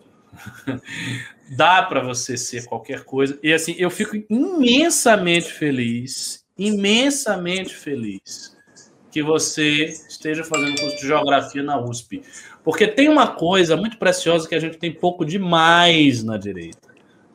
Dá 1.56 1.82
para 1.82 2.00
você 2.00 2.36
ser 2.36 2.64
qualquer 2.64 3.04
coisa. 3.04 3.38
E 3.42 3.52
assim, 3.52 3.74
eu 3.76 3.90
fico 3.90 4.16
imensamente 4.30 5.52
feliz, 5.52 6.46
imensamente 6.56 7.74
feliz 7.74 8.56
que 9.10 9.22
você 9.22 9.84
esteja 9.84 10.42
fazendo 10.44 10.80
curso 10.80 10.96
de 10.96 11.06
geografia 11.06 11.62
na 11.62 11.78
USP. 11.78 12.22
Porque 12.64 12.86
tem 12.86 13.08
uma 13.08 13.26
coisa 13.26 13.76
muito 13.76 13.98
preciosa 13.98 14.48
que 14.48 14.54
a 14.54 14.60
gente 14.60 14.78
tem 14.78 14.90
pouco 14.90 15.24
demais 15.24 16.22
na 16.22 16.38
direita. 16.38 16.88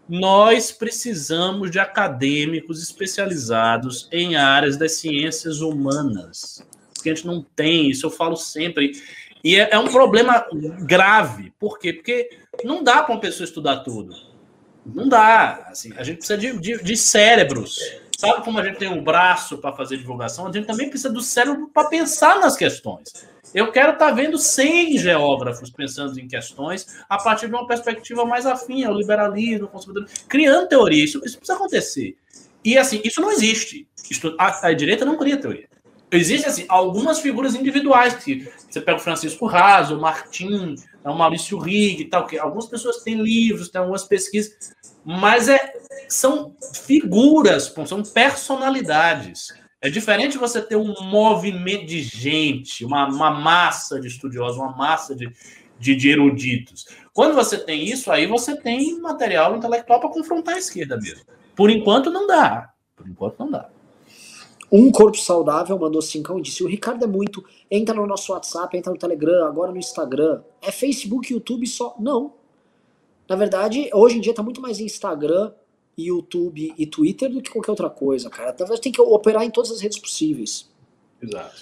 Nós 0.10 0.72
precisamos 0.72 1.70
de 1.70 1.78
acadêmicos 1.78 2.82
especializados 2.82 4.08
em 4.12 4.38
áreas 4.38 4.78
das 4.78 4.94
ciências 4.94 5.60
humanas 5.60 6.66
a 7.10 7.14
gente 7.14 7.28
não 7.28 7.46
tem, 7.56 7.90
isso 7.90 8.06
eu 8.06 8.10
falo 8.10 8.36
sempre. 8.36 8.92
E 9.44 9.56
é, 9.56 9.70
é 9.72 9.80
um 9.80 9.88
problema 9.88 10.46
grave. 10.82 11.54
Por 11.60 11.80
quê? 11.80 11.94
Porque 11.94 12.30
não 12.64 12.84
dá 12.84 13.04
para 13.04 13.16
uma 13.16 13.22
pessoa 13.22 13.46
estudar 13.46 13.78
tudo. 13.78 14.16
Não 14.86 15.08
dá. 15.08 15.68
Assim, 15.70 15.94
a 15.98 16.04
gente 16.04 16.18
precisa 16.18 16.38
de, 16.38 16.58
de, 16.60 16.84
de 16.84 16.98
cérebros. 16.98 17.80
Sabe 18.18 18.44
como 18.44 18.58
a 18.60 18.64
gente 18.64 18.80
tem 18.80 18.90
um 18.90 19.04
braço 19.04 19.60
para 19.60 19.76
fazer 19.76 19.98
divulgação? 19.98 20.48
A 20.48 20.52
gente 20.52 20.66
também 20.66 20.90
precisa 20.90 21.14
do 21.14 21.22
cérebro 21.22 21.70
para 21.72 21.88
pensar 21.88 22.40
nas 22.40 22.56
questões. 22.56 23.14
Eu 23.54 23.72
quero 23.72 23.94
estar 23.94 24.08
tá 24.08 24.12
vendo 24.12 24.38
100 24.38 24.98
geógrafos 24.98 25.70
pensando 25.70 26.20
em 26.20 26.28
questões 26.28 26.86
a 27.08 27.18
partir 27.18 27.48
de 27.48 27.54
uma 27.54 27.68
perspectiva 27.68 28.26
mais 28.26 28.46
afim 28.46 28.84
ao 28.84 28.96
liberalismo, 28.96 29.70
ao 29.72 29.82
criando 30.28 30.68
teoria. 30.68 31.04
Isso, 31.04 31.22
isso 31.24 31.38
precisa 31.38 31.54
acontecer. 31.54 32.18
E 32.66 32.78
assim, 32.78 33.02
isso 33.04 33.22
não 33.22 33.32
existe. 33.32 33.88
Isto, 34.10 34.36
a, 34.40 34.68
a 34.68 34.74
direita 34.74 35.06
não 35.06 35.16
cria 35.16 35.38
teoria. 35.38 35.70
Existem 36.10 36.50
assim, 36.50 36.66
algumas 36.70 37.20
figuras 37.20 37.54
individuais 37.54 38.16
que 38.16 38.50
você 38.70 38.80
pega 38.80 38.98
o 38.98 39.02
Francisco 39.02 39.46
Raso, 39.46 39.98
o 39.98 40.02
Martim, 40.02 40.76
o 41.04 41.14
Maurício 41.14 41.58
Rig 41.58 42.02
e 42.02 42.06
tal, 42.06 42.26
que 42.26 42.38
algumas 42.38 42.66
pessoas 42.66 43.04
têm 43.04 43.22
livros, 43.22 43.70
têm 43.70 43.82
algumas 43.82 44.06
pesquisas, 44.06 44.74
mas 45.04 45.50
é, 45.50 45.74
são 46.08 46.56
figuras, 46.86 47.74
são 47.86 48.04
personalidades. 48.04 49.54
É 49.82 49.90
diferente 49.90 50.38
você 50.38 50.62
ter 50.62 50.78
um 50.78 50.94
movimento 51.04 51.86
de 51.86 52.02
gente, 52.02 52.86
uma, 52.86 53.08
uma 53.08 53.30
massa 53.30 54.00
de 54.00 54.08
estudiosos, 54.08 54.58
uma 54.58 54.76
massa 54.76 55.14
de, 55.14 55.30
de, 55.78 55.94
de 55.94 56.10
eruditos. 56.10 56.86
Quando 57.14 57.36
você 57.36 57.58
tem 57.58 57.84
isso, 57.84 58.12
aí 58.12 58.26
você 58.26 58.56
tem 58.56 59.00
material 59.02 59.58
intelectual 59.58 60.00
para 60.00 60.10
confrontar 60.10 60.56
a 60.56 60.60
esquerda 60.60 60.98
mesmo. 60.98 61.26
Por 61.56 61.70
enquanto 61.70 62.10
não 62.10 62.26
dá. 62.26 62.70
Por 62.96 63.08
enquanto 63.08 63.40
não 63.40 63.52
dá. 63.52 63.70
Um 64.72 64.92
Corpo 64.92 65.18
Saudável 65.18 65.78
mandou 65.80 66.02
cincão 66.02 66.40
e 66.40 66.42
disse: 66.42 66.64
O 66.64 66.68
Ricardo 66.68 67.04
é 67.04 67.08
muito. 67.08 67.44
Entra 67.72 67.96
no 67.96 68.06
nosso 68.06 68.34
WhatsApp, 68.34 68.76
entra 68.78 68.92
no 68.92 69.00
Telegram, 69.00 69.46
agora 69.46 69.72
no 69.72 69.78
Instagram. 69.78 70.42
É 70.62 70.72
Facebook, 70.72 71.32
YouTube 71.32 71.66
só? 71.66 71.96
Não. 72.00 72.34
Na 73.30 73.36
verdade, 73.36 73.90
hoje 73.94 74.18
em 74.18 74.22
dia 74.22 74.34
tá 74.34 74.44
muito 74.44 74.62
mais 74.62 74.80
Instagram, 74.80 75.52
YouTube 75.98 76.74
e 76.78 76.86
Twitter 76.86 77.30
do 77.32 77.42
que 77.42 77.50
qualquer 77.50 77.72
outra 77.72 77.90
coisa, 77.90 78.30
cara. 78.30 78.54
Talvez 78.54 78.80
tem 78.80 78.92
que 78.92 79.02
operar 79.02 79.44
em 79.44 79.50
todas 79.50 79.72
as 79.72 79.82
redes 79.82 80.00
possíveis. 80.00 80.70
Exato. 81.22 81.56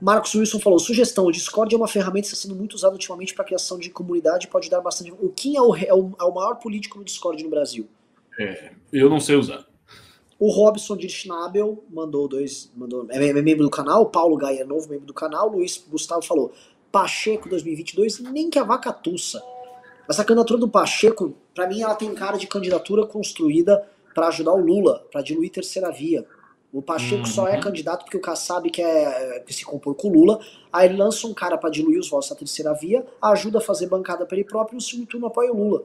Marcos 0.00 0.34
Wilson 0.34 0.58
falou: 0.58 0.78
sugestão, 0.78 1.26
o 1.26 1.32
Discord 1.32 1.74
é 1.74 1.78
uma 1.78 1.88
ferramenta 1.88 2.28
que 2.28 2.34
está 2.34 2.48
sendo 2.48 2.56
muito 2.56 2.74
usada 2.74 2.92
ultimamente 2.92 3.34
para 3.34 3.44
criação 3.44 3.78
de 3.78 3.88
comunidade 3.88 4.48
pode 4.48 4.68
dar 4.68 4.80
bastante. 4.80 5.12
O 5.12 5.28
Kim 5.30 5.56
é 5.56 5.62
o, 5.62 5.76
é 5.76 5.94
o, 5.94 6.12
é 6.20 6.24
o 6.24 6.34
maior 6.34 6.56
político 6.56 6.98
no 6.98 7.04
Discord 7.04 7.42
no 7.42 7.48
Brasil. 7.48 7.88
É, 8.38 8.72
eu 8.92 9.08
não 9.08 9.20
sei 9.20 9.36
usar. 9.36 9.64
O 10.42 10.50
Robson 10.50 10.96
de 10.96 11.08
Schnabel 11.08 11.84
mandou 11.88 12.26
dois. 12.26 12.68
Mandou, 12.76 13.06
é, 13.10 13.28
é 13.28 13.32
membro 13.32 13.62
do 13.62 13.70
canal. 13.70 14.06
Paulo 14.06 14.36
Gaia, 14.36 14.64
novo 14.64 14.88
membro 14.88 15.06
do 15.06 15.14
canal. 15.14 15.48
Luiz 15.48 15.86
Gustavo 15.88 16.20
falou: 16.20 16.50
Pacheco 16.90 17.48
2022, 17.48 18.18
nem 18.18 18.50
que 18.50 18.58
a 18.58 18.64
vaca 18.64 18.92
tussa. 18.92 19.40
Essa 20.10 20.24
candidatura 20.24 20.58
do 20.58 20.68
Pacheco, 20.68 21.32
para 21.54 21.68
mim, 21.68 21.82
ela 21.82 21.94
tem 21.94 22.12
cara 22.12 22.36
de 22.36 22.48
candidatura 22.48 23.06
construída 23.06 23.88
para 24.12 24.26
ajudar 24.26 24.52
o 24.52 24.60
Lula, 24.60 25.06
para 25.12 25.22
diluir 25.22 25.52
terceira 25.52 25.92
via. 25.92 26.26
O 26.72 26.82
Pacheco 26.82 27.20
uhum. 27.20 27.26
só 27.26 27.46
é 27.46 27.54
uhum. 27.54 27.60
candidato 27.60 28.02
porque 28.02 28.16
o 28.16 28.20
Kassab 28.20 28.68
quer 28.68 29.44
que 29.44 29.54
se 29.54 29.64
compor 29.64 29.94
com 29.94 30.08
o 30.08 30.12
Lula. 30.12 30.40
Aí 30.72 30.88
ele 30.88 30.96
lança 30.96 31.24
um 31.28 31.32
cara 31.32 31.56
para 31.56 31.70
diluir 31.70 32.00
os 32.00 32.10
votos 32.10 32.30
da 32.30 32.34
terceira 32.34 32.74
via, 32.74 33.06
ajuda 33.22 33.58
a 33.58 33.60
fazer 33.60 33.86
bancada 33.86 34.26
para 34.26 34.36
ele 34.36 34.44
próprio 34.44 34.74
e 34.74 34.78
no 34.78 34.80
segundo 34.80 35.06
turno 35.06 35.28
apoia 35.28 35.52
o 35.52 35.56
Lula. 35.56 35.84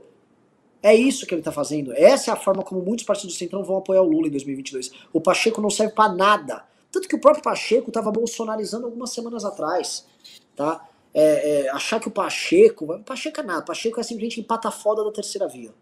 É 0.81 0.95
isso 0.95 1.25
que 1.25 1.33
ele 1.33 1.41
tá 1.41 1.51
fazendo. 1.51 1.91
Essa 1.93 2.31
é 2.31 2.33
a 2.33 2.37
forma 2.37 2.63
como 2.63 2.81
muitos 2.81 3.05
partidos 3.05 3.35
do 3.35 3.37
Centrão 3.37 3.63
vão 3.63 3.77
apoiar 3.77 4.01
o 4.01 4.09
Lula 4.09 4.27
em 4.27 4.31
2022. 4.31 4.91
O 5.11 5.19
Pacheco 5.19 5.61
não 5.61 5.69
serve 5.69 5.93
para 5.93 6.13
nada. 6.13 6.65
Tanto 6.91 7.07
que 7.07 7.15
o 7.15 7.19
próprio 7.19 7.43
Pacheco 7.43 7.89
estava 7.89 8.11
bolsonarizando 8.11 8.85
algumas 8.85 9.09
semanas 9.11 9.43
atrás. 9.43 10.05
Tá? 10.55 10.87
É, 11.13 11.65
é, 11.65 11.69
achar 11.69 11.99
que 11.99 12.07
o 12.07 12.11
Pacheco. 12.11 12.99
Pacheco 13.03 13.39
é 13.39 13.43
nada. 13.43 13.63
Pacheco 13.63 13.99
é 13.99 14.03
simplesmente 14.03 14.39
empata 14.39 14.71
foda 14.71 15.03
da 15.03 15.11
terceira 15.11 15.47
via. 15.47 15.73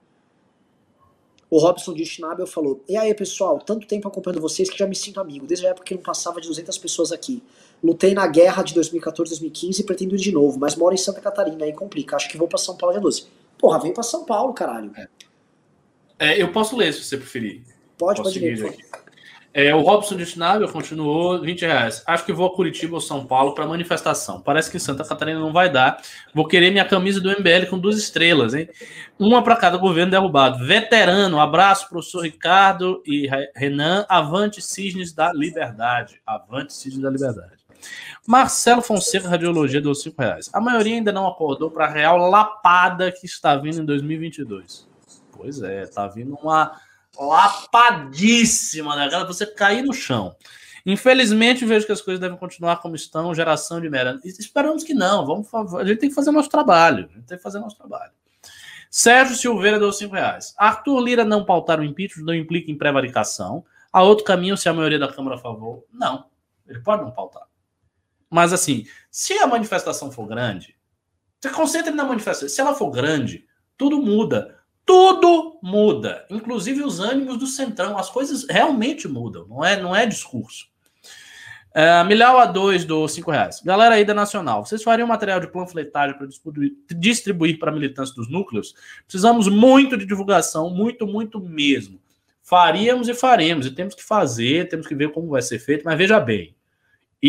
O 1.49 1.59
Robson 1.59 1.93
de 1.93 2.05
Schnabel 2.05 2.47
falou: 2.47 2.83
E 2.87 2.97
aí, 2.97 3.13
pessoal, 3.13 3.59
tanto 3.59 3.87
tempo 3.87 4.07
acompanhando 4.07 4.41
vocês 4.41 4.69
que 4.69 4.77
já 4.77 4.87
me 4.87 4.95
sinto 4.95 5.19
amigo. 5.19 5.45
Desde 5.45 5.67
a 5.67 5.69
época 5.69 5.85
que 5.85 5.93
não 5.93 6.01
passava 6.01 6.41
de 6.41 6.47
200 6.47 6.77
pessoas 6.77 7.11
aqui. 7.11 7.43
Lutei 7.83 8.13
na 8.13 8.25
guerra 8.25 8.63
de 8.63 8.73
2014, 8.73 9.29
2015 9.29 9.81
e 9.81 9.85
pretendo 9.85 10.15
ir 10.15 10.19
de 10.19 10.31
novo, 10.31 10.57
mas 10.57 10.75
moro 10.75 10.95
em 10.95 10.97
Santa 10.97 11.21
Catarina, 11.21 11.65
aí 11.65 11.73
complica. 11.73 12.15
Acho 12.15 12.29
que 12.29 12.37
vou 12.37 12.47
pra 12.47 12.57
São 12.57 12.75
Paulo 12.75 12.93
dia 12.93 13.01
12. 13.01 13.27
Porra, 13.57 13.79
vem 13.79 13.93
pra 13.93 14.03
São 14.03 14.25
Paulo, 14.25 14.53
caralho. 14.53 14.91
É, 16.19 16.41
eu 16.41 16.51
posso 16.51 16.75
ler 16.75 16.93
se 16.93 17.03
você 17.03 17.17
preferir. 17.17 17.63
Pode, 17.97 18.21
posso 18.21 18.33
pode 18.33 18.39
ler. 18.39 18.77
É, 19.57 19.73
o 19.73 19.79
Robson 19.79 20.17
de 20.17 20.25
Schnabel 20.25 20.67
continuou 20.67 21.39
20 21.39 21.61
reais. 21.61 22.03
Acho 22.05 22.25
que 22.25 22.33
vou 22.33 22.45
a 22.45 22.53
Curitiba 22.53 22.95
ou 22.95 22.99
São 22.99 23.25
Paulo 23.25 23.55
para 23.55 23.65
manifestação. 23.65 24.41
Parece 24.41 24.69
que 24.69 24.75
em 24.75 24.81
Santa 24.81 25.05
Catarina 25.05 25.39
não 25.39 25.53
vai 25.53 25.71
dar. 25.71 26.01
Vou 26.33 26.45
querer 26.45 26.71
minha 26.71 26.83
camisa 26.83 27.21
do 27.21 27.29
MBL 27.29 27.67
com 27.69 27.79
duas 27.79 27.97
estrelas, 27.97 28.53
hein? 28.53 28.67
Uma 29.17 29.41
para 29.41 29.55
cada 29.55 29.77
governo 29.77 30.11
derrubado. 30.11 30.65
Veterano, 30.65 31.39
abraço, 31.39 31.87
professor 31.87 32.23
Ricardo 32.23 33.01
e 33.05 33.29
Renan. 33.55 34.05
Avante 34.09 34.61
Cisnes 34.61 35.13
da 35.13 35.31
Liberdade. 35.31 36.21
Avante 36.25 36.73
Cisnes 36.73 37.01
da 37.01 37.09
Liberdade. 37.09 37.54
Marcelo 38.27 38.81
Fonseca, 38.81 39.29
Radiologia, 39.29 39.81
deu 39.81 39.93
5 39.93 40.21
reais. 40.21 40.49
A 40.53 40.59
maioria 40.59 40.95
ainda 40.95 41.11
não 41.11 41.27
acordou 41.27 41.69
para 41.69 41.85
a 41.85 41.89
real 41.89 42.17
lapada 42.29 43.11
que 43.11 43.25
está 43.25 43.55
vindo 43.55 43.81
em 43.81 43.85
2022. 43.85 44.87
Pois 45.31 45.61
é, 45.61 45.85
tá 45.85 46.07
vindo 46.07 46.35
uma 46.35 46.79
lapadíssima, 47.17 48.95
né? 48.95 49.09
Você 49.25 49.45
cair 49.45 49.83
no 49.83 49.93
chão. 49.93 50.35
Infelizmente, 50.85 51.65
vejo 51.65 51.85
que 51.85 51.91
as 51.91 52.01
coisas 52.01 52.19
devem 52.19 52.37
continuar 52.37 52.77
como 52.77 52.95
estão, 52.95 53.33
geração 53.33 53.81
de 53.81 53.89
merda. 53.89 54.19
Esperamos 54.23 54.83
que 54.83 54.93
não. 54.93 55.25
Vamos, 55.25 55.73
a 55.73 55.83
gente 55.83 55.99
tem 55.99 56.09
que 56.09 56.15
fazer 56.15 56.31
nosso 56.31 56.49
trabalho. 56.49 57.09
A 57.11 57.15
gente 57.15 57.25
tem 57.25 57.37
que 57.37 57.43
fazer 57.43 57.59
nosso 57.59 57.75
trabalho. 57.75 58.11
Sérgio 58.89 59.35
Silveira 59.35 59.79
deu 59.79 59.91
5 59.91 60.13
reais. 60.13 60.53
Arthur 60.57 60.99
Lira 60.99 61.25
não 61.25 61.43
pautar 61.43 61.79
o 61.79 61.83
impeachment 61.83 62.23
não 62.23 62.35
implica 62.35 62.71
em 62.71 62.77
prevaricação. 62.77 63.65
Há 63.91 64.03
outro 64.03 64.23
caminho 64.23 64.55
se 64.55 64.69
a 64.69 64.73
maioria 64.73 64.99
da 64.99 65.11
Câmara 65.11 65.37
a 65.37 65.39
favor? 65.39 65.83
Não. 65.91 66.25
Ele 66.67 66.79
pode 66.79 67.03
não 67.03 67.11
pautar. 67.11 67.43
Mas 68.35 68.51
assim, 68.51 68.85
se 69.09 69.31
a 69.39 69.47
manifestação 69.47 70.11
for 70.11 70.27
grande, 70.27 70.75
você 71.39 71.49
concentre 71.49 71.93
na 71.93 72.03
manifestação. 72.03 72.49
Se 72.49 72.59
ela 72.59 72.75
for 72.75 72.91
grande, 72.91 73.45
tudo 73.77 73.97
muda. 74.01 74.59
Tudo 74.85 75.57
muda, 75.63 76.27
inclusive 76.29 76.83
os 76.83 76.99
ânimos 76.99 77.37
do 77.37 77.47
centrão. 77.47 77.97
As 77.97 78.09
coisas 78.09 78.45
realmente 78.47 79.07
mudam, 79.07 79.47
não 79.47 79.63
é, 79.63 79.81
não 79.81 79.95
é 79.95 80.05
discurso. 80.05 80.67
É, 81.73 82.03
Milhão 82.03 82.37
a 82.37 82.45
2 82.45 82.83
do 82.83 83.07
5 83.07 83.31
reais. 83.31 83.61
Galera 83.61 83.95
aí 83.95 84.03
da 84.03 84.13
Nacional, 84.13 84.65
vocês 84.65 84.83
fariam 84.83 85.07
material 85.07 85.39
de 85.39 85.47
panfletagem 85.47 86.17
para 86.17 86.27
distribuir 86.95 87.57
para 87.57 87.71
militantes 87.71 88.13
dos 88.13 88.29
núcleos? 88.29 88.75
Precisamos 89.07 89.47
muito 89.47 89.97
de 89.97 90.05
divulgação, 90.05 90.69
muito, 90.69 91.07
muito 91.07 91.39
mesmo. 91.39 91.99
Faríamos 92.43 93.07
e 93.07 93.13
faremos, 93.13 93.65
e 93.65 93.71
temos 93.71 93.95
que 93.95 94.03
fazer, 94.03 94.67
temos 94.67 94.87
que 94.87 94.93
ver 94.93 95.11
como 95.13 95.29
vai 95.29 95.41
ser 95.41 95.57
feito, 95.57 95.83
mas 95.83 95.97
veja 95.97 96.19
bem, 96.19 96.54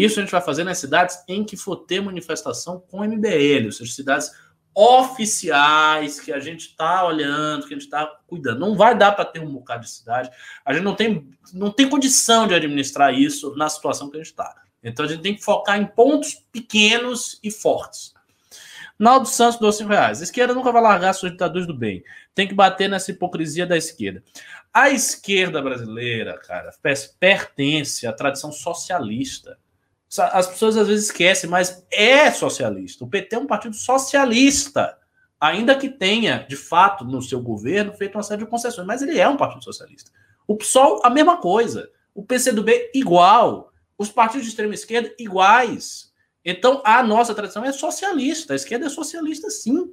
isso 0.04 0.18
a 0.18 0.22
gente 0.22 0.32
vai 0.32 0.40
fazer 0.40 0.64
nas 0.64 0.78
cidades 0.78 1.22
em 1.28 1.44
que 1.44 1.56
for 1.56 1.76
ter 1.76 2.00
manifestação 2.00 2.80
com 2.80 3.04
MBL, 3.04 3.66
ou 3.66 3.72
seja, 3.72 3.92
cidades 3.92 4.30
oficiais 4.74 6.20
que 6.20 6.30
a 6.30 6.38
gente 6.38 6.68
está 6.68 7.06
olhando, 7.06 7.66
que 7.66 7.72
a 7.72 7.76
gente 7.76 7.86
está 7.86 8.06
cuidando. 8.26 8.60
Não 8.60 8.76
vai 8.76 8.96
dar 8.96 9.12
para 9.12 9.24
ter 9.24 9.40
um 9.40 9.50
bocado 9.50 9.84
de 9.84 9.90
cidade. 9.90 10.30
A 10.64 10.74
gente 10.74 10.84
não 10.84 10.94
tem, 10.94 11.30
não 11.54 11.70
tem 11.70 11.88
condição 11.88 12.46
de 12.46 12.54
administrar 12.54 13.14
isso 13.14 13.56
na 13.56 13.70
situação 13.70 14.10
que 14.10 14.16
a 14.16 14.20
gente 14.20 14.32
está. 14.32 14.54
Então 14.82 15.06
a 15.06 15.08
gente 15.08 15.22
tem 15.22 15.34
que 15.34 15.42
focar 15.42 15.80
em 15.80 15.86
pontos 15.86 16.34
pequenos 16.52 17.40
e 17.42 17.50
fortes. 17.50 18.14
Naldo 18.98 19.26
Santos 19.26 19.58
dos 19.58 19.76
5 19.76 19.90
reais. 19.90 20.20
A 20.20 20.24
esquerda 20.24 20.54
nunca 20.54 20.72
vai 20.72 20.82
largar 20.82 21.14
seus 21.14 21.32
ditadores 21.32 21.66
do 21.66 21.74
bem. 21.74 22.02
Tem 22.34 22.46
que 22.46 22.54
bater 22.54 22.88
nessa 22.88 23.10
hipocrisia 23.10 23.66
da 23.66 23.76
esquerda. 23.76 24.22
A 24.72 24.90
esquerda 24.90 25.62
brasileira, 25.62 26.38
cara, 26.38 26.70
pertence 27.18 28.06
à 28.06 28.12
tradição 28.12 28.52
socialista. 28.52 29.58
As 30.18 30.46
pessoas 30.46 30.76
às 30.76 30.86
vezes 30.86 31.06
esquecem, 31.06 31.50
mas 31.50 31.84
é 31.90 32.30
socialista. 32.30 33.04
O 33.04 33.08
PT 33.08 33.36
é 33.36 33.38
um 33.38 33.46
partido 33.46 33.74
socialista, 33.74 34.96
ainda 35.40 35.74
que 35.74 35.88
tenha, 35.88 36.46
de 36.48 36.56
fato, 36.56 37.04
no 37.04 37.20
seu 37.20 37.40
governo, 37.40 37.92
feito 37.92 38.16
uma 38.16 38.22
série 38.22 38.44
de 38.44 38.50
concessões, 38.50 38.86
mas 38.86 39.02
ele 39.02 39.18
é 39.18 39.28
um 39.28 39.36
partido 39.36 39.64
socialista. 39.64 40.10
O 40.46 40.56
PSOL, 40.56 41.00
a 41.04 41.10
mesma 41.10 41.38
coisa. 41.38 41.90
O 42.14 42.22
PCdoB, 42.22 42.90
igual. 42.94 43.72
Os 43.98 44.10
partidos 44.10 44.44
de 44.44 44.50
extrema 44.50 44.74
esquerda, 44.74 45.12
iguais. 45.18 46.12
Então, 46.44 46.80
a 46.84 47.02
nossa 47.02 47.34
tradição 47.34 47.64
é 47.64 47.72
socialista. 47.72 48.52
A 48.52 48.56
esquerda 48.56 48.86
é 48.86 48.88
socialista, 48.88 49.50
sim. 49.50 49.92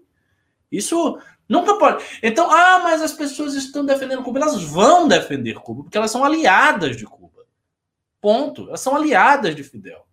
Isso 0.71 1.19
nunca 1.49 1.77
pode. 1.77 2.03
Então, 2.21 2.49
ah, 2.49 2.79
mas 2.83 3.01
as 3.01 3.13
pessoas 3.13 3.55
estão 3.55 3.85
defendendo 3.85 4.23
Cuba. 4.23 4.39
Elas 4.39 4.61
vão 4.63 5.07
defender 5.07 5.55
Cuba, 5.55 5.83
porque 5.83 5.97
elas 5.97 6.11
são 6.11 6.23
aliadas 6.23 6.95
de 6.95 7.05
Cuba. 7.05 7.22
Ponto. 8.23 8.69
Elas 8.69 8.79
são 8.79 8.95
aliadas 8.95 9.53
de 9.53 9.65
Fidel. 9.65 10.05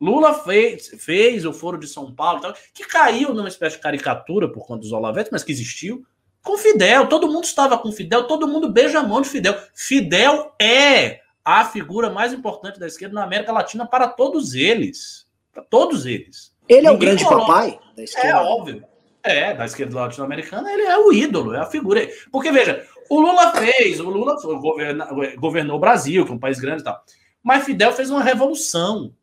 Lula 0.00 0.32
fez, 0.32 0.86
fez 1.00 1.44
o 1.44 1.52
Foro 1.52 1.76
de 1.76 1.88
São 1.88 2.14
Paulo, 2.14 2.40
tal, 2.40 2.54
que 2.72 2.86
caiu 2.86 3.34
numa 3.34 3.48
espécie 3.48 3.74
de 3.74 3.82
caricatura 3.82 4.48
por 4.48 4.64
conta 4.64 4.82
dos 4.82 4.92
Olavetes, 4.92 5.32
mas 5.32 5.42
que 5.42 5.50
existiu. 5.50 6.06
Com 6.44 6.56
Fidel, 6.56 7.08
todo 7.08 7.26
mundo 7.26 7.42
estava 7.42 7.76
com 7.76 7.90
Fidel, 7.90 8.28
todo 8.28 8.46
mundo 8.46 8.70
beija 8.70 9.00
a 9.00 9.02
mão 9.02 9.20
de 9.20 9.28
Fidel. 9.28 9.58
Fidel 9.74 10.54
é 10.62 11.22
a 11.44 11.64
figura 11.64 12.08
mais 12.08 12.32
importante 12.32 12.78
da 12.78 12.86
esquerda 12.86 13.16
na 13.16 13.24
América 13.24 13.50
Latina 13.50 13.84
para 13.84 14.06
todos 14.06 14.54
eles. 14.54 15.28
Para 15.52 15.64
todos 15.64 16.06
eles. 16.06 16.54
Ele 16.68 16.86
é 16.86 16.90
o 16.92 16.96
grande 16.96 17.24
coloca... 17.24 17.46
papai 17.46 17.80
da 17.96 18.04
esquerda. 18.04 18.28
É 18.28 18.34
óbvio. 18.36 18.84
É, 19.24 19.52
da 19.54 19.64
esquerda 19.66 19.96
latino-americana, 19.96 20.72
ele 20.72 20.84
é 20.84 20.96
o 20.96 21.12
ídolo, 21.12 21.52
é 21.52 21.58
a 21.58 21.66
figura. 21.66 22.08
Porque, 22.30 22.52
veja, 22.52 22.86
o 23.10 23.20
Lula 23.20 23.52
fez, 23.52 23.98
o 23.98 24.08
Lula 24.08 24.36
governa, 24.40 25.08
governou 25.36 25.76
o 25.76 25.80
Brasil, 25.80 26.24
que 26.24 26.30
é 26.30 26.34
um 26.34 26.38
país 26.38 26.60
grande 26.60 26.82
e 26.82 26.84
tal. 26.84 27.04
Mas 27.42 27.64
Fidel 27.64 27.92
fez 27.92 28.10
uma 28.10 28.22
revolução. 28.22 29.14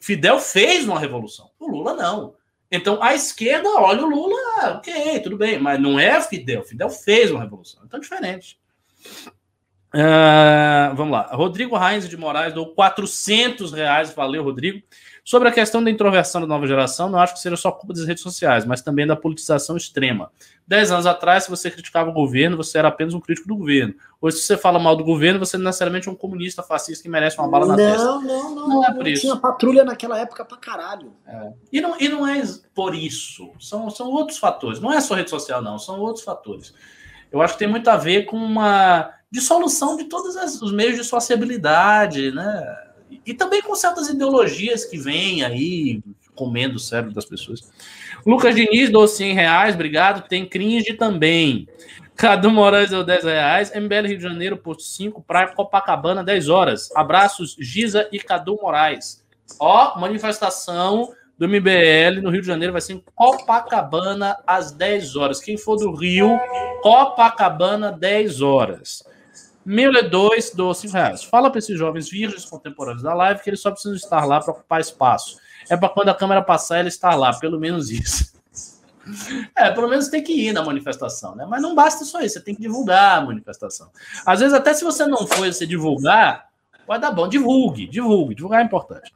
Fidel 0.00 0.38
fez 0.38 0.86
uma 0.86 0.98
revolução. 0.98 1.50
O 1.58 1.68
Lula 1.68 1.94
não. 1.94 2.34
Então 2.70 3.02
a 3.02 3.14
esquerda 3.14 3.68
olha 3.68 4.02
o 4.02 4.08
Lula, 4.08 4.76
ok, 4.76 5.20
tudo 5.20 5.36
bem, 5.36 5.58
mas 5.58 5.78
não 5.78 6.00
é 6.00 6.20
Fidel. 6.22 6.64
Fidel 6.64 6.88
fez 6.88 7.30
uma 7.30 7.42
revolução. 7.42 7.82
Então 7.84 7.98
é 7.98 8.00
diferente. 8.00 8.58
Uh, 9.94 10.94
vamos 10.94 11.12
lá. 11.12 11.28
Rodrigo 11.32 11.76
Reis 11.76 12.08
de 12.08 12.16
Moraes 12.16 12.54
deu 12.54 12.66
400 12.66 13.72
reais. 13.72 14.14
Valeu, 14.14 14.42
Rodrigo. 14.42 14.82
Sobre 15.24 15.48
a 15.48 15.52
questão 15.52 15.84
da 15.84 15.88
introversão 15.88 16.40
da 16.40 16.48
nova 16.48 16.66
geração, 16.66 17.08
não 17.08 17.20
acho 17.20 17.34
que 17.34 17.40
seja 17.40 17.56
só 17.56 17.70
culpa 17.70 17.94
das 17.94 18.04
redes 18.04 18.24
sociais, 18.24 18.64
mas 18.64 18.82
também 18.82 19.06
da 19.06 19.14
politização 19.14 19.76
extrema. 19.76 20.32
Dez 20.66 20.90
anos 20.90 21.06
atrás, 21.06 21.44
se 21.44 21.50
você 21.50 21.70
criticava 21.70 22.10
o 22.10 22.12
governo, 22.12 22.56
você 22.56 22.76
era 22.78 22.88
apenas 22.88 23.14
um 23.14 23.20
crítico 23.20 23.46
do 23.46 23.56
governo. 23.56 23.94
Hoje, 24.20 24.38
se 24.38 24.42
você 24.42 24.56
fala 24.56 24.80
mal 24.80 24.96
do 24.96 25.04
governo, 25.04 25.38
você 25.38 25.56
não 25.56 25.62
é 25.62 25.66
necessariamente 25.66 26.10
um 26.10 26.14
comunista 26.16 26.60
fascista 26.60 27.04
que 27.04 27.08
merece 27.08 27.38
uma 27.38 27.46
bala 27.46 27.66
na 27.66 27.76
não, 27.76 27.92
testa. 27.92 28.04
Não, 28.04 28.22
não, 28.22 28.54
não. 28.54 28.68
Não 28.68 28.84
é 28.84 28.92
por 28.92 29.06
isso. 29.06 29.22
Tinha 29.22 29.36
patrulha 29.36 29.84
naquela 29.84 30.18
época 30.18 30.44
pra 30.44 30.56
caralho. 30.56 31.12
É. 31.24 31.52
E, 31.72 31.80
não, 31.80 31.96
e 32.00 32.08
não 32.08 32.26
é 32.26 32.42
por 32.74 32.92
isso. 32.92 33.52
São, 33.60 33.88
são 33.90 34.10
outros 34.10 34.38
fatores. 34.38 34.80
Não 34.80 34.92
é 34.92 35.00
só 35.00 35.14
rede 35.14 35.30
social, 35.30 35.62
não. 35.62 35.78
São 35.78 36.00
outros 36.00 36.24
fatores. 36.24 36.74
Eu 37.30 37.40
acho 37.40 37.54
que 37.54 37.60
tem 37.60 37.68
muito 37.68 37.88
a 37.88 37.96
ver 37.96 38.24
com 38.24 38.36
uma 38.36 39.10
dissolução 39.30 39.96
de 39.96 40.04
todos 40.04 40.34
os 40.60 40.72
meios 40.72 40.96
de 40.96 41.04
sociabilidade, 41.04 42.32
né? 42.32 42.91
E 43.26 43.34
também 43.34 43.60
com 43.62 43.74
certas 43.74 44.08
ideologias 44.08 44.84
que 44.84 44.96
vêm 44.96 45.44
aí 45.44 46.00
comendo 46.34 46.76
o 46.76 46.80
cérebro 46.80 47.14
das 47.14 47.24
pessoas. 47.24 47.70
Lucas 48.24 48.54
Diniz 48.54 48.90
dou 48.90 49.06
100 49.06 49.34
reais, 49.34 49.74
obrigado. 49.74 50.26
Tem 50.28 50.46
cringe 50.46 50.94
também. 50.94 51.68
Cadu 52.16 52.50
Moraes 52.50 52.90
deu 52.90 53.04
10 53.04 53.24
reais. 53.24 53.72
MBL 53.74 54.06
Rio 54.06 54.16
de 54.16 54.22
Janeiro, 54.22 54.56
posto 54.56 54.82
5, 54.84 55.22
Praia 55.22 55.48
Copacabana, 55.48 56.22
10 56.22 56.48
horas. 56.48 56.90
Abraços, 56.94 57.56
Giza 57.58 58.08
e 58.12 58.18
Cadu 58.18 58.58
Moraes. 58.60 59.24
Ó, 59.58 59.98
manifestação 59.98 61.12
do 61.38 61.48
MBL 61.48 62.20
no 62.22 62.30
Rio 62.30 62.40
de 62.40 62.46
Janeiro 62.46 62.72
vai 62.72 62.80
ser 62.80 62.94
em 62.94 63.04
Copacabana 63.14 64.36
às 64.46 64.70
10 64.72 65.16
horas. 65.16 65.40
Quem 65.40 65.56
for 65.56 65.76
do 65.76 65.92
Rio, 65.94 66.38
Copacabana, 66.82 67.90
10 67.90 68.40
horas. 68.40 69.02
Miller 69.64 70.08
2 70.10 70.54
do 70.54 70.72
5 70.74 70.92
reais. 70.92 71.22
Fala 71.22 71.50
para 71.50 71.58
esses 71.58 71.78
jovens 71.78 72.08
virgens 72.08 72.44
contemporâneos 72.44 73.02
da 73.02 73.14
live 73.14 73.40
que 73.42 73.50
eles 73.50 73.60
só 73.60 73.70
precisam 73.70 73.96
estar 73.96 74.24
lá 74.24 74.40
para 74.40 74.52
ocupar 74.52 74.80
espaço. 74.80 75.38
É 75.68 75.76
para 75.76 75.88
quando 75.88 76.08
a 76.08 76.14
câmera 76.14 76.42
passar, 76.42 76.80
ele 76.80 76.88
estar 76.88 77.14
lá, 77.14 77.32
pelo 77.38 77.58
menos 77.58 77.90
isso. 77.90 78.32
É, 79.56 79.68
pelo 79.68 79.88
menos 79.88 80.06
tem 80.06 80.22
que 80.22 80.32
ir 80.32 80.52
na 80.52 80.64
manifestação, 80.64 81.34
né? 81.34 81.44
Mas 81.44 81.60
não 81.60 81.74
basta 81.74 82.04
só 82.04 82.20
isso, 82.20 82.34
você 82.34 82.40
tem 82.40 82.54
que 82.54 82.60
divulgar 82.60 83.18
a 83.18 83.20
manifestação. 83.20 83.90
Às 84.24 84.38
vezes, 84.38 84.54
até 84.54 84.72
se 84.72 84.84
você 84.84 85.04
não 85.04 85.26
for 85.26 85.38
você 85.38 85.66
divulgar, 85.66 86.46
vai 86.86 87.00
dar 87.00 87.10
bom. 87.10 87.26
Divulgue, 87.26 87.88
divulgue, 87.88 88.36
divulgar 88.36 88.60
é 88.60 88.64
importante. 88.64 89.12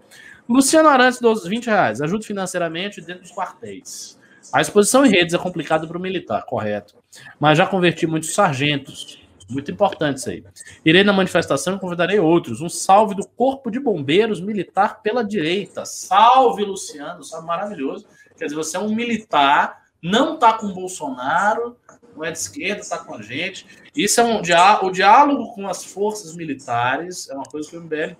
Luciano 0.48 0.88
Arantes, 0.88 1.20
dos 1.20 1.46
20 1.46 1.66
reais. 1.66 2.00
Ajude 2.00 2.26
financeiramente 2.26 3.00
dentro 3.00 3.22
dos 3.22 3.32
quartéis. 3.32 4.18
A 4.52 4.60
exposição 4.60 5.04
em 5.04 5.10
redes 5.10 5.34
é 5.34 5.38
complicada 5.38 5.86
para 5.86 5.98
o 5.98 6.00
militar, 6.00 6.44
correto. 6.44 6.94
Mas 7.38 7.58
já 7.58 7.66
converti 7.66 8.06
muitos 8.06 8.32
sargentos. 8.32 9.25
Muito 9.48 9.70
importante 9.70 10.18
isso 10.18 10.30
aí. 10.30 10.44
Irei 10.84 11.04
na 11.04 11.12
manifestação 11.12 11.76
e 11.76 11.78
convidarei 11.78 12.18
outros. 12.18 12.60
Um 12.60 12.68
salve 12.68 13.14
do 13.14 13.26
Corpo 13.26 13.70
de 13.70 13.78
Bombeiros 13.78 14.40
Militar 14.40 15.02
pela 15.02 15.22
direita. 15.22 15.84
Salve, 15.84 16.64
Luciano. 16.64 17.22
Salve 17.22 17.46
maravilhoso. 17.46 18.06
Quer 18.36 18.46
dizer, 18.46 18.56
você 18.56 18.76
é 18.76 18.80
um 18.80 18.94
militar, 18.94 19.84
não 20.02 20.34
está 20.34 20.52
com 20.52 20.72
Bolsonaro, 20.72 21.76
não 22.14 22.24
é 22.24 22.30
de 22.30 22.38
esquerda, 22.38 22.80
está 22.80 22.98
com 22.98 23.14
a 23.14 23.22
gente. 23.22 23.66
Isso 23.94 24.20
é 24.20 24.24
um 24.24 24.40
o 24.40 24.90
diálogo 24.90 25.54
com 25.54 25.66
as 25.68 25.84
forças 25.84 26.34
militares 26.34 27.28
é 27.30 27.34
uma 27.34 27.44
coisa 27.44 27.68
que 27.68 27.76
o 27.76 27.80
MBL 27.80 28.14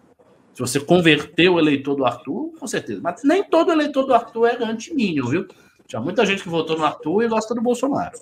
Se 0.55 0.60
você 0.60 0.78
converter 0.78 1.48
o 1.48 1.59
eleitor 1.59 1.94
do 1.94 2.05
Arthur, 2.05 2.52
com 2.59 2.66
certeza. 2.66 3.01
Mas 3.02 3.22
nem 3.24 3.43
todo 3.43 3.72
eleitor 3.72 4.05
do 4.05 4.14
Arthur 4.14 4.48
é 4.48 4.62
anti-mínio, 4.62 5.26
viu? 5.26 5.48
Tinha 5.86 6.01
muita 6.01 6.26
gente 6.26 6.43
que 6.43 6.48
votou 6.48 6.76
no 6.76 6.84
Arthur 6.84 7.22
e 7.22 7.28
gosta 7.28 7.55
do 7.55 7.62
Bolsonaro. 7.62 8.18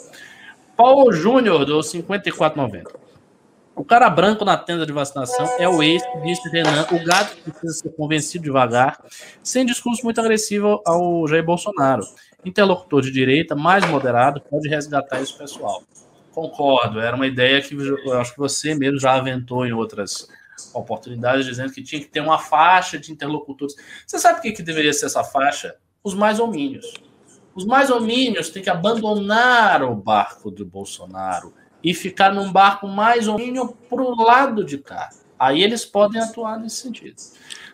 Paulo 0.77 1.13
Júnior, 1.13 1.65
do 1.65 1.79
54,90. 1.81 2.85
O 3.75 3.85
cara 3.85 4.11
branco 4.11 4.45
na 4.45 4.57
tenda 4.57 4.85
de 4.85 4.93
vacinação 4.93 5.47
é 5.59 5.69
o 5.69 5.83
ex 5.83 6.03
disse 6.23 6.49
Renan, 6.51 6.87
o 6.93 7.05
gato 7.05 7.37
precisa 7.43 7.73
ser 7.73 7.89
convencido 7.91 8.45
devagar, 8.45 9.03
sem 9.43 9.65
discurso 9.65 10.05
muito 10.05 10.21
agressivo 10.21 10.83
ao 10.85 11.27
Jair 11.27 11.45
Bolsonaro. 11.45 12.05
Interlocutor 12.45 13.03
de 13.03 13.11
direita, 13.11 13.55
mais 13.55 13.87
moderado, 13.89 14.41
pode 14.41 14.69
resgatar 14.69 15.21
esse 15.21 15.37
pessoal. 15.37 15.83
Concordo, 16.33 17.01
era 17.01 17.17
uma 17.17 17.27
ideia 17.27 17.61
que 17.61 17.75
eu 17.75 18.19
acho 18.19 18.33
que 18.33 18.39
você 18.39 18.75
mesmo 18.75 18.99
já 18.99 19.15
aventou 19.15 19.67
em 19.67 19.73
outras 19.73 20.29
oportunidades, 20.73 21.47
dizendo 21.47 21.73
que 21.73 21.83
tinha 21.83 22.01
que 22.01 22.09
ter 22.09 22.21
uma 22.21 22.39
faixa 22.39 22.99
de 22.99 23.11
interlocutores. 23.13 23.75
Você 24.07 24.19
sabe 24.19 24.39
o 24.39 24.43
que, 24.43 24.53
que 24.53 24.63
deveria 24.63 24.93
ser 24.93 25.07
essa 25.07 25.25
faixa? 25.25 25.77
Os 26.03 26.15
mais 26.15 26.39
homínios. 26.39 26.95
Os 27.55 27.65
mais 27.65 27.91
homínios 27.91 28.51
têm 28.51 28.63
que 28.63 28.71
abandonar 28.71 29.83
o 29.83 29.95
barco 29.95 30.51
do 30.51 30.65
Bolsonaro 30.65 31.53
e 31.83 31.93
ficar 31.93 32.33
num 32.33 32.53
barco 32.53 32.87
mais 32.87 33.27
homínio 33.27 33.77
para 33.89 34.03
o 34.03 34.15
lado 34.15 34.65
de 34.65 34.79
cá. 34.79 35.11
Aí 35.39 35.63
eles 35.63 35.85
podem 35.85 36.21
atuar 36.21 36.59
nesse 36.59 36.77
sentido. 36.77 37.17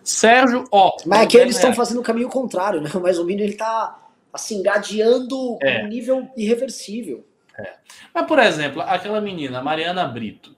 Sérgio, 0.02 0.64
ó. 0.70 0.96
Mas 1.04 1.22
é 1.22 1.26
que 1.26 1.36
eles 1.36 1.56
estão 1.56 1.74
fazendo 1.74 1.98
o 1.98 2.02
caminho 2.02 2.28
contrário, 2.28 2.80
né? 2.80 2.90
O 2.94 3.00
mais 3.00 3.18
homínio 3.18 3.44
ele 3.44 3.52
está 3.52 4.05
assim, 4.36 4.62
gadeando 4.62 5.58
é. 5.60 5.82
um 5.82 5.88
nível 5.88 6.28
irreversível. 6.36 7.26
É. 7.58 7.74
Mas, 8.14 8.26
por 8.26 8.38
exemplo, 8.38 8.82
aquela 8.82 9.20
menina, 9.20 9.62
Mariana 9.62 10.06
Brito, 10.06 10.54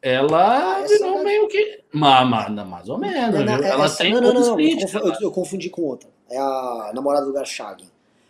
ela 0.00 0.80
Essa 0.80 0.88
virou 0.88 1.18
é... 1.20 1.24
meio 1.24 1.48
que. 1.48 1.84
Mas, 1.92 2.28
mas, 2.28 2.66
mais 2.66 2.88
ou 2.88 2.98
menos. 2.98 3.38
Não, 3.38 3.44
não, 3.44 3.64
ela 3.64 3.84
essa... 3.84 3.98
tem 3.98 4.12
não, 4.12 4.20
não, 4.20 4.34
não, 4.34 4.60
eu, 4.60 5.14
eu, 5.20 5.30
confundi 5.30 5.70
com 5.70 5.82
outra. 5.82 6.10
É 6.28 6.38
a 6.38 6.90
namorada 6.94 7.26
do 7.26 7.32
Garchag. 7.32 7.84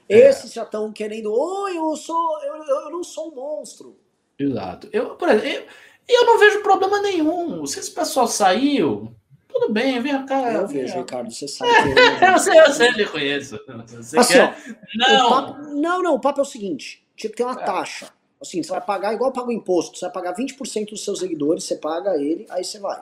É. 0.08 0.28
Esses 0.28 0.52
já 0.52 0.64
estão 0.64 0.92
querendo. 0.92 1.32
Oi, 1.32 1.78
eu 1.78 1.96
sou. 1.96 2.42
Eu, 2.42 2.64
eu 2.64 2.90
não 2.90 3.02
sou 3.02 3.32
um 3.32 3.34
monstro. 3.34 3.96
Exato. 4.38 4.88
Eu, 4.92 5.14
por 5.14 5.28
exemplo, 5.28 5.46
eu, 5.46 6.20
eu 6.20 6.26
não 6.26 6.38
vejo 6.38 6.62
problema 6.62 7.00
nenhum. 7.00 7.64
Se 7.66 7.78
esse 7.78 7.90
pessoal 7.90 8.26
saiu, 8.26 9.14
tudo 9.52 9.72
bem, 9.72 10.00
vem 10.00 10.24
cá. 10.26 10.52
Eu 10.52 10.66
vejo, 10.66 10.98
Ricardo, 10.98 11.30
você 11.30 11.46
sabe 11.48 11.94
que 11.94 12.24
eu, 12.24 12.28
eu, 12.28 12.38
sei, 12.38 12.60
eu 12.60 12.72
sei, 12.72 13.06
conheço. 13.06 13.60
Você 13.86 14.18
assim, 14.18 14.32
quer... 14.34 14.56
não. 14.96 15.28
Papo, 15.28 15.62
não, 15.74 16.02
não, 16.02 16.14
o 16.14 16.20
papo 16.20 16.40
é 16.40 16.42
o 16.42 16.46
seguinte: 16.46 17.04
tinha 17.16 17.30
que 17.30 17.36
ter 17.36 17.44
uma 17.44 17.60
é. 17.60 17.64
taxa. 17.64 18.10
Assim, 18.40 18.60
você 18.60 18.70
vai 18.70 18.80
pagar 18.80 19.14
igual 19.14 19.30
paga 19.30 19.48
o 19.48 19.52
imposto, 19.52 19.96
você 19.96 20.06
vai 20.06 20.12
pagar 20.12 20.34
20% 20.34 20.90
dos 20.90 21.04
seus 21.04 21.20
seguidores, 21.20 21.62
você 21.62 21.76
paga 21.76 22.16
ele, 22.16 22.44
aí 22.50 22.64
você 22.64 22.80
vai. 22.80 23.00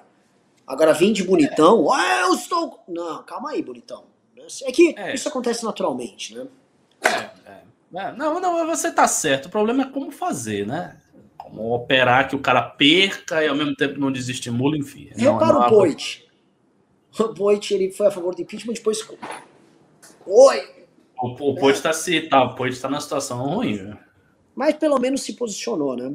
Agora, 0.66 0.92
vinde 0.92 1.24
bonitão, 1.24 1.88
é. 1.98 2.22
eu 2.24 2.34
estou. 2.34 2.84
Não, 2.86 3.22
calma 3.22 3.50
aí, 3.50 3.62
bonitão. 3.62 4.04
É 4.64 4.72
que 4.72 4.94
é. 4.98 5.14
isso 5.14 5.28
acontece 5.28 5.64
naturalmente, 5.64 6.34
né? 6.34 6.46
É, 7.02 7.08
é. 7.50 7.62
é 7.94 8.12
não, 8.12 8.40
não, 8.40 8.66
você 8.66 8.90
tá 8.90 9.08
certo. 9.08 9.46
O 9.46 9.50
problema 9.50 9.84
é 9.84 9.86
como 9.86 10.10
fazer, 10.10 10.66
né? 10.66 10.96
Como 11.38 11.74
operar 11.74 12.28
que 12.28 12.36
o 12.36 12.40
cara 12.40 12.62
perca 12.62 13.42
e 13.42 13.48
ao 13.48 13.56
mesmo 13.56 13.74
tempo 13.74 13.98
não 13.98 14.12
desestimula, 14.12 14.76
enfim. 14.76 15.10
Repara 15.14 15.52
não, 15.54 15.60
não 15.60 15.66
o 15.66 15.70
Boit. 15.70 16.29
O 17.18 17.32
Boit 17.32 17.72
ele 17.74 17.90
foi 17.90 18.06
a 18.06 18.10
favor 18.10 18.34
do 18.34 18.42
impeachment, 18.42 18.74
depois. 18.74 19.06
Oi! 20.26 20.80
O, 21.20 21.50
o 21.50 21.54
Poit 21.54 21.76
está 21.76 21.92
se, 21.92 22.22
tá, 22.22 22.42
o 22.42 22.54
Poit 22.54 22.80
tá 22.80 22.88
numa 22.88 23.00
situação 23.00 23.42
ruim, 23.44 23.76
viu? 23.76 23.96
Mas 24.54 24.74
pelo 24.76 24.98
menos 24.98 25.22
se 25.22 25.34
posicionou, 25.34 25.96
né? 25.96 26.12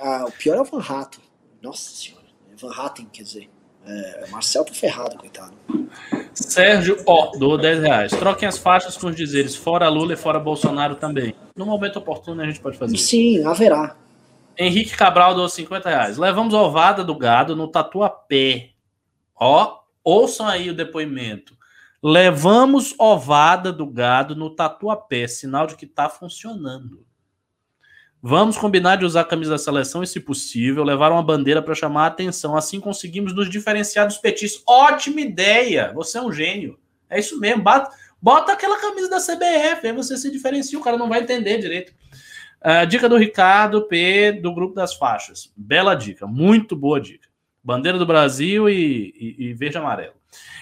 Ah, 0.00 0.24
o 0.28 0.32
pior 0.32 0.56
é 0.56 0.60
o 0.60 0.64
Van 0.64 0.80
Hatten. 0.80 1.22
Nossa 1.62 1.90
senhora. 1.90 2.26
É 2.52 2.56
Van 2.56 2.72
Hatten, 2.72 3.06
quer 3.06 3.22
dizer. 3.22 3.48
É, 3.86 4.26
Marcel 4.30 4.64
tá 4.64 4.72
ferrado, 4.72 5.16
coitado. 5.18 5.54
Sérgio, 6.32 6.96
ó, 7.06 7.36
dou 7.36 7.58
10 7.58 7.82
reais. 7.82 8.12
Troquem 8.12 8.48
as 8.48 8.58
faixas 8.58 8.96
com 8.96 9.08
os 9.08 9.16
dizeres 9.16 9.54
fora 9.54 9.88
Lula 9.88 10.14
e 10.14 10.16
fora 10.16 10.40
Bolsonaro 10.40 10.96
também. 10.96 11.34
No 11.54 11.66
momento 11.66 11.98
oportuno 11.98 12.42
a 12.42 12.46
gente 12.46 12.60
pode 12.60 12.78
fazer 12.78 12.96
Sim, 12.96 13.44
haverá. 13.44 13.96
Henrique 14.58 14.96
Cabral 14.96 15.34
deu 15.34 15.48
50 15.48 15.88
reais. 15.88 16.16
Levamos 16.16 16.54
ovada 16.54 17.04
do 17.04 17.14
gado 17.14 17.54
no 17.54 17.68
Tatuapé. 17.68 18.70
Ó, 19.36 19.80
ouçam 20.04 20.46
aí 20.46 20.70
o 20.70 20.74
depoimento. 20.74 21.56
Levamos 22.02 22.94
ovada 22.98 23.72
do 23.72 23.86
gado 23.86 24.36
no 24.36 24.54
Tatuapé, 24.54 25.26
sinal 25.26 25.66
de 25.66 25.74
que 25.74 25.86
está 25.86 26.08
funcionando. 26.08 27.04
Vamos 28.26 28.56
combinar 28.56 28.96
de 28.96 29.04
usar 29.04 29.22
a 29.22 29.24
camisa 29.24 29.50
da 29.52 29.58
seleção 29.58 30.02
e, 30.02 30.06
se 30.06 30.20
possível, 30.20 30.84
levar 30.84 31.12
uma 31.12 31.22
bandeira 31.22 31.60
para 31.60 31.74
chamar 31.74 32.04
a 32.04 32.06
atenção. 32.06 32.56
Assim 32.56 32.80
conseguimos 32.80 33.34
nos 33.34 33.50
diferenciar 33.50 34.06
dos 34.06 34.18
petis. 34.18 34.62
Ótima 34.66 35.20
ideia! 35.20 35.92
Você 35.94 36.18
é 36.18 36.22
um 36.22 36.32
gênio. 36.32 36.78
É 37.08 37.18
isso 37.18 37.38
mesmo. 37.38 37.62
Bota, 37.62 37.90
bota 38.20 38.52
aquela 38.52 38.80
camisa 38.80 39.10
da 39.10 39.18
CBF, 39.20 39.86
aí 39.86 39.92
você 39.92 40.16
se 40.16 40.30
diferencia, 40.30 40.78
o 40.78 40.82
cara 40.82 40.96
não 40.96 41.08
vai 41.08 41.20
entender 41.20 41.58
direito. 41.58 41.92
Uh, 42.62 42.86
dica 42.86 43.10
do 43.10 43.18
Ricardo 43.18 43.86
P, 43.86 44.32
do 44.32 44.54
Grupo 44.54 44.74
das 44.74 44.94
Faixas. 44.94 45.52
Bela 45.54 45.94
dica, 45.94 46.26
muito 46.26 46.74
boa 46.74 46.98
dica. 46.98 47.28
Bandeira 47.64 47.98
do 47.98 48.04
Brasil 48.04 48.68
e, 48.68 49.14
e, 49.16 49.46
e 49.46 49.54
verde 49.54 49.78
amarelo. 49.78 50.14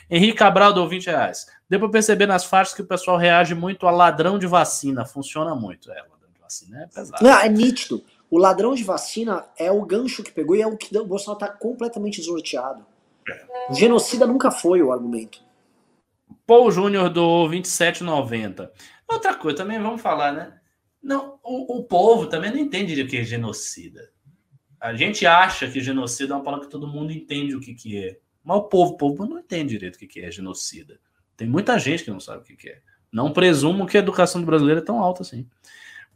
Henrique 0.08 0.38
Cabral 0.38 0.72
deu 0.72 0.86
20 0.86 1.06
reais. 1.06 1.46
Deu 1.68 1.80
para 1.80 1.88
perceber 1.88 2.26
nas 2.26 2.44
faixas 2.44 2.74
que 2.74 2.82
o 2.82 2.86
pessoal 2.86 3.16
reage 3.16 3.54
muito 3.54 3.86
a 3.86 3.90
ladrão 3.90 4.38
de 4.38 4.46
vacina. 4.46 5.04
Funciona 5.04 5.54
muito. 5.54 5.90
É, 5.90 5.96
ladrão 5.96 6.30
de 6.32 6.40
vacina 6.40 6.82
é 6.82 6.86
pesado. 6.86 7.24
Não, 7.24 7.38
é 7.38 7.48
nítido. 7.48 8.04
O 8.30 8.38
ladrão 8.38 8.74
de 8.74 8.84
vacina 8.84 9.46
é 9.58 9.70
o 9.70 9.84
gancho 9.84 10.22
que 10.22 10.30
pegou 10.30 10.54
e 10.54 10.62
é 10.62 10.66
o 10.66 10.76
que 10.76 10.96
o 10.96 11.04
Bolsonaro 11.04 11.44
está 11.44 11.48
completamente 11.52 12.20
desnorteado. 12.20 12.86
O 13.68 13.74
genocida 13.74 14.26
nunca 14.26 14.50
foi 14.50 14.82
o 14.82 14.92
argumento. 14.92 15.40
Paul 16.46 16.70
Júnior 16.70 17.10
do 17.10 17.48
27,90. 17.48 18.70
Outra 19.08 19.34
coisa 19.34 19.58
também, 19.58 19.80
vamos 19.80 20.00
falar, 20.00 20.32
né? 20.32 20.54
Não, 21.02 21.38
o, 21.42 21.78
o 21.78 21.84
povo 21.84 22.26
também 22.26 22.50
não 22.50 22.58
entende 22.58 23.00
o 23.00 23.08
que 23.08 23.18
é 23.18 23.24
genocida. 23.24 24.10
A 24.82 24.96
gente 24.96 25.24
acha 25.24 25.70
que 25.70 25.80
genocida 25.80 26.34
é 26.34 26.36
uma 26.36 26.42
palavra 26.42 26.66
que 26.66 26.70
todo 26.72 26.88
mundo 26.88 27.12
entende 27.12 27.54
o 27.54 27.60
que, 27.60 27.72
que 27.72 27.96
é. 27.96 28.18
Mas 28.42 28.56
o 28.56 28.62
povo, 28.62 28.94
o 28.94 28.96
povo 28.96 29.24
não 29.24 29.38
entende 29.38 29.70
direito 29.70 29.94
o 29.94 29.98
que, 30.00 30.08
que 30.08 30.20
é 30.20 30.28
genocida. 30.28 30.98
Tem 31.36 31.46
muita 31.46 31.78
gente 31.78 32.02
que 32.02 32.10
não 32.10 32.18
sabe 32.18 32.40
o 32.40 32.44
que, 32.44 32.56
que 32.56 32.68
é. 32.68 32.80
Não 33.12 33.32
presumo 33.32 33.86
que 33.86 33.96
a 33.96 34.00
educação 34.00 34.40
do 34.40 34.46
brasileiro 34.46 34.80
é 34.80 34.84
tão 34.84 34.98
alta 34.98 35.22
assim. 35.22 35.48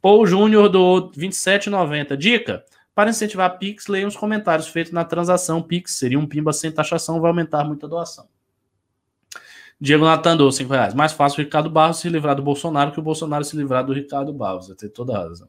Paul 0.02 0.26
Júnior 0.26 0.68
do 0.68 1.12
27,90. 1.12 2.16
Dica: 2.16 2.64
para 2.92 3.10
incentivar 3.10 3.46
a 3.46 3.50
Pix, 3.50 3.86
leia 3.86 4.08
os 4.08 4.16
comentários 4.16 4.66
feitos 4.66 4.92
na 4.92 5.04
transação 5.04 5.62
Pix. 5.62 5.92
Seria 5.92 6.18
um 6.18 6.26
pimba 6.26 6.52
sem 6.52 6.72
taxação, 6.72 7.20
vai 7.20 7.30
aumentar 7.30 7.62
muito 7.62 7.86
a 7.86 7.88
doação. 7.88 8.26
Diego 9.80 10.04
Natan 10.04 10.36
dou 10.36 10.50
5 10.50 10.72
reais. 10.72 10.92
Mais 10.92 11.12
fácil 11.12 11.40
o 11.40 11.44
Ricardo 11.44 11.70
Barros 11.70 11.98
se 11.98 12.08
livrar 12.08 12.34
do 12.34 12.42
Bolsonaro 12.42 12.90
que 12.90 12.98
o 12.98 13.02
Bolsonaro 13.02 13.44
se 13.44 13.56
livrar 13.56 13.84
do 13.84 13.92
Ricardo 13.92 14.32
Barros. 14.32 14.66
Vai 14.66 14.76
ter 14.76 14.88
toda 14.88 15.16
a 15.16 15.20
razão. 15.20 15.48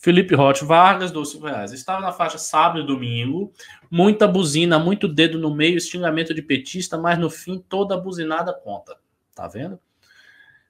Felipe 0.00 0.34
Roth 0.34 0.62
Vargas, 0.62 1.10
dou 1.10 1.26
5 1.26 1.46
reais. 1.46 1.72
Estava 1.72 2.00
na 2.00 2.10
faixa 2.10 2.38
sábado 2.38 2.80
e 2.80 2.86
domingo. 2.86 3.52
Muita 3.90 4.26
buzina, 4.26 4.78
muito 4.78 5.06
dedo 5.06 5.38
no 5.38 5.54
meio, 5.54 5.78
xingamento 5.78 6.32
de 6.32 6.40
petista, 6.40 6.96
mas 6.96 7.18
no 7.18 7.28
fim 7.28 7.62
toda 7.68 7.98
buzinada 7.98 8.54
conta. 8.54 8.96
Tá 9.34 9.46
vendo? 9.46 9.74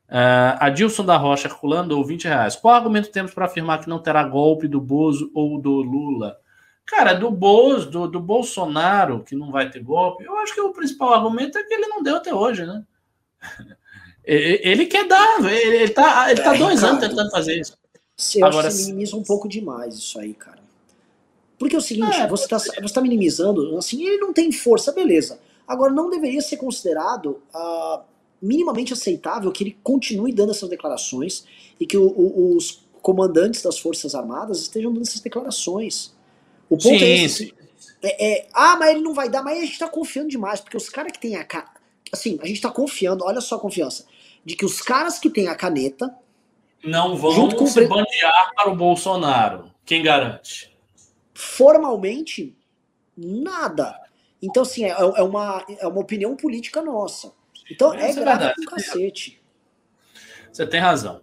Uh, 0.09 0.59
Adilson 0.59 1.05
da 1.05 1.17
Rocha 1.17 1.47
Herculano 1.47 1.91
dou 1.91 2.05
20 2.05 2.25
reais. 2.25 2.57
Qual 2.57 2.75
argumento 2.75 3.13
temos 3.13 3.33
para 3.33 3.45
afirmar 3.45 3.79
que 3.81 3.89
não 3.89 4.01
terá 4.01 4.25
golpe 4.25 4.67
do 4.67 4.81
Bozo 4.81 5.31
ou 5.33 5.61
do 5.61 5.81
Lula? 5.81 6.37
Cara, 6.85 7.13
do, 7.13 7.31
Bol, 7.31 7.85
do, 7.85 8.09
do 8.09 8.19
Bolsonaro, 8.19 9.23
que 9.23 9.37
não 9.37 9.53
vai 9.53 9.71
ter 9.71 9.81
golpe, 9.81 10.25
eu 10.25 10.37
acho 10.39 10.53
que 10.53 10.61
o 10.61 10.73
principal 10.73 11.15
argumento 11.15 11.57
é 11.57 11.63
que 11.63 11.73
ele 11.73 11.87
não 11.87 12.03
deu 12.03 12.17
até 12.17 12.35
hoje, 12.35 12.67
né? 12.67 12.83
Ele 14.23 14.87
quer 14.87 15.09
dar, 15.09 15.43
ele, 15.43 15.89
tá, 15.89 16.31
ele 16.31 16.41
tá 16.43 16.53
dois 16.53 16.85
anos 16.85 17.01
tentando 17.01 17.31
fazer 17.31 17.59
isso. 17.59 17.80
Eu 18.37 18.47
Agora, 18.47 18.69
acho 18.69 18.77
que 18.77 18.83
você 18.83 18.91
minimiza 18.91 19.17
um 19.17 19.23
pouco 19.23 19.49
demais 19.49 19.95
isso 19.95 20.19
aí, 20.19 20.35
cara. 20.35 20.61
Porque 21.59 21.77
é 21.77 21.79
o 21.79 21.83
seguinte, 21.83 22.17
é, 22.17 22.27
você, 22.27 22.49
tá, 22.49 22.59
você 22.59 22.95
tá 22.95 23.01
minimizando, 23.01 23.77
assim, 23.77 24.03
ele 24.07 24.19
não 24.19 24.33
tem 24.33 24.51
força, 24.51 24.93
beleza. 24.93 25.39
Agora, 25.69 25.93
não 25.93 26.09
deveria 26.09 26.41
ser 26.41 26.57
considerado 26.57 27.43
uh, 27.55 28.01
minimamente 28.41 28.93
aceitável 28.93 29.53
que 29.53 29.63
ele 29.63 29.79
continue 29.83 30.33
dando 30.33 30.53
essas 30.53 30.69
declarações 30.69 31.45
e 31.79 31.87
que 31.87 31.97
o, 31.97 32.07
o, 32.07 32.57
os 32.57 32.83
comandantes 33.03 33.63
das 33.63 33.79
Forças 33.79 34.15
Armadas 34.15 34.61
estejam 34.61 34.93
dando 34.93 35.03
essas 35.03 35.21
declarações. 35.21 36.15
O 36.69 36.77
ponto 36.77 36.99
sim, 36.99 37.05
é 37.05 37.25
esse. 37.25 37.55
É, 38.03 38.33
é, 38.33 38.49
ah, 38.55 38.77
mas 38.77 38.91
ele 38.91 39.03
não 39.03 39.13
vai 39.13 39.29
dar, 39.29 39.43
mas 39.43 39.59
a 39.59 39.65
gente 39.65 39.79
tá 39.79 39.89
confiando 39.89 40.29
demais, 40.29 40.61
porque 40.61 40.77
os 40.77 40.89
caras 40.89 41.13
que 41.13 41.21
tem 41.21 41.37
a. 41.37 41.47
Assim, 42.13 42.39
a 42.43 42.47
gente 42.47 42.61
tá 42.61 42.71
confiando, 42.71 43.25
olha 43.25 43.41
só 43.41 43.57
a 43.57 43.61
confiança, 43.61 44.05
de 44.45 44.57
que 44.57 44.65
os 44.65 44.81
caras 44.81 45.19
que 45.19 45.31
têm 45.31 45.49
a 45.49 45.55
caneta. 45.55 46.15
Não 46.83 47.17
vão 47.17 47.33
junto 47.33 47.57
com 47.57 47.67
se 47.67 47.87
bandear 47.87 48.53
para 48.55 48.71
o 48.71 48.77
Bolsonaro. 48.77 49.71
Quem 49.85 50.03
garante? 50.03 50.77
Formalmente, 51.35 52.57
nada. 53.17 53.99
Então, 54.43 54.63
assim, 54.63 54.85
é, 54.85 54.91
é, 54.91 55.23
uma, 55.23 55.65
é 55.69 55.87
uma 55.87 56.01
opinião 56.01 56.35
política 56.37 56.81
nossa. 56.83 57.33
Então, 57.71 57.93
é, 57.95 58.11
é 58.11 58.15
grave 58.15 58.55
com 58.57 58.65
cacete. 58.65 59.41
Você 60.53 60.67
tem 60.67 60.81
razão. 60.81 61.21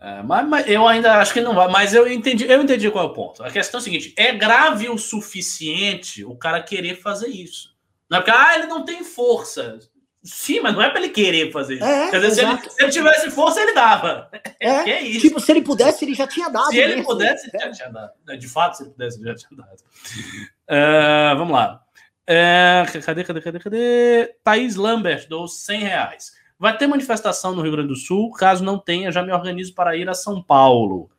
É, 0.00 0.22
mas, 0.22 0.46
mas, 0.46 0.68
eu 0.68 0.86
ainda 0.86 1.18
acho 1.18 1.32
que 1.32 1.40
não 1.40 1.54
vai. 1.54 1.68
Mas 1.68 1.94
eu 1.94 2.10
entendi, 2.10 2.44
eu 2.44 2.62
entendi 2.62 2.90
qual 2.90 3.06
é 3.06 3.08
o 3.08 3.12
ponto. 3.12 3.42
A 3.42 3.50
questão 3.50 3.78
é 3.78 3.80
a 3.80 3.84
seguinte: 3.84 4.12
é 4.16 4.32
grave 4.32 4.88
o 4.88 4.98
suficiente 4.98 6.24
o 6.24 6.36
cara 6.36 6.62
querer 6.62 6.96
fazer 7.00 7.28
isso. 7.28 7.74
Não 8.10 8.18
é 8.18 8.20
porque 8.20 8.36
ah, 8.36 8.54
ele 8.58 8.66
não 8.66 8.84
tem 8.84 9.02
força. 9.02 9.78
Sim, 10.24 10.60
mas 10.60 10.72
não 10.72 10.80
é 10.80 10.88
para 10.88 11.00
ele 11.00 11.10
querer 11.10 11.52
fazer 11.52 11.74
isso. 11.74 11.84
É, 11.84 12.10
Quer 12.10 12.20
dizer, 12.20 12.34
se 12.34 12.40
ele, 12.40 12.70
se 12.70 12.82
ele, 12.82 12.92
tivesse 12.92 13.30
força, 13.30 13.60
ele 13.60 13.74
dava. 13.74 14.30
É, 14.58 14.68
é 14.90 15.02
isso. 15.02 15.20
Tipo, 15.20 15.38
se 15.38 15.52
ele 15.52 15.60
pudesse, 15.60 16.02
ele 16.02 16.14
já 16.14 16.26
tinha 16.26 16.48
dado. 16.48 16.70
Se 16.70 16.78
ele 16.78 17.02
pudesse, 17.02 17.50
ele 17.52 17.62
já 17.62 17.70
tinha 17.70 17.90
dado. 17.90 18.12
De 18.38 18.48
fato, 18.48 18.78
se 18.78 18.84
ele 18.84 18.90
pudesse, 18.90 19.20
ele 19.20 19.28
já 19.28 19.34
tinha 19.34 19.58
dado. 19.58 19.76
Uh, 19.76 21.36
vamos 21.36 21.52
lá. 21.52 21.82
Uh, 22.22 23.02
cadê, 23.04 23.22
cadê, 23.22 23.40
cadê, 23.42 23.58
cadê? 23.58 24.34
Thaís 24.42 24.76
Lambert 24.76 25.28
dou 25.28 25.46
100 25.46 25.80
reais. 25.80 26.32
Vai 26.58 26.74
ter 26.74 26.86
manifestação 26.86 27.54
no 27.54 27.60
Rio 27.60 27.72
Grande 27.72 27.88
do 27.88 27.96
Sul? 27.96 28.30
Caso 28.32 28.64
não 28.64 28.78
tenha, 28.78 29.12
já 29.12 29.22
me 29.22 29.30
organizo 29.30 29.74
para 29.74 29.94
ir 29.94 30.08
a 30.08 30.14
São 30.14 30.42
Paulo. 30.42 31.10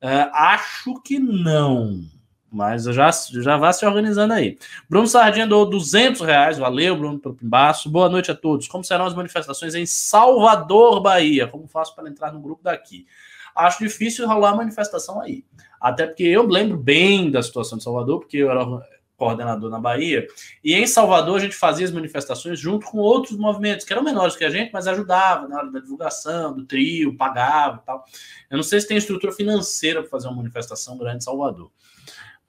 Uh, 0.00 0.30
acho 0.32 1.02
que 1.02 1.18
não. 1.18 2.02
Mas 2.54 2.84
já, 2.84 3.10
já 3.10 3.56
vá 3.56 3.72
se 3.72 3.84
organizando 3.84 4.32
aí. 4.32 4.56
Bruno 4.88 5.08
Sardinha 5.08 5.44
doou 5.44 5.68
200 5.68 6.20
reais. 6.20 6.56
Valeu, 6.56 6.96
Bruno, 6.96 7.18
pelo 7.18 7.34
pimbaço. 7.34 7.90
Boa 7.90 8.08
noite 8.08 8.30
a 8.30 8.34
todos. 8.34 8.68
Como 8.68 8.84
serão 8.84 9.06
as 9.06 9.14
manifestações 9.14 9.74
em 9.74 9.84
Salvador, 9.84 11.02
Bahia? 11.02 11.48
Como 11.48 11.66
faço 11.66 11.96
para 11.96 12.08
entrar 12.08 12.32
no 12.32 12.40
grupo 12.40 12.62
daqui? 12.62 13.08
Acho 13.56 13.80
difícil 13.80 14.24
rolar 14.28 14.54
manifestação 14.54 15.20
aí. 15.20 15.44
Até 15.80 16.06
porque 16.06 16.22
eu 16.22 16.46
lembro 16.46 16.78
bem 16.78 17.28
da 17.28 17.42
situação 17.42 17.76
de 17.76 17.82
Salvador, 17.82 18.20
porque 18.20 18.36
eu 18.36 18.48
era 18.48 18.64
coordenador 19.16 19.70
na 19.70 19.78
Bahia, 19.78 20.26
e 20.62 20.74
em 20.74 20.86
Salvador 20.86 21.36
a 21.36 21.40
gente 21.40 21.54
fazia 21.54 21.86
as 21.86 21.92
manifestações 21.92 22.58
junto 22.58 22.86
com 22.86 22.98
outros 22.98 23.38
movimentos, 23.38 23.84
que 23.84 23.92
eram 23.92 24.02
menores 24.02 24.34
que 24.36 24.44
a 24.44 24.50
gente, 24.50 24.72
mas 24.72 24.88
ajudava 24.88 25.46
na 25.46 25.56
hora 25.56 25.70
da 25.70 25.78
divulgação, 25.78 26.52
do 26.52 26.64
trio, 26.64 27.16
pagava 27.16 27.80
e 27.80 27.86
tal. 27.86 28.04
Eu 28.50 28.56
não 28.56 28.64
sei 28.64 28.80
se 28.80 28.88
tem 28.88 28.96
estrutura 28.96 29.32
financeira 29.32 30.00
para 30.02 30.10
fazer 30.10 30.26
uma 30.28 30.36
manifestação 30.36 30.98
grande 30.98 31.18
em 31.18 31.20
Salvador. 31.20 31.70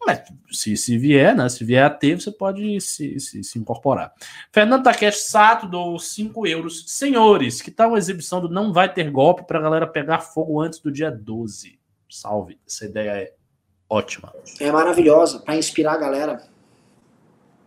Mas 0.03 0.21
se, 0.51 0.77
se 0.77 0.97
vier, 0.97 1.35
né? 1.35 1.49
Se 1.49 1.63
vier 1.63 1.83
a 1.83 1.89
ter, 1.89 2.19
você 2.19 2.31
pode 2.31 2.79
se, 2.79 3.19
se, 3.19 3.43
se 3.43 3.59
incorporar. 3.59 4.13
Fernando 4.51 4.83
Takeshi 4.83 5.19
Sato 5.19 5.67
dou 5.67 5.97
5 5.97 6.45
euros. 6.45 6.83
Senhores, 6.87 7.61
que 7.61 7.71
tal 7.71 7.95
a 7.95 7.97
exibição 7.97 8.39
do 8.39 8.49
Não 8.49 8.71
Vai 8.71 8.93
Ter 8.93 9.09
Golpe 9.09 9.45
para 9.47 9.59
a 9.59 9.61
galera 9.61 9.87
pegar 9.87 10.19
fogo 10.19 10.61
antes 10.61 10.79
do 10.79 10.91
dia 10.91 11.09
12? 11.09 11.79
Salve, 12.09 12.59
essa 12.67 12.85
ideia 12.85 13.11
é 13.11 13.33
ótima. 13.89 14.33
É 14.59 14.71
maravilhosa, 14.71 15.39
para 15.39 15.57
inspirar 15.57 15.93
a 15.93 15.97
galera. 15.97 16.43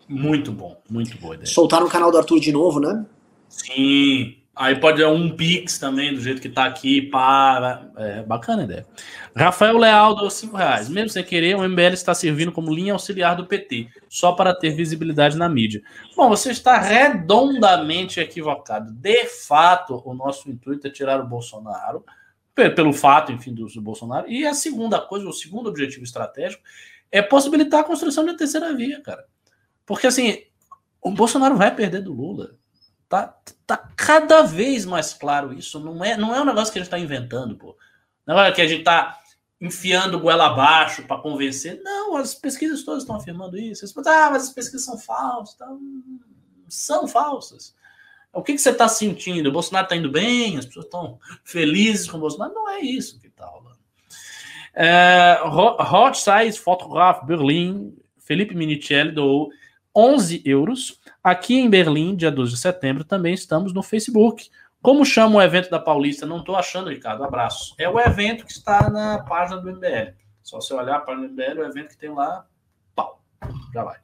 Muito 0.08 0.52
bom, 0.52 0.80
muito 0.88 1.18
boa 1.18 1.34
ideia. 1.34 1.46
Soltar 1.46 1.80
no 1.80 1.88
canal 1.88 2.10
do 2.10 2.18
Arthur 2.18 2.40
de 2.40 2.52
novo, 2.52 2.80
né? 2.80 3.04
Sim. 3.48 4.37
Aí 4.58 4.74
pode 4.74 5.00
dar 5.00 5.10
um 5.10 5.30
Pix 5.30 5.78
também, 5.78 6.12
do 6.12 6.20
jeito 6.20 6.42
que 6.42 6.48
tá 6.48 6.64
aqui, 6.64 7.00
para. 7.00 7.88
É 7.96 8.22
bacana 8.24 8.62
a 8.62 8.64
ideia. 8.64 8.86
Rafael 9.36 9.78
Leal 9.78 10.16
deu 10.16 10.28
5 10.28 10.56
reais. 10.56 10.88
Mesmo 10.88 11.10
sem 11.10 11.22
querer, 11.22 11.54
o 11.54 11.62
MBL 11.62 11.92
está 11.92 12.12
servindo 12.12 12.50
como 12.50 12.74
linha 12.74 12.92
auxiliar 12.92 13.36
do 13.36 13.46
PT, 13.46 13.86
só 14.08 14.32
para 14.32 14.52
ter 14.52 14.70
visibilidade 14.70 15.36
na 15.36 15.48
mídia. 15.48 15.80
Bom, 16.16 16.28
você 16.28 16.50
está 16.50 16.76
redondamente 16.76 18.18
equivocado. 18.18 18.92
De 18.92 19.26
fato, 19.26 20.02
o 20.04 20.12
nosso 20.12 20.50
intuito 20.50 20.88
é 20.88 20.90
tirar 20.90 21.20
o 21.20 21.28
Bolsonaro, 21.28 22.04
pelo 22.52 22.92
fato, 22.92 23.30
enfim, 23.30 23.54
do, 23.54 23.68
Bolsonaro. 23.80 24.28
E 24.28 24.44
a 24.44 24.54
segunda 24.54 25.00
coisa, 25.00 25.28
o 25.28 25.32
segundo 25.32 25.68
objetivo 25.68 26.02
estratégico, 26.02 26.64
é 27.12 27.22
possibilitar 27.22 27.80
a 27.80 27.84
construção 27.84 28.26
da 28.26 28.34
terceira 28.34 28.74
via, 28.74 29.00
cara. 29.00 29.24
Porque 29.86 30.08
assim, 30.08 30.42
o 31.00 31.12
Bolsonaro 31.12 31.56
vai 31.56 31.72
perder 31.72 32.02
do 32.02 32.12
Lula. 32.12 32.57
Tá, 33.08 33.34
tá 33.66 33.76
cada 33.96 34.42
vez 34.42 34.84
mais 34.84 35.14
claro 35.14 35.52
isso. 35.52 35.80
Não 35.80 36.04
é, 36.04 36.16
não 36.16 36.34
é 36.34 36.40
um 36.40 36.44
negócio 36.44 36.72
que 36.72 36.78
a 36.78 36.82
gente 36.82 36.88
está 36.88 36.98
inventando, 36.98 37.56
pô. 37.56 37.76
Não 38.26 38.38
é 38.38 38.52
que 38.52 38.60
a 38.60 38.66
gente 38.66 38.80
está 38.80 39.18
enfiando 39.60 40.20
goela 40.20 40.46
abaixo 40.46 41.02
para 41.04 41.20
convencer. 41.20 41.80
Não, 41.82 42.16
as 42.16 42.34
pesquisas 42.34 42.82
todas 42.84 43.02
estão 43.02 43.16
afirmando 43.16 43.58
isso. 43.58 43.86
Você 43.86 44.08
ah, 44.08 44.30
mas 44.30 44.44
as 44.44 44.52
pesquisas 44.52 44.84
são 44.84 44.98
falsas. 44.98 45.54
Tá? 45.56 45.66
São 46.68 47.08
falsas. 47.08 47.74
O 48.32 48.42
que, 48.42 48.52
que 48.52 48.58
você 48.58 48.70
está 48.70 48.86
sentindo? 48.88 49.48
O 49.48 49.52
Bolsonaro 49.52 49.86
está 49.86 49.96
indo 49.96 50.10
bem? 50.10 50.58
As 50.58 50.66
pessoas 50.66 50.84
estão 50.84 51.18
felizes 51.42 52.08
com 52.08 52.18
o 52.18 52.20
Bolsonaro? 52.20 52.54
Não 52.54 52.68
é 52.68 52.80
isso 52.80 53.18
que 53.18 53.26
está 53.26 53.46
rolando. 53.46 53.78
É, 54.74 55.40
Size 56.14 56.58
Photograph 56.58 57.24
Berlim, 57.24 57.96
Felipe 58.18 58.54
Minicelli 58.54 59.12
doou 59.12 59.50
11 59.98 60.42
euros. 60.44 61.00
Aqui 61.24 61.58
em 61.58 61.68
Berlim, 61.68 62.14
dia 62.14 62.30
12 62.30 62.52
de 62.52 62.58
setembro, 62.60 63.02
também 63.02 63.34
estamos 63.34 63.74
no 63.74 63.82
Facebook. 63.82 64.48
Como 64.80 65.04
chama 65.04 65.38
o 65.38 65.42
evento 65.42 65.68
da 65.68 65.80
Paulista? 65.80 66.24
Não 66.24 66.38
estou 66.38 66.54
achando, 66.54 66.88
Ricardo. 66.88 67.24
Abraço. 67.24 67.74
É 67.76 67.88
o 67.88 67.98
evento 67.98 68.46
que 68.46 68.52
está 68.52 68.88
na 68.88 69.18
página 69.24 69.60
do 69.60 69.72
MBL. 69.72 70.14
Só 70.40 70.60
você 70.60 70.72
olhar 70.72 70.98
a 70.98 71.00
página 71.00 71.26
do 71.26 71.34
MBL, 71.34 71.60
o 71.60 71.64
evento 71.64 71.88
que 71.88 71.98
tem 71.98 72.14
lá, 72.14 72.46
pau. 72.94 73.20
Já 73.74 73.82
vai. 73.82 73.96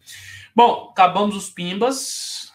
Bom, 0.55 0.89
acabamos 0.91 1.37
os 1.37 1.49
pimbas. 1.49 2.53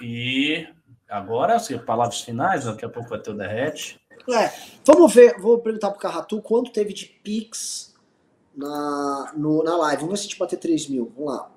E 0.00 0.66
agora, 1.06 1.56
assim, 1.56 1.76
palavras 1.76 2.22
finais, 2.22 2.64
daqui 2.64 2.86
a 2.86 2.88
pouco 2.88 3.10
vai 3.10 3.18
ter 3.18 3.30
o 3.30 3.36
derrete. 3.36 4.00
É, 4.30 4.50
vamos 4.86 5.14
ver, 5.14 5.38
vou 5.38 5.58
perguntar 5.58 5.90
pro 5.90 6.00
Carratu 6.00 6.40
quanto 6.40 6.72
teve 6.72 6.94
de 6.94 7.04
Pix 7.04 7.94
na, 8.56 9.34
no, 9.36 9.62
na 9.62 9.76
live. 9.76 10.00
Vamos 10.00 10.12
ver 10.12 10.16
se 10.16 10.26
a 10.26 10.30
gente 10.30 10.38
bater 10.38 10.56
3 10.56 10.88
mil. 10.88 11.12
Vamos 11.14 11.30
lá. 11.30 11.55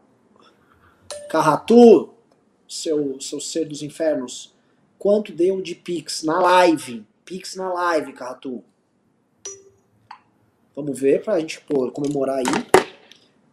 Carratu, 1.29 2.09
seu, 2.67 3.21
seu 3.21 3.39
ser 3.39 3.65
dos 3.65 3.83
infernos, 3.83 4.51
quanto 4.97 5.31
deu 5.31 5.61
de 5.61 5.75
Pix 5.75 6.23
na 6.23 6.39
live? 6.39 7.05
Pix 7.23 7.55
na 7.55 7.71
live, 7.71 8.11
Carratu. 8.13 8.63
Vamos 10.75 10.99
ver 10.99 11.23
pra 11.23 11.39
gente 11.39 11.61
pô, 11.61 11.91
comemorar 11.91 12.37
aí. 12.37 12.89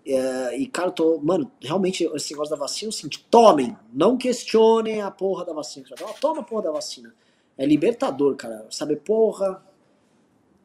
É, 0.07 0.57
e, 0.57 0.67
cara, 0.67 0.91
tô. 0.91 1.19
Mano, 1.19 1.51
realmente, 1.61 2.05
esse 2.15 2.33
negócio 2.33 2.51
da 2.51 2.57
vacina, 2.57 2.89
assim, 2.89 3.09
tomem, 3.31 3.77
não 3.93 4.17
questionem 4.17 5.03
a 5.03 5.11
porra 5.11 5.45
da 5.45 5.53
vacina. 5.53 5.87
Toma 6.19 6.41
a 6.41 6.45
porra 6.45 6.63
da 6.63 6.71
vacina. 6.71 7.15
É 7.59 7.67
libertador, 7.67 8.37
cara. 8.37 8.67
Sabe, 8.71 8.97
porra. 8.97 9.63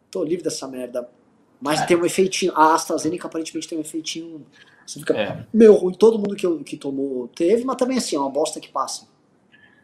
Tô 0.09 0.23
livre 0.23 0.43
dessa 0.43 0.67
merda. 0.67 1.09
Mas 1.61 1.81
é. 1.81 1.85
tem 1.85 1.95
um 1.95 2.05
efeitinho. 2.05 2.51
A 2.55 2.73
AstraZeneca 2.73 3.27
aparentemente 3.27 3.67
tem 3.67 3.77
um 3.77 3.81
efeitinho 3.81 4.45
você 4.91 4.99
fica 4.99 5.17
é. 5.17 5.45
meio 5.53 5.73
ruim, 5.73 5.93
todo 5.93 6.17
mundo 6.17 6.35
que, 6.35 6.63
que 6.63 6.75
tomou 6.75 7.27
teve, 7.29 7.63
mas 7.63 7.77
também 7.77 7.97
assim, 7.97 8.15
é 8.15 8.19
uma 8.19 8.29
bosta 8.29 8.59
que 8.59 8.69
passa. 8.69 9.07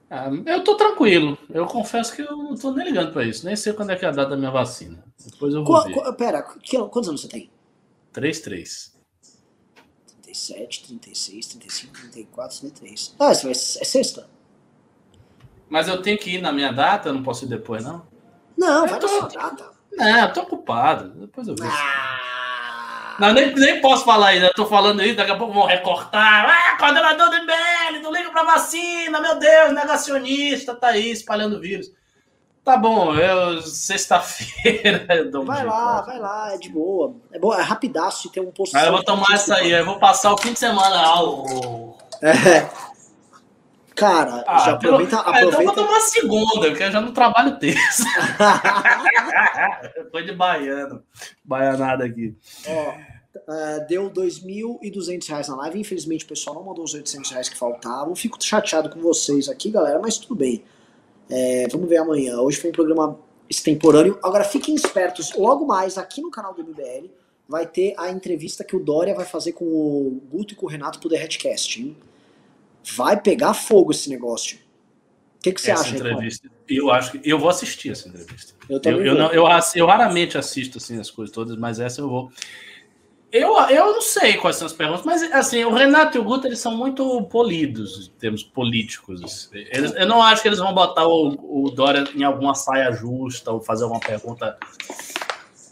Ah, 0.09 0.29
eu 0.45 0.63
tô 0.63 0.75
tranquilo. 0.75 1.37
Eu 1.49 1.65
confesso 1.65 2.15
que 2.15 2.21
eu 2.21 2.35
não 2.35 2.55
tô 2.55 2.71
nem 2.71 2.87
ligando 2.87 3.11
pra 3.11 3.25
isso. 3.25 3.45
Nem 3.45 3.55
sei 3.55 3.73
quando 3.73 3.91
é 3.91 3.95
que 3.95 4.05
é 4.05 4.07
a 4.07 4.11
data 4.11 4.31
da 4.31 4.37
minha 4.37 4.51
vacina. 4.51 5.03
Depois 5.25 5.53
eu 5.53 5.63
vou 5.63 5.83
qu 5.83 6.03
ver. 6.03 6.13
pera, 6.13 6.43
que, 6.43 6.77
quantos 6.77 7.09
anos 7.09 7.21
você 7.21 7.27
tem? 7.27 7.49
33. 8.13 8.97
37, 10.23 10.87
36, 10.87 11.45
35, 11.47 11.93
34, 11.93 12.59
33. 12.59 13.15
Ah, 13.19 13.33
você 13.33 13.43
vai, 13.43 13.51
é 13.51 13.55
sexta? 13.55 14.29
Mas 15.69 15.87
eu 15.87 16.01
tenho 16.01 16.17
que 16.17 16.31
ir 16.31 16.41
na 16.41 16.51
minha 16.51 16.71
data, 16.71 17.09
eu 17.09 17.13
não 17.13 17.23
posso 17.23 17.45
ir 17.45 17.49
depois, 17.49 17.83
não? 17.83 18.05
Não, 18.57 18.83
eu 18.83 18.89
vai 18.89 18.99
tô... 18.99 19.07
na 19.07 19.13
sua 19.13 19.27
data. 19.27 19.76
Não, 19.97 20.19
eu 20.19 20.33
tô 20.33 20.41
ocupado. 20.41 21.09
Depois 21.09 21.47
eu 21.47 21.55
vejo. 21.55 21.71
Ah. 21.71 22.27
Não, 23.19 23.33
nem, 23.33 23.53
nem 23.55 23.81
posso 23.81 24.05
falar 24.05 24.27
ainda. 24.27 24.47
Eu 24.47 24.53
tô 24.53 24.65
falando 24.65 25.01
isso, 25.01 25.15
daqui 25.15 25.31
a 25.31 25.37
pouco 25.37 25.53
vão 25.53 25.65
recortar. 25.65 26.45
Ah, 26.47 26.77
coordenador 26.77 27.29
do 27.29 27.35
MBL, 27.35 28.03
não 28.03 28.13
liga 28.13 28.29
pra 28.29 28.43
vacina, 28.43 29.19
meu 29.19 29.39
Deus, 29.39 29.73
negacionista, 29.73 30.75
tá 30.75 30.89
aí 30.89 31.11
espalhando 31.11 31.59
vírus. 31.59 31.91
Tá 32.63 32.75
bom, 32.75 33.15
eu 33.15 33.61
sexta-feira 33.61 35.07
Vai 35.45 35.65
lá, 35.65 36.01
vai 36.01 36.19
lá, 36.19 36.53
é 36.53 36.57
de 36.57 36.69
boa. 36.69 37.15
É 37.31 37.39
bom, 37.39 37.53
é 37.53 37.61
rapidaço 37.61 38.27
e 38.27 38.31
tem 38.31 38.43
um 38.43 38.51
posto. 38.51 38.75
Aí 38.75 38.85
eu 38.85 38.91
vou 38.91 39.03
tomar 39.03 39.33
essa 39.33 39.55
aí, 39.55 39.71
eu 39.71 39.85
vou 39.85 39.97
passar 39.97 40.33
o 40.33 40.37
fim 40.37 40.51
de 40.51 40.59
semana. 40.59 41.01
Ao... 41.01 41.97
É. 42.21 42.67
Cara, 43.97 44.43
ah, 44.45 44.59
já 44.59 44.73
aproveita. 44.73 45.17
Pelo... 45.17 45.21
aproveita... 45.21 45.47
Então 45.47 45.61
eu 45.61 45.65
vou 45.65 45.75
tomar 45.75 45.99
segunda, 46.01 46.67
porque 46.67 46.83
eu 46.83 46.91
já 46.91 47.01
não 47.01 47.11
trabalho 47.11 47.57
terça. 47.57 48.03
Foi 50.11 50.23
de 50.23 50.33
baiano. 50.33 51.03
Baianada 51.43 52.05
aqui. 52.05 52.37
Ó, 52.67 52.91
uh, 52.91 53.87
deu 53.87 54.07
R$ 54.07 54.13
2.200 54.13 55.47
na 55.47 55.55
live. 55.55 55.79
Infelizmente, 55.79 56.25
o 56.25 56.27
pessoal 56.27 56.57
não 56.57 56.63
mandou 56.63 56.85
os 56.85 56.93
800 56.93 57.31
reais 57.31 57.49
que 57.49 57.57
faltavam. 57.57 58.15
Fico 58.15 58.37
chateado 58.39 58.87
com 58.91 59.01
vocês 59.01 59.49
aqui, 59.49 59.71
galera, 59.71 59.99
mas 59.99 60.19
tudo 60.19 60.35
bem. 60.35 60.63
É, 61.27 61.67
vamos 61.71 61.89
ver 61.89 61.97
amanhã. 61.97 62.37
Hoje 62.37 62.61
foi 62.61 62.69
um 62.69 62.73
programa 62.73 63.19
extemporâneo. 63.49 64.19
Agora 64.23 64.43
fiquem 64.43 64.75
espertos. 64.75 65.33
Logo 65.33 65.65
mais, 65.65 65.97
aqui 65.97 66.21
no 66.21 66.29
canal 66.29 66.53
do 66.53 66.63
MBL, 66.63 67.09
vai 67.49 67.65
ter 67.65 67.95
a 67.97 68.11
entrevista 68.11 68.63
que 68.63 68.75
o 68.75 68.79
Dória 68.79 69.15
vai 69.15 69.25
fazer 69.25 69.53
com 69.53 69.65
o 69.65 70.21
Guto 70.29 70.53
e 70.53 70.55
com 70.55 70.67
o 70.67 70.69
Renato 70.69 70.99
pro 70.99 71.09
The 71.09 71.23
Hatcast, 71.23 71.81
hein? 71.81 71.97
Vai 72.95 73.19
pegar 73.19 73.53
fogo 73.53 73.91
esse 73.91 74.09
negócio. 74.09 74.57
O 75.37 75.43
que, 75.43 75.53
que 75.53 75.61
você 75.61 75.71
essa 75.71 75.83
acha, 75.83 75.95
entrevista? 75.95 76.49
Eu 76.67 76.91
acho 76.91 77.11
que 77.11 77.29
eu 77.29 77.39
vou 77.39 77.49
assistir 77.49 77.91
essa 77.91 78.09
entrevista. 78.09 78.53
Eu, 78.69 78.81
eu, 78.83 79.05
eu, 79.05 79.15
não, 79.15 79.31
eu, 79.31 79.45
eu, 79.75 79.85
raramente 79.85 80.37
assisto 80.37 80.77
assim 80.77 80.99
as 80.99 81.09
coisas 81.09 81.33
todas, 81.33 81.57
mas 81.57 81.79
essa 81.79 82.01
eu 82.01 82.09
vou. 82.09 82.31
Eu, 83.31 83.57
eu 83.69 83.93
não 83.93 84.01
sei 84.01 84.35
quais 84.37 84.55
são 84.55 84.65
as 84.65 84.73
perguntas, 84.73 85.05
mas 85.05 85.21
assim, 85.33 85.63
o 85.63 85.73
Renato 85.73 86.17
e 86.17 86.19
o 86.19 86.23
Guto 86.23 86.47
eles 86.47 86.59
são 86.59 86.75
muito 86.75 87.21
polidos 87.23 88.07
em 88.07 88.19
termos 88.19 88.41
políticos. 88.41 89.49
Eles, 89.53 89.93
eu 89.95 90.07
não 90.07 90.21
acho 90.21 90.41
que 90.41 90.47
eles 90.47 90.59
vão 90.59 90.73
botar 90.73 91.05
o, 91.05 91.65
o 91.65 91.69
Dória 91.69 92.05
em 92.15 92.23
alguma 92.23 92.55
saia 92.55 92.91
justa 92.91 93.51
ou 93.51 93.61
fazer 93.61 93.83
uma 93.83 93.99
pergunta 93.99 94.57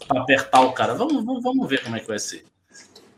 para 0.06 0.20
apertar 0.20 0.60
o 0.60 0.72
cara. 0.72 0.94
Vamos, 0.94 1.24
vamos, 1.24 1.42
vamos 1.42 1.68
ver 1.68 1.82
como 1.82 1.96
é 1.96 2.00
que 2.00 2.06
vai 2.06 2.18
ser. 2.18 2.44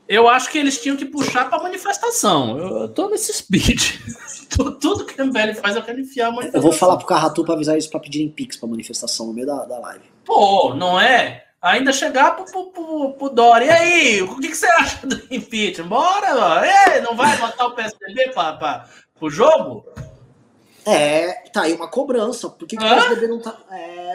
Eu 0.08 0.26
acho 0.26 0.50
que 0.50 0.56
eles 0.56 0.80
tinham 0.80 0.96
que 0.96 1.04
puxar 1.04 1.50
para 1.50 1.62
manifestação. 1.62 2.58
Eu, 2.58 2.78
eu 2.78 2.88
tô 2.88 3.10
nesse 3.10 3.30
speed. 3.30 4.00
Tudo 4.80 5.04
que 5.04 5.20
o 5.20 5.26
MBL 5.26 5.54
faz, 5.60 5.76
eu 5.76 5.82
quero 5.82 6.00
enfiar 6.00 6.28
a 6.28 6.30
manifestação. 6.30 6.58
Eu 6.58 6.62
vou 6.62 6.72
falar 6.72 6.96
pro 6.96 7.06
Carratu 7.06 7.44
para 7.44 7.54
avisar 7.54 7.74
eles 7.74 7.86
para 7.86 8.00
pedirem 8.00 8.30
Pix 8.30 8.56
para 8.56 8.68
manifestação 8.68 9.26
no 9.26 9.34
meio 9.34 9.46
da, 9.46 9.66
da 9.66 9.78
live. 9.78 10.04
Pô, 10.24 10.74
não 10.74 10.98
é? 10.98 11.44
Ainda 11.60 11.92
chegar 11.92 12.36
pro, 12.36 12.46
pro, 12.46 12.70
pro, 12.70 13.12
pro 13.12 13.28
Dória. 13.28 13.66
E 13.66 13.70
aí, 13.70 14.22
o 14.22 14.36
que, 14.36 14.48
que, 14.48 14.56
você 14.56 14.66
acha 14.66 15.06
do 15.06 15.20
impeachment? 15.30 15.88
Bora, 15.88 16.34
mano. 16.34 16.64
Ei, 16.64 17.00
não 17.02 17.14
vai 17.14 17.36
botar 17.36 17.66
o 17.66 17.72
PSDB 17.72 18.30
para 18.32 18.56
pra, 18.56 18.88
pro 19.18 19.28
jogo? 19.28 19.84
É, 20.86 21.32
tá 21.50 21.62
aí 21.62 21.74
uma 21.74 21.88
cobrança. 21.88 22.48
Por 22.48 22.66
que, 22.66 22.78
que 22.78 22.82
o 22.82 22.88
PSDB 22.88 23.26
não 23.26 23.40
tá. 23.42 23.58
É, 23.70 24.14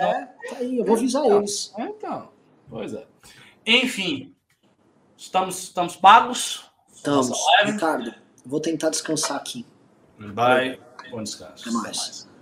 tá 0.49 0.56
aí, 0.57 0.80
eu 0.80 0.86
vou 0.86 0.95
avisar 0.95 1.24
então, 1.24 1.38
eles. 1.38 1.72
Então, 1.78 2.30
pois 2.68 2.94
é. 2.95 3.06
Enfim, 3.65 4.32
Estamos, 5.23 5.63
estamos 5.63 5.95
pagos? 5.95 6.65
Estamos. 6.93 7.31
Ricardo, 7.63 8.13
vou 8.45 8.59
tentar 8.59 8.89
descansar 8.89 9.37
aqui. 9.37 9.65
Bye. 10.19 10.79
Bom 11.09 11.23
descanso. 11.23 11.63
Até 11.63 11.71
mais. 11.71 11.97
Até 11.97 11.97
mais. 11.97 12.32